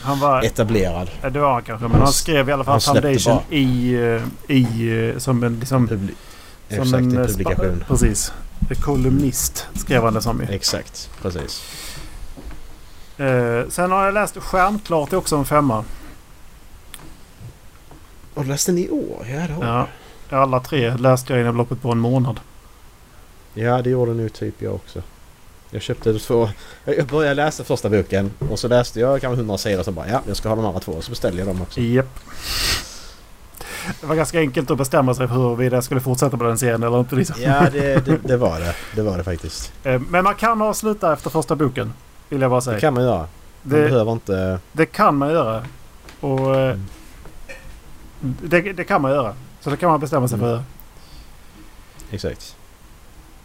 han 0.00 0.20
var, 0.20 0.42
etablerad? 0.42 1.10
eh, 1.22 1.30
det 1.32 1.40
var 1.40 1.52
han 1.52 1.62
kanske, 1.62 1.88
men 1.88 2.00
han 2.00 2.12
skrev 2.12 2.48
i 2.48 2.52
alla 2.52 2.64
fall 2.64 2.80
Foundation 2.80 3.38
i, 3.50 3.92
eh, 3.94 4.56
i 4.56 5.10
eh, 5.14 5.18
som 5.18 5.42
en 5.42 5.60
liksom... 5.60 5.88
Publi- 5.88 6.14
Som 6.68 6.78
Exakt, 6.82 6.94
en 7.02 7.18
eh, 7.18 7.26
publikation. 7.26 7.84
Precis. 7.88 8.32
Kolumnist 8.84 9.66
skrev 9.74 10.02
han 10.04 10.14
det 10.14 10.22
som 10.22 10.40
ju. 10.40 10.46
Exakt, 10.54 11.10
precis. 11.22 11.62
Eh, 13.18 13.62
sen 13.68 13.90
har 13.90 14.04
jag 14.04 14.14
läst 14.14 14.36
Stjärnklart, 14.38 15.10
det 15.10 15.16
är 15.16 15.18
också 15.18 15.36
en 15.36 15.44
femma. 15.44 15.84
Och 18.34 18.42
du 18.44 18.50
läste 18.50 18.72
den 18.72 18.78
i 18.78 18.90
år? 18.90 19.26
Ja 19.30 19.46
det 19.46 19.52
har 19.54 19.64
Ja. 19.66 19.86
Alla 20.38 20.60
tre 20.60 20.96
läste 20.96 21.32
jag 21.32 21.40
inom 21.42 21.56
loppet 21.56 21.82
på 21.82 21.92
en 21.92 21.98
månad. 21.98 22.40
Ja, 23.58 23.82
det 23.82 23.90
gjorde 23.90 24.14
nu 24.14 24.28
typ 24.28 24.62
jag 24.62 24.74
också. 24.74 25.02
Jag 25.70 25.82
köpte 25.82 26.18
två... 26.18 26.48
Jag 26.84 27.06
började 27.06 27.34
läsa 27.34 27.64
första 27.64 27.88
boken 27.90 28.30
och 28.50 28.58
så 28.58 28.68
läste 28.68 29.00
jag 29.00 29.20
kanske 29.20 29.36
hundra 29.36 29.58
sidor 29.58 29.78
och 29.78 29.84
så 29.84 29.92
bara 29.92 30.08
ja, 30.08 30.20
jag 30.26 30.36
ska 30.36 30.48
ha 30.48 30.56
de 30.56 30.64
andra 30.64 30.80
två. 30.80 31.00
Så 31.00 31.10
beställde 31.10 31.38
jag 31.38 31.48
dem 31.48 31.62
också. 31.62 31.80
Japp. 31.80 32.18
Det 34.00 34.06
var 34.06 34.14
ganska 34.14 34.38
enkelt 34.40 34.70
att 34.70 34.78
bestämma 34.78 35.14
sig 35.14 35.28
för 35.28 35.34
huruvida 35.34 35.76
jag 35.76 35.84
skulle 35.84 36.00
fortsätta 36.00 36.36
på 36.36 36.44
den 36.44 36.58
serien 36.58 36.82
eller 36.82 37.00
inte. 37.00 37.14
Liksom. 37.16 37.36
Ja, 37.42 37.66
det, 37.72 38.04
det, 38.04 38.18
det 38.24 38.36
var 38.36 38.60
det. 38.60 38.74
Det 38.96 39.02
var 39.02 39.18
det 39.18 39.24
faktiskt. 39.24 39.72
Eh, 39.84 40.00
Men 40.08 40.24
man 40.24 40.34
kan 40.34 40.62
avsluta 40.62 41.12
efter 41.12 41.30
första 41.30 41.56
boken. 41.56 41.92
Vill 42.28 42.40
jag 42.40 42.50
bara 42.50 42.60
Det 42.60 42.64
säga. 42.64 42.80
kan 42.80 42.94
man 42.94 43.02
göra. 43.02 43.18
Man 43.18 43.28
Det, 43.62 43.76
behöver 43.88 44.12
inte... 44.12 44.58
det 44.72 44.86
kan 44.86 45.16
man 45.16 45.30
göra. 45.30 45.64
Och 46.20 46.56
eh, 46.56 46.76
Mm. 48.22 48.36
det, 48.42 48.60
det 48.72 48.84
kan 48.84 49.02
man 49.02 49.10
göra. 49.10 49.34
Så 49.60 49.70
det 49.70 49.76
kan 49.76 49.90
man 49.90 50.00
bestämma 50.00 50.28
sig 50.28 50.38
Mm. 50.38 50.48
för. 50.50 50.62
Exakt. 52.14 52.56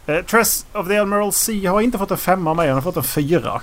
Eh, 0.06 0.24
Tress 0.24 0.66
of 0.72 0.88
the 0.88 0.96
Admiral 0.98 1.32
Sea 1.32 1.70
har 1.70 1.80
inte 1.80 1.98
fått 1.98 2.10
en 2.10 2.16
femma 2.16 2.50
av 2.50 2.56
mig. 2.56 2.66
Den 2.66 2.74
har 2.74 2.82
fått 2.82 2.96
en 2.96 3.02
fyra. 3.02 3.60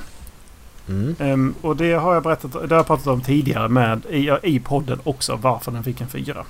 Mm. 0.90 1.16
Ehm, 1.20 1.56
och 1.62 1.76
det 1.76 1.94
har 1.94 2.14
jag 2.14 2.24
berättat, 2.24 2.52
det 2.54 2.60
har 2.70 2.76
jag 2.76 2.88
pratat 2.88 3.08
om 3.08 3.22
tidigare 3.22 3.68
med 3.70 4.06
i, 4.10 4.32
i 4.44 4.60
podden 4.60 5.00
också. 5.04 5.36
Varför 5.36 5.72
den 5.72 5.84
fick 5.84 6.02
en 6.02 6.10
fyra. 6.10 6.46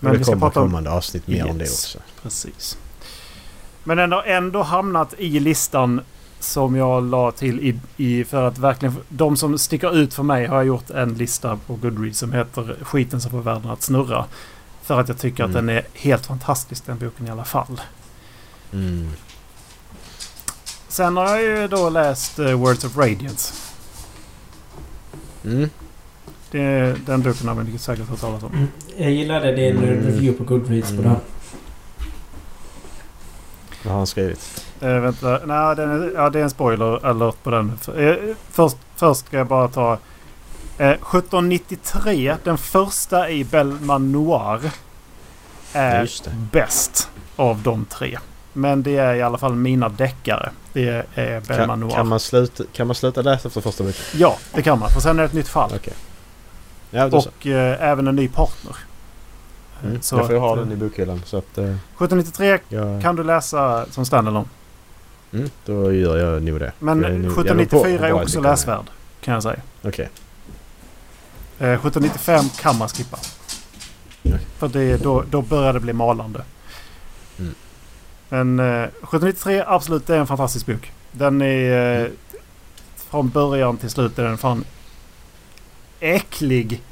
Men 0.00 0.12
det 0.12 0.18
vi 0.18 0.24
ska 0.24 0.32
kommer 0.32 0.46
prata 0.46 0.60
om- 0.60 0.66
kommande 0.68 0.90
avsnitt 0.90 1.26
mer 1.26 1.50
om 1.50 1.58
det 1.58 1.64
Yes. 1.64 1.84
också. 1.84 1.98
Precis. 2.22 2.78
Men 3.84 3.96
den 3.96 4.12
har 4.12 4.22
ändå 4.22 4.62
hamnat 4.62 5.14
i 5.18 5.40
listan 5.40 6.00
som 6.40 6.76
jag 6.76 7.02
la 7.10 7.30
till 7.32 7.60
i, 7.60 7.80
i 7.96 8.24
för 8.24 8.48
att 8.48 8.58
verkligen... 8.58 8.96
De 9.08 9.36
som 9.36 9.58
sticker 9.58 9.96
ut 9.96 10.14
för 10.14 10.22
mig 10.22 10.46
har 10.46 10.56
jag 10.56 10.66
gjort 10.66 10.90
en 10.90 11.14
lista 11.14 11.58
på 11.66 11.74
Goodreads 11.74 12.18
som 12.18 12.32
heter 12.32 12.76
Skiten 12.82 13.20
som 13.20 13.30
får 13.30 13.40
världen 13.42 13.70
att 13.70 13.82
snurra. 13.82 14.24
För 14.82 15.00
att 15.00 15.08
jag 15.08 15.18
tycker 15.18 15.44
att 15.44 15.50
Mm. 15.50 15.66
den 15.66 15.76
är 15.76 15.82
helt 15.94 16.26
fantastisk 16.26 16.86
den 16.86 16.98
boken 16.98 17.26
i 17.26 17.30
alla 17.30 17.44
fall. 17.44 17.80
Mm. 18.72 19.08
Sen 20.88 21.16
har 21.16 21.28
jag 21.36 21.42
ju 21.42 21.68
då 21.68 21.90
läst 21.90 22.38
eh, 22.38 22.52
Words 22.52 22.84
of 22.84 22.96
Radiance. 22.96 23.54
Mm. 25.44 25.70
Det, 26.50 26.96
den 27.06 27.22
boken 27.22 27.48
har 27.48 27.54
man 27.54 27.78
säkert 27.78 28.08
hört 28.08 28.20
talas 28.20 28.42
om. 28.42 28.68
Jag 28.96 29.10
gillade 29.10 29.56
din 29.56 29.76
Mm. 29.76 29.88
review 29.88 30.32
på 30.38 30.44
Goodreads 30.44 30.88
på 30.88 30.94
Mm. 30.94 31.04
den. 31.04 31.16
Vad 33.84 33.92
har 33.92 33.98
han 33.98 34.06
skrivit? 34.06 34.64
Eh, 34.80 34.88
vänta, 35.00 35.40
nej, 35.46 35.76
den 35.76 35.90
är, 35.90 36.12
ja, 36.14 36.30
det 36.30 36.38
är 36.38 36.42
en 36.42 36.50
spoiler 36.50 37.06
alert 37.06 37.42
på 37.42 37.50
den. 37.50 37.72
Eh, 37.96 38.14
först, 38.50 38.76
först 38.96 39.26
ska 39.26 39.36
jag 39.36 39.46
bara 39.46 39.68
ta... 39.68 39.92
Eh, 40.78 40.90
1793, 40.90 42.36
den 42.44 42.58
första 42.58 43.30
i 43.30 43.44
Bellman 43.44 44.12
Noir, 44.12 44.70
är 45.72 46.08
bäst 46.52 47.08
av 47.36 47.62
de 47.62 47.84
tre. 47.84 48.18
Men 48.52 48.82
det 48.82 48.96
är 48.96 49.14
i 49.14 49.22
alla 49.22 49.38
fall 49.38 49.54
mina 49.54 49.88
deckare. 49.88 50.50
Det 50.72 51.06
är 51.14 51.40
Bellman 51.40 51.68
Kan, 51.68 51.80
Noir. 51.80 51.90
kan, 51.94 52.08
man 52.08 52.20
sluta, 52.20 52.64
kan 52.72 52.86
man 52.86 52.94
sluta 52.96 53.22
läsa 53.22 53.48
efter 53.48 53.60
första 53.60 53.84
boken? 53.84 54.02
Ja, 54.14 54.36
det 54.54 54.62
kan 54.62 54.78
man. 54.78 54.90
För 54.90 55.00
sen 55.00 55.16
är 55.18 55.22
det 55.22 55.26
ett 55.26 55.32
nytt 55.32 55.48
fall. 55.48 55.70
Okej. 55.76 55.92
Ja. 56.90 57.04
Och 57.06 57.46
eh, 57.46 57.82
även 57.90 58.06
en 58.08 58.16
ny 58.16 58.28
partner. 58.28 58.70
Eh, 58.72 59.86
Mm. 59.88 60.02
så 60.02 60.16
jag 60.16 60.26
får 60.26 60.34
ju 60.34 60.40
ha 60.40 60.56
den 60.56 60.68
i 60.70 60.72
eh, 60.72 60.78
bokhyllan 60.78 61.22
så 61.24 61.36
att... 61.38 61.58
Eh, 61.58 61.64
1793 61.64 62.58
jag, 62.68 63.02
kan 63.02 63.16
du 63.16 63.24
läsa 63.24 63.86
som 63.90 64.04
standalone. 64.06 64.46
mm, 65.32 65.50
då 65.66 65.92
gör 65.92 66.16
jag 66.16 66.42
nog 66.42 66.60
det. 66.60 66.72
Men 66.78 66.98
nog- 66.98 67.10
jag 67.10 67.14
är 67.16 67.18
nog 67.18 67.34
på- 67.34 67.40
1794 67.40 68.08
är 68.08 68.12
också 68.12 68.40
läsvärd. 68.40 68.84
Kan 69.20 69.34
jag 69.34 69.42
säga. 69.42 69.60
Okej. 69.82 70.08
Eh, 71.58 71.68
1795 71.68 72.44
kan 72.60 72.78
man 72.78 72.88
skippa. 72.88 73.18
Okej. 74.24 74.38
För 74.58 74.68
det, 74.68 74.96
då, 74.96 75.24
då 75.30 75.42
börjar 75.42 75.72
det 75.72 75.80
bli 75.80 75.92
malande. 75.92 76.42
Mm. 77.38 77.54
Men 78.32 78.60
eh, 78.60 78.82
1793 78.82 79.64
absolut, 79.66 80.06
det 80.06 80.14
är 80.14 80.18
en 80.20 80.26
fantastisk 80.26 80.66
bok. 80.66 80.92
Den 81.12 81.42
är... 81.42 82.00
Eh, 82.04 82.08
från 82.96 83.28
början 83.28 83.76
till 83.76 83.90
slut 83.90 84.18
är 84.18 84.24
den 84.24 84.38
fan 84.38 84.64
äcklig. 86.00 86.82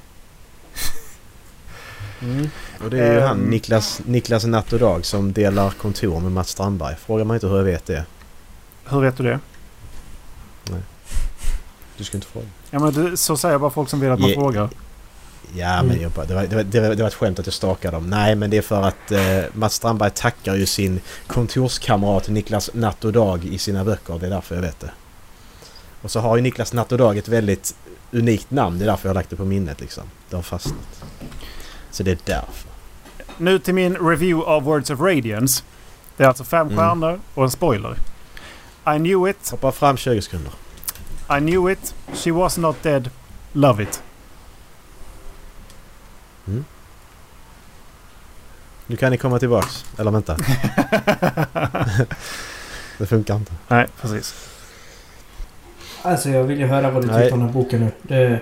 Och 2.84 2.90
det 2.90 2.98
är 3.00 3.12
ju 3.12 3.18
Ehm. 3.20 3.26
han 3.28 3.38
Niklas, 3.38 4.00
Niklas 4.06 4.44
Natt 4.44 4.72
och 4.72 4.78
Dag 4.78 5.04
som 5.04 5.32
delar 5.32 5.70
kontor 5.70 6.20
med 6.20 6.32
Mats 6.32 6.48
Strandberg. 6.48 6.96
Frågar 6.96 7.24
man 7.24 7.36
inte 7.36 7.46
hur 7.46 7.56
jag 7.56 7.64
vet 7.64 7.86
det. 7.86 8.04
Hur 8.84 9.00
vet 9.00 9.16
du 9.16 9.22
det? 9.22 9.38
Du 11.96 12.04
ska 12.04 12.16
inte 12.16 12.26
fråga. 12.26 12.46
Ja, 12.70 12.78
men 12.78 12.92
det, 12.92 13.16
så 13.16 13.36
säger 13.36 13.58
bara 13.58 13.70
folk 13.70 13.88
som 13.88 14.00
vill 14.00 14.10
att 14.10 14.20
man 14.20 14.28
Ge- 14.28 14.34
frågar. 14.34 14.68
Ja 15.54 15.66
Mm. 15.74 15.86
men 15.86 16.00
jag 16.00 16.10
bara, 16.10 16.26
det, 16.26 16.34
var, 16.34 16.42
det, 16.42 16.56
var, 16.56 16.62
det, 16.62 16.80
var, 16.80 16.88
det 16.94 17.02
var 17.02 17.08
ett 17.08 17.14
skämt 17.14 17.38
att 17.38 17.46
jag 17.46 17.54
stakade 17.54 17.96
dem. 17.96 18.10
Nej 18.10 18.34
men 18.34 18.50
det 18.50 18.56
är 18.56 18.62
för 18.62 18.82
att 18.82 19.10
eh, 19.12 19.20
Mats 19.52 19.74
Strandberg 19.74 20.10
tackar 20.14 20.54
ju 20.54 20.66
sin 20.66 21.00
kontorskamrat 21.26 22.28
Niklas 22.28 22.70
Natt 22.74 23.04
och 23.04 23.12
Dag 23.12 23.44
i 23.44 23.58
sina 23.58 23.84
böcker. 23.84 24.18
Det 24.18 24.26
är 24.26 24.30
därför 24.30 24.54
jag 24.54 24.62
vet 24.62 24.80
det. 24.80 24.90
Och 26.02 26.10
så 26.10 26.20
har 26.20 26.36
ju 26.36 26.42
Niklas 26.42 26.72
Natt 26.72 26.92
och 26.92 26.98
Dag 26.98 27.18
ett 27.18 27.28
väldigt 27.28 27.74
unikt 28.12 28.50
namn. 28.50 28.78
Det 28.78 28.84
är 28.84 28.86
därför 28.86 29.08
jag 29.08 29.10
har 29.10 29.14
lagt 29.14 29.30
det 29.30 29.36
på 29.36 29.44
minnet 29.44 29.80
liksom. 29.80 30.04
Det 30.30 30.36
har 30.36 30.42
fastnat. 30.42 31.04
Så 31.90 32.02
det 32.02 32.10
är 32.10 32.18
därför. 32.24 32.70
Nu 33.38 33.58
till 33.58 33.74
min 33.74 33.96
review 33.96 34.50
av 34.50 34.62
Words 34.62 34.90
of 34.90 35.00
Radiance. 35.00 35.62
Det 36.16 36.24
är 36.24 36.28
alltså 36.28 36.44
fem 36.44 36.66
Mm. 36.66 36.78
stjärnor 36.78 37.20
och 37.34 37.44
en 37.44 37.50
spoiler. 37.50 37.96
I 38.86 38.98
knew 38.98 39.30
it. 39.30 39.50
Hoppa 39.50 39.72
fram 39.72 39.96
20 39.96 40.22
sekunder. 40.22 40.52
I 41.36 41.38
knew 41.38 41.72
it. 41.72 41.94
She 42.14 42.30
was 42.32 42.58
not 42.58 42.76
dead. 42.82 43.10
Love 43.52 43.82
it. 43.82 44.02
Nu 48.90 48.96
kan 48.96 49.10
ni 49.12 49.18
komma 49.18 49.38
tillbaks. 49.38 49.84
Eller 49.98 50.10
vänta. 50.10 50.36
Det 52.98 53.06
funkar 53.06 53.36
inte. 53.36 53.52
Nej, 53.68 53.86
precis. 54.00 54.34
Alltså 56.02 56.28
jag 56.30 56.44
vill 56.44 56.60
ju 56.60 56.66
höra 56.66 56.90
vad 56.90 57.02
du 57.02 57.08
Nej. 57.08 57.20
tyckte 57.20 57.34
om 57.34 57.40
den 57.40 57.48
här 57.48 57.54
boken 57.54 57.80
nu. 57.80 57.90
Det, 58.02 58.40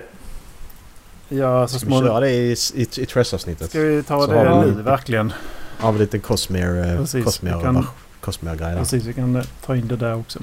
Ja, 1.29 1.67
så 1.67 1.79
Ska 1.79 1.85
vi 1.87 1.91
köra 1.91 1.99
småningom. 2.01 2.21
det 2.21 2.29
i, 2.31 2.55
i, 2.73 2.81
i 3.01 3.05
Tress-avsnittet? 3.05 3.69
Ska 3.69 3.79
vi 3.79 4.03
ta 4.03 4.21
Så 4.21 4.31
det 4.33 4.61
nu 4.65 4.71
verkligen? 4.81 5.33
Har 5.79 5.91
vi 5.91 5.99
lite 5.99 6.19
Cosmere, 6.19 6.91
eh, 6.91 6.97
Precis, 6.97 7.25
Cosmere, 7.25 7.61
kan- 7.61 7.87
Cosmere 8.21 8.55
grejer. 8.57 8.77
Precis, 8.77 9.03
vi 9.05 9.13
kan 9.13 9.35
eh, 9.35 9.43
ta 9.65 9.75
in 9.75 9.87
det 9.87 9.95
där 9.95 10.15
också. 10.15 10.39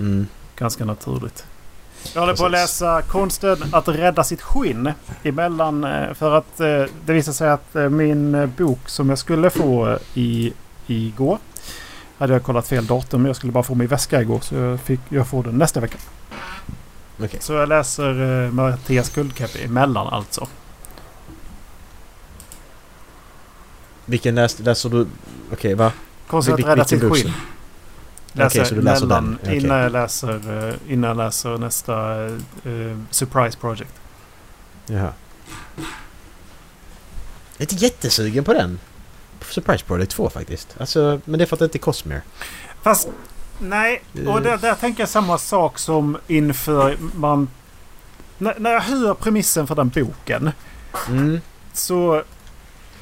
Mm. 0.00 0.26
Ganska 0.56 0.84
naturligt. 0.84 1.44
Jag 2.14 2.20
håller 2.20 2.36
på 2.36 2.44
att 2.44 2.50
läsa 2.50 3.02
Konsten 3.02 3.64
att 3.72 3.88
rädda 3.88 4.24
sitt 4.24 4.42
skinn. 4.42 4.92
Emellan 5.22 5.84
eh, 5.84 6.14
för 6.14 6.36
att 6.38 6.60
eh, 6.60 6.84
det 7.04 7.12
visar 7.12 7.32
sig 7.32 7.50
att 7.50 7.76
eh, 7.76 7.88
min 7.88 8.52
bok 8.56 8.88
som 8.88 9.08
jag 9.08 9.18
skulle 9.18 9.50
få 9.50 9.98
i, 10.14 10.52
igår. 10.86 11.38
Hade 12.18 12.32
jag 12.32 12.42
kollat 12.42 12.68
fel 12.68 12.86
datum. 12.86 13.26
Jag 13.26 13.36
skulle 13.36 13.52
bara 13.52 13.64
få 13.64 13.74
min 13.74 13.88
väska 13.88 14.20
igår. 14.22 14.40
Så 14.40 14.54
jag, 14.54 14.80
fick, 14.80 15.00
jag 15.08 15.28
får 15.28 15.42
den 15.42 15.58
nästa 15.58 15.80
vecka. 15.80 15.98
Okej. 17.18 17.40
Så 17.40 17.52
jag 17.52 17.68
läser 17.68 18.50
Mattias 18.50 19.10
Guldkepp 19.10 19.64
emellan 19.64 20.06
alltså. 20.06 20.48
Vilken 24.04 24.34
läste, 24.34 24.62
läser 24.62 24.88
du? 24.88 25.06
Okej, 25.52 25.74
va? 25.74 25.92
Konsten 26.26 26.54
att 26.54 26.60
rädda 26.60 26.84
sitt 26.84 27.02
skinn. 27.02 27.32
Läser 28.32 28.64
så 28.64 28.74
du 28.74 28.80
läser 28.82 29.04
emellan 29.04 29.24
den? 29.24 29.38
Okej. 29.42 29.56
innan, 29.56 29.78
jag 29.78 29.92
läser, 29.92 30.68
eh, 30.68 30.74
innan 30.92 31.08
jag 31.08 31.16
läser 31.16 31.58
nästa 31.58 32.24
eh, 32.24 32.98
Surprise 33.10 33.58
Project. 33.58 33.92
Jaha. 34.86 35.12
Jag 37.56 37.68
är 37.68 37.72
inte 37.72 37.74
jättesugen 37.74 38.44
på 38.44 38.52
den. 38.52 38.78
Surprise 39.50 39.84
Project 39.84 40.10
2 40.12 40.30
faktiskt. 40.30 40.76
Alltså, 40.80 41.20
men 41.24 41.38
det 41.38 41.44
är 41.44 41.46
för 41.46 41.56
att 41.56 41.58
det 41.58 41.64
inte 41.64 41.78
är 41.78 41.80
Cosmere. 41.80 42.22
Fast 42.82 43.08
nej, 43.58 44.02
och 44.26 44.42
där, 44.42 44.58
där 44.58 44.74
tänker 44.74 45.02
jag 45.02 45.08
samma 45.08 45.38
sak 45.38 45.78
som 45.78 46.18
inför 46.26 46.96
man... 47.14 47.48
När, 48.38 48.54
när 48.58 48.72
jag 48.72 48.80
hör 48.80 49.14
premissen 49.14 49.66
för 49.66 49.74
den 49.74 49.88
boken 49.88 50.50
Mm. 51.08 51.40
så... 51.72 52.22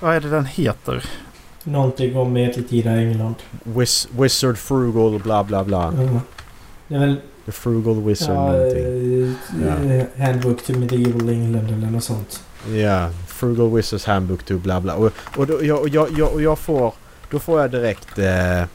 Vad 0.01 0.15
är 0.16 0.20
det 0.20 0.31
den 0.31 0.44
heter? 0.47 1.05
Någonting 1.65 2.16
om 2.16 2.32
medeltida 2.32 2.91
England. 2.91 3.35
Wiz, 3.65 4.09
wizard 4.19 4.59
Frugal 4.59 5.19
bla 5.19 5.45
bla 5.45 5.65
bla. 5.65 5.89
Mm. 5.89 6.20
Det 6.89 6.95
är 6.95 6.99
väl... 6.99 7.16
The 7.47 7.53
Frugal 7.53 8.03
Wizard 8.03 8.37
Ja, 8.37 8.53
någonting. 8.53 9.91
eh, 9.91 10.07
Handbook 10.27 10.62
to 10.62 10.73
Medieval 10.73 11.28
England 11.28 11.66
eller 11.70 11.91
något 11.91 12.05
sånt. 12.05 12.43
Ja, 12.74 13.11
Frugal 13.27 13.70
Wizards 13.77 14.05
Handbook 14.05 14.43
to 14.43 14.59
bla 14.59 14.81
bla. 14.81 14.95
Och, 14.95 15.12
och, 15.37 15.47
då, 15.47 15.65
jag, 15.65 15.81
och, 15.81 15.89
jag, 15.89 16.09
jag, 16.19 16.32
och 16.32 16.43
jag 16.43 16.59
får... 16.59 16.95
Då 17.31 17.39
får 17.39 17.61
jag 17.61 17.70
direkt... 17.70 18.19
Eh, 18.19 18.61
eh, 18.61 18.66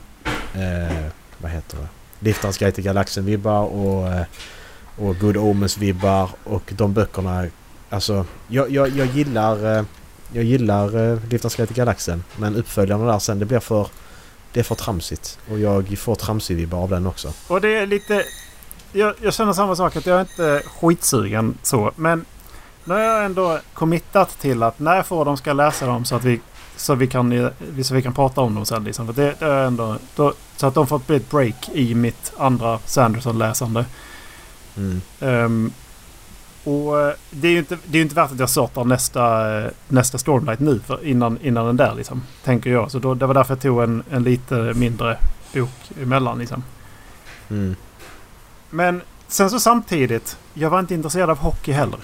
vad 1.38 1.52
heter 1.52 1.78
det? 1.78 1.88
Liftarens 2.20 2.58
Guide 2.58 2.76
till 2.76 2.84
Galaxen-vibbar 2.84 3.66
och, 3.66 4.08
eh, 4.08 4.26
och 4.98 5.16
Good 5.20 5.38
Omens-vibbar. 5.38 6.30
Och 6.44 6.74
de 6.78 6.94
böckerna... 6.94 7.48
Alltså, 7.90 8.26
jag, 8.48 8.72
jag, 8.72 8.90
jag 8.90 9.08
gillar... 9.08 9.86
Jag 10.32 10.44
gillar 10.44 11.12
eh, 11.12 11.20
Liftarens 11.30 11.56
Guide 11.56 11.68
till 11.68 11.78
Galaxen. 11.78 12.24
Men 12.38 12.56
uppföljarna 12.56 13.12
där 13.12 13.20
sen, 13.20 13.40
det 13.40 13.46
blir 13.46 13.60
för... 13.60 13.88
Det 14.54 14.60
är 14.60 14.64
för 14.64 14.76
tramsigt. 14.76 15.40
Och 15.52 15.60
jag 15.60 15.98
får 15.98 16.16
tramsig-vibbar 16.16 16.78
av 16.78 16.90
den 16.90 17.08
också. 17.08 17.34
Och 17.48 17.62
det 17.62 17.76
är 17.76 17.88
lite... 17.88 18.24
Jag, 18.92 19.14
jag 19.22 19.34
känner 19.34 19.54
samma 19.54 19.76
sak 19.76 19.96
att 19.96 20.06
jag 20.06 20.18
är 20.18 20.22
inte 20.22 20.64
skitsugen 20.80 21.58
så. 21.64 21.92
Men 21.96 22.26
nu 22.84 22.94
har 22.94 23.02
jag 23.02 23.26
ändå 23.26 23.60
committat 23.74 24.40
till 24.40 24.64
att 24.64 24.80
när 24.80 24.96
jag 24.96 25.06
får 25.06 25.26
dem 25.26 25.38
ska 25.38 25.50
jag 25.50 25.58
läsa 25.58 25.86
dem 25.86 26.06
så 26.06 26.16
att 26.16 26.24
vi, 26.24 26.42
så 26.76 26.96
vi, 26.96 27.08
kan, 27.08 27.32
eh, 27.32 27.50
så 27.84 27.94
vi 27.94 28.02
kan 28.02 28.14
prata 28.14 28.42
om 28.42 28.56
dem 28.56 28.66
sen. 28.66 28.84
Liksom. 28.84 29.06
För 29.06 29.14
det, 29.14 29.36
det 29.40 29.46
är 29.46 29.66
ändå, 29.66 29.98
då, 30.16 30.34
så 30.56 30.68
att 30.68 30.74
de 30.74 30.88
får 30.88 31.12
ett 31.12 31.30
break 31.30 31.70
i 31.74 31.96
mitt 31.96 32.34
andra 32.38 32.80
Sanderson-läsande. 32.86 33.86
Mm. 34.78 35.02
Ehm, 35.20 35.72
och 36.66 37.02
eh, 37.02 37.14
det 37.32 37.48
är 37.48 37.52
ju 37.52 37.60
inte, 37.60 37.78
det 37.86 37.98
är 37.98 38.02
inte 38.02 38.16
värt 38.16 38.32
att 38.32 38.40
jag 38.40 38.50
startar 38.50 38.84
nästa, 38.84 39.56
eh, 39.60 39.72
nästa 39.88 40.18
Stormlight 40.18 40.60
nu 40.60 40.80
för 40.80 41.06
innan, 41.06 41.38
innan 41.42 41.66
den 41.66 41.78
där 41.78 41.96
liksom. 41.96 42.24
Tänker 42.44 42.70
jag. 42.70 42.92
Så 42.92 43.00
då, 43.00 43.14
det 43.14 43.26
var 43.26 43.34
därför 43.34 43.54
jag 43.54 43.62
tog 43.62 43.84
en, 43.84 44.04
en 44.12 44.24
lite 44.24 44.56
mindre 44.56 45.18
bok 45.54 45.92
emellan 46.02 46.40
liksom. 46.40 46.64
Mm. 47.50 47.76
Men 48.70 49.02
sen 49.28 49.50
så 49.50 49.60
samtidigt. 49.60 50.38
Jag 50.54 50.70
var 50.70 50.80
inte 50.80 50.94
intresserad 50.94 51.30
av 51.30 51.38
hockey 51.38 51.72
heller. 51.72 52.00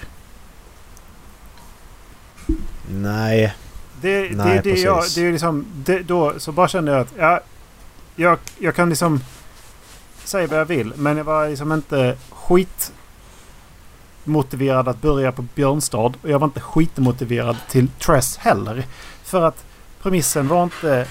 Nej. 2.90 3.54
Det, 4.00 4.28
det, 4.28 4.36
Nej, 4.36 4.60
det, 4.64 4.72
det, 4.72 4.80
jag, 4.80 5.00
precis. 5.00 5.14
det 5.14 5.26
är 5.26 5.32
liksom, 5.32 5.66
det, 5.74 6.02
då 6.02 6.32
så 6.38 6.52
bara 6.52 6.68
kände 6.68 6.92
jag 6.92 7.00
att 7.00 7.14
ja, 7.18 7.40
jag, 8.16 8.38
jag 8.58 8.74
kan 8.74 8.88
liksom 8.88 9.20
säga 10.24 10.46
vad 10.46 10.58
jag 10.58 10.64
vill. 10.64 10.92
Men 10.96 11.16
jag 11.16 11.24
var 11.24 11.48
liksom 11.48 11.72
inte 11.72 12.16
skit 12.30 12.92
motiverad 14.24 14.88
att 14.88 15.02
börja 15.02 15.32
på 15.32 15.42
Björnstad. 15.54 16.12
Och 16.22 16.30
jag 16.30 16.38
var 16.38 16.46
inte 16.46 16.60
skitmotiverad 16.60 17.56
till 17.70 17.88
Tress 17.88 18.36
heller. 18.36 18.86
För 19.22 19.42
att 19.42 19.64
premissen 20.02 20.48
var 20.48 20.62
inte 20.62 21.06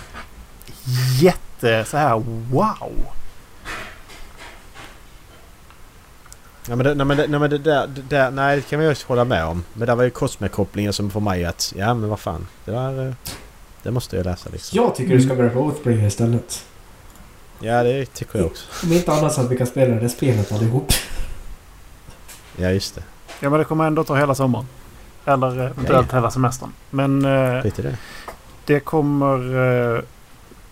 jätte 1.21 1.85
så 1.85 1.97
här 1.97 2.23
wow. 2.49 2.91
Ja, 6.67 6.75
men 6.75 6.85
det, 6.85 6.95
nej, 6.95 7.05
men 7.05 7.17
det, 7.17 7.27
nej, 7.27 7.39
men 7.39 7.49
det 7.49 7.57
där, 7.57 7.87
det 7.87 8.01
där, 8.01 8.31
nej, 8.31 8.55
det 8.55 8.61
kan 8.61 8.79
vi 8.79 8.85
ju 8.85 8.95
hålla 9.07 9.25
med 9.25 9.45
om. 9.45 9.63
Men 9.73 9.87
det 9.87 9.95
var 9.95 10.03
ju 10.03 10.09
Cosme-kopplingen 10.09 10.93
som 10.93 11.09
får 11.11 11.19
mig 11.19 11.45
att, 11.45 11.73
ja 11.77 11.93
men 11.93 12.09
vad 12.09 12.19
fan. 12.19 12.47
Det 12.65 12.71
där, 12.71 13.07
eh, 13.07 13.13
det 13.83 13.91
måste 13.91 14.15
jag 14.15 14.25
läsa 14.25 14.49
liksom. 14.49 14.77
Jag 14.83 14.95
tycker 14.95 15.15
du 15.15 15.21
ska 15.21 15.35
börja 15.35 15.49
på 15.49 15.59
Oathbringer 15.59 16.07
istället. 16.07 16.65
Ja, 17.59 17.83
det 17.83 18.05
tycker 18.05 18.39
jag 18.39 18.45
också. 18.45 18.65
Om 18.83 18.93
inte 18.93 19.11
annat 19.11 19.33
så 19.33 19.41
att 19.41 19.51
vi 19.51 19.57
kan 19.57 19.67
spela 19.67 19.95
det 19.95 20.09
spelet 20.09 20.51
allihop. 20.51 20.93
Ja, 22.57 22.69
just 22.69 22.95
det. 22.95 23.03
Ja 23.39 23.49
men 23.49 23.59
det 23.59 23.65
kommer 23.65 23.87
ändå 23.87 24.03
ta 24.03 24.15
hela 24.15 24.35
sommaren. 24.35 24.67
Eller 25.25 25.59
eh, 25.59 25.65
eventuellt 25.65 26.13
hela 26.13 26.31
semestern. 26.31 26.71
Men 26.89 27.25
eh, 27.25 27.63
Lite 27.63 27.81
det. 27.81 27.97
det 28.65 28.79
kommer... 28.79 29.55
Eh, 29.95 30.01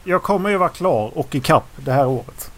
jag 0.03 0.23
kommer 0.23 0.49
ju 0.49 0.57
vara 0.57 0.69
klar 0.69 1.11
och 1.17 1.35
i 1.35 1.39
kapp 1.39 1.65
det 1.75 1.91
här 1.91 2.07
året. 2.07 2.51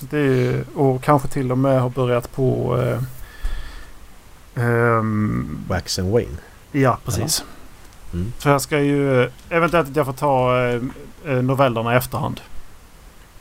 Det 0.00 0.18
är, 0.18 0.64
och 0.74 1.02
kanske 1.02 1.28
till 1.28 1.52
och 1.52 1.58
med 1.58 1.80
har 1.80 1.90
börjat 1.90 2.32
på... 2.32 2.78
Eh, 2.82 3.02
ehm, 4.64 5.64
Wax 5.68 5.98
and 5.98 6.12
Wayne. 6.12 6.36
ja, 6.72 6.98
precis. 7.04 7.44
Mm. 8.12 8.32
Så 8.38 8.48
jag 8.48 8.60
ska 8.60 8.78
ju... 8.80 9.30
Eventuellt 9.50 9.88
att 9.88 9.96
jag 9.96 10.06
får 10.06 10.12
ta 10.12 10.58
eh, 10.60 10.80
eh, 11.26 11.42
novellerna 11.42 11.94
i 11.94 11.96
efterhand. 11.96 12.40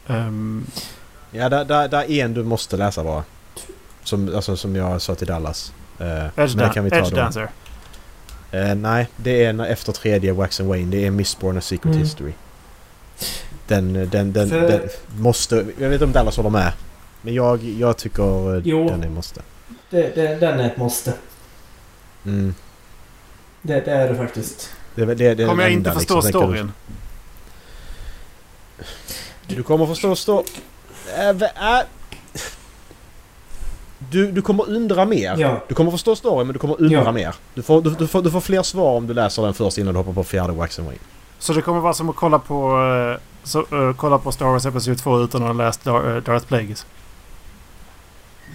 Ehm, 0.08 0.66
Ja, 1.34 1.50
där, 1.50 1.66
där, 1.66 1.88
där 1.88 2.12
är 2.12 2.26
en 2.26 2.34
du 2.34 2.44
måste 2.44 2.78
läsa 2.78 3.04
bara. 3.04 3.24
Som, 4.04 4.36
alltså, 4.36 4.58
som 4.58 4.76
jag 4.76 5.02
sa 5.02 5.16
till 5.16 5.28
Dallas. 5.28 5.74
Eh, 6.00 6.26
Edge, 6.44 6.56
men 6.56 6.70
kan 6.70 6.84
vi 6.84 6.90
ta 6.90 6.96
Edge 6.98 7.10
då. 7.10 7.16
Dancer. 7.16 7.50
Eh, 8.52 8.76
nej, 8.76 9.08
det 9.18 9.46
är 9.46 9.54
när- 9.54 9.66
efter 9.68 9.92
tredje 9.92 10.34
Wax 10.34 10.60
and 10.60 10.70
Wayne. 10.70 10.92
Det 10.92 11.06
är 11.06 11.12
Mistborn 11.12 11.58
A 11.58 11.62
Secret 11.62 11.86
Mm. 11.86 11.98
History. 11.98 12.34
Den, 13.68 13.94
den, 14.10 14.34
den, 14.34 14.50
För- 14.50 14.62
den 14.68 14.82
måste... 15.16 15.56
Jag 15.56 15.90
vet 15.90 15.92
inte 15.94 16.06
om 16.06 16.12
Dallas 16.12 16.38
håller 16.38 16.50
med. 16.50 16.72
Men 17.22 17.34
jag, 17.34 17.64
jag 17.64 17.98
tycker 17.98 18.56
eh, 18.58 18.62
Jo. 18.66 18.88
den 18.90 19.04
är 19.04 19.10
måste. 19.10 19.42
Det, 19.90 20.16
det, 20.16 20.36
den 20.36 20.60
är 20.60 20.66
ett 20.68 20.78
måste. 20.78 21.14
Mm. 22.26 22.56
Det, 23.62 23.80
det 23.86 23.92
är 23.92 24.10
det 24.10 24.16
faktiskt. 24.16 24.70
Det, 24.96 25.06
det, 25.06 25.36
det 25.36 25.46
Kommer 25.46 25.64
jag 25.64 25.72
inte 25.72 25.90
enda, 25.90 26.00
förstå 26.00 26.16
liksom, 26.22 26.32
den 26.32 26.42
kan 26.42 26.52
du- 26.52 26.58
storyn? 26.58 26.72
Du 29.48 29.64
kommer 29.64 29.86
förstå 29.86 30.16
stå... 30.16 30.44
Äh, 31.18 31.30
äh. 31.30 31.82
Du, 34.12 34.32
du 34.32 34.42
kommer 34.42 34.70
undra 34.70 35.06
mer. 35.06 35.36
Ja. 35.38 35.64
Du 35.68 35.76
kommer 35.76 35.92
förstå 35.92 36.16
storyn 36.16 36.48
men 36.48 36.54
du 36.54 36.60
kommer 36.60 36.82
undra 36.82 37.04
Ja. 37.04 37.12
mer. 37.12 37.36
Du 37.54 37.62
får, 37.62 37.82
du, 37.82 37.90
du, 37.90 38.08
får, 38.08 38.22
du 38.22 38.32
får 38.32 38.42
fler 38.42 38.64
svar 38.64 38.98
om 38.98 39.08
du 39.08 39.14
läser 39.14 39.44
den 39.44 39.54
först 39.54 39.78
innan 39.78 39.94
du 39.94 39.98
hoppar 40.00 40.14
på 40.14 40.24
fjärde 40.24 40.54
Wax 40.54 40.80
and 40.80 40.88
Wayne. 40.88 41.02
Så 41.40 41.54
det 41.54 41.62
kommer 41.62 41.80
vara 41.80 41.94
som 41.94 42.10
att 42.10 42.16
kolla 42.16 42.40
på, 42.40 42.82
eh, 43.14 43.22
så, 43.44 43.60
eh, 43.60 43.96
kolla 43.98 44.18
på 44.18 44.32
Star 44.32 44.46
Wars 44.46 44.66
Episod 44.66 44.98
2 44.98 45.22
utan 45.24 45.42
att 45.42 45.48
ha 45.48 45.54
läst 45.54 45.88
eh, 45.88 45.94
Darth 45.94 46.46
Plagueis. 46.48 46.86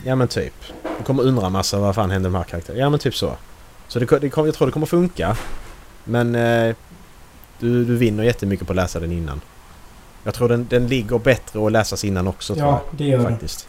Ja 0.04 0.14
men 0.16 0.28
typ. 0.28 0.54
Du 0.98 1.04
kommer 1.04 1.22
undra 1.22 1.48
massa 1.48 1.78
vad 1.78 1.94
fan 1.94 2.10
händer 2.10 2.30
med 2.30 2.38
de 2.40 2.44
här 2.44 2.50
karaktärerna. 2.50 2.80
Ja 2.82 2.90
men 2.90 2.98
typ 2.98 3.14
så. 3.14 3.32
Så 3.88 3.98
det, 3.98 4.06
det, 4.20 4.36
jag 4.36 4.54
tror 4.54 4.66
det 4.66 4.72
kommer 4.72 4.86
funka. 4.86 5.36
Men 6.04 6.34
eh, 6.34 6.74
du, 7.58 7.84
du 7.84 7.96
vinner 7.96 8.24
jättemycket 8.24 8.66
på 8.66 8.72
att 8.72 8.76
läsa 8.76 9.00
den 9.00 9.12
innan. 9.12 9.40
Jag 10.24 10.34
tror 10.34 10.48
den, 10.48 10.66
den 10.70 10.86
ligger 10.86 11.18
bättre 11.18 11.66
att 11.66 11.72
läsas 11.72 12.04
innan 12.04 12.28
också 12.28 12.54
tror 12.54 12.66
Ja, 12.66 12.82
det 12.90 13.04
gör 13.04 13.22
jag. 13.22 13.32
det. 13.40 13.66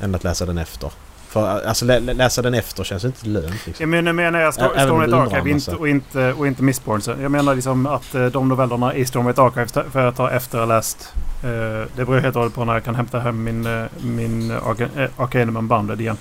Än 0.00 0.14
att 0.14 0.24
läsa 0.24 0.46
den 0.46 0.58
efter. 0.58 0.90
För 1.28 1.66
alltså 1.66 1.84
lä 1.84 2.00
läsa 2.00 2.42
den 2.42 2.54
efter 2.54 2.84
känns 2.84 3.04
inte 3.04 3.26
lönt. 3.28 3.66
Liksom. 3.66 3.74
Jag 3.82 3.88
menar, 3.88 4.12
menar 4.12 4.40
jag 4.40 4.54
Sto 4.54 4.64
Även 4.64 4.90
om 4.90 5.02
Stormlight 5.06 5.32
Archive 5.32 5.50
inte, 5.50 5.74
och, 5.74 5.88
inte, 5.88 6.32
och 6.32 6.46
inte 6.46 6.62
Mistborn. 6.62 7.00
Så 7.00 7.14
jag 7.22 7.30
menar 7.30 7.54
liksom 7.54 7.86
att 7.86 8.14
eh, 8.14 8.26
de 8.26 8.48
novellerna 8.48 8.94
i 8.94 9.04
Stormlight 9.04 9.38
Archive 9.38 9.90
för 9.90 10.04
jag 10.04 10.16
tar 10.16 10.30
efter 10.30 10.58
jag 10.58 10.68
läst. 10.68 11.12
Eh, 11.44 11.48
det 11.96 12.04
beror 12.04 12.18
helt 12.20 12.36
och 12.36 12.42
hållet 12.42 12.54
på 12.54 12.64
när 12.64 12.72
jag 12.72 12.84
kan 12.84 12.94
hämta 12.94 13.18
hem 13.20 13.44
min, 13.44 13.66
eh, 13.66 13.84
min 14.02 14.52
Arca- 14.52 15.08
Arcanum 15.16 15.56
Unbounded 15.56 16.00
igen. 16.00 16.16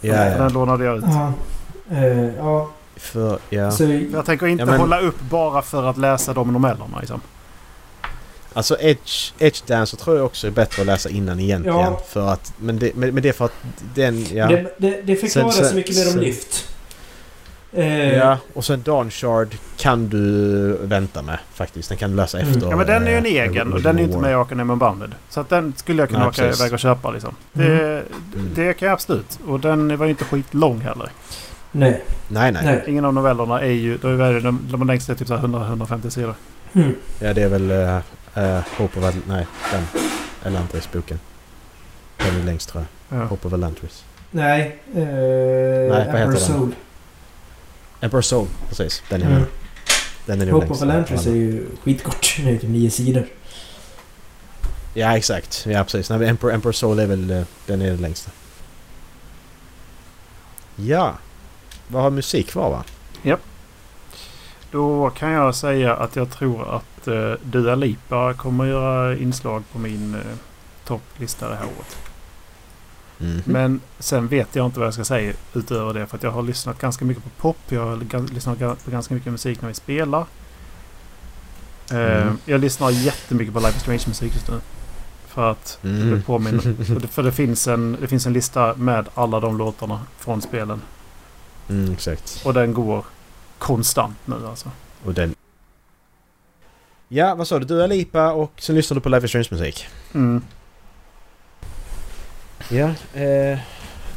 Ja, 0.00 0.14
Den 0.14 0.42
ja. 0.42 0.48
lånade 0.48 0.84
jag 0.84 0.96
ut. 0.98 1.04
Ja. 1.06 1.32
Eh, 1.96 2.24
ja. 2.36 2.70
För, 2.96 3.38
ja. 3.50 3.70
Så, 3.70 3.84
Jag 4.12 4.26
tänker 4.26 4.46
inte 4.46 4.62
Ja, 4.62 4.66
men- 4.66 4.80
hålla 4.80 5.00
upp 5.00 5.20
bara 5.20 5.62
för 5.62 5.84
att 5.90 5.96
läsa 5.96 6.32
de 6.32 6.52
novellerna. 6.52 6.98
Liksom. 7.00 7.20
Alltså 8.52 8.76
Edge, 8.80 9.32
Edge 9.38 9.62
Dancer 9.66 9.96
tror 9.96 10.16
jag 10.16 10.26
också 10.26 10.46
är 10.46 10.50
bättre 10.50 10.82
att 10.82 10.86
läsa 10.86 11.08
innan 11.10 11.40
egentligen. 11.40 11.78
Ja. 11.78 12.00
För 12.08 12.28
att, 12.32 12.52
men, 12.58 12.78
det, 12.78 12.94
men, 12.96 13.14
men 13.14 13.22
det 13.22 13.28
är 13.28 13.32
för 13.32 13.44
att 13.44 13.54
den... 13.94 14.26
Ja. 14.36 14.46
det, 14.46 14.74
det, 14.78 15.02
det 15.02 15.16
förklarar 15.16 15.50
Sen- 15.50 15.64
så 15.68 15.74
mycket 15.74 15.96
mer 15.96 16.14
om 16.14 16.20
lyft. 16.20 16.66
Eh, 17.72 18.16
Ja, 18.16 18.38
och 18.54 18.64
sen 18.64 18.82
Dawn 18.82 19.10
Shard 19.10 19.48
kan 19.78 20.08
du 20.08 20.22
vänta 20.82 21.22
med 21.22 21.38
faktiskt. 21.54 21.88
Den 21.88 21.98
kan 21.98 22.10
du 22.10 22.16
läsa 22.16 22.38
Mm. 22.38 22.52
efter. 22.52 22.70
Ja 22.70 22.76
men 22.76 22.86
den 22.86 23.06
är 23.06 23.10
ju 23.10 23.16
en 23.16 23.26
eh, 23.26 23.32
egen 23.32 23.72
och 23.72 23.82
den 23.82 23.98
är 23.98 24.02
inte 24.02 24.18
med 24.18 24.30
i 24.30 24.34
Arcanum 24.34 24.70
Unbounded. 24.70 25.14
Så 25.28 25.40
att 25.40 25.48
den 25.48 25.72
skulle 25.76 26.02
jag 26.02 26.08
kunna 26.08 26.18
Nej, 26.20 26.28
åka 26.28 26.42
precis. 26.42 26.60
iväg 26.60 26.72
och 26.72 26.78
köpa 26.78 27.10
liksom. 27.10 27.34
Mm. 27.54 27.68
Det, 27.68 28.02
det 28.54 28.72
kan 28.74 28.86
jag 28.88 28.92
absolut. 28.94 29.38
Och 29.46 29.60
den 29.60 29.96
var 29.98 30.06
ju 30.06 30.10
inte 30.10 30.24
skitlång 30.24 30.80
heller. 30.80 31.10
Nej. 31.72 32.02
Nej, 32.28 32.52
nej, 32.52 32.62
Nej. 32.64 32.84
Ingen 32.86 33.04
av 33.04 33.14
novellerna 33.14 33.60
är 33.60 33.70
ju... 33.70 33.98
De, 33.98 34.20
är, 34.20 34.40
de, 34.40 34.60
de 34.70 34.86
längsta 34.86 35.12
är 35.12 35.16
typ 35.16 35.28
så 35.28 35.36
här 35.36 35.42
100-150 35.46 36.08
sidor. 36.10 36.34
Mm. 36.72 36.94
Ja, 37.20 37.34
det 37.34 37.42
är 37.42 37.48
väl 37.48 37.70
uh, 38.36 38.42
uh, 38.42 38.62
Hope 38.76 38.98
of... 38.98 39.04
Al- 39.04 39.20
Nej, 39.28 39.46
den. 39.72 39.86
Elantris-boken. 40.44 41.20
Den 42.18 42.40
är 42.40 42.44
längst 42.44 42.68
tror 42.68 42.84
jag. 43.08 43.18
Ja. 43.20 43.24
Hope 43.24 43.46
of 43.48 43.52
Elantris. 43.54 44.04
Nej. 44.30 44.78
Eh, 44.94 45.00
vad 45.90 45.98
heter 45.98 46.14
Emperor 46.14 46.30
den? 46.30 46.40
Soul. 46.40 46.74
Emperor 48.00 48.22
Soul, 48.22 48.48
precis. 48.68 49.02
Den 49.08 49.22
är 49.22 49.26
Mm. 49.26 49.42
Den 50.26 50.40
är 50.40 50.46
nog 50.46 50.54
Hope 50.54 50.66
längst. 50.66 50.82
of 50.82 50.88
Elantris 50.88 51.26
är 51.26 51.30
ju 51.30 51.66
skitkort. 51.84 52.36
Det 52.44 52.50
är 52.50 52.58
typ 52.58 52.70
nio 52.70 52.90
sidor. 52.90 53.26
Ja, 54.94 55.16
exakt. 55.16 55.66
Ja, 55.68 55.84
precis. 55.84 56.10
Nej, 56.10 56.28
Emperor, 56.28 56.52
Emperor 56.52 56.72
Soul 56.72 56.98
är 56.98 57.06
väl... 57.06 57.30
eh, 57.30 57.42
Den 57.66 57.82
är 57.82 57.86
den 57.86 57.96
längsta. 58.00 58.30
Ja. 60.76 61.14
Vad 61.88 62.02
har 62.02 62.10
musik 62.10 62.48
kvar 62.48 62.70
va? 62.70 62.84
Då 64.70 65.10
kan 65.10 65.30
jag 65.30 65.54
säga 65.54 65.94
att 65.96 66.16
jag 66.16 66.30
tror 66.30 66.74
att 66.76 67.08
uh, 67.08 67.34
Dua 67.42 67.74
Lipa 67.74 68.34
kommer 68.34 68.64
att 68.64 68.70
göra 68.70 69.16
inslag 69.16 69.62
på 69.72 69.78
min 69.78 70.14
uh, 70.14 70.20
topplista 70.84 71.48
det 71.48 71.54
här 71.56 71.64
året. 71.64 71.96
Mhm. 73.18 73.42
Men 73.44 73.80
sen 73.98 74.28
vet 74.28 74.56
jag 74.56 74.66
inte 74.66 74.78
vad 74.78 74.86
jag 74.86 74.94
ska 74.94 75.04
säga 75.04 75.32
utöver 75.54 75.94
det. 75.94 76.06
För 76.06 76.16
att 76.16 76.22
jag 76.22 76.30
har 76.30 76.42
lyssnat 76.42 76.78
ganska 76.78 77.04
mycket 77.04 77.24
på 77.24 77.30
pop. 77.30 77.56
Jag 77.68 77.86
har 77.86 77.96
lyssnat 78.34 78.58
på 78.84 78.90
ganska 78.90 79.14
mycket 79.14 79.32
musik 79.32 79.60
när 79.62 79.68
vi 79.68 79.74
spelar. 79.74 80.24
Eh, 81.92 82.22
Mm. 82.22 82.38
Jag 82.44 82.60
lyssnar 82.60 82.90
jättemycket 82.90 83.54
på 83.54 83.60
Life 83.60 83.76
is 83.76 83.82
Strange 83.82 84.04
musik 84.06 84.34
just 84.34 84.48
nu. 84.50 84.60
För 85.26 85.50
att 85.50 85.78
Mm. 85.84 86.10
det 86.10 86.22
påminner. 86.22 86.60
för 86.84 86.94
det, 87.00 87.08
för 87.08 87.22
det, 87.22 87.32
finns 87.32 87.68
en, 87.68 87.96
det 88.00 88.06
finns 88.08 88.26
en 88.26 88.32
lista 88.32 88.74
med 88.74 89.08
alla 89.14 89.40
de 89.40 89.58
låtarna 89.58 90.00
från 90.18 90.42
spelen. 90.42 90.82
Mm, 91.68 91.92
exakt. 91.92 92.42
Och 92.44 92.54
den 92.54 92.74
går 92.74 93.04
konstant 93.60 94.16
nu 94.24 94.34
alltså. 94.48 94.70
Och 95.04 95.14
den... 95.14 95.34
Ja, 97.08 97.34
vad 97.34 97.48
sa 97.48 97.58
du? 97.58 97.64
Dua 97.64 97.86
Lipa 97.86 98.32
och 98.32 98.52
sen 98.58 98.76
lyssnar 98.76 98.94
du 98.94 99.00
på 99.00 99.08
Life 99.08 99.24
is 99.24 99.30
Strange 99.30 99.48
musik. 99.50 99.86
Mm. 100.14 100.42
Ja. 102.68 102.90
Eh, 103.20 103.58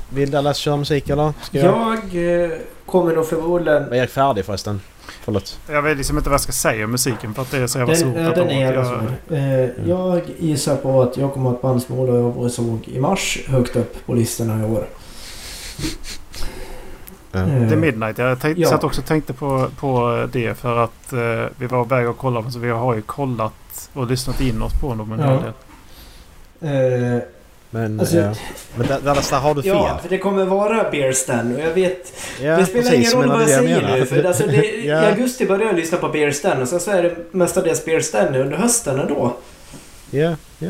vill 0.10 0.32
Dallas 0.32 0.58
köra 0.58 0.78
musik 0.78 1.10
eller? 1.10 1.34
Ska 1.42 1.58
jag? 1.58 1.98
Jag 2.14 2.44
eh, 2.44 2.50
kommer 2.86 3.16
nog 3.16 3.28
förmodligen... 3.28 3.90
Var 3.90 3.96
Erik 3.96 4.10
färdig 4.10 4.46
förresten? 4.46 4.82
Förlåt. 5.06 5.60
Jag 5.70 5.82
vet 5.82 5.98
liksom 5.98 6.18
inte 6.18 6.30
vad 6.30 6.34
jag 6.34 6.42
ska 6.42 6.52
säga 6.52 6.86
om 6.86 6.92
musiken 6.92 7.34
för 7.34 7.42
att 7.42 7.52
det 7.52 7.58
är 7.58 7.68
så 7.68 7.80
jävla 7.80 7.96
svårt 7.96 8.16
Den, 8.16 8.28
att 8.28 8.36
den 8.36 8.50
är 8.50 8.74
Jag-. 8.74 9.04
Eh, 9.30 9.90
Jag 9.90 10.22
gissar 10.40 10.76
på 10.76 11.02
att 11.02 11.18
jag 11.18 11.34
kommer 11.34 11.50
att 11.52 11.62
bandsmåla 11.62 12.14
jag 12.42 12.52
såg 12.52 12.88
i 12.88 13.00
mars 13.00 13.40
högt 13.48 13.76
upp 13.76 14.06
på 14.06 14.14
listorna 14.14 14.60
i 14.62 14.64
år. 14.72 14.88
Eh, 17.34 17.70
The 17.70 17.76
Midnight. 17.76 18.18
Jag 18.18 18.40
tänk, 18.42 18.58
Ja. 18.58 18.70
satt 18.70 18.84
också 18.84 19.02
och 19.02 19.08
tänkte 19.08 19.34
på, 19.34 19.68
på 19.80 20.28
det 20.32 20.58
för 20.58 20.78
att 20.84 21.14
eh, 21.14 21.46
vi 21.58 21.66
var 21.68 21.86
iväg 21.86 22.10
och 22.10 22.18
kollade. 22.18 22.52
Så 22.52 22.60
vi 22.60 22.70
har 22.70 22.96
ju 22.96 23.02
kollat 23.02 23.90
och 23.94 24.08
lyssnat 24.08 24.42
in 24.42 24.62
oss 24.62 24.74
på 24.82 24.88
dem 24.96 25.12
en 25.12 25.20
Ja. 25.20 25.26
hel 25.32 25.42
del. 25.42 27.14
eh, 27.18 27.22
Men, 27.70 28.00
Alltså- 28.00 28.18
ja. 28.18 28.34
men 28.76 28.88
Da- 28.88 29.00
Dallas, 29.00 29.30
där 29.30 29.38
har 29.40 29.56
du 29.56 29.62
fel. 29.62 29.72
Ja, 29.72 30.00
för 30.02 30.10
det 30.10 30.18
kommer 30.18 30.46
vara 30.46 30.92
Bear 30.92 31.12
Stan 31.12 31.56
och 31.56 31.62
jag 31.62 31.74
vet... 31.74 32.14
Ja, 32.42 32.58
det 32.58 32.66
spelar 32.66 32.82
precis, 32.92 33.14
ingen 33.14 33.24
roll 33.30 33.32
vad 33.32 33.42
jag 33.42 33.48
det 33.48 33.54
säger 33.68 33.98
nu. 34.00 34.06
För 34.06 34.24
alltså 34.24 34.48
det, 34.48 34.66
I 34.84 34.88
ja, 34.88 34.96
augusti 35.10 35.46
började 35.46 35.66
jag 35.66 35.76
lyssna 35.76 35.98
på 35.98 36.10
Bear 36.10 36.32
Stan 36.32 36.62
och 36.62 36.68
sen 36.68 36.80
så 36.80 36.92
är 36.92 37.04
det 37.04 37.16
mestadels 37.32 37.86
Bear 37.86 38.00
Stan 38.00 38.36
under 38.36 38.58
hösten 38.58 39.00
ändå. 39.00 39.36
ja, 40.12 40.36
ja. 40.60 40.70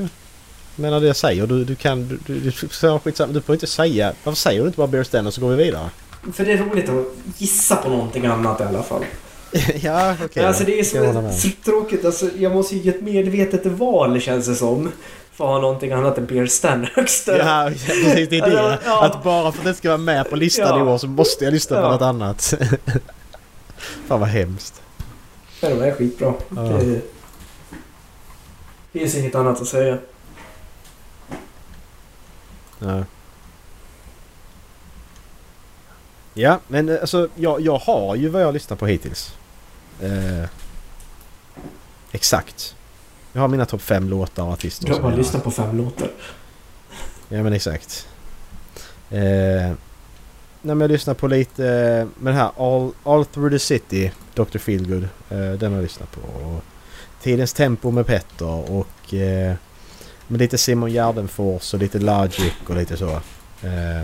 Men 0.75 1.01
det 1.01 1.07
jag 1.07 1.15
säger. 1.15 1.47
Du, 1.47 1.63
du 1.63 1.75
kan... 1.75 2.07
Du, 2.07 2.17
du, 2.25 2.39
du, 2.39 2.51
skitsamma. 2.51 3.33
du 3.33 3.41
får 3.41 3.55
inte 3.55 3.67
säga... 3.67 4.13
Varför 4.23 4.37
säger 4.37 4.59
du 4.61 4.65
inte 4.67 4.77
bara 4.77 4.87
Bear 4.87 5.03
och 5.27 5.33
så 5.33 5.41
går 5.41 5.49
vi 5.49 5.63
vidare? 5.63 5.89
För 6.33 6.45
det 6.45 6.51
är 6.53 6.57
roligt 6.57 6.89
att 6.89 7.05
gissa 7.37 7.75
på 7.75 7.89
någonting 7.89 8.25
annat 8.25 8.61
i 8.61 8.63
alla 8.63 8.83
fall. 8.83 9.05
ja, 9.81 10.13
okej. 10.13 10.29
Men 10.35 10.45
alltså 10.45 10.63
det 10.63 10.79
är 10.79 10.83
så, 10.83 11.31
så 11.37 11.49
tråkigt. 11.65 12.05
Alltså, 12.05 12.29
jag 12.37 12.51
måste 12.51 12.75
ju 12.75 12.81
ge 12.81 12.89
ett 12.89 13.01
medvetet 13.01 13.65
val 13.65 14.21
känns 14.21 14.45
det 14.47 14.55
som. 14.55 14.91
För 15.33 15.43
att 15.45 15.49
ha 15.49 15.59
någonting 15.61 15.91
annat 15.91 16.17
än 16.17 16.25
Bear 16.25 16.45
Stan 16.45 16.87
högst 16.93 17.27
upp. 17.27 17.37
Ja, 17.39 17.69
precis. 17.69 18.29
Det 18.29 18.37
är 18.37 18.49
det. 18.49 18.61
Alltså, 18.61 18.85
ja. 18.89 19.05
Att 19.05 19.23
bara 19.23 19.51
för 19.51 19.59
att 19.59 19.65
det 19.65 19.73
ska 19.73 19.89
vara 19.89 19.97
med 19.97 20.29
på 20.29 20.35
listan 20.35 20.67
Ja. 20.67 20.79
i 20.79 20.81
år 20.81 20.97
så 20.97 21.07
måste 21.07 21.43
jag 21.43 21.51
lyssna 21.53 21.77
på 21.77 21.83
Ja. 21.83 21.91
något 21.91 22.01
annat. 22.01 22.53
Fan 24.07 24.19
vad 24.19 24.29
hemskt. 24.29 24.81
Men 25.61 25.79
de 25.79 25.85
är 25.85 25.91
skitbra. 25.91 26.33
Ja. 26.55 26.61
Det 28.91 28.99
finns 28.99 29.15
inget 29.15 29.35
annat 29.35 29.61
att 29.61 29.67
säga. 29.67 29.97
Ja. 32.79 33.03
Ja, 36.33 36.59
men 36.67 36.89
eh, 36.89 36.97
alltså 37.01 37.27
jag, 37.35 37.61
jag 37.61 37.77
har 37.77 38.15
ju 38.15 38.29
vad 38.29 38.41
jag 38.41 38.53
lyssnat 38.53 38.79
på 38.79 38.87
hittills. 38.87 39.35
Eh, 40.01 40.49
exakt. 42.11 42.75
Jag 43.33 43.41
har 43.41 43.47
mina 43.47 43.65
topp 43.65 43.81
fem 43.81 44.09
låtar 44.09 44.43
och 44.43 44.51
artister. 44.53 44.87
Du 44.87 44.93
har 44.93 45.01
bara 45.01 45.15
lyssnat 45.15 45.43
på 45.43 45.51
fem 45.51 45.77
låtar. 45.77 46.11
Ja 47.29 47.43
men 47.43 47.53
exakt. 47.53 48.07
Eh, 49.09 49.19
nej 49.19 50.75
men 50.75 50.81
jag 50.81 50.91
lyssnar 50.91 51.13
på 51.13 51.27
lite 51.27 51.67
eh, 51.67 52.07
med 52.23 52.33
det 52.33 52.37
här 52.37 52.51
All, 52.57 52.91
All 53.03 53.25
Through 53.25 53.51
the 53.51 53.59
City, 53.59 54.11
Dr. 54.33 54.57
Feelgood. 54.57 55.03
Eh, 55.29 55.51
den 55.51 55.71
har 55.71 55.77
jag 55.77 55.83
lyssnat 55.83 56.11
på. 56.11 56.21
Och 56.21 56.63
Tidens 57.21 57.53
Tempo 57.53 57.91
med 57.91 58.05
Petter 58.07 58.71
och 58.71 59.13
eh, 59.13 59.55
med 60.27 60.39
lite 60.39 60.57
Simon 60.57 60.91
Gärdenfors 60.91 61.73
och 61.73 61.79
lite 61.79 61.99
Logic 61.99 62.53
och 62.67 62.75
lite 62.75 62.97
så. 62.97 63.09
Eh, 63.63 64.01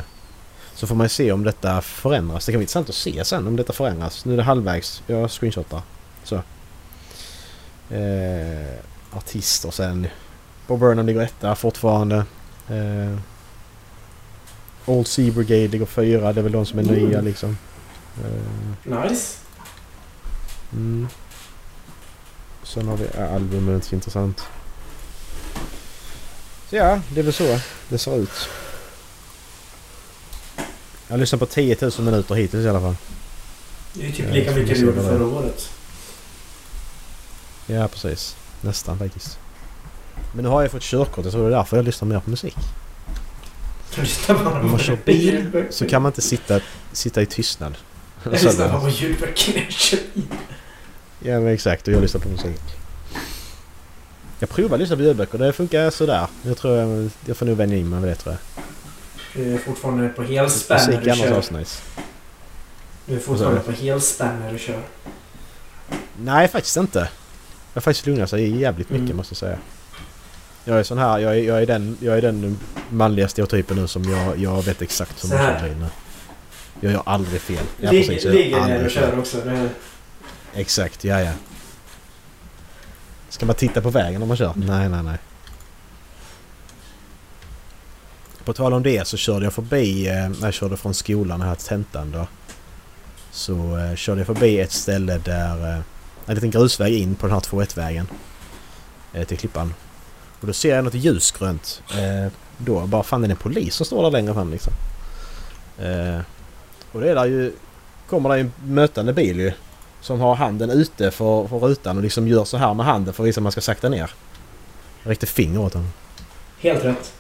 så 0.80 0.88
får 0.88 0.96
man 0.96 1.06
ju 1.06 1.10
se 1.10 1.32
om 1.32 1.44
detta 1.44 1.82
förändras. 1.82 2.46
Det 2.46 2.52
kan 2.52 2.58
vara 2.60 2.64
intressant 2.64 2.90
att 2.90 2.96
se 2.96 3.26
sen 3.26 3.48
om 3.48 3.56
detta 3.56 3.74
förändras. 3.74 4.26
Nu 4.26 4.34
är 4.34 4.38
det 4.38 4.44
halvvägs. 4.44 5.04
Jag 5.08 5.32
screenshotar. 5.32 5.82
Så. 6.24 6.36
Eh, 7.96 8.78
artister 9.14 9.72
sen. 9.72 10.08
Bob 10.68 10.80
Burnham 10.80 11.06
ligger 11.06 11.22
etta 11.22 11.56
fortfarande. 11.56 12.16
Eh, 12.70 13.20
Old 14.86 15.08
Sea 15.08 15.32
Brigade 15.32 15.68
ligger 15.68 15.86
fyra. 15.86 16.34
Det 16.34 16.42
är 16.42 16.44
väl 16.44 16.52
de 16.52 16.66
som 16.66 16.80
är 16.80 16.84
nya 16.84 17.14
Mm. 17.20 17.26
liksom. 17.26 17.58
Eh, 18.24 19.02
Nice. 19.04 19.38
mm. 20.74 21.08
Sen 22.64 22.88
har 22.88 22.98
vi 22.98 23.08
albumet. 23.34 23.94
Intressant. 23.94 24.42
Så 26.70 26.76
ja, 26.76 27.00
det 27.14 27.20
är 27.20 27.24
väl 27.24 27.34
så 27.34 27.60
det 27.90 27.98
ser 27.98 28.18
ut. 28.18 28.50
Jag 31.10 31.14
har 31.14 31.20
lyssnat 31.20 31.40
på 31.40 31.46
10 31.46 31.78
000 31.82 31.92
minuter 32.00 32.36
hittills 32.36 32.66
i 32.66 32.70
alla 32.70 32.82
fall. 32.82 32.96
Det 33.94 34.04
är 34.04 34.08
ju 34.08 34.12
typ 34.14 34.34
lika 34.34 34.52
får 34.52 34.60
mycket 34.60 34.76
du 34.76 34.86
gjorde 34.86 35.02
förra 35.02 35.26
året. 35.26 35.70
Ja, 37.68 37.88
precis. 37.88 38.36
Nästan 38.62 39.00
faktiskt. 39.00 39.40
Men 40.36 40.44
nu 40.44 40.50
har 40.50 40.62
jag 40.62 40.72
fått 40.72 40.82
körkort. 40.82 41.26
Jag 41.26 41.34
tror 41.34 41.50
det 41.50 41.56
är 41.56 41.58
därför 41.58 41.78
jag 41.78 41.86
lyssnar 41.86 42.08
mer 42.08 42.20
på 42.20 42.30
musik. 42.30 42.56
Om 44.28 44.72
man 44.72 44.80
kör 44.80 44.98
bil. 45.06 45.66
Så 45.70 45.88
kan 45.88 46.02
man 46.02 46.10
inte 46.10 46.22
sitta, 46.22 46.60
sitta 46.92 47.22
i 47.22 47.26
tystnad. 47.26 47.78
Jag 48.24 48.32
lyssnar 48.32 48.70
bara 48.70 48.80
på 48.80 48.90
ljudböcker 48.90 49.54
när 49.54 49.62
jag 49.64 49.72
kör 49.72 50.00
bil. 50.14 50.24
Ja 51.20 51.40
men 51.40 51.54
exakt 51.54 51.88
och 51.88 51.94
jag 51.94 52.02
lyssnar 52.02 52.22
på 52.22 52.30
musik. 52.30 52.62
Jag 54.40 54.50
provar 54.50 54.76
att 54.76 54.80
lyssna 54.80 54.96
på 54.96 55.02
ljudböcker. 55.02 55.38
Det 55.38 55.54
funkar 55.54 55.90
sådär. 55.90 56.28
Jag 56.44 56.58
tror 56.58 56.78
jag, 56.78 57.10
jag 57.26 57.38
får 57.38 57.46
nog 57.46 57.58
vänja 57.58 57.78
in 57.78 57.90
mig 57.90 58.00
med 58.00 58.10
det 58.10 58.16
tror 58.16 58.36
jag. 58.36 58.64
Du 59.34 59.54
är 59.54 59.58
fortfarande 59.58 60.10
på 60.10 60.24
helspänn 60.24 60.80
när 60.90 61.02
du 61.02 61.10
är 61.10 61.16
kör. 61.16 61.40
asnice. 61.40 61.82
Du 63.06 63.16
är 63.16 63.20
fortfarande 63.20 63.60
på 63.60 63.72
helspänn 63.72 64.40
när 64.40 64.54
du 64.54 64.60
kör. 64.60 64.82
Nej 66.22 66.48
faktiskt 66.48 66.78
inte. 66.78 67.00
Jag 67.00 67.08
har 67.74 67.82
faktiskt 67.82 68.06
lugnat 68.08 68.30
sig 68.30 68.58
jävligt 68.62 68.90
mycket 68.90 69.06
Mm. 69.06 69.18
måste 69.18 69.32
jag 69.34 69.38
säga. 69.38 69.58
Jag 70.66 70.80
är 70.80 70.84
sån 70.84 70.98
här, 70.98 71.20
jag 71.20 71.38
är, 71.38 71.44
jag 71.44 71.62
är, 71.62 71.66
den, 71.66 71.98
jag 72.00 72.18
är 72.18 72.22
den 72.22 72.58
manliga 72.90 73.28
stereotypen 73.28 73.78
nu 73.78 73.88
som 73.88 74.04
jag, 74.04 74.38
jag 74.38 74.66
vet 74.66 74.82
exakt 74.82 75.24
hur 75.24 75.30
man 75.30 75.38
kör 75.38 75.68
bil 75.70 75.78
nu. 75.78 75.86
Jag 76.82 76.92
gör 76.94 77.02
aldrig 77.06 77.42
fel. 77.42 77.64
Precis, 77.80 78.24
jag 78.26 78.34
ligger 78.34 78.66
ner 78.66 78.86
och 78.86 78.92
kör 78.92 79.20
också. 79.20 79.38
Det, 79.46 79.70
Exakt, 80.54 81.04
ja 81.04 81.22
ja. 81.22 81.32
Ska 83.30 83.46
man 83.46 83.56
titta 83.56 83.82
på 83.82 83.90
vägen 83.90 84.22
om 84.22 84.28
man 84.28 84.38
kör? 84.38 84.54
Nej, 84.56 84.90
nej, 84.90 85.04
nej. 85.04 85.18
På 88.50 88.54
tal 88.54 88.74
om 88.74 88.84
det 88.84 89.08
så 89.08 89.18
körde 89.18 89.46
jag 89.46 89.54
förbi, 89.54 90.08
eh, 90.08 90.30
när 90.30 90.48
jag 90.48 90.54
körde 90.54 90.78
från 90.78 90.94
skolan 90.94 91.42
här 91.42 91.56
till 91.56 91.68
tentan 91.68 92.12
då. 92.12 92.28
Så 93.32 93.78
eh, 93.78 93.96
körde 93.96 94.20
jag 94.20 94.28
förbi 94.28 94.60
ett 94.60 94.72
ställe 94.72 95.18
där, 95.18 95.74
eh, 95.74 95.80
en 96.26 96.36
liten 96.36 96.52
grusväg 96.52 96.94
in 96.94 97.16
på 97.16 97.28
den 97.28 97.34
här 97.34 97.42
2.1-vägen. 97.42 98.08
Eh, 99.14 99.28
till 99.28 99.38
Klippan. 99.38 99.74
Och 100.42 100.48
då 100.48 100.54
ser 100.54 100.76
jag 100.76 100.84
något 100.84 100.94
ljusgrönt. 100.94 101.84
Eh, 101.92 102.32
då 102.58 102.88
bara 102.88 103.04
fan 103.04 103.22
det 103.22 103.28
är 103.28 103.30
en 103.30 103.38
polis 103.38 103.76
som 103.76 103.86
står 103.86 104.04
där 104.04 104.12
längre 104.12 104.34
fram 104.34 104.52
liksom. 104.52 104.74
Eh, 105.80 106.20
och 106.92 107.02
det 107.02 107.10
är 107.10 107.16
där 107.16 107.26
ju, 107.26 107.54
kommer 108.08 108.30
det 108.30 108.40
en 108.40 108.52
mötande 108.64 109.14
bil 109.14 109.40
ju. 109.40 109.52
Som 110.02 110.20
har 110.20 110.36
handen 110.36 110.70
ute 110.70 111.12
för, 111.12 111.48
för 111.48 111.60
rutan 111.60 111.98
och 111.98 112.04
liksom 112.04 112.28
gör 112.28 112.46
så 112.46 112.58
här 112.58 112.74
med 112.74 112.86
handen 112.86 113.14
för 113.14 113.24
att 113.24 113.28
visa 113.28 113.40
att 113.40 113.44
man 113.44 113.52
ska 113.52 113.62
sakta 113.62 113.90
ner. 113.90 114.12
Jag 115.04 115.12
räckte 115.12 115.26
finger 115.26 115.60
åt 115.60 115.74
honom. 115.74 115.90
helt 116.60 116.86
rätt. 116.86 117.19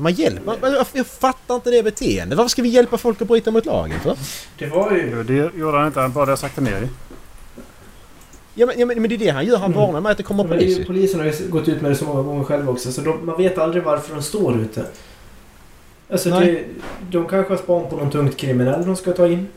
Man 0.00 0.12
hjälper... 0.12 0.44
Man, 0.60 0.72
jag, 0.72 0.86
jag 0.92 1.06
fattar 1.06 1.54
inte 1.54 1.70
det 1.70 1.82
beteendet. 1.82 2.38
Varför 2.38 2.48
ska 2.48 2.62
vi 2.62 2.68
hjälpa 2.68 2.98
folk 2.98 3.22
att 3.22 3.28
bryta 3.28 3.50
mot 3.50 3.66
lagen 3.66 4.00
för? 4.00 4.16
Det 4.58 4.66
var 4.66 4.90
ju... 4.92 5.22
Det 5.24 5.58
gjorde 5.58 5.78
han 5.78 5.86
inte. 5.86 6.00
Han 6.00 6.12
bara 6.12 6.24
det 6.26 6.32
jag 6.32 6.38
sakta 6.38 6.60
ner. 6.60 6.88
Ja 8.54 8.66
men, 8.66 8.78
ja, 8.80 8.86
men, 8.86 9.00
men 9.02 9.08
det 9.08 9.14
är 9.14 9.18
det 9.18 9.28
han 9.28 9.46
gör. 9.46 9.56
Han 9.56 9.72
Mm. 9.72 9.80
varnar 9.86 10.00
med 10.00 10.10
att 10.12 10.16
det 10.18 10.22
kommer 10.22 10.44
är 10.44 10.48
polis 10.48 10.86
polisen 10.86 11.20
har 11.20 11.26
ju 11.26 11.48
gått 11.48 11.68
ut 11.68 11.80
med 11.82 11.90
det 11.90 11.94
så 11.94 12.04
många 12.04 12.22
gånger 12.22 12.44
själva 12.44 12.72
också 12.72 12.92
så 12.92 13.00
de, 13.00 13.26
man 13.26 13.36
vet 13.36 13.58
aldrig 13.58 13.82
varför 13.84 14.14
de 14.14 14.22
står 14.22 14.56
ute. 14.60 14.84
Alltså 16.12 16.28
Nej. 16.28 16.46
det, 16.46 16.64
de 17.18 17.28
kanske 17.28 17.52
har 17.52 17.58
span 17.58 17.90
på 17.90 17.96
någon 17.96 18.10
tungt 18.10 18.36
kriminell 18.36 18.86
de 18.86 18.96
ska 18.96 19.12
ta 19.12 19.26
in. 19.26 19.48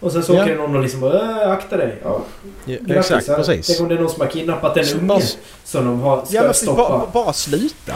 Och 0.00 0.12
sen 0.12 0.22
så 0.22 0.34
Ja. 0.34 0.42
åker 0.42 0.52
det 0.52 0.60
någon 0.60 0.76
och 0.76 0.82
liksom 0.82 1.00
bara 1.00 1.42
äh, 1.44 1.50
akta 1.50 1.76
dig. 1.76 1.96
Ja, 2.04 2.22
Ja, 2.64 2.76
grattis, 2.80 2.96
exakt, 3.10 3.28
ja. 3.28 3.34
precis. 3.36 3.66
Tänk 3.66 3.80
om 3.80 3.88
det 3.88 3.94
är 3.94 3.98
någon 3.98 4.10
som 4.10 4.20
har 4.20 4.28
kidnappat 4.28 4.76
en 4.76 5.00
unge 5.00 5.22
som 5.64 5.84
de 5.84 6.00
har, 6.00 6.24
ska 6.24 6.34
Ja 6.36 6.42
men 6.42 6.54
stoppa. 6.54 6.88
bara, 6.88 7.06
bara 7.24 7.32
sluta. 7.32 7.94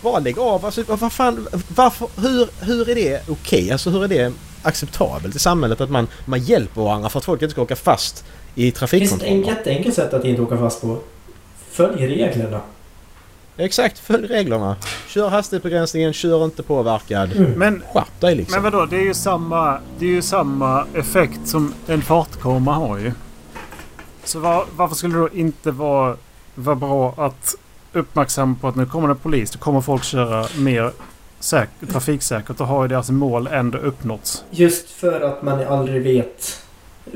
Bara 0.00 0.18
lägg 0.18 0.38
av. 0.38 0.64
Alltså, 0.66 0.82
vad 0.86 1.12
fan, 1.12 1.48
varför, 1.74 2.08
hur, 2.20 2.48
hur 2.60 2.88
är 2.88 2.94
det 2.94 3.28
okej? 3.28 3.70
Alltså 3.72 3.90
hur 3.90 4.04
är 4.04 4.08
det 4.08 4.32
acceptabelt 4.62 5.36
i 5.36 5.38
samhället 5.38 5.80
att 5.80 5.90
man, 5.90 6.08
man 6.24 6.40
hjälper 6.40 6.80
varandra 6.82 7.08
för 7.08 7.18
att 7.18 7.24
folk 7.24 7.42
inte 7.42 7.52
ska 7.52 7.62
åka 7.62 7.76
fast 7.76 8.24
i 8.54 8.60
Det 8.60 8.62
finns 8.62 8.72
ett 8.74 8.78
trafikkontroller? 8.78 9.46
jätteenkelt 9.48 9.94
sätt 9.94 10.14
att 10.14 10.24
inte 10.24 10.42
åka 10.42 10.58
fast 10.58 10.80
på. 10.80 10.98
Följ 11.70 12.06
reglerna. 12.06 12.60
Exakt, 13.56 13.98
följ 13.98 14.26
reglerna. 14.26 14.76
Kör 15.08 15.28
hastighetsbegränsningen, 15.28 16.12
kör 16.12 16.44
inte 16.44 16.62
påverkad. 16.62 17.32
Mm. 17.32 17.50
Men, 17.50 17.82
Skärp 17.92 18.20
dig 18.20 18.34
liksom. 18.34 18.62
men 18.62 18.72
vadå? 18.72 18.86
Det 18.86 18.96
är 18.96 19.02
ju 19.04 19.14
samma, 19.14 19.78
det 19.98 20.04
är 20.06 20.10
ju 20.10 20.22
samma 20.22 20.86
effekt 20.94 21.40
som 21.44 21.74
en 21.86 22.02
fartkamera 22.02 22.74
har 22.74 22.98
ju. 22.98 23.12
Så 24.24 24.38
var, 24.38 24.64
varför 24.76 24.94
skulle 24.94 25.14
det 25.14 25.20
då 25.20 25.28
inte 25.34 25.70
vara, 25.70 26.16
vara 26.54 26.76
bra 26.76 27.14
att 27.16 27.54
uppmärksamma 27.96 28.56
på 28.60 28.68
att 28.68 28.76
nu 28.76 28.86
kommer 28.86 29.08
det 29.08 29.12
en 29.12 29.18
polis. 29.18 29.50
Då 29.50 29.58
kommer 29.58 29.80
folk 29.80 30.04
köra 30.04 30.46
mer 30.58 30.90
säk- 31.40 31.86
trafiksäkert 31.92 32.60
och 32.60 32.66
har 32.66 32.82
ju 32.82 32.88
deras 32.88 33.10
mål 33.10 33.46
ändå 33.52 33.78
uppnåtts. 33.78 34.44
Just 34.50 34.90
för 34.90 35.20
att 35.20 35.42
man 35.42 35.66
aldrig 35.66 36.02
vet 36.02 36.60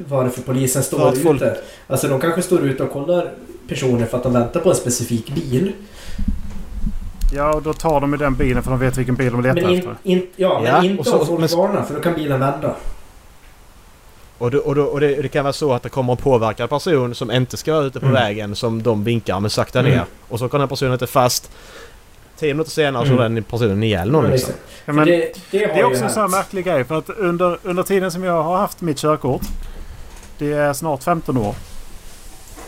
varför 0.09 0.43
polisen 0.43 0.83
står 0.83 1.13
ute. 1.13 1.21
folk- 1.21 1.43
Alltså 1.87 2.09
de 2.09 2.21
kanske 2.21 2.43
står 2.43 2.61
ute 2.61 2.83
och 2.83 2.93
kollar 2.93 3.31
personer 3.69 4.07
för 4.07 4.17
att 4.17 4.23
de 4.23 4.33
väntar 4.33 4.61
på 4.61 4.69
en 4.71 4.77
specifik 4.77 5.35
bil. 5.35 5.73
Ja, 7.33 7.55
och 7.55 7.63
då 7.63 7.73
tar 7.73 8.01
de 8.01 8.13
ju 8.13 8.17
den 8.19 8.35
bilen 8.35 8.63
för 8.63 8.71
de 8.71 8.81
vet 8.81 8.99
vilken 8.99 9.15
bil 9.15 9.33
de 9.33 9.41
letar 9.43 9.55
Men, 9.63 9.71
in, 9.71 9.79
efter. 9.79 9.97
in, 10.03 10.27
ja, 10.37 10.63
Ja, 10.65 10.73
men 10.73 10.77
och 10.79 10.85
inte 10.85 11.05
så- 11.05 11.19
om 11.19 11.27
folk 11.27 11.41
men- 11.41 11.59
varnar 11.59 11.83
för 11.83 11.95
då 11.95 12.01
kan 12.01 12.15
bilen 12.15 12.41
vända. 12.41 12.75
Och, 14.41 14.51
det, 14.51 14.59
och, 14.59 14.75
då, 14.75 14.83
och 14.83 15.01
det, 15.01 15.23
det 15.23 15.29
kan 15.29 15.45
vara 15.45 15.53
så 15.53 15.73
att 15.73 15.83
det 15.83 15.89
kommer 15.89 16.13
en 16.13 16.17
påverkad 16.17 16.71
person 16.71 17.15
som 17.15 17.31
inte 17.31 17.57
ska 17.57 17.73
vara 17.75 17.85
ute 17.85 18.01
på 18.01 18.07
Mm. 18.07 18.23
vägen 18.23 18.57
som 18.57 18.83
de 18.83 19.05
vinkar 19.05 19.41
men 19.41 19.51
sakta 19.51 19.79
Mm. 19.81 19.93
ner. 19.93 20.05
Och 20.29 20.39
så 20.39 20.49
kan 20.49 20.61
den 20.61 20.69
personen 20.69 20.93
inte 20.93 21.07
fast. 21.07 21.51
Tio 22.39 22.55
minuter 22.55 22.71
senare 22.71 23.07
så 23.07 23.13
är 23.13 23.17
Mm. 23.21 23.35
den 23.35 23.45
personen 23.45 23.83
ihjäl 23.83 24.11
någon 24.11 24.31
liksom. 24.31 24.55
Ja, 24.85 24.93
men, 24.93 25.07
det, 25.07 25.17
det, 25.51 25.59
Det 25.59 25.65
är 25.65 25.85
också 25.85 26.05
en 26.05 26.11
sån 26.11 26.21
här 26.23 26.29
märklig 26.29 26.65
grej. 26.65 26.85
För 26.85 26.99
att 26.99 27.11
under, 27.11 27.59
under 27.63 27.83
tiden 27.83 28.11
som 28.13 28.25
jag 28.25 28.43
har 28.43 28.57
haft 28.59 28.81
mitt 28.81 28.99
körkort. 28.99 29.43
Det 30.39 30.53
är 30.53 30.73
snart 30.73 31.03
15 31.03 31.37
år. 31.37 31.55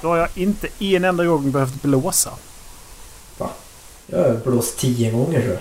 Då 0.01 0.09
har 0.09 0.17
jag 0.17 0.29
inte 0.35 0.69
en 0.79 1.05
enda 1.05 1.25
gång 1.25 1.51
behövt 1.51 1.83
blåsa. 1.83 2.31
Jag 4.07 4.19
har 4.19 4.41
blåst 4.45 4.79
tio 4.79 5.11
gånger 5.11 5.41
tror 5.43 5.59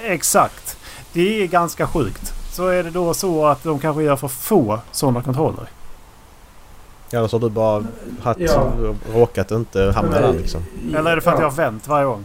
jag. 0.00 0.12
Exakt. 0.14 0.76
Det 1.12 1.42
är 1.42 1.46
ganska 1.46 1.86
sjukt. 1.86 2.32
Så 2.58 2.68
är 2.68 2.82
det 2.82 2.90
då 2.90 3.14
så 3.14 3.46
att 3.46 3.62
de 3.62 3.78
kanske 3.78 4.02
gör 4.02 4.16
för 4.16 4.28
få 4.28 4.80
sådana 4.92 5.22
kontroller. 5.22 5.66
Eller 7.12 7.28
så 7.28 7.36
har 7.38 7.40
du 7.40 7.50
bara 7.54 7.84
haft, 8.22 8.40
Ja. 8.40 8.72
råkat 9.14 9.50
inte 9.50 9.82
hamna 9.96 10.10
Men- 10.10 10.22
där 10.22 10.32
liksom. 10.40 10.62
Eller 10.96 11.10
är 11.10 11.14
det 11.16 11.22
för 11.22 11.30
att 11.30 11.36
Ja. 11.38 11.42
jag 11.44 11.50
har 11.50 11.56
vänt 11.56 11.88
varje 11.88 12.06
gång? 12.06 12.24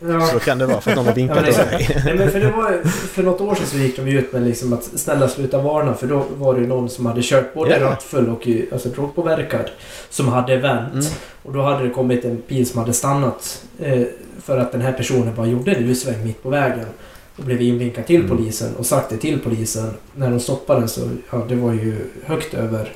Ja. 0.00 0.26
Så 0.26 0.38
kan 0.38 0.58
det 0.58 0.66
vara 0.66 0.80
för 0.80 0.90
att 0.90 0.96
någon 0.96 1.04
har 1.06 1.12
Ja, 1.12 1.14
vinkat 1.16 1.36
men 1.36 1.48
åt 1.50 1.56
dig. 1.56 2.02
Nej, 2.04 2.14
men 2.18 2.30
för, 2.30 2.40
det 2.40 2.50
var, 2.50 2.88
för 2.88 3.22
något 3.22 3.40
år 3.40 3.54
sedan 3.54 3.66
så 3.66 3.76
gick 3.76 3.96
de 3.96 4.02
ut 4.02 4.32
med 4.32 4.42
liksom 4.42 4.72
att 4.72 4.84
snälla 4.84 5.28
sluta 5.28 5.58
varna 5.62 5.94
för 5.94 6.06
då 6.06 6.24
var 6.36 6.54
det 6.54 6.60
ju 6.60 6.66
någon 6.66 6.88
som 6.88 7.06
hade 7.06 7.20
kört 7.22 7.54
både 7.54 7.78
Ja. 7.78 7.86
rattfull 7.90 8.28
och 8.28 8.48
alltså, 8.72 8.88
drogpåverkad. 8.88 9.70
Som 10.10 10.28
hade 10.28 10.56
vänt. 10.56 10.92
Mm. 10.94 11.06
Och 11.42 11.52
då 11.52 11.62
hade 11.62 11.82
det 11.84 11.90
kommit 11.90 12.24
en 12.24 12.42
bil 12.48 12.68
som 12.68 12.78
hade 12.80 12.92
stannat. 12.92 13.62
Eh, 13.78 14.02
för 14.42 14.58
att 14.58 14.72
den 14.72 14.80
här 14.80 14.92
personen 14.92 15.34
bara 15.34 15.46
gjorde 15.46 15.72
en 15.72 15.84
U-sväng 15.84 16.24
mitt 16.24 16.42
på 16.42 16.48
vägen. 16.50 16.86
Och 17.36 17.44
blev 17.44 17.62
invinkad 17.62 18.06
till 18.06 18.16
Mm. 18.24 18.36
polisen 18.36 18.76
och 18.76 18.86
sagt 18.86 19.10
det 19.10 19.16
till 19.16 19.40
polisen. 19.40 19.94
När 20.14 20.30
de 20.30 20.40
stoppade 20.40 20.80
den 20.80 20.88
så, 20.88 21.08
ja 21.30 21.38
det 21.48 21.54
var 21.54 21.72
ju 21.72 22.10
högt 22.24 22.54
över 22.54 22.92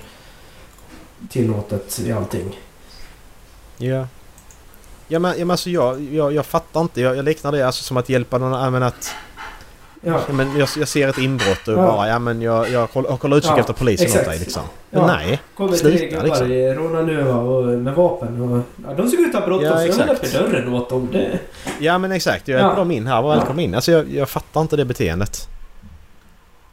tillåtet 1.30 2.00
i 2.04 2.12
allting. 2.12 2.60
Ja. 3.78 4.06
Ja 5.08 5.18
men, 5.18 5.30
ja, 5.30 5.38
men 5.38 5.50
alltså 5.50 5.70
jag, 5.70 6.00
jag, 6.14 6.32
jag 6.32 6.46
fattar 6.46 6.80
inte. 6.80 7.00
Jag, 7.00 7.16
jag 7.16 7.24
liknar 7.24 7.52
det 7.52 7.62
alltså 7.66 7.82
som 7.84 7.96
att 7.96 8.08
hjälpa 8.08 8.38
någon 8.38 8.54
annan 8.54 8.82
att... 8.82 9.10
Ja, 10.02 10.20
men 10.32 10.56
jag, 10.58 10.68
jag 10.78 10.88
ser 10.88 11.08
ett 11.08 11.18
inbrott 11.18 11.68
och 11.68 11.74
Ja. 11.74 11.76
bara 11.76 12.08
ja 12.08 12.18
men 12.18 12.42
jag, 12.42 12.70
jag, 12.70 12.90
kollar, 12.90 13.10
jag 13.10 13.20
kollar 13.20 13.36
utkik 13.36 13.52
Ja, 13.52 13.58
efter 13.60 13.72
polisen 13.72 14.06
exakt. 14.06 14.22
åt 14.26 14.30
dig 14.30 14.38
liksom. 14.38 14.62
Men 14.90 15.00
Ja. 15.00 15.06
nej. 15.06 15.40
kommer 15.56 15.72
Sluta, 15.76 15.98
tre 15.98 16.08
gubbar 16.08 16.24
liksom. 16.24 16.52
i 16.52 16.74
rånarluva 16.74 17.34
och 17.34 17.64
med 17.64 17.94
vapen. 17.94 18.40
Och, 18.52 18.62
ja, 18.88 18.94
de 18.94 19.08
såg 19.10 19.20
ut 19.20 19.34
att 19.34 19.40
ha 19.40 19.46
bråttom 19.46 19.66
Ja, 19.66 19.92
så 19.92 20.00
jag 20.00 20.08
öppet 20.10 20.32
dörren 20.32 20.74
åt 20.74 20.88
dem. 20.90 21.08
Det, 21.12 21.38
Ja 21.80 21.98
men 21.98 22.12
exakt. 22.12 22.48
Jag 22.48 22.60
hjälper 22.60 22.76
dem 22.76 22.90
in 22.90 23.06
här. 23.06 23.22
Var 23.22 23.36
välkommen 23.36 23.64
in. 23.64 23.74
Alltså 23.74 23.92
jag, 23.92 24.10
jag 24.14 24.28
fattar 24.28 24.60
inte 24.60 24.76
det 24.76 24.84
beteendet. 24.84 25.48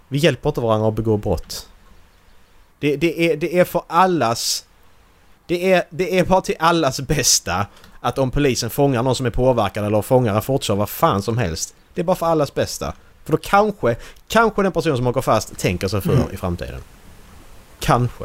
Vi 0.07 0.17
hjälper 0.17 0.49
inte 0.49 0.61
varandra 0.61 0.87
att 0.87 0.93
begå 0.93 1.17
brott. 1.17 1.67
Det, 2.79 2.95
det, 2.95 3.31
är, 3.31 3.37
det 3.37 3.59
är 3.59 3.63
för 3.65 3.81
allas... 3.87 4.65
Det 5.47 5.73
är, 5.73 5.83
det 5.89 6.19
är 6.19 6.25
bara 6.25 6.41
till 6.41 6.55
allas 6.59 7.01
bästa 7.01 7.65
att 8.01 8.17
om 8.17 8.31
polisen 8.31 8.69
fångar 8.69 9.03
någon 9.03 9.15
som 9.15 9.25
är 9.25 9.29
påverkad 9.29 9.85
eller 9.85 10.01
fångar 10.01 10.35
en 10.35 10.41
fortkörare, 10.41 10.79
vad 10.79 10.89
fan 10.89 11.21
som 11.21 11.37
helst. 11.37 11.75
Det 11.93 12.01
är 12.01 12.05
bara 12.05 12.15
för 12.15 12.25
allas 12.25 12.53
bästa. 12.53 12.93
För 13.25 13.31
då 13.31 13.37
kanske, 13.37 13.95
kanske 14.27 14.63
den 14.63 14.71
person 14.71 14.97
som 14.97 15.07
åker 15.07 15.21
fast 15.21 15.57
tänker 15.57 15.87
sig 15.87 16.01
för 16.01 16.13
Mm. 16.13 16.31
i 16.33 16.37
framtiden. 16.37 16.81
Kanske. 17.79 18.23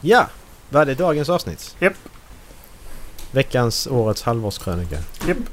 Ja, 0.00 0.28
var 0.70 0.84
det 0.86 0.94
dagens 0.94 1.28
avsnitt? 1.28 1.76
Japp. 1.78 1.92
Veckans, 3.30 3.86
årets 3.86 4.22
halvårskrönika. 4.22 4.98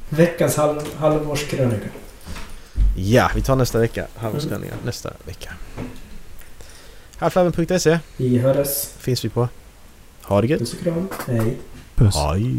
veckans 0.10 0.56
halv, 0.58 0.82
halvårskrönika. 0.98 1.88
Ja, 2.98 3.30
vi 3.36 3.41
tar 3.41 3.56
nästa 3.56 3.80
vecka. 3.80 4.08
Halvårskrönika 4.16 4.74
nästa 4.86 5.14
vecka. 5.26 5.53
Halvflabben.se 7.18 7.99
Vi 8.18 8.38
hörs. 8.38 8.86
finns 8.98 9.26
vi 9.26 9.30
på. 9.30 9.48
Ha 10.24 10.41
det 10.41 10.48
gött. 10.48 10.60
Puss 10.60 10.74
och 10.74 10.80
kram. 10.80 11.08
Hej. 11.28 11.58
Puss. 11.95 12.16
Hej. 12.16 12.56